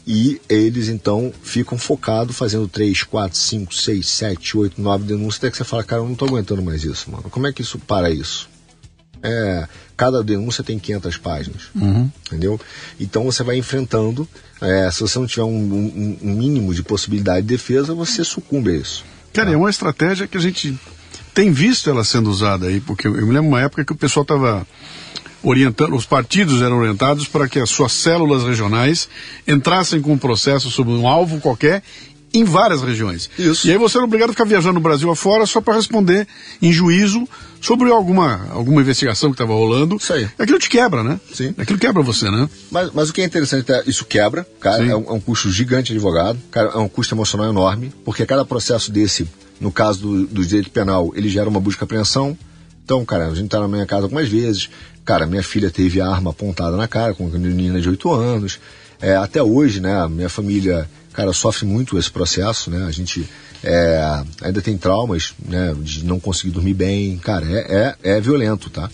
e 0.07 0.39
eles 0.51 0.89
então 0.89 1.33
ficam 1.43 1.79
focados 1.79 2.37
fazendo 2.37 2.69
3, 2.69 3.05
4, 3.05 3.39
5, 3.39 3.75
6, 3.75 4.07
7, 4.07 4.59
8, 4.59 4.81
9 4.83 5.05
denúncias, 5.05 5.39
até 5.39 5.51
que 5.51 5.57
você 5.57 5.65
fala, 5.65 5.83
cara, 5.83 6.03
eu 6.03 6.05
não 6.05 6.13
estou 6.13 6.29
aguentando 6.29 6.61
mais 6.61 6.85
isso, 6.85 7.11
mano. 7.11 7.31
Como 7.31 7.47
é 7.47 7.53
que 7.55 7.63
isso 7.63 7.79
para 7.79 8.11
isso? 8.11 8.51
É, 9.23 9.67
cada 9.97 10.23
denúncia 10.23 10.63
tem 10.63 10.79
500 10.79 11.17
páginas, 11.19 11.63
uhum. 11.75 12.11
entendeu? 12.27 12.61
Então 13.01 13.25
você 13.25 13.43
vai 13.43 13.57
enfrentando, 13.57 14.29
é, 14.61 14.91
se 14.91 15.01
você 15.01 15.19
não 15.19 15.27
tiver 15.27 15.45
um, 15.45 15.49
um, 15.49 16.19
um, 16.23 16.35
mínimo 16.35 16.75
de 16.75 16.83
possibilidade 16.83 17.47
de 17.47 17.55
defesa, 17.55 17.95
você 17.95 18.23
sucumbe 18.23 18.71
a 18.71 18.75
isso. 18.75 19.05
Cara, 19.33 19.49
tá? 19.49 19.55
é 19.55 19.57
uma 19.57 19.71
estratégia 19.71 20.27
que 20.27 20.37
a 20.37 20.41
gente 20.41 20.79
tem 21.33 21.51
visto 21.51 21.89
ela 21.89 22.05
sendo 22.05 22.31
usada 22.31 22.67
aí, 22.67 22.81
porque 22.81 23.07
eu 23.07 23.13
me 23.13 23.33
lembro 23.33 23.49
uma 23.49 23.61
época 23.61 23.85
que 23.85 23.93
o 23.93 23.97
pessoal 23.97 24.23
estava 24.23 24.67
orientando, 25.43 25.95
os 25.95 26.05
partidos 26.05 26.61
eram 26.61 26.79
orientados 26.79 27.29
para 27.29 27.49
que 27.49 27.59
as 27.59 27.71
suas 27.71 27.93
células 27.93 28.43
regionais 28.43 29.09
entrassem 29.47 30.01
com 30.03 30.13
um 30.13 30.19
processo 30.19 30.71
sobre 30.71 30.93
um 30.93 31.07
alvo 31.07 31.41
qualquer 31.41 31.83
em 32.39 32.45
várias 32.45 32.83
regiões. 32.83 33.31
Isso. 33.39 33.67
E 33.67 33.71
aí 33.71 33.79
você 33.79 33.97
era 33.97 34.05
obrigado 34.05 34.31
a 34.31 34.33
ficar 34.33 34.45
viajando 34.45 34.75
no 34.75 34.81
Brasil 34.81 35.11
afora 35.11 35.47
só 35.47 35.61
para 35.61 35.75
responder 35.75 36.27
em 36.61 36.73
juízo 36.73 37.27
sobre 37.61 37.91
alguma, 37.91 38.49
alguma 38.51 38.81
investigação 38.81 39.31
que 39.31 39.35
estava 39.35 39.53
rolando. 39.53 39.97
Isso 39.97 40.13
aí. 40.13 40.29
Aquilo 40.39 40.59
te 40.59 40.69
quebra, 40.69 41.03
né? 41.03 41.21
Sim. 41.33 41.55
Aquilo 41.59 41.79
quebra 41.79 42.03
você, 42.03 42.31
né? 42.31 42.49
Mas, 42.71 42.91
mas 42.93 43.09
o 43.11 43.13
que 43.13 43.23
é 43.23 43.25
interessante 43.25 43.73
é 43.73 43.83
isso 43.87 44.05
quebra, 44.05 44.47
cara, 44.61 44.85
é 44.85 44.95
um, 44.95 45.05
é 45.09 45.13
um, 45.13 45.21
custo 45.21 45.51
gigante 45.51 45.89
de 45.89 45.95
advogado, 45.95 46.39
cara, 46.51 46.71
é 46.71 46.79
um 46.79 46.89
custo 46.89 47.15
emocional 47.15 47.49
enorme, 47.49 47.93
porque 48.05 48.25
cada 48.27 48.45
processo 48.45 48.91
desse, 48.91 49.27
no 49.61 49.73
caso 49.73 50.01
do, 50.01 50.27
do 50.27 50.45
direito 50.45 50.71
penal, 50.71 51.13
ele 51.15 51.29
gera 51.29 51.49
uma 51.49 51.61
busca 51.61 51.83
e 51.83 51.85
apreensão. 51.85 52.37
Então, 52.85 53.05
cara, 53.05 53.27
a 53.27 53.35
gente 53.35 53.49
tá 53.49 53.59
na 53.59 53.67
minha 53.67 53.85
casa 53.85 54.05
algumas 54.05 54.29
vezes, 54.29 54.69
cara, 55.05 55.27
minha 55.27 55.43
filha 55.43 55.71
teve 55.71 56.01
a 56.01 56.09
arma 56.09 56.31
apontada 56.31 56.77
na 56.77 56.87
cara 56.87 57.15
com 57.15 57.27
uma 57.27 57.39
menina 57.39 57.81
de 57.81 57.89
8 57.89 58.13
anos. 58.13 58.61
É, 59.01 59.17
até 59.17 59.43
hoje, 59.43 59.81
né, 59.81 60.07
minha 60.09 60.29
família 60.29 60.89
cara, 61.17 61.33
sofre 61.33 61.65
muito 61.65 61.99
esse 61.99 62.11
processo, 62.11 62.71
né? 62.71 62.85
A 62.87 62.91
gente 62.91 63.27
é, 63.65 64.23
ainda 64.43 64.61
tem 64.61 64.77
traumas, 64.77 65.33
né? 65.43 65.75
De 65.81 66.05
não 66.05 66.21
conseguir 66.21 66.53
dormir 66.53 66.75
bem, 66.75 67.17
cara, 67.17 67.47
é, 67.51 67.97
é, 68.05 68.17
é 68.17 68.21
violento, 68.21 68.69
tá? 68.69 68.91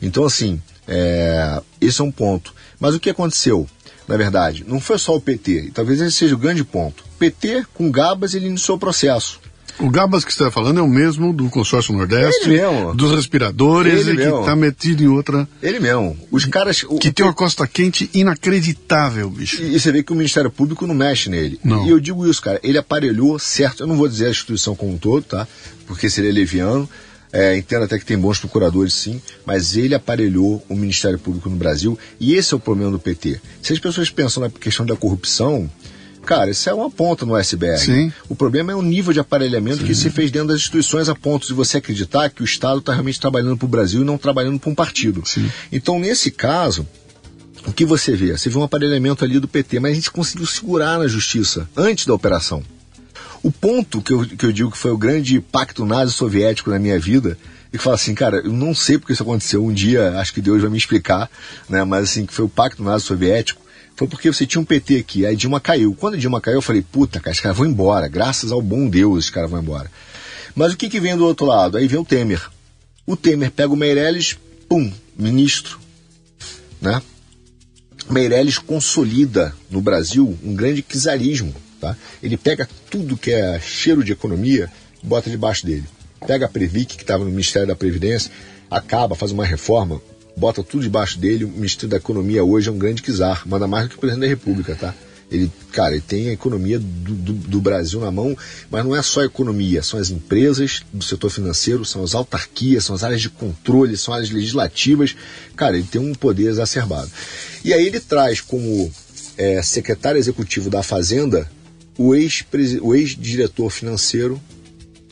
Então, 0.00 0.24
assim, 0.24 0.62
é, 0.86 1.60
esse 1.80 2.00
é 2.00 2.04
um 2.04 2.12
ponto. 2.12 2.54
Mas 2.78 2.94
o 2.94 3.00
que 3.00 3.10
aconteceu? 3.10 3.66
Na 4.06 4.16
verdade, 4.16 4.64
não 4.68 4.78
foi 4.78 4.98
só 4.98 5.16
o 5.16 5.20
PT, 5.20 5.50
e 5.50 5.70
talvez 5.72 6.00
esse 6.00 6.16
seja 6.16 6.34
o 6.36 6.38
grande 6.38 6.62
ponto. 6.62 7.04
PT, 7.18 7.66
com 7.74 7.90
Gabas, 7.90 8.34
ele 8.34 8.46
iniciou 8.46 8.76
o 8.76 8.80
processo. 8.80 9.40
O 9.78 9.90
Gabas 9.90 10.24
que 10.24 10.32
você 10.32 10.42
está 10.42 10.50
falando 10.52 10.78
é 10.78 10.82
o 10.82 10.88
mesmo 10.88 11.32
do 11.32 11.48
consórcio 11.50 11.92
Nordeste, 11.94 12.48
Ele 12.48 12.60
mesmo. 12.60 12.94
dos 12.94 13.10
respiradores 13.12 14.00
Ele 14.00 14.12
e 14.12 14.16
que 14.16 14.22
mesmo. 14.24 14.40
está 14.40 14.54
metido 14.54 15.02
em 15.02 15.08
outra. 15.08 15.48
Ele 15.62 15.80
mesmo. 15.80 16.16
Os 16.30 16.44
caras. 16.44 16.84
o- 16.84 16.98
Que 16.98 17.12
tem 17.12 17.26
uma 17.26 17.34
costa 17.34 17.66
quente 17.66 18.08
inacreditável, 18.14 19.28
bicho. 19.30 19.62
E 19.62 19.78
você 19.78 19.90
vê 19.90 20.02
que 20.02 20.12
o 20.12 20.14
Ministério 20.16 20.50
Público 20.50 20.86
não 20.86 20.94
mexe 20.94 21.28
nele. 21.28 21.58
Não. 21.64 21.86
E 21.86 21.90
eu 21.90 21.98
digo 21.98 22.28
isso, 22.28 22.40
cara, 22.40 22.60
ele 22.62 22.78
aparelhou, 22.78 23.38
certo, 23.38 23.82
eu 23.82 23.86
não 23.86 23.96
vou 23.96 24.08
dizer 24.08 24.26
a 24.26 24.30
instituição 24.30 24.76
como 24.76 24.92
um 24.92 24.98
todo, 24.98 25.22
tá? 25.24 25.46
Porque 25.86 26.08
seria 26.08 26.32
leviano. 26.32 26.88
É, 27.32 27.56
entendo 27.56 27.82
até 27.82 27.98
que 27.98 28.04
tem 28.06 28.16
bons 28.16 28.38
procuradores, 28.38 28.94
sim, 28.94 29.20
mas 29.44 29.76
ele 29.76 29.92
aparelhou 29.92 30.64
o 30.68 30.76
Ministério 30.76 31.18
Público 31.18 31.50
no 31.50 31.56
Brasil 31.56 31.98
e 32.20 32.34
esse 32.36 32.54
é 32.54 32.56
o 32.56 32.60
problema 32.60 32.92
do 32.92 32.98
PT. 33.00 33.40
Se 33.60 33.72
as 33.72 33.80
pessoas 33.80 34.08
pensam 34.08 34.40
na 34.44 34.48
questão 34.48 34.86
da 34.86 34.94
corrupção, 34.94 35.68
cara, 36.24 36.50
isso 36.50 36.68
é 36.68 36.74
uma 36.74 36.90
ponta 36.90 37.24
no 37.24 37.34
iceberg. 37.34 37.80
Sim. 37.80 38.12
O 38.28 38.34
problema 38.34 38.72
é 38.72 38.74
o 38.74 38.82
nível 38.82 39.12
de 39.12 39.20
aparelhamento 39.20 39.84
que 39.84 39.94
se 39.94 40.10
fez 40.10 40.30
dentro 40.30 40.48
das 40.48 40.58
instituições 40.58 41.08
a 41.08 41.14
ponto 41.14 41.46
de 41.46 41.52
você 41.52 41.78
acreditar 41.78 42.30
que 42.30 42.42
o 42.42 42.44
Estado 42.44 42.78
está 42.78 42.92
realmente 42.92 43.20
trabalhando 43.20 43.56
para 43.56 43.66
o 43.66 43.68
Brasil 43.68 44.02
e 44.02 44.04
não 44.04 44.18
trabalhando 44.18 44.58
para 44.58 44.70
um 44.70 44.74
partido. 44.74 45.22
Sim. 45.24 45.50
Então, 45.70 45.98
nesse 45.98 46.30
caso, 46.30 46.86
o 47.66 47.72
que 47.72 47.84
você 47.84 48.14
vê? 48.14 48.36
Você 48.36 48.48
vê 48.48 48.58
um 48.58 48.62
aparelhamento 48.62 49.24
ali 49.24 49.38
do 49.38 49.48
PT, 49.48 49.80
mas 49.80 49.92
a 49.92 49.94
gente 49.94 50.10
conseguiu 50.10 50.46
segurar 50.46 50.98
na 50.98 51.06
justiça 51.06 51.68
antes 51.76 52.06
da 52.06 52.14
operação. 52.14 52.62
O 53.42 53.52
ponto 53.52 54.00
que 54.00 54.12
eu, 54.12 54.24
que 54.24 54.46
eu 54.46 54.52
digo 54.52 54.70
que 54.70 54.78
foi 54.78 54.90
o 54.90 54.98
grande 54.98 55.40
pacto 55.40 55.84
nazi-soviético 55.84 56.70
na 56.70 56.78
minha 56.78 56.98
vida, 56.98 57.36
e 57.72 57.76
que 57.76 57.82
fala 57.82 57.96
assim, 57.96 58.14
cara, 58.14 58.38
eu 58.38 58.52
não 58.52 58.74
sei 58.74 58.98
porque 58.98 59.12
isso 59.12 59.22
aconteceu, 59.22 59.64
um 59.64 59.72
dia 59.72 60.18
acho 60.18 60.32
que 60.32 60.40
Deus 60.40 60.62
vai 60.62 60.70
me 60.70 60.78
explicar, 60.78 61.28
né? 61.68 61.82
Mas 61.84 62.04
assim, 62.04 62.24
que 62.24 62.32
foi 62.32 62.44
o 62.44 62.48
pacto 62.48 62.82
nazi-soviético, 62.82 63.60
foi 63.96 64.08
porque 64.08 64.32
você 64.32 64.46
tinha 64.46 64.60
um 64.60 64.64
PT 64.64 64.98
aqui, 64.98 65.24
aí 65.26 65.36
Dilma 65.36 65.60
caiu. 65.60 65.94
Quando 65.94 66.18
Dilma 66.18 66.40
caiu, 66.40 66.56
eu 66.56 66.62
falei, 66.62 66.82
puta, 66.82 67.20
cara, 67.20 67.32
os 67.32 67.40
caras 67.40 67.56
vão 67.56 67.66
embora, 67.66 68.08
graças 68.08 68.50
ao 68.50 68.60
bom 68.60 68.88
Deus, 68.88 69.26
os 69.26 69.30
caras 69.30 69.50
vão 69.50 69.60
embora. 69.60 69.90
Mas 70.54 70.72
o 70.72 70.76
que, 70.76 70.88
que 70.88 71.00
vem 71.00 71.16
do 71.16 71.24
outro 71.24 71.46
lado? 71.46 71.76
Aí 71.76 71.86
vem 71.86 72.00
o 72.00 72.04
Temer. 72.04 72.50
O 73.06 73.16
Temer 73.16 73.50
pega 73.50 73.72
o 73.72 73.76
Meirelles, 73.76 74.36
pum, 74.68 74.92
ministro, 75.16 75.78
né? 76.80 77.00
Meirelles 78.10 78.58
consolida 78.58 79.54
no 79.70 79.80
Brasil 79.80 80.36
um 80.42 80.54
grande 80.54 80.82
czarismo. 80.82 81.54
Tá? 81.80 81.96
Ele 82.22 82.36
pega 82.36 82.68
tudo 82.90 83.16
que 83.16 83.30
é 83.30 83.60
cheiro 83.60 84.02
de 84.04 84.12
economia 84.12 84.70
bota 85.04 85.30
debaixo 85.30 85.66
dele. 85.66 85.84
Pega 86.26 86.46
a 86.46 86.48
Previc, 86.48 86.96
que 86.96 87.02
estava 87.02 87.24
no 87.24 87.30
Ministério 87.30 87.68
da 87.68 87.76
Previdência, 87.76 88.30
acaba, 88.70 89.14
faz 89.14 89.30
uma 89.30 89.44
reforma, 89.44 90.00
bota 90.36 90.62
tudo 90.62 90.82
debaixo 90.82 91.18
dele. 91.18 91.44
O 91.44 91.48
Ministério 91.48 91.90
da 91.90 91.96
Economia 91.96 92.44
hoje 92.44 92.68
é 92.68 92.72
um 92.72 92.78
grande 92.78 93.02
czar, 93.02 93.46
manda 93.46 93.66
mais 93.66 93.86
do 93.86 93.90
que 93.90 93.96
o 93.96 94.00
presidente 94.00 94.22
da 94.22 94.28
República. 94.28 94.74
Tá? 94.74 94.94
Ele, 95.30 95.50
cara, 95.72 95.92
ele 95.92 96.02
tem 96.02 96.28
a 96.28 96.32
economia 96.32 96.78
do, 96.78 97.14
do, 97.14 97.32
do 97.32 97.60
Brasil 97.60 98.00
na 98.00 98.10
mão, 98.10 98.36
mas 98.70 98.84
não 98.84 98.94
é 98.94 99.02
só 99.02 99.22
a 99.22 99.24
economia, 99.24 99.82
são 99.82 99.98
as 99.98 100.10
empresas 100.10 100.82
do 100.92 101.02
setor 101.02 101.30
financeiro, 101.30 101.84
são 101.84 102.04
as 102.04 102.14
autarquias, 102.14 102.84
são 102.84 102.94
as 102.94 103.02
áreas 103.02 103.20
de 103.20 103.30
controle, 103.30 103.96
são 103.96 104.14
áreas 104.14 104.30
legislativas. 104.30 105.16
Cara, 105.56 105.76
ele 105.76 105.86
tem 105.90 106.00
um 106.00 106.14
poder 106.14 106.48
exacerbado. 106.48 107.10
E 107.64 107.72
aí 107.72 107.86
ele 107.86 108.00
traz 108.00 108.40
como 108.40 108.92
é, 109.36 109.62
secretário 109.62 110.18
executivo 110.18 110.70
da 110.70 110.82
Fazenda 110.82 111.50
o 111.96 112.14
ex-diretor 112.14 113.70
financeiro 113.70 114.40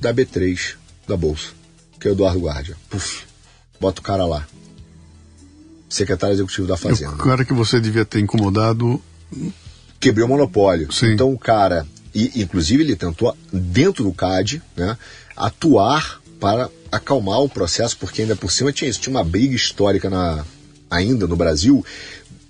da 0.01 0.13
B3, 0.13 0.75
da 1.07 1.17
Bolsa, 1.17 1.51
que 1.99 2.09
é 2.09 2.11
o 2.11 2.15
Eduardo 2.15 2.41
Guardia. 2.41 2.77
Puf, 2.91 3.23
bota 3.81 4.01
o 4.01 4.05
cara 4.05 4.25
lá. 4.25 4.47
Secretário 5.93 6.35
executivo 6.35 6.67
da 6.67 6.77
Fazenda 6.77 7.15
o 7.15 7.19
cara 7.19 7.45
que 7.45 7.53
você 7.53 7.81
devia 7.81 8.05
ter 8.05 8.21
incomodado. 8.21 9.01
quebrou 10.01 10.27
o 10.27 10.31
monopólio. 10.31 10.91
Sim. 10.93 11.13
Então 11.13 11.33
o 11.33 11.39
cara, 11.39 11.87
e 12.15 12.43
inclusive 12.43 12.83
ele 12.83 12.97
tentou, 12.97 13.37
dentro 13.53 14.05
do 14.05 14.13
CAD, 14.13 14.63
né, 14.77 14.97
atuar 15.37 16.21
para 16.41 16.71
acalmar 16.91 17.41
o 17.41 17.49
processo, 17.49 17.97
porque 17.99 18.23
ainda 18.23 18.35
por 18.35 18.51
cima 18.51 18.73
tinha 18.73 18.89
isso, 18.89 19.01
tinha 19.01 19.15
uma 19.15 19.25
briga 19.25 19.55
histórica 19.55 20.09
na, 20.11 20.45
ainda 20.91 21.27
no 21.27 21.37
Brasil, 21.37 21.85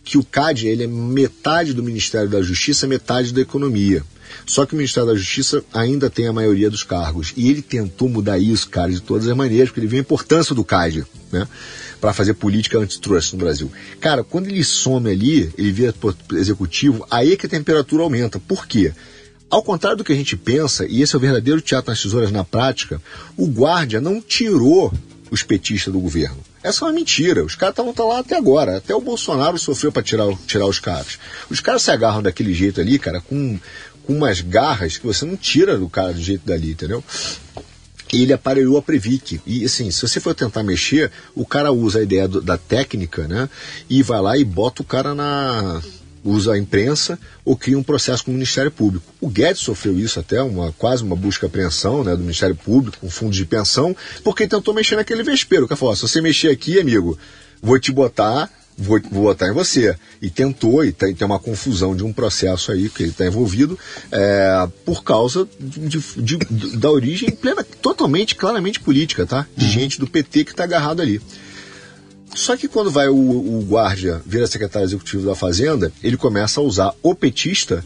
que 0.05 0.19
o 0.19 0.25
CAD 0.25 0.67
ele 0.67 0.85
é 0.85 0.87
metade 0.87 1.73
do 1.73 1.83
Ministério 1.83 2.29
da 2.29 2.43
Justiça, 2.43 2.87
metade 2.87 3.33
da 3.33 3.41
Economia. 3.41 4.03
Só 4.47 4.65
que 4.67 4.75
o 4.75 4.77
Ministério 4.77 5.09
da 5.09 5.15
Justiça 5.15 5.63
ainda 5.73 6.09
tem 6.09 6.27
a 6.27 6.33
maioria 6.33 6.71
dos 6.71 6.83
cargos. 6.83 7.33
E 7.37 7.49
ele 7.51 7.63
tentou 7.63 8.09
mudar 8.09 8.39
isso, 8.39 8.69
cara, 8.69 8.91
de 8.91 9.01
todas 9.01 9.29
as 9.29 9.37
maneiras, 9.37 9.69
porque 9.69 9.81
ele 9.81 9.87
viu 9.87 9.99
a 9.99 10.01
importância 10.01 10.55
do 10.55 10.65
CAD, 10.65 11.05
né? 11.31 11.47
Para 12.03 12.13
fazer 12.13 12.35
política 12.35 12.79
antitrust 12.79 13.33
no 13.33 13.39
Brasil. 13.39 13.71
Cara, 14.01 14.25
quando 14.25 14.49
ele 14.49 14.65
some 14.65 15.09
ali, 15.09 15.51
ele 15.57 15.71
vira 15.71 15.95
executivo, 16.33 17.07
aí 17.09 17.33
é 17.33 17.37
que 17.37 17.47
a 17.47 17.49
temperatura 17.49 18.03
aumenta. 18.03 18.41
Por 18.41 18.67
quê? 18.67 18.93
Ao 19.49 19.63
contrário 19.63 19.99
do 19.99 20.05
que 20.05 20.13
a 20.13 20.17
gente 20.17 20.37
pensa, 20.37 20.85
e 20.85 21.01
esse 21.01 21.15
é 21.15 21.19
o 21.19 21.21
verdadeiro 21.21 21.61
teatro 21.61 21.91
nas 21.91 22.03
tesouras 22.03 22.33
na 22.33 22.43
prática, 22.43 23.01
o 23.37 23.47
guarda 23.47 24.01
não 24.01 24.21
tirou 24.21 24.93
os 25.31 25.43
petistas 25.43 25.93
do 25.93 26.01
governo. 26.01 26.39
Essa 26.63 26.85
é 26.85 26.89
uma 26.89 26.95
mentira. 26.95 27.45
Os 27.45 27.55
caras 27.55 27.73
estavam 27.73 27.95
lá 28.09 28.19
até 28.19 28.37
agora. 28.37 28.79
Até 28.79 28.95
o 28.95 29.01
Bolsonaro 29.01 29.59
sofreu 29.59 29.93
para 29.93 30.03
tirar, 30.03 30.27
tirar 30.47 30.67
os 30.67 30.81
caras. 30.81 31.19
Os 31.49 31.61
caras 31.61 31.83
se 31.83 31.91
agarram 31.91 32.23
daquele 32.23 32.53
jeito 32.53 32.81
ali, 32.81 32.99
cara, 32.99 33.21
com, 33.21 33.59
com 34.05 34.13
umas 34.13 34.41
garras 34.41 34.99
que 34.99 35.07
você 35.07 35.25
não 35.25 35.37
tira 35.37 35.79
do 35.79 35.89
cara 35.89 36.13
do 36.13 36.21
jeito 36.21 36.47
dali, 36.47 36.73
entendeu? 36.73 37.03
Ele 38.13 38.33
aparelhou 38.33 38.77
a 38.77 38.83
Previc. 38.83 39.41
E 39.47 39.65
assim, 39.65 39.91
se 39.91 40.03
você 40.03 40.21
for 40.21 40.35
tentar 40.35 40.63
mexer, 40.63 41.11
o 41.35 41.47
cara 41.47 41.73
usa 41.73 42.01
a 42.01 42.03
ideia 42.03 42.29
do, 42.29 42.43
da 42.43 42.59
técnica, 42.59 43.27
né? 43.27 43.49
E 43.89 44.03
vai 44.03 44.21
lá 44.21 44.37
e 44.37 44.45
bota 44.45 44.83
o 44.83 44.85
cara 44.85 45.15
na. 45.15 45.81
usa 46.23 46.53
a 46.53 46.59
imprensa 46.59 47.19
ou 47.45 47.57
cria 47.57 47.79
um 47.79 47.83
processo 47.83 48.25
com 48.25 48.31
o 48.31 48.35
Ministério 48.35 48.71
Público. 48.71 49.05
O 49.21 49.29
Guedes 49.29 49.63
sofreu 49.63 49.99
isso 49.99 50.21
até, 50.21 50.43
uma, 50.43 50.73
quase 50.73 51.03
uma 51.03 51.17
busca 51.17 51.47
e 51.47 51.49
apreensão 51.49 52.05
né, 52.05 52.15
do 52.15 52.21
Ministério 52.21 52.55
Público, 52.55 52.99
com 53.01 53.07
um 53.07 53.11
fundo 53.11 53.33
de 53.33 53.47
pensão, 53.47 53.97
porque 54.23 54.47
tentou 54.47 54.75
mexer 54.75 54.97
naquele 54.97 55.23
vespeiro. 55.23 55.65
O 55.65 55.69
cara 55.69 55.79
falou: 55.79 55.97
se 55.97 56.03
você 56.03 56.21
mexer 56.21 56.51
aqui, 56.51 56.79
amigo, 56.79 57.19
vou 57.63 57.81
te 57.81 57.91
botar 57.91 58.51
vou, 58.83 59.01
vou 59.11 59.23
votar 59.25 59.49
em 59.49 59.53
você. 59.53 59.97
E 60.21 60.29
tentou, 60.29 60.85
e 60.85 60.93
tem, 60.93 61.15
tem 61.15 61.27
uma 61.27 61.39
confusão 61.39 61.97
de 61.97 62.05
um 62.05 62.13
processo 62.13 62.73
aí 62.73 62.89
que 62.89 63.03
ele 63.03 63.11
está 63.11 63.27
envolvido, 63.27 63.79
é, 64.11 64.69
por 64.85 65.03
causa 65.03 65.49
de, 65.59 65.99
de, 66.17 66.37
de, 66.39 66.77
da 66.77 66.91
origem 66.91 67.31
plena, 67.31 67.65
totalmente, 67.65 68.35
claramente 68.35 68.81
política, 68.81 69.27
tá? 69.27 69.47
De 69.57 69.65
uhum. 69.65 69.71
gente 69.71 70.01
do 70.01 70.07
PT 70.07 70.45
que 70.45 70.51
está 70.51 70.65
agarrado 70.65 71.01
ali. 71.01 71.21
Só 72.35 72.57
que 72.57 72.67
quando 72.67 72.91
vai 72.91 73.09
o, 73.09 73.15
o 73.15 73.65
guarda 73.69 74.23
vira 74.25 74.47
secretário 74.47 74.87
executivo 74.87 75.27
da 75.27 75.35
Fazenda, 75.35 75.93
ele 76.03 76.17
começa 76.17 76.61
a 76.61 76.63
usar 76.63 76.95
o 77.03 77.15
petista, 77.15 77.85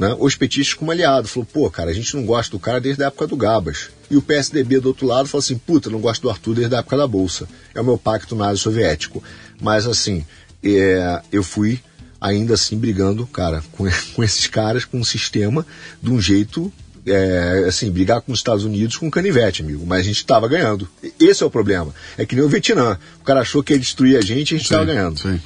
né, 0.00 0.16
os 0.18 0.34
petistas 0.34 0.72
como 0.72 0.90
aliado. 0.90 1.28
Falou, 1.28 1.46
pô, 1.52 1.70
cara, 1.70 1.90
a 1.90 1.92
gente 1.92 2.16
não 2.16 2.24
gosta 2.24 2.50
do 2.50 2.58
cara 2.58 2.80
desde 2.80 3.04
a 3.04 3.08
época 3.08 3.26
do 3.26 3.36
Gabas. 3.36 3.90
E 4.10 4.16
o 4.16 4.22
PSDB 4.22 4.80
do 4.80 4.88
outro 4.88 5.06
lado 5.06 5.28
falou 5.28 5.40
assim, 5.40 5.58
puta, 5.58 5.90
não 5.90 6.00
gosto 6.00 6.22
do 6.22 6.30
Arthur 6.30 6.54
desde 6.54 6.74
a 6.74 6.78
época 6.78 6.96
da 6.96 7.06
Bolsa. 7.06 7.46
É 7.74 7.80
o 7.82 7.84
meu 7.84 7.98
pacto 7.98 8.34
nazi-soviético. 8.34 9.22
Mas 9.60 9.86
assim, 9.86 10.24
é, 10.64 11.20
eu 11.30 11.44
fui 11.44 11.80
ainda 12.18 12.54
assim 12.54 12.78
brigando, 12.78 13.26
cara, 13.26 13.62
com, 13.72 13.84
com 14.14 14.24
esses 14.24 14.46
caras, 14.46 14.86
com 14.86 14.98
um 14.98 15.04
sistema 15.04 15.66
de 16.02 16.10
um 16.10 16.18
jeito 16.18 16.72
é, 17.06 17.66
assim, 17.68 17.90
brigar 17.90 18.22
com 18.22 18.32
os 18.32 18.38
Estados 18.38 18.64
Unidos 18.64 18.96
com 18.96 19.10
canivete, 19.10 19.60
amigo. 19.60 19.84
Mas 19.86 20.00
a 20.00 20.04
gente 20.04 20.16
estava 20.16 20.48
ganhando. 20.48 20.88
Esse 21.20 21.42
é 21.42 21.46
o 21.46 21.50
problema. 21.50 21.94
É 22.16 22.24
que 22.24 22.34
nem 22.34 22.42
o 22.42 22.48
Vietnã. 22.48 22.98
O 23.20 23.24
cara 23.24 23.40
achou 23.40 23.62
que 23.62 23.74
ia 23.74 23.78
destruir 23.78 24.16
a 24.16 24.22
gente 24.22 24.52
e 24.52 24.54
a 24.54 24.58
gente 24.58 24.64
estava 24.64 24.86
ganhando. 24.86 25.20
Sim. 25.20 25.38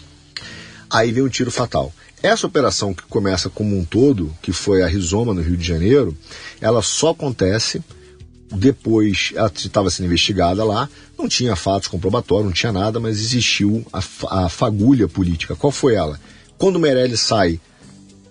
Aí 0.89 1.11
vem 1.11 1.25
um 1.25 1.29
tiro 1.29 1.51
fatal. 1.51 1.93
Essa 2.25 2.47
operação 2.47 2.95
que 2.95 3.03
começa 3.03 3.51
como 3.51 3.79
um 3.79 3.85
todo, 3.85 4.35
que 4.41 4.51
foi 4.51 4.83
a 4.83 4.87
Rizoma 4.87 5.35
no 5.35 5.43
Rio 5.43 5.59
de 5.59 5.67
Janeiro, 5.67 6.17
ela 6.59 6.81
só 6.81 7.11
acontece 7.11 7.85
depois 8.51 9.33
ela 9.35 9.53
estava 9.55 9.91
sendo 9.91 10.07
investigada 10.07 10.65
lá, 10.65 10.89
não 11.19 11.29
tinha 11.29 11.55
fatos 11.55 11.87
comprobatórios, 11.87 12.47
não 12.47 12.53
tinha 12.53 12.73
nada, 12.73 12.99
mas 12.99 13.19
existiu 13.19 13.85
a, 13.93 13.99
a 14.45 14.49
fagulha 14.49 15.07
política. 15.07 15.55
Qual 15.55 15.71
foi 15.71 15.97
ela? 15.97 16.19
Quando 16.57 16.81
Meirelles 16.81 17.21
sai 17.21 17.61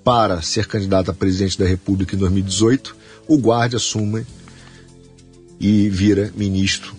para 0.03 0.41
ser 0.41 0.65
candidato 0.65 1.11
a 1.11 1.13
presidente 1.13 1.59
da 1.59 1.65
República 1.67 2.15
em 2.15 2.19
2018, 2.19 2.95
o 3.27 3.37
Guarda 3.37 3.77
assume 3.77 4.25
e 5.59 5.87
vira 5.87 6.33
ministro 6.35 6.95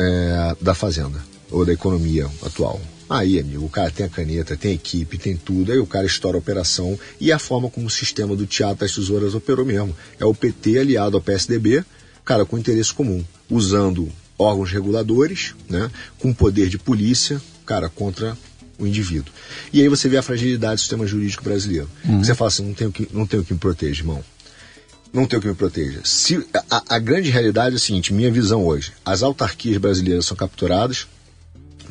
é, 0.00 0.56
da 0.60 0.74
Fazenda, 0.74 1.24
ou 1.48 1.64
da 1.64 1.72
Economia 1.72 2.28
atual. 2.42 2.80
Aí, 3.08 3.38
amigo, 3.38 3.64
o 3.64 3.68
cara 3.68 3.90
tem 3.90 4.06
a 4.06 4.08
caneta, 4.08 4.56
tem 4.56 4.72
a 4.72 4.74
equipe, 4.74 5.18
tem 5.18 5.36
tudo, 5.36 5.72
aí 5.72 5.78
o 5.78 5.86
cara 5.86 6.06
estoura 6.06 6.36
a 6.36 6.40
operação 6.40 6.98
e 7.20 7.30
a 7.30 7.38
forma 7.38 7.68
como 7.68 7.86
o 7.86 7.90
sistema 7.90 8.34
do 8.34 8.46
Teatro 8.46 8.80
das 8.80 8.94
Tesouras 8.94 9.34
operou 9.34 9.64
mesmo. 9.64 9.94
É 10.18 10.24
o 10.24 10.34
PT 10.34 10.78
aliado 10.78 11.16
ao 11.16 11.22
PSDB, 11.22 11.84
cara, 12.24 12.44
com 12.44 12.58
interesse 12.58 12.92
comum, 12.94 13.22
usando 13.50 14.10
órgãos 14.38 14.70
reguladores, 14.70 15.54
né, 15.68 15.90
com 16.18 16.32
poder 16.32 16.68
de 16.68 16.78
polícia, 16.78 17.40
cara, 17.64 17.88
contra 17.88 18.36
o 18.78 18.86
indivíduo. 18.86 19.32
E 19.72 19.80
aí 19.80 19.88
você 19.88 20.08
vê 20.08 20.16
a 20.16 20.22
fragilidade 20.22 20.76
do 20.76 20.80
sistema 20.80 21.06
jurídico 21.06 21.44
brasileiro. 21.44 21.88
Uhum. 22.04 22.24
Você 22.24 22.34
fala 22.34 22.48
assim, 22.48 22.66
não 22.66 22.74
tem 22.74 22.86
o 22.86 22.92
que, 22.92 23.08
não 23.12 23.26
tem 23.26 23.38
o 23.38 23.44
que 23.44 23.52
me 23.52 23.58
proteger, 23.58 23.98
irmão. 23.98 24.24
Não 25.12 25.26
tem 25.26 25.38
o 25.38 25.42
que 25.42 25.46
me 25.46 25.54
proteja. 25.54 26.00
Se, 26.02 26.44
a, 26.68 26.82
a 26.96 26.98
grande 26.98 27.30
realidade 27.30 27.76
é 27.76 27.78
a 27.78 27.80
seguinte, 27.80 28.12
minha 28.12 28.32
visão 28.32 28.64
hoje, 28.66 28.92
as 29.04 29.22
autarquias 29.22 29.78
brasileiras 29.78 30.26
são 30.26 30.36
capturadas, 30.36 31.06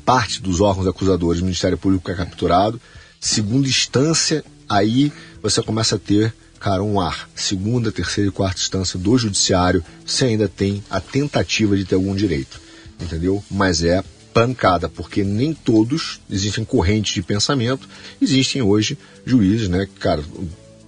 parte 0.06 0.42
dos 0.42 0.62
órgãos 0.62 0.88
acusadores 0.88 1.42
do 1.42 1.46
Ministério 1.46 1.78
Público 1.78 2.10
é 2.12 2.16
capturado, 2.16 2.80
segunda 3.20 3.68
instância, 3.68 4.44
aí 4.68 5.12
você 5.42 5.62
começa 5.62 5.96
a 5.96 6.00
ter 6.00 6.34
cara, 6.64 6.82
um 6.82 6.98
ar, 6.98 7.30
segunda, 7.36 7.92
terceira 7.92 8.30
e 8.30 8.32
quarta 8.32 8.62
instância 8.62 8.98
do 8.98 9.18
judiciário, 9.18 9.84
se 10.06 10.24
ainda 10.24 10.48
tem 10.48 10.82
a 10.90 11.02
tentativa 11.02 11.76
de 11.76 11.84
ter 11.84 11.96
algum 11.96 12.16
direito, 12.16 12.62
entendeu? 13.02 13.44
Mas 13.52 13.84
é 13.84 14.02
pancada, 14.34 14.88
porque 14.88 15.26
nem 15.26 15.54
todos 15.54 16.22
existem 16.30 16.64
correntes 16.64 17.14
de 17.14 17.22
pensamento, 17.22 17.88
existem 18.22 18.62
hoje 18.62 18.98
juízes, 19.26 19.68
né, 19.68 19.90
cara, 20.00 20.24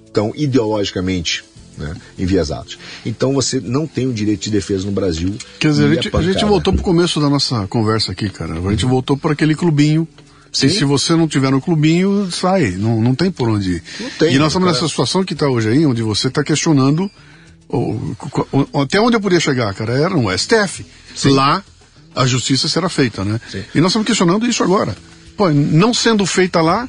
estão 0.06 0.32
ideologicamente 0.34 1.44
né, 1.78 1.96
enviesados. 2.18 2.78
Então 3.06 3.34
você 3.34 3.60
não 3.60 3.88
tem 3.88 4.08
o 4.08 4.14
direito 4.14 4.44
de 4.44 4.52
defesa 4.52 4.86
no 4.86 4.92
Brasil. 4.92 5.36
Quer 5.60 5.70
dizer, 5.70 5.86
a 5.86 5.94
gente, 5.94 6.16
a 6.16 6.22
gente 6.22 6.46
voltou 6.46 6.74
para 6.74 6.82
o 6.82 6.84
começo 6.84 7.20
da 7.20 7.30
nossa 7.30 7.68
conversa 7.68 8.12
aqui, 8.12 8.30
cara. 8.30 8.54
A 8.54 8.72
gente 8.72 8.86
uhum. 8.86 8.92
voltou 8.92 9.18
para 9.18 9.34
aquele 9.34 9.56
clubinho 9.56 10.08
Sim. 10.56 10.68
E 10.68 10.70
se 10.70 10.86
você 10.86 11.14
não 11.18 11.28
tiver 11.28 11.52
no 11.52 11.60
clubinho, 11.60 12.32
sai. 12.32 12.72
Não, 12.78 13.02
não 13.02 13.14
tem 13.14 13.30
por 13.30 13.50
onde 13.50 13.74
ir. 13.74 13.84
Não 14.00 14.10
tem, 14.12 14.34
e 14.34 14.40
nós 14.40 14.48
estamos 14.48 14.70
nessa 14.70 14.88
situação 14.88 15.22
que 15.22 15.34
está 15.34 15.50
hoje 15.50 15.68
aí, 15.68 15.86
onde 15.86 16.02
você 16.02 16.30
está 16.30 16.46
questionando 16.46 17.12
o, 17.68 18.16
o, 18.72 18.82
até 18.82 19.00
onde 19.02 19.18
eu 19.18 19.22
podia 19.22 19.40
chegar, 19.40 19.74
cara, 19.74 19.94
era 19.94 20.10
no 20.12 20.32
STF. 20.38 20.86
Sim. 21.14 21.32
Lá 21.32 21.64
a 22.16 22.26
justiça 22.26 22.70
será 22.70 22.88
feita, 22.88 23.26
né? 23.26 23.40
Sim. 23.52 23.64
E 23.76 23.82
nós 23.82 23.92
estamos 23.92 24.06
questionando 24.06 24.48
isso 24.48 24.64
agora. 24.64 24.96
Pô, 25.36 25.50
não 25.50 25.94
sendo 25.94 26.26
feita 26.26 26.62
lá, 26.62 26.88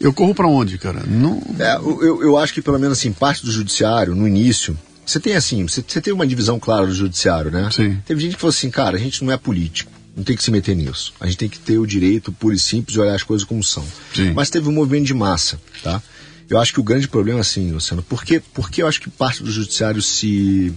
eu 0.00 0.12
corro 0.12 0.34
para 0.34 0.48
onde, 0.48 0.78
cara? 0.78 1.02
Não... 1.06 1.40
É, 1.58 1.76
eu, 1.76 2.22
eu 2.22 2.38
acho 2.38 2.54
que 2.54 2.62
pelo 2.62 2.78
menos 2.78 2.98
assim, 2.98 3.12
parte 3.12 3.44
do 3.44 3.52
judiciário, 3.52 4.14
no 4.14 4.26
início, 4.26 4.76
você 5.04 5.20
tem 5.20 5.34
assim, 5.34 5.66
você, 5.66 5.84
você 5.86 6.00
tem 6.00 6.12
uma 6.12 6.26
divisão 6.26 6.58
clara 6.58 6.86
do 6.86 6.94
judiciário, 6.94 7.50
né? 7.50 7.68
Sim. 7.70 7.98
Teve 8.06 8.22
gente 8.22 8.34
que 8.34 8.40
falou 8.40 8.50
assim, 8.50 8.70
cara, 8.70 8.96
a 8.96 9.00
gente 9.00 9.22
não 9.24 9.32
é 9.32 9.36
político 9.36 10.00
não 10.16 10.24
tem 10.24 10.36
que 10.36 10.42
se 10.42 10.50
meter 10.50 10.76
nisso. 10.76 11.14
A 11.20 11.26
gente 11.26 11.38
tem 11.38 11.48
que 11.48 11.58
ter 11.58 11.78
o 11.78 11.86
direito 11.86 12.32
puro 12.32 12.54
e 12.54 12.58
simples 12.58 12.92
de 12.92 13.00
olhar 13.00 13.14
as 13.14 13.22
coisas 13.22 13.46
como 13.46 13.62
são. 13.62 13.84
Sim. 14.14 14.32
Mas 14.32 14.50
teve 14.50 14.68
um 14.68 14.72
movimento 14.72 15.06
de 15.06 15.14
massa, 15.14 15.60
tá? 15.82 16.02
Eu 16.48 16.58
acho 16.58 16.72
que 16.72 16.80
o 16.80 16.82
grande 16.82 17.08
problema 17.08 17.40
assim, 17.40 17.70
Luciano, 17.70 18.02
porque, 18.02 18.42
porque 18.52 18.82
eu 18.82 18.88
acho 18.88 19.00
que 19.00 19.08
parte 19.08 19.42
do 19.42 19.50
judiciário 19.50 20.02
se 20.02 20.74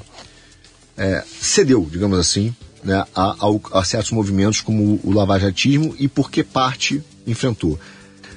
é, 0.95 1.23
cedeu, 1.41 1.87
digamos 1.91 2.19
assim, 2.19 2.55
né, 2.83 3.03
a, 3.15 3.35
a, 3.39 3.79
a, 3.79 3.83
certos 3.83 4.11
movimentos 4.11 4.61
como 4.61 4.99
o 5.03 5.11
lavajatismo 5.11 5.95
e 5.97 6.07
porque 6.07 6.43
parte 6.43 7.03
enfrentou. 7.25 7.79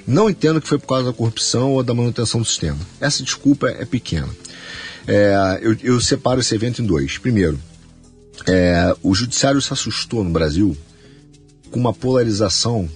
Não 0.06 0.30
entendo 0.30 0.60
que 0.60 0.68
foi 0.68 0.78
por 0.78 0.86
causa 0.86 1.06
da 1.06 1.12
corrupção 1.12 1.72
ou 1.72 1.82
da 1.82 1.92
manutenção 1.92 2.40
do 2.40 2.46
sistema. 2.46 2.78
Essa 3.00 3.22
desculpa 3.22 3.68
é 3.68 3.84
pequena. 3.84 4.28
É, 5.06 5.58
eu, 5.62 5.76
eu 5.82 6.00
separo 6.00 6.40
esse 6.40 6.54
evento 6.54 6.80
em 6.82 6.86
dois. 6.86 7.18
Primeiro, 7.18 7.58
é, 8.46 8.94
o 9.02 9.14
judiciário 9.14 9.60
se 9.60 9.72
assustou 9.72 10.22
no 10.22 10.30
Brasil 10.30 10.76
com 11.70 11.80
uma 11.80 11.92
polarização 11.92 12.88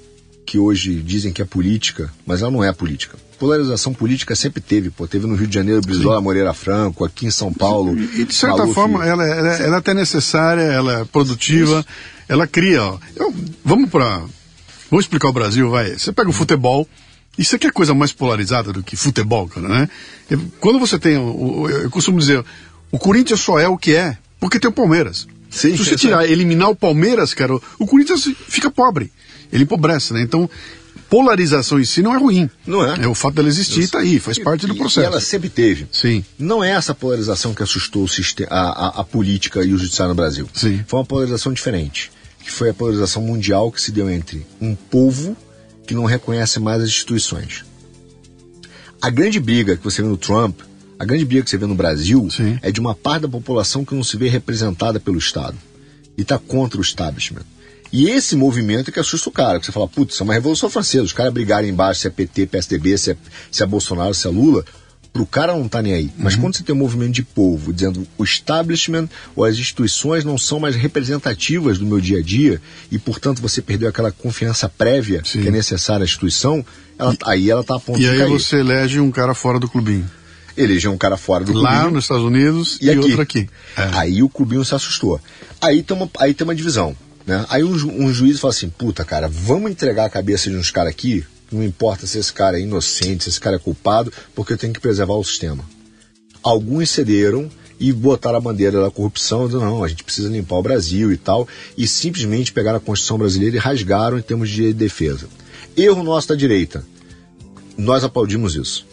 que 0.45 0.59
hoje 0.59 0.97
dizem 0.97 1.32
que 1.32 1.41
é 1.41 1.45
política, 1.45 2.12
mas 2.27 2.43
ela 2.43 2.51
não 2.51 2.62
é 2.62 2.73
política. 2.73 3.16
Polarização 3.39 3.95
política 3.95 4.35
sempre 4.35 4.61
teve, 4.61 4.91
pô. 4.91 5.07
Teve 5.07 5.27
no 5.27 5.35
Rio 5.35 5.47
de 5.47 5.55
Janeiro, 5.55 5.81
Brizola 5.81 6.20
Moreira 6.20 6.53
Franco, 6.53 7.05
aqui 7.05 7.27
em 7.27 7.31
São 7.31 7.53
Paulo. 7.53 7.97
E, 7.97 8.24
de 8.24 8.35
certa 8.35 8.59
Maluf, 8.59 8.74
forma, 8.74 9.07
ela, 9.07 9.24
ela, 9.24 9.49
ela, 9.57 9.77
é 9.77 9.78
até 9.78 9.95
necessária, 9.95 10.62
ela 10.62 11.01
é 11.01 11.05
produtiva, 11.05 11.81
Isso. 11.81 11.89
ela 12.28 12.47
cria. 12.47 12.82
Ó. 12.82 12.99
Eu, 13.16 13.32
vamos 13.65 13.89
para. 13.89 14.24
Vamos 14.91 15.05
explicar 15.05 15.29
o 15.29 15.33
Brasil, 15.33 15.71
vai. 15.71 15.99
Você 15.99 16.12
pega 16.12 16.29
o 16.29 16.33
futebol. 16.33 16.87
Isso 17.39 17.55
aqui 17.55 17.67
é 17.67 17.71
coisa 17.71 17.95
mais 17.95 18.12
polarizada 18.12 18.73
do 18.73 18.83
que 18.83 18.97
futebol, 18.97 19.49
cara, 19.49 19.69
né? 19.69 19.89
Quando 20.59 20.79
você 20.81 20.99
tem. 20.99 21.15
Eu 21.15 21.91
costumo 21.91 22.19
dizer, 22.19 22.45
o 22.91 22.99
Corinthians 22.99 23.41
só 23.41 23.59
é 23.59 23.69
o 23.69 23.79
que 23.79 23.95
é 23.95 24.19
porque 24.41 24.59
tem 24.59 24.69
o 24.69 24.73
Palmeiras. 24.73 25.29
Sim, 25.51 25.77
Se 25.77 25.85
você 25.85 25.97
tirar, 25.97 26.29
eliminar 26.29 26.71
o 26.71 26.77
Palmeiras, 26.77 27.35
cara, 27.35 27.55
o 27.79 27.87
Corinthians 27.87 28.29
fica 28.49 28.71
pobre. 28.71 29.12
Ele 29.53 29.65
empobrece, 29.65 30.12
né? 30.12 30.23
Então, 30.23 30.49
polarização 31.09 31.79
em 31.79 31.85
si 31.85 32.03
não 32.03 32.15
é 32.15 32.19
ruim. 32.19 32.49
Não 32.65 32.85
é. 32.85 33.05
É 33.05 33.09
o 33.09 33.15
fato 33.15 33.35
dela 33.35 33.49
existir, 33.49 33.81
está 33.81 33.99
aí, 33.99 34.21
faz 34.21 34.39
parte 34.39 34.67
do 34.67 34.77
processo. 34.77 35.01
E 35.01 35.05
ela 35.05 35.21
sempre 35.21 35.49
teve. 35.49 35.89
Sim. 35.91 36.25
Não 36.39 36.62
é 36.62 36.71
essa 36.71 36.95
polarização 36.95 37.53
que 37.53 37.62
assustou 37.62 38.07
a, 38.49 38.57
a, 38.57 39.01
a, 39.01 39.05
política 39.05 39.65
e 39.65 39.75
o 39.75 39.79
judiciário 39.79 40.11
no 40.11 40.15
Brasil. 40.15 40.49
Sim. 40.55 40.85
Foi 40.87 41.01
uma 41.01 41.05
polarização 41.05 41.53
diferente, 41.53 42.12
que 42.43 42.51
foi 42.51 42.71
a 42.71 42.75
polarização 42.75 43.23
mundial 43.23 43.71
que 43.71 43.81
se 43.81 43.93
deu 43.93 44.11
entre 44.11 44.47
um 44.61 44.75
povo 44.75 45.37
que 45.87 45.95
não 45.95 46.05
reconhece 46.05 46.59
mais 46.61 46.83
as 46.83 46.89
instituições. 46.89 47.65
A 49.01 49.11
grande 49.11 49.41
briga 49.41 49.77
que 49.77 49.85
você 49.85 50.03
vê 50.03 50.09
no 50.09 50.17
Trump 50.17 50.61
a 51.01 51.05
grande 51.07 51.25
briga 51.25 51.43
que 51.43 51.49
você 51.49 51.57
vê 51.57 51.65
no 51.65 51.75
Brasil 51.75 52.29
Sim. 52.31 52.59
é 52.61 52.71
de 52.71 52.79
uma 52.79 52.95
parte 52.95 53.23
da 53.23 53.29
população 53.29 53.87
que 53.87 53.95
não 53.95 54.05
se 54.05 54.19
vê 54.19 54.29
representada 54.29 55.01
pelo 55.01 55.17
Estado 55.17 55.57
e 56.15 56.21
está 56.21 56.39
contra 56.39 56.79
o 56.79 56.83
establishment. 56.83 57.41
E 57.91 58.11
esse 58.11 58.37
movimento 58.37 58.91
é 58.91 58.93
que 58.93 59.01
assusta 59.01 59.31
o 59.31 59.33
cara, 59.33 59.59
que 59.59 59.65
você 59.65 59.73
fala, 59.73 59.89
putz, 59.89 60.12
isso 60.12 60.23
é 60.23 60.25
uma 60.25 60.35
revolução 60.35 60.69
francesa, 60.69 61.05
os 61.05 61.15
caras 61.15 61.33
brigarem 61.33 61.71
embaixo 61.71 62.03
se 62.03 62.07
é 62.07 62.11
PT, 62.11 62.49
PSDB, 62.49 62.99
se 62.99 63.12
é, 63.12 63.17
se 63.51 63.62
é 63.62 63.67
Bolsonaro, 63.67 64.12
se 64.12 64.27
é 64.27 64.31
Lula, 64.31 64.62
pro 65.12 65.27
cara 65.27 65.53
não 65.53 65.69
tá 65.69 65.82
nem 65.82 65.93
aí. 65.93 66.11
Mas 66.16 66.35
uhum. 66.35 66.43
quando 66.43 66.57
você 66.57 66.62
tem 66.62 66.74
um 66.74 66.78
movimento 66.78 67.12
de 67.12 67.23
povo 67.23 67.73
dizendo 67.73 68.07
o 68.16 68.23
establishment 68.24 69.09
ou 69.35 69.45
as 69.45 69.57
instituições 69.57 70.24
não 70.24 70.39
são 70.39 70.61
mais 70.61 70.77
representativas 70.77 71.78
do 71.78 71.87
meu 71.87 72.01
dia 72.01 72.19
a 72.19 72.23
dia 72.23 72.61
e, 72.91 72.99
portanto, 72.99 73.43
você 73.43 73.61
perdeu 73.61 73.89
aquela 73.89 74.12
confiança 74.12 74.69
prévia 74.69 75.23
Sim. 75.24 75.43
que 75.43 75.49
é 75.49 75.51
necessária 75.51 76.05
à 76.05 76.07
instituição, 76.07 76.65
ela, 76.99 77.12
e, 77.12 77.16
aí 77.24 77.51
ela 77.51 77.65
tá 77.65 77.77
a 77.77 77.81
ponto 77.81 77.99
E 77.99 78.03
de 78.03 78.09
aí 78.09 78.19
cair. 78.19 78.31
você 78.31 78.57
elege 78.59 79.01
um 79.01 79.11
cara 79.11 79.35
fora 79.35 79.59
do 79.59 79.69
clubinho. 79.69 80.09
Eleger 80.57 80.91
um 80.91 80.99
cara 80.99 81.16
fora 81.16 81.45
do 81.45 81.53
Lá 81.55 81.70
clubinho. 81.73 81.91
nos 81.95 82.05
Estados 82.05 82.24
Unidos 82.24 82.78
e, 82.81 82.87
E 82.87 82.91
aqui? 82.91 82.99
outro 82.99 83.20
aqui. 83.23 83.49
É. 83.77 83.82
Aí 83.95 84.23
o 84.23 84.28
clubinho 84.28 84.65
se 84.65 84.74
assustou. 84.74 85.20
Aí 85.61 85.82
tem 85.82 85.97
uma, 85.97 86.11
aí 86.19 86.35
tem 86.35 86.45
uma 86.45 86.55
divisão. 86.55 86.95
Né? 87.27 87.45
Aí 87.49 87.62
um, 87.65 87.77
ju- 87.78 87.91
um 87.91 88.12
juiz 88.12 88.39
fala 88.41 88.53
assim: 88.53 88.69
puta, 88.69 89.05
cara, 89.05 89.28
vamos 89.28 89.70
entregar 89.70 90.05
a 90.07 90.11
cabeça 90.11 90.51
de 90.51 90.57
uns 90.57 90.70
caras 90.70 90.91
aqui, 90.91 91.24
não 91.51 91.62
importa 91.62 92.06
se 92.06 92.18
esse 92.18 92.32
cara 92.32 92.59
é 92.59 92.62
inocente, 92.62 93.24
se 93.24 93.31
esse 93.31 93.40
cara 93.40 93.56
é 93.56 93.59
culpado, 93.59 94.12
porque 94.35 94.52
eu 94.52 94.59
tenho 94.59 94.72
que 94.72 94.81
preservar 94.81 95.14
o 95.14 95.24
sistema. 95.24 95.64
Alguns 96.43 96.90
cederam 96.90 97.51
e 97.78 97.93
botaram 97.93 98.39
a 98.39 98.40
bandeira 98.40 98.81
da 98.81 98.90
corrupção, 98.90 99.47
dizendo, 99.47 99.64
não, 99.64 99.82
a 99.82 99.89
gente 99.89 100.05
precisa 100.05 100.28
limpar 100.28 100.56
o 100.56 100.62
Brasil 100.62 101.12
e 101.12 101.16
tal, 101.16 101.48
e 101.77 101.86
simplesmente 101.86 102.52
pegaram 102.52 102.78
a 102.78 102.81
Constituição 102.81 103.18
brasileira 103.18 103.56
e 103.56 103.59
rasgaram 103.59 104.18
em 104.18 104.22
termos 104.22 104.51
de 104.51 104.72
defesa. 104.72 105.28
Erro 105.77 106.02
nosso 106.02 106.28
da 106.28 106.35
direita. 106.35 106.85
Nós 107.77 108.05
aplaudimos 108.05 108.55
isso 108.55 108.86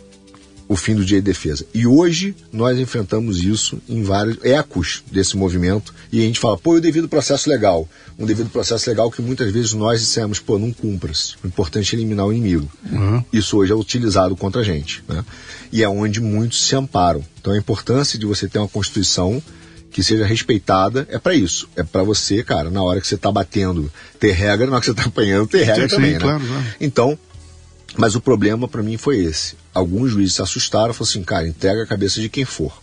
o 0.68 0.76
fim 0.76 0.96
do 0.96 1.06
dia 1.06 1.20
de 1.20 1.26
defesa. 1.26 1.66
E 1.74 1.88
hoje 1.88 2.36
nós 2.52 2.78
enfrentamos 2.78 3.44
isso 3.44 3.80
em 3.88 4.04
vários 4.04 4.44
ecos 4.44 5.04
desse 5.12 5.38
movimento 5.38 5.94
e 6.12 6.20
a 6.20 6.24
gente 6.24 6.40
fala, 6.40 6.58
pô, 6.58 6.76
e 6.76 6.80
o 6.80 6.82
devido 6.82 7.08
processo 7.08 7.50
legal? 7.50 7.88
Um 8.20 8.26
devido 8.26 8.50
processo 8.50 8.90
legal 8.90 9.10
que 9.10 9.22
muitas 9.22 9.52
vezes 9.52 9.74
nós 9.74 10.02
dissemos, 10.02 10.40
pô, 10.40 10.58
não 10.58 10.72
cumpras. 10.72 11.36
O 11.44 11.48
importante 11.48 11.96
é 11.96 12.00
eliminar 12.00 12.26
o 12.26 12.34
inimigo. 12.34 12.70
Uhum. 12.92 13.24
Isso 13.32 13.58
hoje 13.58 13.72
é 13.72 13.76
utilizado 13.76 14.36
contra 14.36 14.62
a 14.62 14.64
gente. 14.64 15.04
Né? 15.08 15.24
E 15.72 15.84
é 15.84 15.90
onde 15.90 16.20
muitos 16.20 16.66
se 16.66 16.76
amparam. 16.76 17.24
Então 17.40 17.54
a 17.54 17.58
importância 17.58 18.20
de 18.20 18.26
você 18.26 18.48
ter 18.48 18.60
uma 18.60 18.68
Constituição 18.68 19.42
que 19.90 20.04
seja 20.04 20.26
respeitada 20.26 21.08
é 21.10 21.18
para 21.18 21.34
isso. 21.34 21.70
É 21.76 21.84
para 21.84 22.04
você, 22.04 22.44
cara, 22.44 22.70
na 22.70 22.84
hora 22.84 23.00
que 23.00 23.08
você 23.08 23.16
está 23.16 23.32
batendo, 23.32 23.92
ter 24.20 24.32
regra, 24.32 24.68
na 24.68 24.74
hora 24.74 24.80
que 24.82 24.86
você 24.86 24.92
está 24.92 25.06
apanhando, 25.06 25.48
ter 25.48 25.64
regra 25.64 25.88
sim, 25.88 25.96
também, 25.96 26.14
né? 26.14 26.20
claro, 26.20 26.46
claro. 26.46 26.66
Então, 26.80 27.18
mas 27.98 28.16
o 28.16 28.22
problema 28.22 28.68
para 28.68 28.84
mim 28.84 28.96
foi 28.96 29.18
esse. 29.18 29.56
Alguns 29.74 30.12
juízes 30.12 30.36
se 30.36 30.42
assustaram 30.42 30.92
e 30.92 30.94
falaram 30.94 31.10
assim, 31.10 31.24
cara, 31.24 31.48
entrega 31.48 31.84
a 31.84 31.88
cabeça 31.88 32.22
de 32.22 32.30
quem 32.30 32.46
for. 32.46 32.82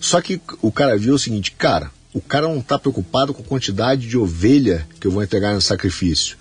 Só 0.00 0.20
que 0.20 0.40
o 0.60 0.72
cara 0.72 0.96
viu 0.96 1.14
o 1.14 1.18
seguinte, 1.18 1.52
cara, 1.52 1.90
o 2.12 2.20
cara 2.20 2.48
não 2.48 2.58
está 2.58 2.78
preocupado 2.78 3.34
com 3.34 3.42
a 3.42 3.46
quantidade 3.46 4.08
de 4.08 4.16
ovelha 4.16 4.88
que 4.98 5.06
eu 5.06 5.10
vou 5.10 5.22
entregar 5.22 5.54
no 5.54 5.60
sacrifício. 5.60 6.36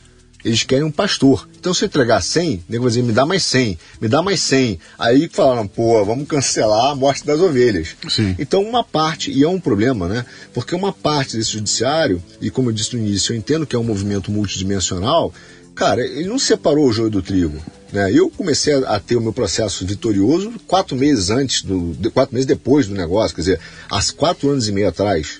Eles 0.46 0.64
querem 0.64 0.84
um 0.84 0.92
pastor. 0.92 1.48
Então, 1.60 1.74
se 1.74 1.84
eu 1.84 1.88
entregar 1.88 2.22
100, 2.22 2.56
o 2.56 2.64
nego 2.70 2.84
vai 2.84 2.90
dizer, 2.90 3.04
me 3.04 3.12
dá 3.12 3.26
mais 3.26 3.44
100, 3.44 3.80
me 4.00 4.08
dá 4.08 4.22
mais 4.22 4.42
100. 4.42 4.80
Aí 4.98 5.30
falaram, 5.32 5.68
pô, 5.68 6.04
vamos 6.06 6.28
cancelar 6.28 6.92
a 6.92 6.96
morte 6.96 7.26
das 7.26 7.40
ovelhas. 7.40 7.96
Sim. 8.08 8.36
Então, 8.38 8.62
uma 8.62 8.84
parte, 8.84 9.32
e 9.32 9.44
é 9.44 9.50
um 9.50 9.60
problema, 9.60 10.08
né? 10.08 10.26
Porque 10.54 10.76
uma 10.76 10.94
parte 10.94 11.36
desse 11.36 11.52
judiciário, 11.52 12.24
e 12.40 12.50
como 12.50 12.70
eu 12.70 12.74
disse 12.74 12.96
no 12.96 13.02
início, 13.02 13.34
eu 13.34 13.38
entendo 13.38 13.66
que 13.66 13.76
é 13.76 13.80
um 13.80 13.84
movimento 13.84 14.32
multidimensional, 14.32 15.34
cara, 15.76 16.06
ele 16.06 16.28
não 16.28 16.40
separou 16.40 16.88
o 16.88 16.94
joio 16.94 17.10
do 17.10 17.22
trigo. 17.22 17.62
Né? 17.92 18.12
Eu 18.12 18.30
comecei 18.30 18.74
a, 18.74 19.00
ter 19.00 19.16
o 19.16 19.22
meu 19.22 19.34
processo 19.34 19.86
vitorioso 19.86 20.54
quatro 20.68 20.96
meses 20.96 21.30
antes, 21.30 21.62
do, 21.62 21.96
quatro 22.12 22.34
meses 22.34 22.46
depois 22.46 22.88
do 22.88 22.94
negócio, 22.94 23.36
quer 23.36 23.42
dizer, 23.42 23.60
há 23.90 24.00
quatro 24.16 24.50
anos 24.50 24.68
e 24.68 24.72
meio 24.72 24.90
atrás. 24.90 25.40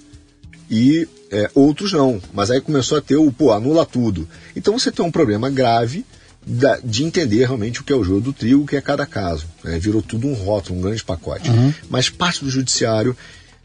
E 0.70 1.08
é, 1.32 1.50
outros 1.54 1.92
não. 1.94 2.22
Mas 2.34 2.52
aí 2.52 2.60
começou 2.62 2.98
a 2.98 3.02
ter 3.02 3.16
o, 3.16 3.32
pô, 3.32 3.52
anula 3.52 3.86
tudo. 3.86 4.28
Então 4.56 4.78
você 4.78 4.92
tem 4.92 5.06
um 5.06 5.12
problema 5.12 5.50
grave 5.50 6.06
da- 6.46 6.80
de 6.84 7.04
entender 7.04 7.40
realmente 7.46 7.82
o 7.82 7.84
que 7.84 7.92
é 7.92 7.96
o 7.96 8.04
jogo 8.04 8.22
do 8.22 8.34
trigo, 8.34 8.64
o 8.64 8.68
que 8.68 8.76
é 8.76 8.82
cada 8.82 9.06
caso. 9.06 9.46
né? 9.64 9.78
Virou 9.80 10.02
tudo 10.02 10.28
um 10.28 10.34
rótulo, 10.34 10.80
um 10.80 10.82
grande 10.82 11.04
pacote. 11.04 11.50
Mas 11.90 12.10
parte 12.10 12.44
do 12.44 12.50
judiciário 12.50 13.16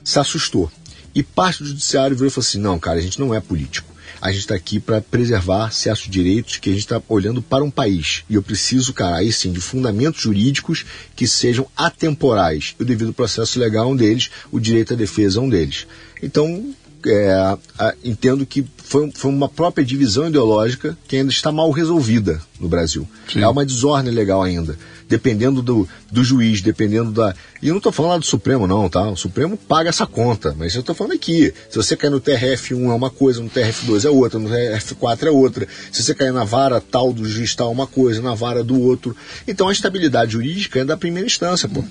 se 0.04 0.18
assustou. 0.18 0.70
E 1.14 1.22
parte 1.22 1.62
do 1.62 1.68
judiciário 1.68 2.16
virou 2.16 2.28
e 2.28 2.30
falou 2.32 2.46
assim: 2.46 2.58
não, 2.58 2.78
cara, 2.78 2.98
a 2.98 3.02
gente 3.02 3.20
não 3.20 3.34
é 3.34 3.40
político. 3.40 3.92
A 4.20 4.30
gente 4.30 4.42
está 4.42 4.54
aqui 4.54 4.78
para 4.78 5.00
preservar 5.00 5.72
certos 5.72 6.08
direitos 6.08 6.56
que 6.58 6.70
a 6.70 6.72
gente 6.72 6.82
está 6.82 7.02
olhando 7.08 7.42
para 7.42 7.64
um 7.64 7.70
país. 7.70 8.22
E 8.30 8.34
eu 8.36 8.42
preciso, 8.42 8.92
cara, 8.92 9.16
aí 9.16 9.32
sim, 9.32 9.50
de 9.52 9.60
fundamentos 9.60 10.22
jurídicos 10.22 10.84
que 11.16 11.26
sejam 11.26 11.66
atemporais. 11.76 12.74
O 12.80 12.84
devido 12.84 13.12
processo 13.12 13.58
legal 13.58 13.84
é 13.88 13.92
um 13.92 13.96
deles, 13.96 14.30
o 14.52 14.60
direito 14.60 14.92
à 14.94 14.96
defesa 14.96 15.38
é 15.38 15.42
um 15.42 15.48
deles. 15.48 15.86
Então, 16.22 16.72
é, 17.06 17.32
a- 17.78 17.94
entendo 18.04 18.44
que 18.46 18.64
foi, 18.76 19.10
foi 19.14 19.30
uma 19.30 19.48
própria 19.48 19.84
divisão 19.84 20.28
ideológica 20.28 20.96
que 21.08 21.16
ainda 21.16 21.30
está 21.30 21.50
mal 21.50 21.70
resolvida 21.70 22.40
no 22.60 22.68
Brasil. 22.68 23.08
Sim. 23.32 23.42
Há 23.42 23.50
uma 23.50 23.64
desordem 23.64 24.12
legal 24.12 24.42
ainda. 24.42 24.76
Dependendo 25.08 25.60
do, 25.60 25.86
do 26.10 26.24
juiz, 26.24 26.62
dependendo 26.62 27.10
da. 27.10 27.34
E 27.60 27.68
eu 27.68 27.72
não 27.72 27.78
estou 27.78 27.92
falando 27.92 28.12
lá 28.12 28.18
do 28.18 28.24
Supremo, 28.24 28.66
não, 28.66 28.88
tá? 28.88 29.10
O 29.10 29.16
Supremo 29.16 29.58
paga 29.58 29.90
essa 29.90 30.06
conta, 30.06 30.54
mas 30.58 30.74
eu 30.74 30.80
estou 30.80 30.94
falando 30.94 31.12
aqui. 31.12 31.52
Se 31.68 31.76
você 31.76 31.94
cair 31.94 32.08
no 32.10 32.18
TRF1 32.20 32.90
é 32.90 32.94
uma 32.94 33.10
coisa, 33.10 33.42
no 33.42 33.50
TRF2 33.50 34.06
é 34.06 34.10
outra, 34.10 34.38
no 34.38 34.48
TRF4 34.48 35.26
é 35.26 35.30
outra. 35.30 35.68
Se 35.90 36.02
você 36.02 36.14
cair 36.14 36.32
na 36.32 36.44
vara 36.44 36.80
tal 36.80 37.12
do 37.12 37.28
juiz 37.28 37.54
tal 37.54 37.68
é 37.68 37.72
uma 37.72 37.86
coisa, 37.86 38.22
na 38.22 38.34
vara 38.34 38.64
do 38.64 38.80
outro. 38.80 39.14
Então 39.46 39.68
a 39.68 39.72
estabilidade 39.72 40.32
jurídica 40.32 40.80
é 40.80 40.84
da 40.84 40.96
primeira 40.96 41.26
instância, 41.26 41.68
pô. 41.68 41.84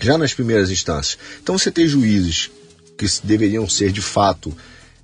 Já 0.00 0.16
nas 0.16 0.32
primeiras 0.32 0.70
instâncias. 0.70 1.18
Então 1.42 1.58
você 1.58 1.70
tem 1.70 1.86
juízes 1.86 2.50
que 2.98 3.06
deveriam 3.24 3.68
ser 3.68 3.92
de 3.92 4.02
fato 4.02 4.52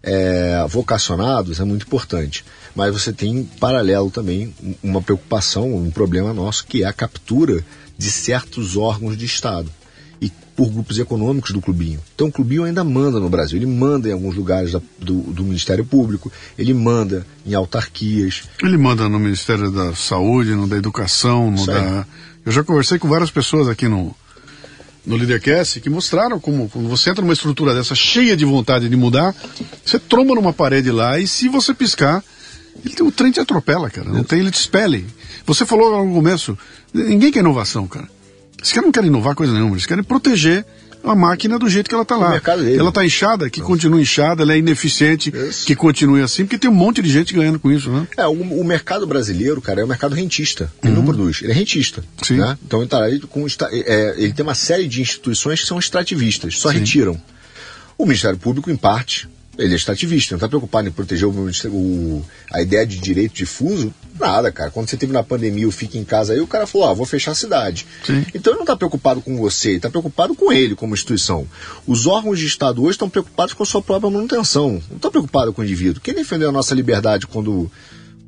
é, 0.03 0.67
vocacionados 0.69 1.61
é 1.61 1.65
muito 1.65 1.87
importante. 1.87 2.45
Mas 2.75 2.93
você 2.93 3.13
tem 3.13 3.39
em 3.39 3.45
paralelo 3.45 4.11
também 4.11 4.53
um- 4.63 4.75
uma 4.91 5.01
preocupação, 5.01 5.75
um 5.75 5.91
problema 5.91 6.35
nosso, 6.35 6.67
que 6.67 6.83
é 6.83 6.87
a 6.87 6.93
captura 6.93 7.65
de 7.97 8.11
certos 8.11 8.77
órgãos 8.77 9.17
de 9.17 9.25
Estado 9.25 9.71
e 10.21 10.31
por 10.57 10.69
grupos 10.71 10.99
econômicos 10.99 11.53
do 11.53 11.61
clubinho. 11.63 12.01
Então 12.15 12.27
o 12.27 12.33
clubinho 12.33 12.65
ainda 12.65 12.85
manda 12.85 13.19
no 13.19 13.31
Brasil, 13.31 13.57
ele 13.57 13.67
manda 13.67 14.09
em 14.09 14.13
alguns 14.13 14.35
lugares 14.35 14.73
da- 14.73 14.83
do, 14.99 15.21
do 15.23 15.43
Ministério 15.45 15.85
Público, 15.85 16.31
ele 16.59 16.75
manda 16.75 17.27
em 17.47 17.55
autarquias. 17.55 18.43
Ele 18.63 18.77
manda 18.77 19.09
no 19.09 19.19
Ministério 19.19 19.71
da 19.71 19.95
Saúde, 19.95 20.51
no 20.55 20.67
da 20.67 20.77
Educação, 20.77 21.51
no 21.51 21.65
da. 21.67 22.07
Eu 22.45 22.53
já 22.53 22.63
conversei 22.63 22.99
com 22.99 23.09
várias 23.09 23.31
pessoas 23.31 23.69
aqui 23.69 23.89
no, 23.89 24.15
no 25.07 25.17
Leadercast 25.17 25.81
que 25.81 25.91
mostraram 25.91 26.41
como 26.41 26.69
quando 26.69 26.89
você 26.89 27.11
entra 27.11 27.23
numa 27.23 27.35
estrutura 27.35 27.75
dessa 27.75 27.95
cheia 27.95 28.37
de 28.37 28.45
vontade 28.45 28.89
de 28.89 28.97
mudar, 28.97 29.35
você 29.85 29.99
tromba 29.99 30.35
numa 30.35 30.53
parede 30.53 30.91
lá 30.91 31.19
e 31.19 31.27
se 31.27 31.49
você 31.49 31.75
piscar, 31.75 32.23
ele, 32.85 33.03
o 33.03 33.13
trem 33.13 33.31
te 33.31 33.41
atropela, 33.41 33.91
cara. 33.91 34.09
Não 34.11 34.25
tem, 34.25 34.41
ele 34.41 34.51
te 34.51 34.59
expele. 34.59 35.07
Você 35.47 35.67
falou 35.67 36.05
no 36.05 36.15
começo, 36.15 36.57
ninguém 36.93 37.31
quer 37.31 37.41
inovação, 37.41 37.87
cara. 37.87 38.09
Esses 38.61 38.73
caras 38.73 38.87
não 38.87 38.93
querem 38.93 39.09
inovar 39.09 39.35
coisa 39.35 39.53
nenhuma, 39.53 39.75
eles 39.75 39.87
querem 39.87 40.03
proteger 40.03 40.65
a 41.05 41.15
máquina 41.15 41.59
do 41.59 41.69
jeito 41.69 41.89
que 41.89 41.95
ela 41.95 42.03
está 42.03 42.17
lá. 42.17 42.41
Ela 42.77 42.89
está 42.89 43.05
inchada, 43.05 43.51
que 43.51 43.61
continue 43.61 44.03
inchada, 44.03 44.43
ela 44.43 44.55
é 44.55 44.59
ineficiente, 44.59 45.33
Isso. 45.35 45.67
que 45.67 45.77
continue 45.77 46.23
assim, 46.23 46.45
porque 46.45 46.59
tem 46.59 46.71
um 46.71 46.75
monte 46.75 47.03
de 47.03 47.11
gente 47.11 47.35
ganhando 47.35 47.59
com 47.59 47.71
isso, 47.71 47.91
né? 47.91 48.07
É, 48.17 48.27
o, 48.27 48.33
o 48.33 48.65
mercado 48.65 49.07
brasileiro, 49.07 49.61
cara, 49.61 49.81
é 49.81 49.85
um 49.85 49.89
mercado 49.89 50.15
rentista. 50.15 50.73
Ele 50.83 50.95
não 50.95 51.05
produz, 51.05 51.43
ele 51.43 51.53
é 51.53 51.55
rentista. 51.55 52.03
Sim. 52.23 52.37
Né? 52.37 52.59
Então 52.65 52.81
ele, 52.81 52.89
tá, 52.89 53.01
com, 53.29 53.47
é, 53.71 54.15
ele 54.17 54.33
tem 54.33 54.43
uma 54.43 54.55
série 54.55 54.89
de 54.89 55.01
instituições 55.01 55.61
que 55.61 55.67
são 55.67 55.79
extrativistas, 55.79 56.59
só 56.59 56.69
retiram. 56.69 57.21
O 57.97 58.05
Ministério 58.05 58.39
Público, 58.39 58.71
em 58.71 58.77
parte, 58.77 59.29
ele 59.59 59.73
é 59.73 59.77
extrativista, 59.77 60.35
não 60.35 60.39
está 60.39 60.49
preocupado 60.49 60.89
em 60.89 60.93
proteger 60.93 61.29
o, 61.29 61.51
o- 61.69 62.25
a 62.53 62.61
ideia 62.61 62.85
de 62.87 62.99
direito 62.99 63.35
difuso. 63.35 63.93
Nada, 64.19 64.51
cara. 64.53 64.71
Quando 64.71 64.89
você 64.89 64.97
teve 64.97 65.13
na 65.13 65.23
pandemia 65.23 65.67
o 65.69 65.73
Fica 65.73 65.97
em 65.99 66.05
Casa 66.05 66.33
aí, 66.33 66.41
o 66.41 66.47
cara 66.47 66.67
falou, 66.67 66.89
ah, 66.89 66.93
vou 66.95 67.07
fechar 67.07 67.33
a 67.33 67.35
cidade. 67.35 67.87
Sim. 68.05 68.25
Então 68.35 68.53
ele 68.53 68.59
não 68.59 68.65
está 68.65 68.77
preocupado 68.77 69.21
com 69.21 69.37
você, 69.37 69.69
ele 69.71 69.77
está 69.77 69.91
preocupado 69.91 70.35
com 70.35 70.53
ele 70.53 70.75
como 70.75 70.95
instituição. 70.95 71.47
Os 71.87 72.07
órgãos 72.07 72.39
de 72.39 72.47
Estado 72.47 72.83
hoje 72.83 72.93
estão 72.93 73.09
preocupados 73.11 73.55
com 73.55 73.63
a 73.63 73.67
sua 73.67 73.83
própria 73.83 74.11
manutenção. 74.11 74.81
Não 74.89 74.97
estão 74.97 75.11
preocupados 75.11 75.55
com 75.55 75.63
o 75.63 75.65
indivíduo. 75.65 76.01
Quem 76.03 76.15
defendeu 76.15 76.49
a 76.49 76.53
nossa 76.53 76.75
liberdade 76.75 77.27
quando 77.27 77.71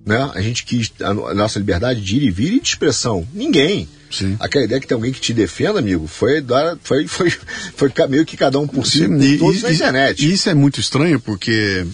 né, 0.04 0.30
a 0.34 0.40
gente 0.40 0.64
quis 0.64 0.92
a, 1.00 1.08
a 1.10 1.34
nossa 1.34 1.58
liberdade 1.58 2.00
de 2.00 2.16
ir 2.16 2.22
e 2.22 2.30
vir 2.30 2.52
e 2.54 2.60
de 2.60 2.68
expressão? 2.68 3.26
Ninguém. 3.32 3.88
Sim. 4.18 4.36
Aquela 4.40 4.64
ideia 4.64 4.80
que 4.80 4.86
tem 4.86 4.94
alguém 4.94 5.12
que 5.12 5.20
te 5.20 5.32
defenda, 5.32 5.78
amigo, 5.78 6.06
foi, 6.06 6.44
foi, 6.82 7.06
foi, 7.06 7.30
foi 7.76 7.92
meio 8.08 8.24
que 8.24 8.36
cada 8.36 8.58
um 8.58 8.66
por 8.66 8.86
si, 8.86 9.06
por 9.06 9.22
E- 9.22 9.38
todos 9.38 9.60
e- 9.60 9.62
na 9.62 9.72
internet. 9.72 10.24
E 10.26 10.32
isso 10.32 10.48
é 10.50 10.54
muito 10.54 10.80
estranho 10.80 11.18
porque 11.20 11.86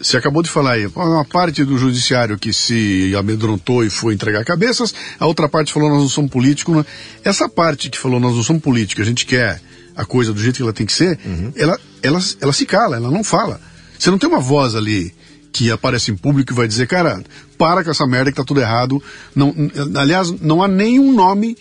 você 0.00 0.16
acabou 0.16 0.42
de 0.42 0.50
falar 0.50 0.72
aí, 0.72 0.86
uma 0.86 1.24
parte 1.24 1.64
do 1.64 1.78
judiciário 1.78 2.36
que 2.36 2.52
se 2.52 3.14
amedrontou 3.16 3.84
e 3.84 3.90
foi 3.90 4.14
entregar 4.14 4.44
cabeças, 4.44 4.92
a 5.18 5.26
outra 5.26 5.48
parte 5.48 5.72
falou 5.72 5.88
nós 5.88 6.00
não 6.00 6.08
somos 6.08 6.30
políticos. 6.30 6.74
Né? 6.76 6.84
Essa 7.24 7.48
parte 7.48 7.88
que 7.88 7.98
falou 7.98 8.18
nós 8.18 8.34
não 8.34 8.42
somos 8.42 8.62
políticos, 8.62 9.02
a 9.04 9.08
gente 9.08 9.24
quer 9.24 9.60
a 9.94 10.04
coisa 10.04 10.32
do 10.32 10.40
jeito 10.42 10.56
que 10.56 10.62
ela 10.62 10.72
tem 10.72 10.86
que 10.86 10.92
ser, 10.92 11.18
Uhum. 11.24 11.52
ela, 11.54 11.78
ela, 12.02 12.18
ela 12.40 12.52
se 12.52 12.66
cala, 12.66 12.96
ela 12.96 13.10
não 13.10 13.22
fala. 13.22 13.60
Você 13.98 14.10
não 14.10 14.18
tem 14.18 14.28
uma 14.28 14.40
voz 14.40 14.74
ali 14.74 15.14
que 15.52 15.70
aparece 15.70 16.10
em 16.10 16.16
público 16.16 16.52
e 16.52 16.56
vai 16.56 16.66
dizer, 16.66 16.86
cara, 16.86 17.22
para 17.58 17.84
com 17.84 17.90
essa 17.90 18.06
merda 18.06 18.30
que 18.30 18.36
tá 18.36 18.44
tudo 18.44 18.60
errado. 18.60 19.02
Não, 19.34 19.54
aliás, 19.96 20.30
não 20.40 20.62
há 20.62 20.68
nenhum 20.68 21.12
nome 21.12 21.56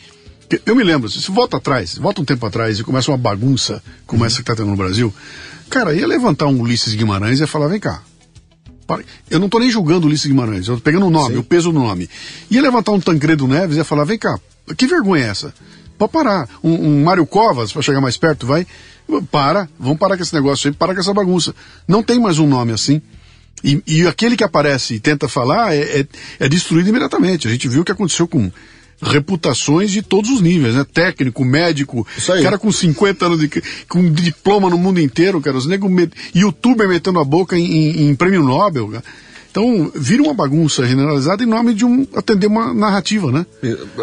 eu 0.65 0.75
me 0.75 0.83
lembro, 0.83 1.07
se 1.07 1.31
volta 1.31 1.55
atrás, 1.55 1.97
volta 1.97 2.19
um 2.19 2.25
tempo 2.25 2.45
atrás 2.45 2.77
e 2.77 2.83
começa 2.83 3.09
uma 3.09 3.17
bagunça 3.17 3.81
como 4.05 4.25
essa 4.25 4.35
que 4.35 4.41
está 4.41 4.53
tendo 4.53 4.69
no 4.69 4.75
Brasil, 4.75 5.13
cara, 5.69 5.93
ia 5.95 6.05
levantar 6.05 6.47
um 6.47 6.59
Ulisses 6.59 6.93
Guimarães 6.93 7.39
e 7.39 7.43
ia 7.43 7.47
falar, 7.47 7.67
vem 7.69 7.79
cá. 7.79 8.01
para- 8.85 9.01
Eu 9.29 9.39
não 9.39 9.45
estou 9.45 9.61
nem 9.61 9.69
julgando 9.71 10.05
o 10.05 10.09
Ulisses 10.09 10.25
Guimarães, 10.27 10.67
eu 10.67 10.75
tô 10.75 10.81
pegando 10.81 11.05
o 11.05 11.09
nome, 11.09 11.35
Sim. 11.35 11.39
o 11.39 11.43
peso 11.43 11.71
do 11.71 11.79
nome. 11.79 12.09
Ia 12.49 12.61
levantar 12.61 12.91
um 12.91 12.99
Tancredo 12.99 13.47
Neves 13.47 13.77
e 13.77 13.79
ia 13.79 13.85
falar, 13.85 14.03
vem 14.03 14.17
cá, 14.19 14.37
que 14.75 14.85
vergonha 14.87 15.23
é 15.23 15.29
essa? 15.29 15.53
Pode 15.97 16.11
parar. 16.11 16.49
Um, 16.61 16.73
um 16.73 17.03
Mário 17.05 17.25
Covas, 17.25 17.71
para 17.71 17.81
chegar 17.81 18.01
mais 18.01 18.17
perto, 18.17 18.45
vai. 18.45 18.67
Para, 19.31 19.69
vamos 19.79 19.99
parar 19.99 20.17
com 20.17 20.23
esse 20.23 20.33
negócio 20.33 20.67
aí, 20.67 20.73
para 20.75 20.93
com 20.93 20.99
essa 20.99 21.13
bagunça. 21.13 21.55
Não 21.87 22.03
tem 22.03 22.19
mais 22.19 22.39
um 22.39 22.47
nome 22.47 22.73
assim. 22.73 23.01
E, 23.63 23.81
e 23.85 24.07
aquele 24.07 24.35
que 24.35 24.43
aparece 24.43 24.95
e 24.95 24.99
tenta 24.99 25.27
falar 25.27 25.75
é, 25.75 26.01
é, 26.01 26.07
é 26.39 26.49
destruído 26.49 26.89
imediatamente. 26.89 27.47
A 27.47 27.51
gente 27.51 27.67
viu 27.67 27.81
o 27.81 27.85
que 27.85 27.91
aconteceu 27.91 28.27
com 28.27 28.51
reputações 29.01 29.91
de 29.91 30.01
todos 30.01 30.29
os 30.29 30.41
níveis, 30.41 30.75
né? 30.75 30.85
Técnico, 30.93 31.43
médico, 31.43 32.05
cara 32.43 32.57
com 32.57 32.71
50 32.71 33.25
anos 33.25 33.39
de 33.39 33.49
com 33.89 34.11
diploma 34.11 34.69
no 34.69 34.77
mundo 34.77 34.99
inteiro, 34.99 35.41
cara, 35.41 35.57
os 35.57 35.65
nego 35.65 35.89
met, 35.89 36.13
youtuber 36.35 36.87
metendo 36.87 37.19
a 37.19 37.25
boca 37.25 37.57
em, 37.57 37.65
em, 37.65 38.09
em 38.09 38.15
prêmio 38.15 38.43
Nobel, 38.43 38.87
cara. 38.89 39.03
Então, 39.49 39.91
vira 39.93 40.23
uma 40.23 40.33
bagunça 40.33 40.87
generalizada 40.87 41.43
em 41.43 41.45
nome 41.45 41.73
de 41.73 41.83
um 41.83 42.07
atender 42.15 42.47
uma 42.47 42.73
narrativa, 42.73 43.29
né? 43.33 43.45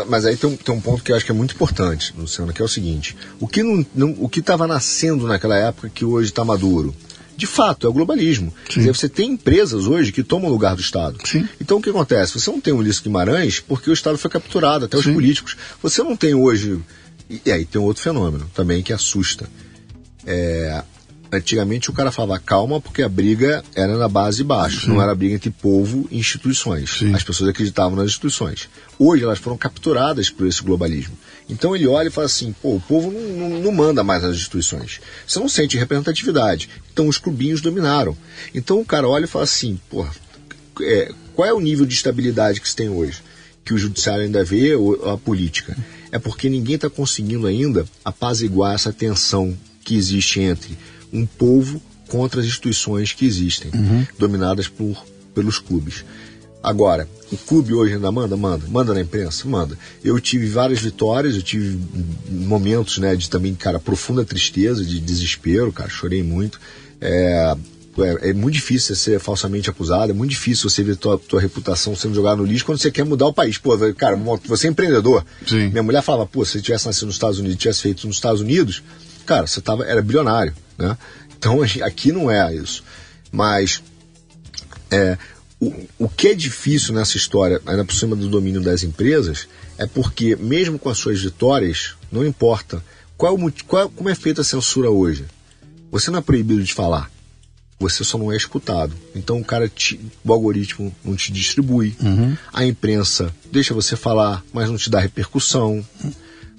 Mas 0.07 0.27
aí 0.27 0.37
tem 0.37 0.51
um, 0.51 0.57
tem 0.57 0.75
um 0.75 0.81
ponto 0.81 1.03
que 1.03 1.11
eu 1.11 1.17
acho 1.17 1.25
que 1.25 1.31
é 1.31 1.35
muito 1.35 1.55
importante, 1.55 2.13
Luciano, 2.19 2.53
que 2.53 2.61
é 2.61 2.65
o 2.65 2.69
seguinte: 2.69 3.17
o 3.41 3.49
que 3.49 3.63
não, 3.63 3.87
não 3.95 4.15
o 4.19 4.29
que 4.29 4.41
estava 4.41 4.67
nascendo 4.67 5.27
naquela 5.27 5.57
época 5.57 5.89
que 5.89 6.05
hoje 6.05 6.29
está 6.29 6.45
maduro, 6.45 6.95
de 7.39 7.47
fato, 7.47 7.87
é 7.87 7.89
o 7.89 7.93
globalismo. 7.93 8.53
Dizer, 8.69 8.93
você 8.93 9.09
tem 9.09 9.31
empresas 9.31 9.87
hoje 9.87 10.11
que 10.11 10.25
tomam 10.25 10.49
o 10.49 10.53
lugar 10.53 10.75
do 10.75 10.81
Estado. 10.81 11.17
Sim. 11.25 11.49
Então 11.61 11.79
o 11.79 11.81
que 11.81 11.89
acontece? 11.89 12.37
Você 12.41 12.51
não 12.51 12.61
tem 12.61 12.75
o 12.75 12.79
Ulisses 12.79 13.01
Guimarães 13.01 13.61
porque 13.61 13.89
o 13.89 13.93
Estado 13.93 14.19
foi 14.19 14.29
capturado, 14.29 14.87
até 14.87 14.97
os 14.97 15.05
Sim. 15.05 15.15
políticos. 15.15 15.57
Você 15.81 16.03
não 16.03 16.17
tem 16.17 16.35
hoje. 16.35 16.81
E 17.31 17.53
aí 17.53 17.65
tem 17.65 17.81
outro 17.81 18.03
fenômeno 18.03 18.51
também 18.53 18.83
que 18.83 18.93
assusta. 18.93 19.49
É, 20.27 20.83
antigamente 21.31 21.91
o 21.91 21.93
cara 21.93 22.11
falava 22.11 22.41
calma 22.41 22.81
porque 22.81 23.03
a 23.05 23.09
briga 23.09 23.63
era 23.73 23.97
na 23.97 24.09
base 24.09 24.43
baixo, 24.43 24.81
Sim. 24.81 24.89
não 24.89 25.01
era 25.01 25.15
briga 25.15 25.37
entre 25.37 25.51
povo 25.51 26.09
e 26.11 26.19
instituições. 26.19 27.01
As 27.15 27.23
pessoas 27.23 27.51
acreditavam 27.51 27.95
nas 27.95 28.07
instituições. 28.07 28.69
Hoje 28.99 29.23
elas 29.23 29.39
foram 29.39 29.57
capturadas 29.57 30.29
por 30.29 30.45
esse 30.45 30.61
globalismo. 30.61 31.17
Então 31.49 31.75
ele 31.75 31.87
olha 31.87 32.09
e 32.09 32.11
fala 32.11 32.27
assim: 32.27 32.55
pô, 32.61 32.75
o 32.75 32.81
povo 32.81 33.11
não, 33.11 33.21
não, 33.21 33.63
não 33.63 33.73
manda 33.73 34.05
mais 34.05 34.23
nas 34.23 34.37
instituições. 34.37 35.01
Você 35.27 35.39
não 35.39 35.49
sente 35.49 35.79
representatividade. 35.79 36.69
Então 36.93 37.09
os 37.09 37.19
clubinhos 37.19 37.61
dominaram. 37.61 38.17
Então 38.55 38.81
o 38.81 38.85
cara 38.85 39.09
olha 39.09 39.25
e 39.25 39.29
fala 39.29 39.45
assim: 39.45 39.81
pô, 39.89 40.07
é, 40.81 41.13
qual 41.35 41.49
é 41.49 41.53
o 41.53 41.61
nível 41.61 41.87
de 41.87 41.95
estabilidade 41.95 42.61
que 42.61 42.69
se 42.69 42.77
tem 42.77 42.89
hoje? 42.89 43.23
Que 43.65 43.75
o 43.75 43.79
judiciário 43.79 44.25
ainda 44.25 44.45
vê 44.45 44.75
ou 44.75 45.11
a 45.11 45.17
política? 45.17 45.77
É 46.11 46.19
porque 46.19 46.49
ninguém 46.49 46.77
está 46.77 46.89
conseguindo 46.89 47.47
ainda 47.47 47.87
apaziguar 48.05 48.75
essa 48.75 48.93
tensão 48.93 49.57
que 49.85 49.95
existe 49.95 50.41
entre 50.41 50.77
um 51.13 51.25
povo 51.27 51.81
contra 52.09 52.41
as 52.41 52.47
instituições 52.47 53.13
que 53.13 53.27
existem, 53.27 53.71
uhum. 53.75 54.07
dominadas 54.19 54.67
por, 54.69 55.05
pelos 55.35 55.59
clubes. 55.59 56.05
Agora, 56.63 57.09
o 57.31 57.37
clube 57.37 57.73
hoje 57.73 57.95
ainda 57.95 58.11
manda? 58.11 58.37
Manda. 58.37 58.67
Manda 58.69 58.95
na 58.95 59.01
imprensa? 59.01 59.47
Manda. 59.49 59.79
Eu 60.03 60.21
tive 60.21 60.49
várias 60.49 60.81
vitórias, 60.81 61.35
eu 61.35 61.43
tive 61.43 61.79
momentos 62.29 62.99
né, 62.99 63.15
de 63.15 63.31
também, 63.31 63.55
cara, 63.55 63.79
profunda 63.79 64.25
tristeza, 64.25 64.85
de 64.85 64.99
desespero, 64.99 65.73
cara, 65.73 65.89
chorei 65.89 66.23
muito. 66.23 66.61
É, 67.01 67.57
é, 67.99 68.31
é, 68.31 68.33
muito 68.33 68.55
difícil 68.55 68.95
você 68.95 69.11
ser 69.13 69.21
falsamente 69.21 69.71
acusado, 69.71 70.11
é 70.11 70.15
muito 70.15 70.31
difícil 70.31 70.69
você 70.69 70.83
ver 70.83 70.97
tua, 70.97 71.19
tua 71.19 71.41
reputação 71.41 71.97
sendo 71.97 72.15
jogada 72.15 72.37
no 72.37 72.45
lixo 72.45 72.65
quando 72.65 72.79
você 72.79 72.91
quer 72.91 73.05
mudar 73.05 73.27
o 73.27 73.33
país. 73.33 73.59
Pô, 73.59 73.77
cara, 73.95 74.17
você 74.45 74.67
é 74.67 74.71
empreendedor. 74.71 75.25
Sim. 75.47 75.69
Minha 75.69 75.83
mulher 75.83 76.03
falava, 76.03 76.27
pô, 76.27 76.45
se 76.45 76.53
você 76.53 76.61
tivesse 76.61 76.87
nascido 76.87 77.07
nos 77.07 77.15
Estados 77.15 77.39
Unidos, 77.39 77.57
tivesse 77.57 77.83
feito 77.83 78.07
nos 78.07 78.17
Estados 78.17 78.41
Unidos, 78.41 78.83
cara, 79.27 79.47
você 79.47 79.61
tava, 79.61 79.85
era 79.85 80.03
bilionário, 80.03 80.55
né? 80.77 80.97
Então 81.37 81.61
aqui 81.63 82.11
não 82.11 82.31
é 82.31 82.55
isso. 82.55 82.83
Mas 83.31 83.83
é, 84.91 85.19
o, 85.61 85.73
o 85.99 86.09
que 86.09 86.29
é 86.29 86.35
difícil 86.35 86.95
nessa 86.95 87.17
história, 87.17 87.61
ainda 87.67 87.85
por 87.85 87.95
cima 87.95 88.15
do 88.15 88.29
domínio 88.29 88.61
das 88.61 88.83
empresas, 88.83 89.49
é 89.77 89.87
porque, 89.87 90.37
mesmo 90.37 90.79
com 90.79 90.89
as 90.89 90.99
suas 90.99 91.21
vitórias, 91.21 91.95
não 92.11 92.25
importa 92.25 92.83
qual, 93.17 93.37
qual, 93.67 93.91
como 93.91 94.09
é 94.09 94.15
feita 94.15 94.41
a 94.41 94.45
censura 94.45 94.91
hoje. 94.91 95.25
Você 95.91 96.11
não 96.11 96.19
é 96.19 96.23
proibido 96.23 96.63
de 96.63 96.75
falar. 96.75 97.11
Você 97.81 98.03
só 98.03 98.19
não 98.19 98.33
é 98.33 98.37
escutado. 98.37 98.95
Então 99.15 99.41
o 99.41 99.45
cara 99.45 99.69
te, 99.69 100.01
o 100.25 100.33
algoritmo 100.33 100.95
não 101.05 101.17
te 101.17 101.33
distribui. 101.33 101.97
Uhum. 102.01 102.37
A 102.53 102.65
imprensa 102.65 103.35
deixa 103.51 103.73
você 103.73 103.97
falar, 103.97 104.45
mas 104.53 104.69
não 104.69 104.77
te 104.77 104.91
dá 104.91 105.01
repercussão. 105.01 105.85
Uhum 106.03 106.13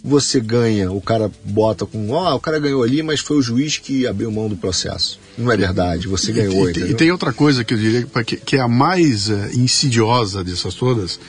você 0.04 0.40
ganha, 0.40 0.92
o 0.92 1.02
cara 1.02 1.30
bota 1.44 1.86
com, 1.86 2.10
ó, 2.12 2.32
oh, 2.32 2.36
o 2.36 2.40
cara 2.40 2.60
ganhou 2.60 2.84
ali, 2.84 3.04
mas 3.04 3.20
foi 3.20 3.38
o 3.38 3.42
juiz 3.42 3.78
que 3.78 4.08
abriu 4.08 4.32
mão 4.32 4.48
do 4.48 4.56
processo. 4.56 5.20
Não 5.38 5.52
é 5.52 5.58
verdade, 5.58 6.08
você 6.08 6.32
ganhou. 6.32 6.70
E, 6.70 6.74
e, 6.74 6.92
e 6.92 6.94
tem 6.94 7.12
outra 7.12 7.34
coisa 7.34 7.64
que 7.64 7.74
eu 7.74 7.78
diria 7.78 8.08
que, 8.26 8.38
que 8.38 8.56
é 8.56 8.62
a 8.62 8.68
mais 8.68 9.28
uh, 9.30 9.50
insidiosa 9.54 10.44
dessas 10.44 10.74
todas, 10.74 11.20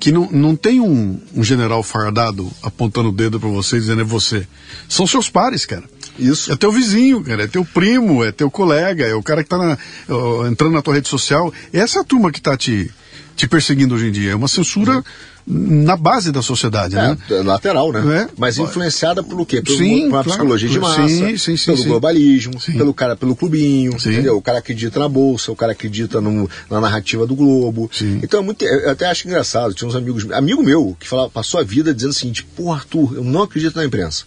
que 0.00 0.10
não, 0.10 0.30
não 0.30 0.56
tem 0.56 0.80
um, 0.80 1.20
um 1.34 1.44
general 1.44 1.82
fardado 1.82 2.50
apontando 2.62 3.10
o 3.10 3.12
dedo 3.12 3.38
para 3.38 3.48
você 3.48 3.78
dizendo 3.78 4.00
é 4.00 4.04
você. 4.04 4.46
São 4.88 5.06
seus 5.06 5.28
pares, 5.28 5.66
cara. 5.66 5.84
Isso. 6.18 6.52
É 6.52 6.56
teu 6.56 6.72
vizinho, 6.72 7.22
cara, 7.22 7.44
é 7.44 7.46
teu 7.46 7.64
primo, 7.64 8.24
é 8.24 8.32
teu 8.32 8.50
colega, 8.50 9.06
é 9.06 9.14
o 9.14 9.22
cara 9.22 9.42
que 9.42 9.48
tá 9.48 9.58
na, 9.58 9.78
uh, 10.08 10.46
entrando 10.46 10.72
na 10.72 10.82
tua 10.82 10.94
rede 10.94 11.08
social. 11.08 11.52
Essa 11.72 11.98
é 11.98 12.02
a 12.02 12.04
turma 12.04 12.32
que 12.32 12.40
tá 12.40 12.56
te, 12.56 12.90
te 13.38 13.46
perseguindo 13.46 13.94
hoje 13.94 14.08
em 14.08 14.10
dia. 14.10 14.32
É 14.32 14.34
uma 14.34 14.48
censura. 14.48 15.02
Na 15.50 15.96
base 15.96 16.30
da 16.30 16.42
sociedade, 16.42 16.94
é, 16.94 17.00
né? 17.00 17.18
É 17.30 17.42
lateral, 17.42 17.90
né? 17.90 18.24
É. 18.24 18.28
Mas 18.36 18.58
influenciada 18.58 19.22
pelo 19.22 19.46
quê? 19.46 19.62
Pelo, 19.62 19.78
sim, 19.78 20.00
pela 20.00 20.10
claro, 20.10 20.28
psicologia 20.28 20.68
de 20.68 20.78
massa, 20.78 21.08
sim, 21.08 21.38
sim, 21.38 21.56
sim, 21.56 21.72
pelo 21.72 21.84
globalismo, 21.84 22.52
pelo 22.76 22.92
cara, 22.92 23.16
pelo 23.16 23.34
clubinho, 23.34 23.92
entendeu? 23.94 24.36
O 24.36 24.42
cara 24.42 24.58
acredita 24.58 25.00
na 25.00 25.08
bolsa, 25.08 25.50
o 25.50 25.56
cara 25.56 25.72
acredita 25.72 26.20
no, 26.20 26.50
na 26.68 26.82
narrativa 26.82 27.26
do 27.26 27.34
Globo. 27.34 27.90
Então 28.22 28.40
é 28.40 28.42
muito, 28.42 28.62
eu 28.62 28.90
até 28.90 29.06
acho 29.06 29.26
engraçado. 29.26 29.72
Tinha 29.72 29.88
uns 29.88 29.94
amigos, 29.94 30.30
amigo 30.32 30.62
meu, 30.62 30.94
que 31.00 31.08
falava, 31.08 31.30
passou 31.30 31.58
a 31.58 31.64
vida 31.64 31.94
dizendo 31.94 32.10
o 32.10 32.14
seguinte: 32.14 32.44
Pô, 32.54 32.70
Arthur, 32.70 33.14
eu 33.14 33.24
não 33.24 33.42
acredito 33.42 33.76
na 33.76 33.86
imprensa, 33.86 34.24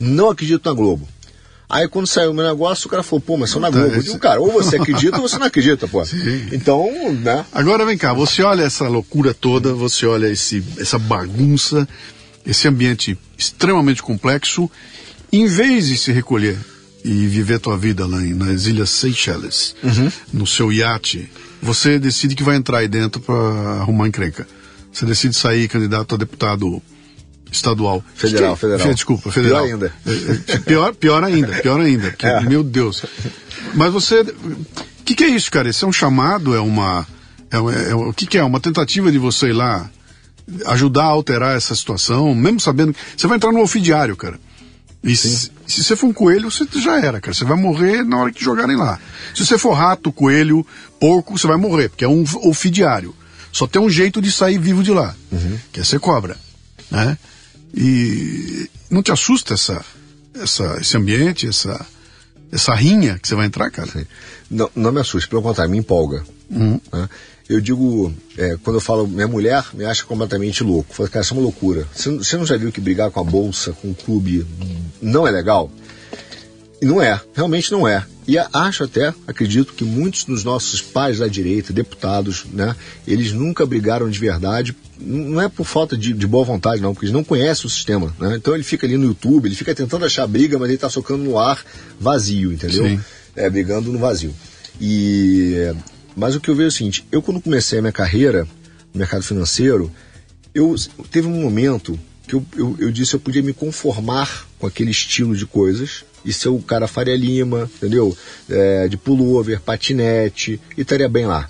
não 0.00 0.28
acredito 0.28 0.68
na 0.68 0.72
Globo. 0.74 1.06
Aí 1.68 1.86
quando 1.86 2.06
saiu 2.06 2.30
o 2.30 2.34
meu 2.34 2.46
negócio, 2.46 2.86
o 2.86 2.90
cara 2.90 3.02
falou, 3.02 3.20
pô, 3.20 3.36
mas 3.36 3.50
são 3.50 3.60
na 3.60 3.68
Globo. 3.68 3.94
Eu 3.94 4.02
digo, 4.02 4.18
cara, 4.18 4.40
ou 4.40 4.50
você 4.50 4.76
acredita 4.76 5.16
ou 5.18 5.28
você 5.28 5.38
não 5.38 5.46
acredita, 5.46 5.86
pô. 5.86 6.02
Sim. 6.06 6.48
Então, 6.50 6.88
né? 7.12 7.44
Agora 7.52 7.84
vem 7.84 7.98
cá, 7.98 8.14
você 8.14 8.42
olha 8.42 8.62
essa 8.62 8.88
loucura 8.88 9.34
toda, 9.34 9.74
você 9.74 10.06
olha 10.06 10.28
esse, 10.28 10.64
essa 10.78 10.98
bagunça, 10.98 11.86
esse 12.46 12.66
ambiente 12.66 13.18
extremamente 13.36 14.02
complexo, 14.02 14.70
em 15.30 15.46
vez 15.46 15.88
de 15.88 15.98
se 15.98 16.10
recolher 16.10 16.56
e 17.04 17.26
viver 17.26 17.58
tua 17.60 17.76
vida 17.76 18.06
lá 18.06 18.22
em, 18.22 18.32
nas 18.32 18.64
Ilhas 18.64 18.88
Seychelles, 18.90 19.76
no 20.32 20.46
seu 20.46 20.72
iate, 20.72 21.30
você 21.60 21.98
decide 21.98 22.34
que 22.34 22.42
vai 22.42 22.56
entrar 22.56 22.78
aí 22.78 22.88
dentro 22.88 23.20
para 23.20 23.34
arrumar 23.80 24.08
encrenca. 24.08 24.46
Você 24.90 25.04
decide 25.04 25.36
sair 25.36 25.68
candidato 25.68 26.14
a 26.14 26.18
deputado 26.18 26.82
estadual. 27.50 28.04
Federal, 28.14 28.54
Que- 28.54 28.60
federal. 28.60 28.94
Desculpa, 28.94 29.30
federal. 29.32 29.64
Pior 29.64 29.72
ainda. 29.74 29.92
É, 30.06 30.52
é, 30.54 30.58
Pior, 30.58 30.94
pior 30.94 31.24
ainda, 31.24 31.52
pior 31.60 31.80
ainda. 31.80 32.08
porque, 32.10 32.26
É. 32.26 32.40
Meu 32.40 32.62
Deus. 32.62 33.04
Mas 33.74 33.92
você. 33.92 34.20
O 34.20 35.04
que, 35.04 35.14
que 35.14 35.24
é 35.24 35.28
isso, 35.28 35.50
cara? 35.50 35.68
Isso 35.68 35.84
é 35.84 35.88
um 35.88 35.92
chamado? 35.92 36.54
É 36.54 36.60
uma. 36.60 37.06
É, 37.50 37.56
é, 37.90 37.94
o 37.94 38.12
que, 38.12 38.26
que 38.26 38.36
é? 38.38 38.44
Uma 38.44 38.60
tentativa 38.60 39.10
de 39.10 39.18
você 39.18 39.48
ir 39.48 39.52
lá 39.54 39.90
ajudar 40.66 41.04
a 41.04 41.06
alterar 41.08 41.56
essa 41.56 41.74
situação, 41.74 42.34
mesmo 42.34 42.60
sabendo. 42.60 42.92
que 42.92 43.00
Você 43.16 43.26
vai 43.26 43.36
entrar 43.36 43.52
no 43.52 43.58
alfidiário, 43.60 44.16
cara. 44.16 44.38
E 45.02 45.14
se, 45.16 45.50
se 45.66 45.84
você 45.84 45.94
for 45.94 46.08
um 46.08 46.12
coelho, 46.12 46.50
você 46.50 46.66
já 46.80 46.98
era, 47.00 47.20
cara. 47.20 47.32
Você 47.34 47.44
vai 47.44 47.56
morrer 47.56 48.02
na 48.04 48.18
hora 48.18 48.32
que 48.32 48.42
jogarem 48.44 48.76
lá. 48.76 48.98
Se 49.34 49.46
você 49.46 49.56
for 49.56 49.72
rato, 49.72 50.10
coelho, 50.10 50.66
porco, 50.98 51.38
você 51.38 51.46
vai 51.46 51.56
morrer, 51.56 51.88
porque 51.88 52.04
é 52.04 52.08
um 52.08 52.24
alfidiário. 52.44 53.14
Só 53.52 53.66
tem 53.66 53.80
um 53.80 53.88
jeito 53.88 54.20
de 54.20 54.30
sair 54.32 54.58
vivo 54.58 54.82
de 54.82 54.90
lá, 54.90 55.14
que 55.72 55.80
é 55.80 55.84
ser 55.84 56.00
cobra. 56.00 56.36
Né? 56.90 57.16
E 57.74 58.68
não 58.90 59.02
te 59.02 59.12
assusta 59.12 59.54
essa, 59.54 59.84
essa, 60.34 60.78
esse 60.80 60.96
ambiente, 60.96 61.46
essa, 61.46 61.84
essa 62.50 62.74
rinha 62.74 63.18
que 63.18 63.28
você 63.28 63.34
vai 63.34 63.46
entrar, 63.46 63.70
cara? 63.70 64.06
Não, 64.50 64.70
não 64.74 64.92
me 64.92 65.00
assusta, 65.00 65.28
pelo 65.28 65.42
contrário, 65.42 65.70
me 65.70 65.78
empolga. 65.78 66.24
Uhum. 66.50 66.80
né? 66.92 67.08
Eu 67.48 67.60
digo, 67.62 68.12
é, 68.36 68.58
quando 68.62 68.76
eu 68.76 68.80
falo, 68.80 69.06
minha 69.08 69.26
mulher 69.28 69.64
me 69.72 69.84
acha 69.84 70.04
completamente 70.04 70.62
louco. 70.62 70.94
Fala, 70.94 71.08
cara, 71.08 71.24
isso 71.24 71.32
é 71.32 71.36
uma 71.36 71.42
loucura. 71.42 71.86
Você, 71.94 72.10
não- 72.10 72.18
você 72.22 72.36
não 72.36 72.44
já 72.46 72.56
viu 72.58 72.70
que 72.70 72.80
brigar 72.80 73.10
com 73.10 73.20
a 73.20 73.24
bolsa, 73.24 73.72
com 73.72 73.90
o 73.90 73.94
clube, 73.94 74.46
não 75.00 75.26
é 75.26 75.30
legal? 75.30 75.70
E 76.80 76.84
não 76.84 77.00
é, 77.02 77.20
realmente 77.34 77.72
não 77.72 77.88
é. 77.88 78.04
E 78.26 78.36
acho 78.38 78.84
até, 78.84 79.14
acredito 79.26 79.72
que 79.72 79.82
muitos 79.82 80.24
dos 80.24 80.44
nossos 80.44 80.82
pais 80.82 81.18
da 81.18 81.26
direita, 81.26 81.72
deputados, 81.72 82.44
né, 82.52 82.76
eles 83.06 83.32
nunca 83.32 83.64
brigaram 83.64 84.08
de 84.10 84.18
verdade. 84.18 84.76
Não 85.00 85.40
é 85.40 85.48
por 85.48 85.64
falta 85.64 85.96
de, 85.96 86.12
de 86.12 86.26
boa 86.26 86.44
vontade, 86.44 86.82
não, 86.82 86.92
porque 86.92 87.06
eles 87.06 87.14
não 87.14 87.22
conhecem 87.22 87.66
o 87.66 87.70
sistema. 87.70 88.14
Né? 88.18 88.36
Então 88.36 88.54
ele 88.54 88.64
fica 88.64 88.86
ali 88.86 88.96
no 88.96 89.04
YouTube, 89.04 89.46
ele 89.46 89.54
fica 89.54 89.74
tentando 89.74 90.04
achar 90.04 90.26
briga, 90.26 90.58
mas 90.58 90.68
ele 90.68 90.74
está 90.74 90.90
socando 90.90 91.22
no 91.22 91.38
ar 91.38 91.64
vazio, 92.00 92.52
entendeu? 92.52 92.84
Sim. 92.84 93.00
É, 93.36 93.48
brigando 93.48 93.92
no 93.92 93.98
vazio. 93.98 94.34
E, 94.80 95.72
mas 96.16 96.34
o 96.34 96.40
que 96.40 96.50
eu 96.50 96.54
vejo 96.54 96.66
é 96.66 96.68
o 96.68 96.72
seguinte: 96.72 97.06
eu, 97.12 97.22
quando 97.22 97.40
comecei 97.40 97.78
a 97.78 97.82
minha 97.82 97.92
carreira 97.92 98.44
no 98.92 98.98
mercado 98.98 99.22
financeiro, 99.22 99.90
eu 100.54 100.74
teve 101.10 101.28
um 101.28 101.40
momento 101.40 101.98
que 102.26 102.34
eu, 102.34 102.44
eu, 102.56 102.76
eu 102.78 102.90
disse 102.90 103.14
eu 103.14 103.20
podia 103.20 103.42
me 103.42 103.52
conformar 103.52 104.46
com 104.58 104.66
aquele 104.66 104.90
estilo 104.90 105.36
de 105.36 105.46
coisas 105.46 106.04
e 106.24 106.32
ser 106.32 106.48
o 106.48 106.58
cara 106.58 106.86
Faria 106.86 107.16
Lima, 107.16 107.70
entendeu? 107.76 108.16
É, 108.48 108.88
de 108.88 108.96
pullover, 108.96 109.60
patinete, 109.60 110.60
e 110.76 110.82
estaria 110.82 111.08
bem 111.08 111.26
lá. 111.26 111.48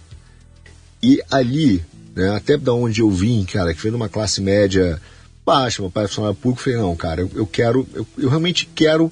E 1.03 1.21
ali, 1.31 1.83
né, 2.19 2.35
até 2.35 2.57
da 2.57 2.73
onde 2.73 3.01
eu 3.01 3.11
vim, 3.11 3.45
cara, 3.45 3.73
que 3.73 3.81
veio 3.81 3.93
numa 3.93 4.09
classe 4.09 4.41
média 4.41 5.01
baixa, 5.47 5.81
meu 5.81 5.91
pai 5.91 6.05
é 6.05 6.09
funcionário 6.09 6.37
público, 6.37 6.63
falei, 6.63 6.79
não, 6.79 6.95
cara, 6.95 7.23
eu, 7.23 7.31
eu 7.35 7.47
quero, 7.47 7.87
eu, 7.95 8.07
eu 8.19 8.29
realmente 8.29 8.69
quero. 8.75 9.11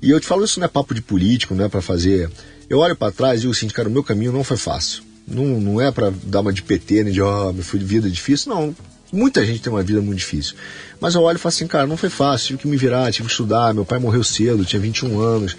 E 0.00 0.08
eu 0.10 0.18
te 0.18 0.26
falo, 0.26 0.44
isso 0.44 0.58
não 0.58 0.64
é 0.64 0.68
papo 0.68 0.94
de 0.94 1.02
político, 1.02 1.54
não 1.54 1.64
é 1.64 1.68
para 1.68 1.82
fazer. 1.82 2.30
Eu 2.70 2.78
olho 2.78 2.96
para 2.96 3.12
trás 3.12 3.38
e 3.38 3.40
digo 3.42 3.52
assim, 3.52 3.68
cara, 3.68 3.88
o 3.88 3.92
meu 3.92 4.02
caminho 4.02 4.32
não 4.32 4.42
foi 4.42 4.56
fácil. 4.56 5.02
Não, 5.26 5.44
não 5.60 5.80
é 5.80 5.90
para 5.90 6.10
dar 6.22 6.40
uma 6.40 6.52
de 6.52 6.62
PT, 6.62 7.04
né, 7.04 7.10
de, 7.10 7.20
ó, 7.20 7.50
oh, 7.50 7.62
filho, 7.62 7.86
vida 7.86 8.08
difícil, 8.08 8.54
não. 8.54 8.74
Muita 9.12 9.44
gente 9.44 9.60
tem 9.60 9.72
uma 9.72 9.82
vida 9.82 10.00
muito 10.00 10.18
difícil. 10.18 10.54
Mas 11.00 11.14
eu 11.14 11.22
olho 11.22 11.36
e 11.36 11.38
falo 11.38 11.52
assim, 11.54 11.66
cara, 11.66 11.86
não 11.86 11.96
foi 11.96 12.08
fácil, 12.08 12.48
tive 12.48 12.58
que 12.60 12.68
me 12.68 12.76
virar, 12.76 13.10
tive 13.12 13.26
que 13.26 13.32
estudar, 13.32 13.74
meu 13.74 13.84
pai 13.84 13.98
morreu 13.98 14.22
cedo, 14.22 14.64
tinha 14.64 14.80
21 14.80 15.20
anos. 15.20 15.56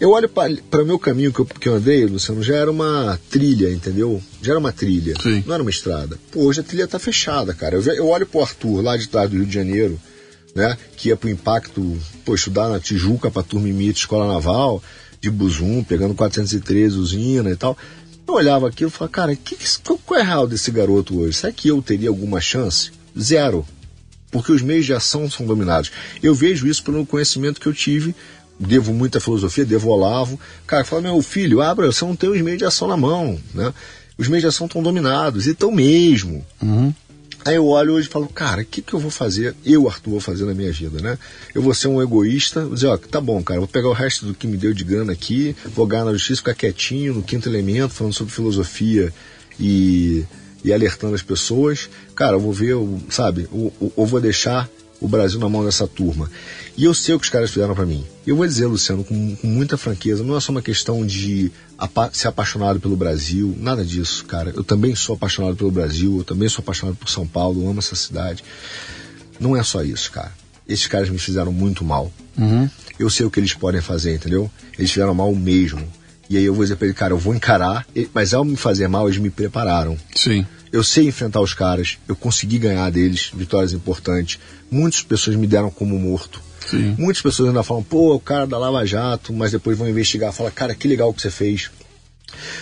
Eu 0.00 0.12
olho 0.12 0.30
para 0.30 0.82
o 0.82 0.86
meu 0.86 0.98
caminho 0.98 1.30
que 1.30 1.40
eu, 1.40 1.44
que 1.44 1.68
eu 1.68 1.74
andei, 1.74 2.06
Luciano, 2.06 2.42
já 2.42 2.56
era 2.56 2.70
uma 2.70 3.20
trilha, 3.28 3.70
entendeu? 3.70 4.22
Já 4.40 4.52
era 4.52 4.58
uma 4.58 4.72
trilha, 4.72 5.14
Sim. 5.22 5.44
não 5.46 5.52
era 5.52 5.62
uma 5.62 5.70
estrada. 5.70 6.18
Pô, 6.32 6.44
hoje 6.44 6.60
a 6.60 6.62
trilha 6.62 6.88
tá 6.88 6.98
fechada, 6.98 7.52
cara. 7.52 7.76
Eu, 7.76 7.82
eu 7.92 8.08
olho 8.08 8.24
pro 8.24 8.40
Arthur, 8.40 8.80
lá 8.80 8.96
de 8.96 9.06
trás 9.06 9.28
do 9.28 9.36
Rio 9.36 9.44
de 9.44 9.52
Janeiro, 9.52 10.00
né? 10.54 10.74
Que 10.96 11.10
ia 11.10 11.16
pro 11.16 11.28
impacto, 11.28 11.98
pô, 12.24 12.34
estudar 12.34 12.70
na 12.70 12.80
Tijuca 12.80 13.30
pra 13.30 13.42
turma 13.42 13.68
imita 13.68 13.98
escola 13.98 14.26
naval, 14.26 14.82
de 15.20 15.30
Buzum, 15.30 15.84
pegando 15.84 16.14
413 16.14 16.96
usina 16.96 17.50
e 17.50 17.56
tal. 17.56 17.76
Eu 18.26 18.34
olhava 18.34 18.68
aquilo 18.68 18.88
e 18.88 18.92
falava, 18.92 19.12
cara, 19.12 19.36
que, 19.36 19.54
qual, 19.84 19.98
qual 19.98 20.18
é 20.18 20.22
a 20.22 20.26
real 20.26 20.46
desse 20.46 20.70
garoto 20.70 21.20
hoje? 21.20 21.36
Será 21.36 21.52
que 21.52 21.68
eu 21.68 21.82
teria 21.82 22.08
alguma 22.08 22.40
chance? 22.40 22.90
Zero. 23.18 23.66
Porque 24.30 24.52
os 24.52 24.62
meios 24.62 24.86
de 24.86 24.94
ação 24.94 25.28
são 25.28 25.44
dominados. 25.44 25.90
Eu 26.22 26.34
vejo 26.34 26.66
isso 26.66 26.82
pelo 26.84 27.04
conhecimento 27.04 27.60
que 27.60 27.66
eu 27.66 27.74
tive, 27.74 28.14
devo 28.60 28.92
muita 28.92 29.18
filosofia, 29.18 29.64
devo 29.64 29.88
Olavo. 29.88 30.38
Cara, 30.66 30.84
fala, 30.84 31.02
meu 31.02 31.22
filho, 31.22 31.62
abra, 31.62 31.90
você 31.90 32.04
não 32.04 32.14
tem 32.14 32.28
os 32.28 32.40
meios 32.42 32.58
de 32.58 32.64
ação 32.66 32.86
na 32.86 32.96
mão, 32.96 33.40
né? 33.54 33.72
Os 34.18 34.28
meios 34.28 34.42
de 34.42 34.48
ação 34.48 34.66
estão 34.66 34.82
dominados, 34.82 35.46
e 35.46 35.52
estão 35.52 35.72
mesmo. 35.72 36.44
Uhum. 36.62 36.92
Aí 37.42 37.54
eu 37.54 37.66
olho 37.66 37.94
hoje 37.94 38.06
e 38.06 38.10
falo, 38.10 38.28
cara, 38.28 38.60
o 38.60 38.64
que, 38.66 38.82
que 38.82 38.92
eu 38.92 39.00
vou 39.00 39.10
fazer, 39.10 39.56
eu, 39.64 39.88
Arthur, 39.88 40.10
vou 40.10 40.20
fazer 40.20 40.44
na 40.44 40.52
minha 40.52 40.70
vida, 40.70 41.00
né? 41.00 41.18
Eu 41.54 41.62
vou 41.62 41.72
ser 41.72 41.88
um 41.88 42.02
egoísta, 42.02 42.66
vou 42.66 42.74
dizer, 42.74 42.88
ó, 42.88 42.98
tá 42.98 43.18
bom, 43.18 43.42
cara, 43.42 43.60
vou 43.60 43.68
pegar 43.68 43.88
o 43.88 43.94
resto 43.94 44.26
do 44.26 44.34
que 44.34 44.46
me 44.46 44.58
deu 44.58 44.74
de 44.74 44.84
grana 44.84 45.12
aqui, 45.12 45.56
vou 45.74 45.86
ganhar 45.86 46.04
na 46.04 46.12
justiça, 46.12 46.36
ficar 46.36 46.54
quietinho 46.54 47.14
no 47.14 47.22
quinto 47.22 47.48
elemento, 47.48 47.94
falando 47.94 48.12
sobre 48.12 48.34
filosofia 48.34 49.10
e, 49.58 50.22
e 50.62 50.70
alertando 50.70 51.14
as 51.14 51.22
pessoas. 51.22 51.88
Cara, 52.14 52.36
eu 52.36 52.40
vou 52.40 52.52
ver, 52.52 52.76
sabe, 53.08 53.48
ou 53.50 54.06
vou 54.06 54.20
deixar 54.20 54.68
o 55.00 55.08
Brasil 55.08 55.40
na 55.40 55.48
mão 55.48 55.64
dessa 55.64 55.88
turma. 55.88 56.30
E 56.80 56.84
eu 56.84 56.94
sei 56.94 57.14
o 57.14 57.18
que 57.18 57.26
os 57.26 57.30
caras 57.30 57.50
fizeram 57.50 57.74
para 57.74 57.84
mim. 57.84 58.06
Eu 58.26 58.34
vou 58.34 58.46
dizer, 58.46 58.64
Luciano, 58.64 59.04
com, 59.04 59.36
com, 59.36 59.46
muita 59.46 59.76
franqueza, 59.76 60.24
não 60.24 60.34
é 60.34 60.40
só 60.40 60.50
uma 60.50 60.62
questão 60.62 61.04
de 61.04 61.52
apa 61.76 62.08
ser 62.10 62.28
apaixonado 62.28 62.80
pelo 62.80 62.96
Brasil, 62.96 63.54
nada 63.60 63.84
disso, 63.84 64.24
cara. 64.24 64.50
Eu 64.56 64.64
também 64.64 64.96
sou 64.96 65.14
apaixonado 65.14 65.56
pelo 65.56 65.70
Brasil, 65.70 66.16
eu 66.16 66.24
também 66.24 66.48
sou 66.48 66.62
apaixonado 66.62 66.96
por 66.96 67.10
São 67.10 67.26
Paulo, 67.26 67.68
amo 67.68 67.80
essa 67.80 67.94
cidade. 67.94 68.42
Não 69.38 69.54
é 69.54 69.62
só 69.62 69.84
isso, 69.84 70.10
cara. 70.10 70.32
Esses 70.66 70.86
caras 70.86 71.10
me 71.10 71.18
fizeram 71.18 71.52
muito 71.52 71.84
mal. 71.84 72.10
Uhum. 72.38 72.66
Eu 72.98 73.10
sei 73.10 73.26
o 73.26 73.30
que 73.30 73.38
eles 73.38 73.52
podem 73.52 73.82
fazer, 73.82 74.14
entendeu? 74.14 74.50
Eles 74.78 74.90
fizeram 74.90 75.14
mal 75.14 75.34
mesmo. 75.34 75.86
E 76.30 76.38
aí 76.38 76.44
eu 76.44 76.54
vou 76.54 76.64
dizer 76.64 76.76
pra 76.76 76.86
ele, 76.86 76.94
cara, 76.94 77.12
eu 77.12 77.18
vou 77.18 77.34
encarar, 77.34 77.86
mas 78.14 78.32
ao 78.32 78.42
me 78.42 78.56
fazer 78.56 78.88
mal, 78.88 79.06
eles 79.06 79.20
me 79.20 79.28
prepararam. 79.28 79.98
Sim. 80.14 80.46
Eu 80.72 80.82
sei 80.82 81.08
enfrentar 81.08 81.42
os 81.42 81.52
caras, 81.52 81.98
eu 82.08 82.16
consegui 82.16 82.58
ganhar 82.58 82.88
deles 82.88 83.30
vitórias 83.34 83.74
importantes. 83.74 84.40
Muitas 84.70 85.02
pessoas 85.02 85.36
me 85.36 85.46
deram 85.46 85.70
como 85.70 85.98
morto. 85.98 86.48
Sim. 86.66 86.94
Muitas 86.98 87.22
pessoas 87.22 87.48
ainda 87.48 87.62
falam, 87.62 87.82
pô, 87.82 88.14
o 88.14 88.20
cara 88.20 88.46
da 88.46 88.58
Lava 88.58 88.84
Jato, 88.86 89.32
mas 89.32 89.52
depois 89.52 89.76
vão 89.76 89.88
investigar, 89.88 90.32
fala, 90.32 90.50
cara, 90.50 90.74
que 90.74 90.86
legal 90.86 91.12
que 91.12 91.22
você 91.22 91.30
fez. 91.30 91.70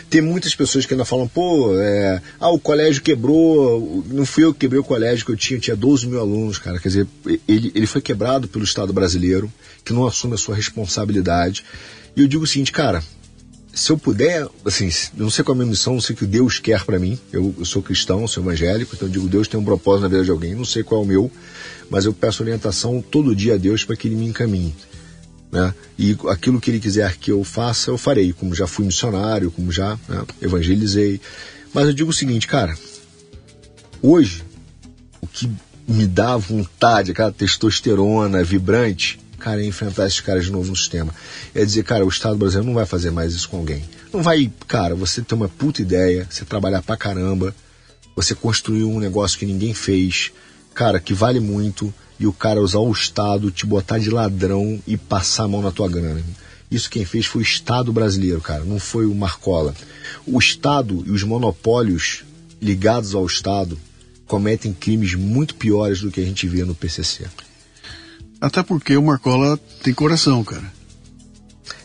Tem 0.09 0.21
muitas 0.21 0.55
pessoas 0.55 0.87
que 0.87 0.95
ainda 0.95 1.05
falam, 1.05 1.29
pô, 1.29 1.79
é, 1.79 2.23
ah, 2.41 2.51
o 2.51 2.59
colégio 2.59 3.03
quebrou, 3.03 4.05
não 4.07 4.25
fui 4.25 4.45
eu 4.45 4.53
que 4.53 4.61
quebrei 4.61 4.81
o 4.81 4.85
colégio 4.85 5.27
que 5.27 5.33
eu 5.33 5.37
tinha, 5.37 5.59
eu 5.59 5.61
tinha 5.61 5.77
12 5.77 6.07
mil 6.07 6.21
alunos, 6.21 6.59
cara. 6.59 6.79
Quer 6.79 6.89
dizer, 6.89 7.07
ele, 7.47 7.71
ele 7.75 7.87
foi 7.87 8.01
quebrado 8.01 8.49
pelo 8.49 8.65
Estado 8.65 8.93
brasileiro, 8.93 9.53
que 9.85 9.93
não 9.93 10.07
assume 10.07 10.35
a 10.35 10.39
sua 10.39 10.55
responsabilidade. 10.55 11.65
E 12.17 12.23
eu 12.23 12.29
digo 12.29 12.45
o 12.45 12.47
seguinte, 12.47 12.73
cara, 12.73 13.03
se 13.79 13.93
eu 13.93 13.99
puder, 13.99 14.47
assim, 14.65 14.91
não 15.15 15.31
sei 15.31 15.45
qual 15.45 15.55
é 15.55 15.57
a 15.57 15.59
minha 15.59 15.71
missão, 15.71 15.95
não 15.95 16.01
sei 16.01 16.15
o 16.15 16.19
que 16.19 16.27
Deus 16.27 16.59
quer 16.59 16.85
para 16.85 16.99
mim. 16.99 17.17
Eu, 17.33 17.55
eu, 17.57 17.65
sou 17.65 17.81
cristão, 17.81 18.27
sou 18.27 18.43
evangélico, 18.43 18.97
então 18.97 19.07
eu 19.07 19.13
digo, 19.13 19.29
Deus 19.29 19.47
tem 19.47 19.59
um 19.59 19.65
propósito 19.65 20.03
na 20.03 20.09
vida 20.09 20.25
de 20.25 20.31
alguém, 20.31 20.55
não 20.55 20.65
sei 20.65 20.83
qual 20.83 21.03
é 21.03 21.05
o 21.05 21.07
meu, 21.07 21.31
mas 21.89 22.05
eu 22.05 22.13
peço 22.13 22.43
orientação 22.43 23.01
todo 23.01 23.37
dia 23.37 23.55
a 23.55 23.57
Deus 23.57 23.85
para 23.85 23.95
que 23.95 24.09
ele 24.09 24.17
me 24.17 24.27
encaminhe. 24.27 24.75
Né? 25.53 25.73
E 25.97 26.17
aquilo 26.29 26.61
que 26.61 26.73
ele 26.73 26.81
quiser 26.81 27.17
que 27.17 27.31
eu 27.31 27.45
faça, 27.45 27.91
eu 27.91 27.97
farei, 27.97 28.33
como 28.33 28.53
já 28.53 28.67
fui 28.67 28.85
missionário, 28.85 29.51
como 29.51 29.71
já 29.71 29.97
né, 30.09 30.25
evangelizei. 30.43 31.21
Mas 31.73 31.87
eu 31.87 31.93
digo 31.93 32.11
o 32.11 32.15
seguinte, 32.15 32.49
cara, 32.49 32.77
hoje, 34.03 34.43
o 35.21 35.27
que 35.27 35.49
me 35.87 36.07
dá 36.07 36.37
vontade, 36.37 37.13
aquela 37.13 37.31
testosterona 37.31 38.43
vibrante, 38.43 39.21
cara, 39.49 39.63
é 39.63 39.67
enfrentar 39.67 40.07
esses 40.07 40.21
caras 40.21 40.45
de 40.45 40.53
novo 40.53 40.69
no 40.69 40.77
sistema. 40.77 41.15
É 41.55 41.65
dizer, 41.65 41.83
cara, 41.83 42.05
o 42.05 42.09
Estado 42.09 42.37
brasileiro 42.37 42.67
não 42.67 42.75
vai 42.75 42.85
fazer 42.85 43.11
mais 43.11 43.33
isso 43.33 43.49
com 43.49 43.57
alguém. 43.57 43.83
Não 44.13 44.23
vai, 44.23 44.51
cara, 44.67 44.95
você 44.95 45.23
ter 45.23 45.35
uma 45.35 45.49
puta 45.49 45.81
ideia, 45.81 46.27
você 46.29 46.45
trabalhar 46.45 46.83
pra 46.83 46.97
caramba, 46.97 47.55
você 48.15 48.35
construir 48.35 48.85
um 48.85 48.99
negócio 48.99 49.39
que 49.39 49.47
ninguém 49.47 49.73
fez, 49.73 50.33
cara, 50.75 51.01
que 51.01 51.15
vale 51.15 51.41
muito, 51.41 51.93
e 52.21 52.27
o 52.27 52.33
cara 52.33 52.61
usar 52.61 52.81
o 52.81 52.93
Estado, 52.93 53.51
te 53.51 53.65
botar 53.65 53.99
de 53.99 54.11
ladrão 54.11 54.81
e 54.87 54.97
passar 54.97 55.45
a 55.45 55.49
mão 55.49 55.63
na 55.63 55.71
tua 55.71 55.89
grana. 55.89 56.23
Isso 56.71 56.91
quem 56.91 57.05
fez 57.07 57.25
foi 57.25 57.41
o 57.41 57.43
Estado 57.43 57.91
brasileiro, 57.91 58.41
cara, 58.43 58.65
não 58.65 58.79
foi 58.79 59.07
o 59.07 59.15
Marcola. 59.15 59.75
O 60.27 60.39
Estado 60.39 61.03
e 61.07 61.11
os 61.11 61.23
monopólios 61.23 62.25
ligados 62.61 63.15
ao 63.15 63.25
Estado 63.25 63.79
cometem 64.27 64.75
crimes 64.75 65.15
muito 65.15 65.55
piores 65.55 66.03
do 66.03 66.11
que 66.11 66.21
a 66.21 66.25
gente 66.25 66.47
vê 66.47 66.65
no 66.65 66.75
PCC. 66.75 67.25
Até 68.41 68.63
porque 68.63 68.97
o 68.97 69.03
Marcola 69.03 69.59
tem 69.83 69.93
coração, 69.93 70.45
cara. 70.45 70.79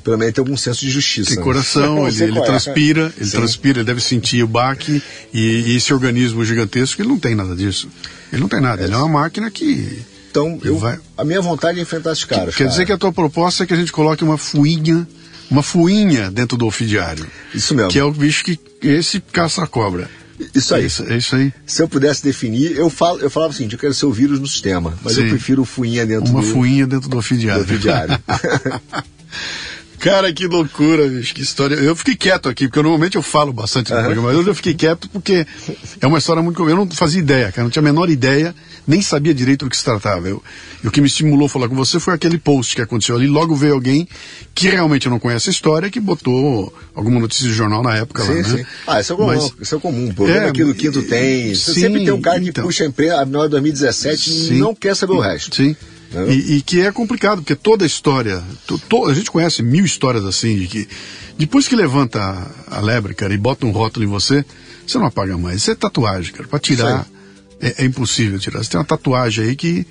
Pelo 0.03 0.17
menos 0.17 0.33
tem 0.33 0.41
algum 0.41 0.57
senso 0.57 0.81
de 0.81 0.91
justiça. 0.91 1.29
Tem 1.29 1.37
né? 1.37 1.43
coração, 1.43 2.05
ele, 2.07 2.23
ele 2.23 2.39
é. 2.39 2.41
transpira, 2.43 3.13
ele 3.17 3.25
Sim. 3.25 3.37
transpira, 3.37 3.79
ele 3.79 3.85
deve 3.85 4.01
sentir 4.01 4.43
o 4.43 4.47
baque 4.47 5.01
e, 5.33 5.39
e, 5.39 5.75
esse 5.75 5.93
organismo 5.93 6.43
gigantesco, 6.43 7.01
ele 7.01 7.09
não 7.09 7.19
tem 7.19 7.35
nada 7.35 7.55
disso. 7.55 7.87
Ele 8.31 8.41
não 8.41 8.49
tem 8.49 8.59
nada, 8.59 8.81
é. 8.81 8.85
ele 8.85 8.93
é 8.93 8.97
uma 8.97 9.07
máquina 9.07 9.49
que. 9.49 10.03
Então, 10.29 10.59
eu, 10.63 10.77
vai... 10.77 10.99
a 11.17 11.23
minha 11.23 11.41
vontade 11.41 11.79
é 11.79 11.81
enfrentar 11.81 12.11
esses 12.11 12.25
caras. 12.25 12.55
Quer 12.55 12.63
cara. 12.63 12.69
dizer 12.69 12.85
que 12.85 12.91
a 12.91 12.97
tua 12.97 13.13
proposta 13.13 13.63
é 13.63 13.67
que 13.67 13.73
a 13.73 13.77
gente 13.77 13.91
coloque 13.91 14.23
uma 14.23 14.37
fuinha, 14.37 15.07
uma 15.49 15.63
fuinha 15.63 16.29
dentro 16.29 16.57
do 16.57 16.65
ofidiário. 16.65 17.25
Isso 17.53 17.73
mesmo. 17.73 17.91
Que 17.91 17.99
é 17.99 18.03
o 18.03 18.11
bicho 18.11 18.43
que 18.43 18.59
esse 18.81 19.19
caça 19.19 19.63
a 19.63 19.67
cobra. 19.67 20.09
Isso 20.53 20.75
aí. 20.75 20.85
Isso, 20.85 21.03
é 21.03 21.17
isso, 21.17 21.35
aí. 21.35 21.53
Se 21.65 21.81
eu 21.81 21.87
pudesse 21.87 22.23
definir, 22.23 22.77
eu, 22.77 22.89
falo, 22.89 23.19
eu 23.19 23.29
falava 23.29 23.53
assim, 23.53 23.67
eu 23.71 23.77
quero 23.77 23.93
ser 23.93 24.05
o 24.05 24.11
vírus 24.11 24.39
no 24.39 24.47
sistema, 24.47 24.93
mas 25.03 25.13
Sim. 25.13 25.23
eu 25.23 25.29
prefiro 25.29 25.65
fuinha 25.65 26.05
dentro 26.05 26.31
Uma 26.31 26.41
do... 26.41 26.47
fuinha 26.47 26.87
dentro 26.87 27.09
do 27.09 27.17
ofidiário. 27.17 27.65
Do 27.65 27.73
ofidiário. 27.73 28.19
Cara, 30.03 30.33
que 30.33 30.45
loucura, 30.47 31.07
bicho, 31.07 31.33
que 31.33 31.41
história. 31.41 31.75
Eu 31.75 31.95
fiquei 31.95 32.15
quieto 32.15 32.49
aqui, 32.49 32.67
porque 32.67 32.77
eu, 32.79 32.83
normalmente 32.83 33.15
eu 33.15 33.21
falo 33.21 33.53
bastante 33.53 33.89
no 33.91 33.95
Aham. 33.95 34.03
programa, 34.05 34.27
mas 34.29 34.37
hoje 34.37 34.49
eu 34.49 34.55
fiquei 34.55 34.73
quieto 34.73 35.07
porque 35.09 35.47
é 36.01 36.05
uma 36.07 36.17
história 36.17 36.43
muito. 36.43 36.67
Eu 36.69 36.75
não 36.75 36.89
fazia 36.91 37.21
ideia, 37.21 37.51
cara, 37.53 37.63
não 37.63 37.69
tinha 37.69 37.79
a 37.81 37.83
menor 37.85 38.09
ideia, 38.09 38.53
nem 38.85 39.01
sabia 39.01 39.33
direito 39.33 39.63
do 39.65 39.69
que 39.71 39.77
se 39.77 39.83
tratava. 39.85 40.27
Eu, 40.27 40.43
e 40.83 40.87
o 40.87 40.91
que 40.91 40.99
me 40.99 41.07
estimulou 41.07 41.45
a 41.45 41.49
falar 41.49 41.69
com 41.69 41.75
você 41.75 42.01
foi 42.01 42.13
aquele 42.13 42.37
post 42.37 42.75
que 42.75 42.81
aconteceu 42.81 43.15
ali. 43.15 43.27
Logo 43.27 43.55
veio 43.55 43.73
alguém 43.75 44.05
que 44.53 44.67
realmente 44.67 45.07
não 45.07 45.19
conhece 45.19 45.49
a 45.49 45.53
história, 45.53 45.89
que 45.89 46.01
botou 46.01 46.73
alguma 46.93 47.21
notícia 47.21 47.47
de 47.47 47.53
jornal 47.53 47.81
na 47.81 47.95
época 47.95 48.23
lá, 48.23 48.27
Sim, 48.27 48.41
né? 48.41 48.57
sim. 48.57 48.65
Ah, 48.85 48.99
isso 48.99 49.13
é 49.13 49.15
comum, 49.15 49.27
Mas- 49.27 49.53
isso 49.61 49.75
é 49.75 49.79
comum. 49.79 50.09
O 50.09 50.13
programa 50.13 50.47
É, 50.47 50.49
aqui 50.49 50.65
do 50.65 50.75
Quinto 50.75 51.01
tem. 51.03 51.55
Sim, 51.55 51.73
sempre 51.75 52.03
tem 52.03 52.11
um 52.11 52.19
cara 52.21 52.41
que 52.41 52.49
então. 52.49 52.65
puxa 52.65 52.83
a 52.83 52.87
empresa, 52.87 53.21
a 53.21 53.25
menor 53.25 53.47
2017 53.47 54.29
e 54.29 54.33
Sim. 54.47 54.59
não 54.59 54.75
quer 54.75 54.95
saber 54.97 55.13
o 55.13 55.19
resto. 55.21 55.55
Sim. 55.55 55.75
E, 56.29 56.57
e 56.57 56.61
que 56.61 56.81
é 56.81 56.91
complicado, 56.91 57.39
porque 57.39 57.55
toda 57.55 57.83
a 57.83 57.87
história, 57.87 58.43
to- 58.67 58.77
to- 58.79 59.05
a 59.07 59.13
gente 59.13 59.31
conhece 59.31 59.63
mil 59.63 59.83
histórias 59.83 60.25
assim, 60.25 60.55
de 60.57 60.67
que 60.67 60.87
depois 61.37 61.67
que 61.67 61.75
levanta 61.75 62.19
a, 62.67 62.77
a 62.77 62.81
lebre, 62.81 63.13
cara, 63.15 63.33
e 63.33 63.37
bota 63.37 63.65
um 63.65 63.71
rótulo 63.71 64.05
em 64.05 64.09
você, 64.09 64.45
você 64.85 64.97
não 64.97 65.07
apaga 65.07 65.37
mais. 65.37 65.57
Isso 65.57 65.71
é 65.71 65.75
tatuagem, 65.75 66.31
cara. 66.33 66.47
Pra 66.47 66.59
tirar, 66.59 67.07
é, 67.59 67.83
é 67.83 67.85
impossível 67.85 68.37
tirar. 68.39 68.63
Você 68.63 68.69
tem 68.69 68.79
uma 68.79 68.85
tatuagem 68.85 69.45
aí 69.45 69.55
que, 69.55 69.87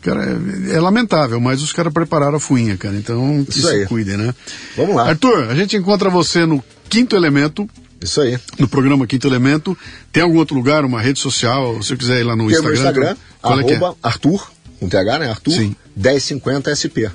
cara, 0.00 0.38
é, 0.70 0.74
é 0.76 0.80
lamentável, 0.80 1.40
mas 1.40 1.62
os 1.62 1.72
caras 1.72 1.92
prepararam 1.92 2.36
a 2.36 2.40
fuinha, 2.40 2.76
cara. 2.76 2.94
Então, 2.94 3.44
que 3.44 3.58
Isso 3.58 3.66
se 3.68 3.74
aí. 3.74 3.86
cuidem, 3.86 4.16
né? 4.16 4.32
Vamos 4.76 4.94
lá. 4.94 5.08
Arthur, 5.08 5.50
a 5.50 5.54
gente 5.56 5.76
encontra 5.76 6.08
você 6.08 6.46
no 6.46 6.62
Quinto 6.88 7.16
Elemento, 7.16 7.68
Isso 8.00 8.20
aí. 8.20 8.38
no 8.58 8.68
programa 8.68 9.06
Quinto 9.06 9.26
Elemento. 9.26 9.76
Tem 10.12 10.22
algum 10.22 10.38
outro 10.38 10.54
lugar, 10.54 10.84
uma 10.84 11.00
rede 11.00 11.18
social, 11.18 11.82
se 11.82 11.88
você 11.88 11.96
quiser 11.96 12.20
ir 12.20 12.24
lá 12.24 12.36
no 12.36 12.46
Tem 12.46 12.54
Instagram? 12.56 12.76
Instagram, 12.76 13.06
é 13.08 13.10
é? 13.10 13.16
arroba 13.42 13.96
Arthur, 14.02 14.50
com 14.78 14.88
TH, 14.88 15.18
né? 15.18 15.30
Arthur, 15.30 15.52
Sim. 15.52 15.76
1050 15.96 16.74
SP. 16.74 17.10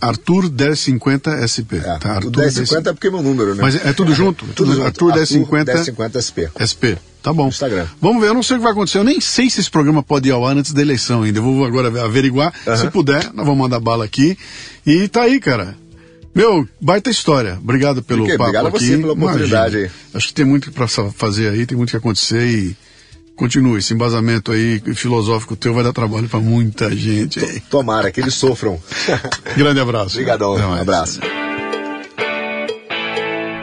Arthur 0.00 0.44
1050 0.50 1.42
SP. 1.42 1.72
É, 1.82 1.98
tá, 1.98 2.12
Arthur 2.16 2.30
1050 2.36 2.90
é 2.90 2.92
porque 2.92 3.08
é 3.08 3.10
meu 3.10 3.22
número, 3.22 3.54
né? 3.54 3.62
Mas 3.62 3.74
é, 3.74 3.88
é 3.88 3.92
tudo 3.92 4.14
junto? 4.14 4.46
Tudo 4.54 4.72
junto. 4.74 4.84
Arthur 4.86 5.12
1050 5.14 5.72
1050 5.74 6.22
SP. 6.22 6.38
SP. 6.54 6.84
Tá 7.20 7.32
bom. 7.32 7.48
Instagram. 7.48 7.86
Vamos 8.00 8.22
ver, 8.22 8.28
eu 8.28 8.34
não 8.34 8.42
sei 8.44 8.56
o 8.56 8.58
que 8.60 8.62
vai 8.62 8.72
acontecer. 8.72 8.98
Eu 8.98 9.04
nem 9.04 9.20
sei 9.20 9.50
se 9.50 9.58
esse 9.60 9.68
programa 9.70 10.02
pode 10.02 10.28
ir 10.28 10.32
ao 10.32 10.46
ar 10.46 10.56
antes 10.56 10.72
da 10.72 10.80
eleição 10.80 11.22
ainda. 11.24 11.40
Eu 11.40 11.42
vou 11.42 11.64
agora 11.64 11.88
averiguar. 12.04 12.52
Se 12.76 12.88
puder, 12.90 13.24
nós 13.34 13.44
vamos 13.44 13.58
mandar 13.58 13.80
bala 13.80 14.04
aqui. 14.04 14.38
E 14.86 15.08
tá 15.08 15.22
aí, 15.22 15.40
cara. 15.40 15.74
Meu, 16.32 16.68
baita 16.80 17.10
história. 17.10 17.58
Obrigado 17.60 18.00
pelo 18.00 18.22
Ok, 18.22 18.36
papo 18.38 18.50
obrigado 18.50 18.66
a 18.66 18.68
aqui. 18.68 18.86
você 18.86 18.98
pela 18.98 19.12
oportunidade 19.14 19.74
Imagina. 19.76 19.92
aí. 20.12 20.14
Acho 20.14 20.28
que 20.28 20.34
tem 20.34 20.44
muito 20.44 20.70
pra 20.70 20.86
sa- 20.86 21.10
fazer 21.10 21.48
aí, 21.50 21.66
tem 21.66 21.76
muito 21.76 21.90
que 21.90 21.96
acontecer 21.96 22.46
e 22.46 22.76
continue. 23.38 23.78
Esse 23.78 23.94
embasamento 23.94 24.52
aí 24.52 24.82
filosófico 24.94 25.56
teu 25.56 25.72
vai 25.72 25.84
dar 25.84 25.92
trabalho 25.92 26.28
pra 26.28 26.40
muita 26.40 26.94
gente 26.94 27.42
aí. 27.42 27.60
Tomara 27.60 28.10
que 28.10 28.20
eles 28.20 28.34
sofram. 28.34 28.78
Grande 29.56 29.80
abraço. 29.80 30.16
Obrigadão, 30.16 30.56
um 30.56 30.74
abraço. 30.74 31.20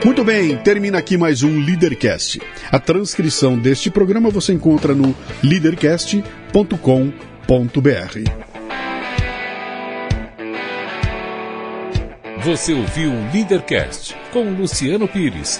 Muito 0.03 0.23
bem, 0.23 0.55
termina 0.57 0.99
aqui 0.99 1.17
mais 1.17 1.43
um 1.43 1.59
Leadercast. 1.59 2.41
A 2.71 2.79
transcrição 2.79 3.57
deste 3.57 3.89
programa 3.89 4.29
você 4.29 4.53
encontra 4.53 4.93
no 4.93 5.15
leadercast.com.br. 5.43 6.23
Você 12.43 12.73
ouviu 12.73 13.11
o 13.11 13.33
Leadercast 13.33 14.15
com 14.31 14.51
Luciano 14.51 15.07
Pires. 15.07 15.59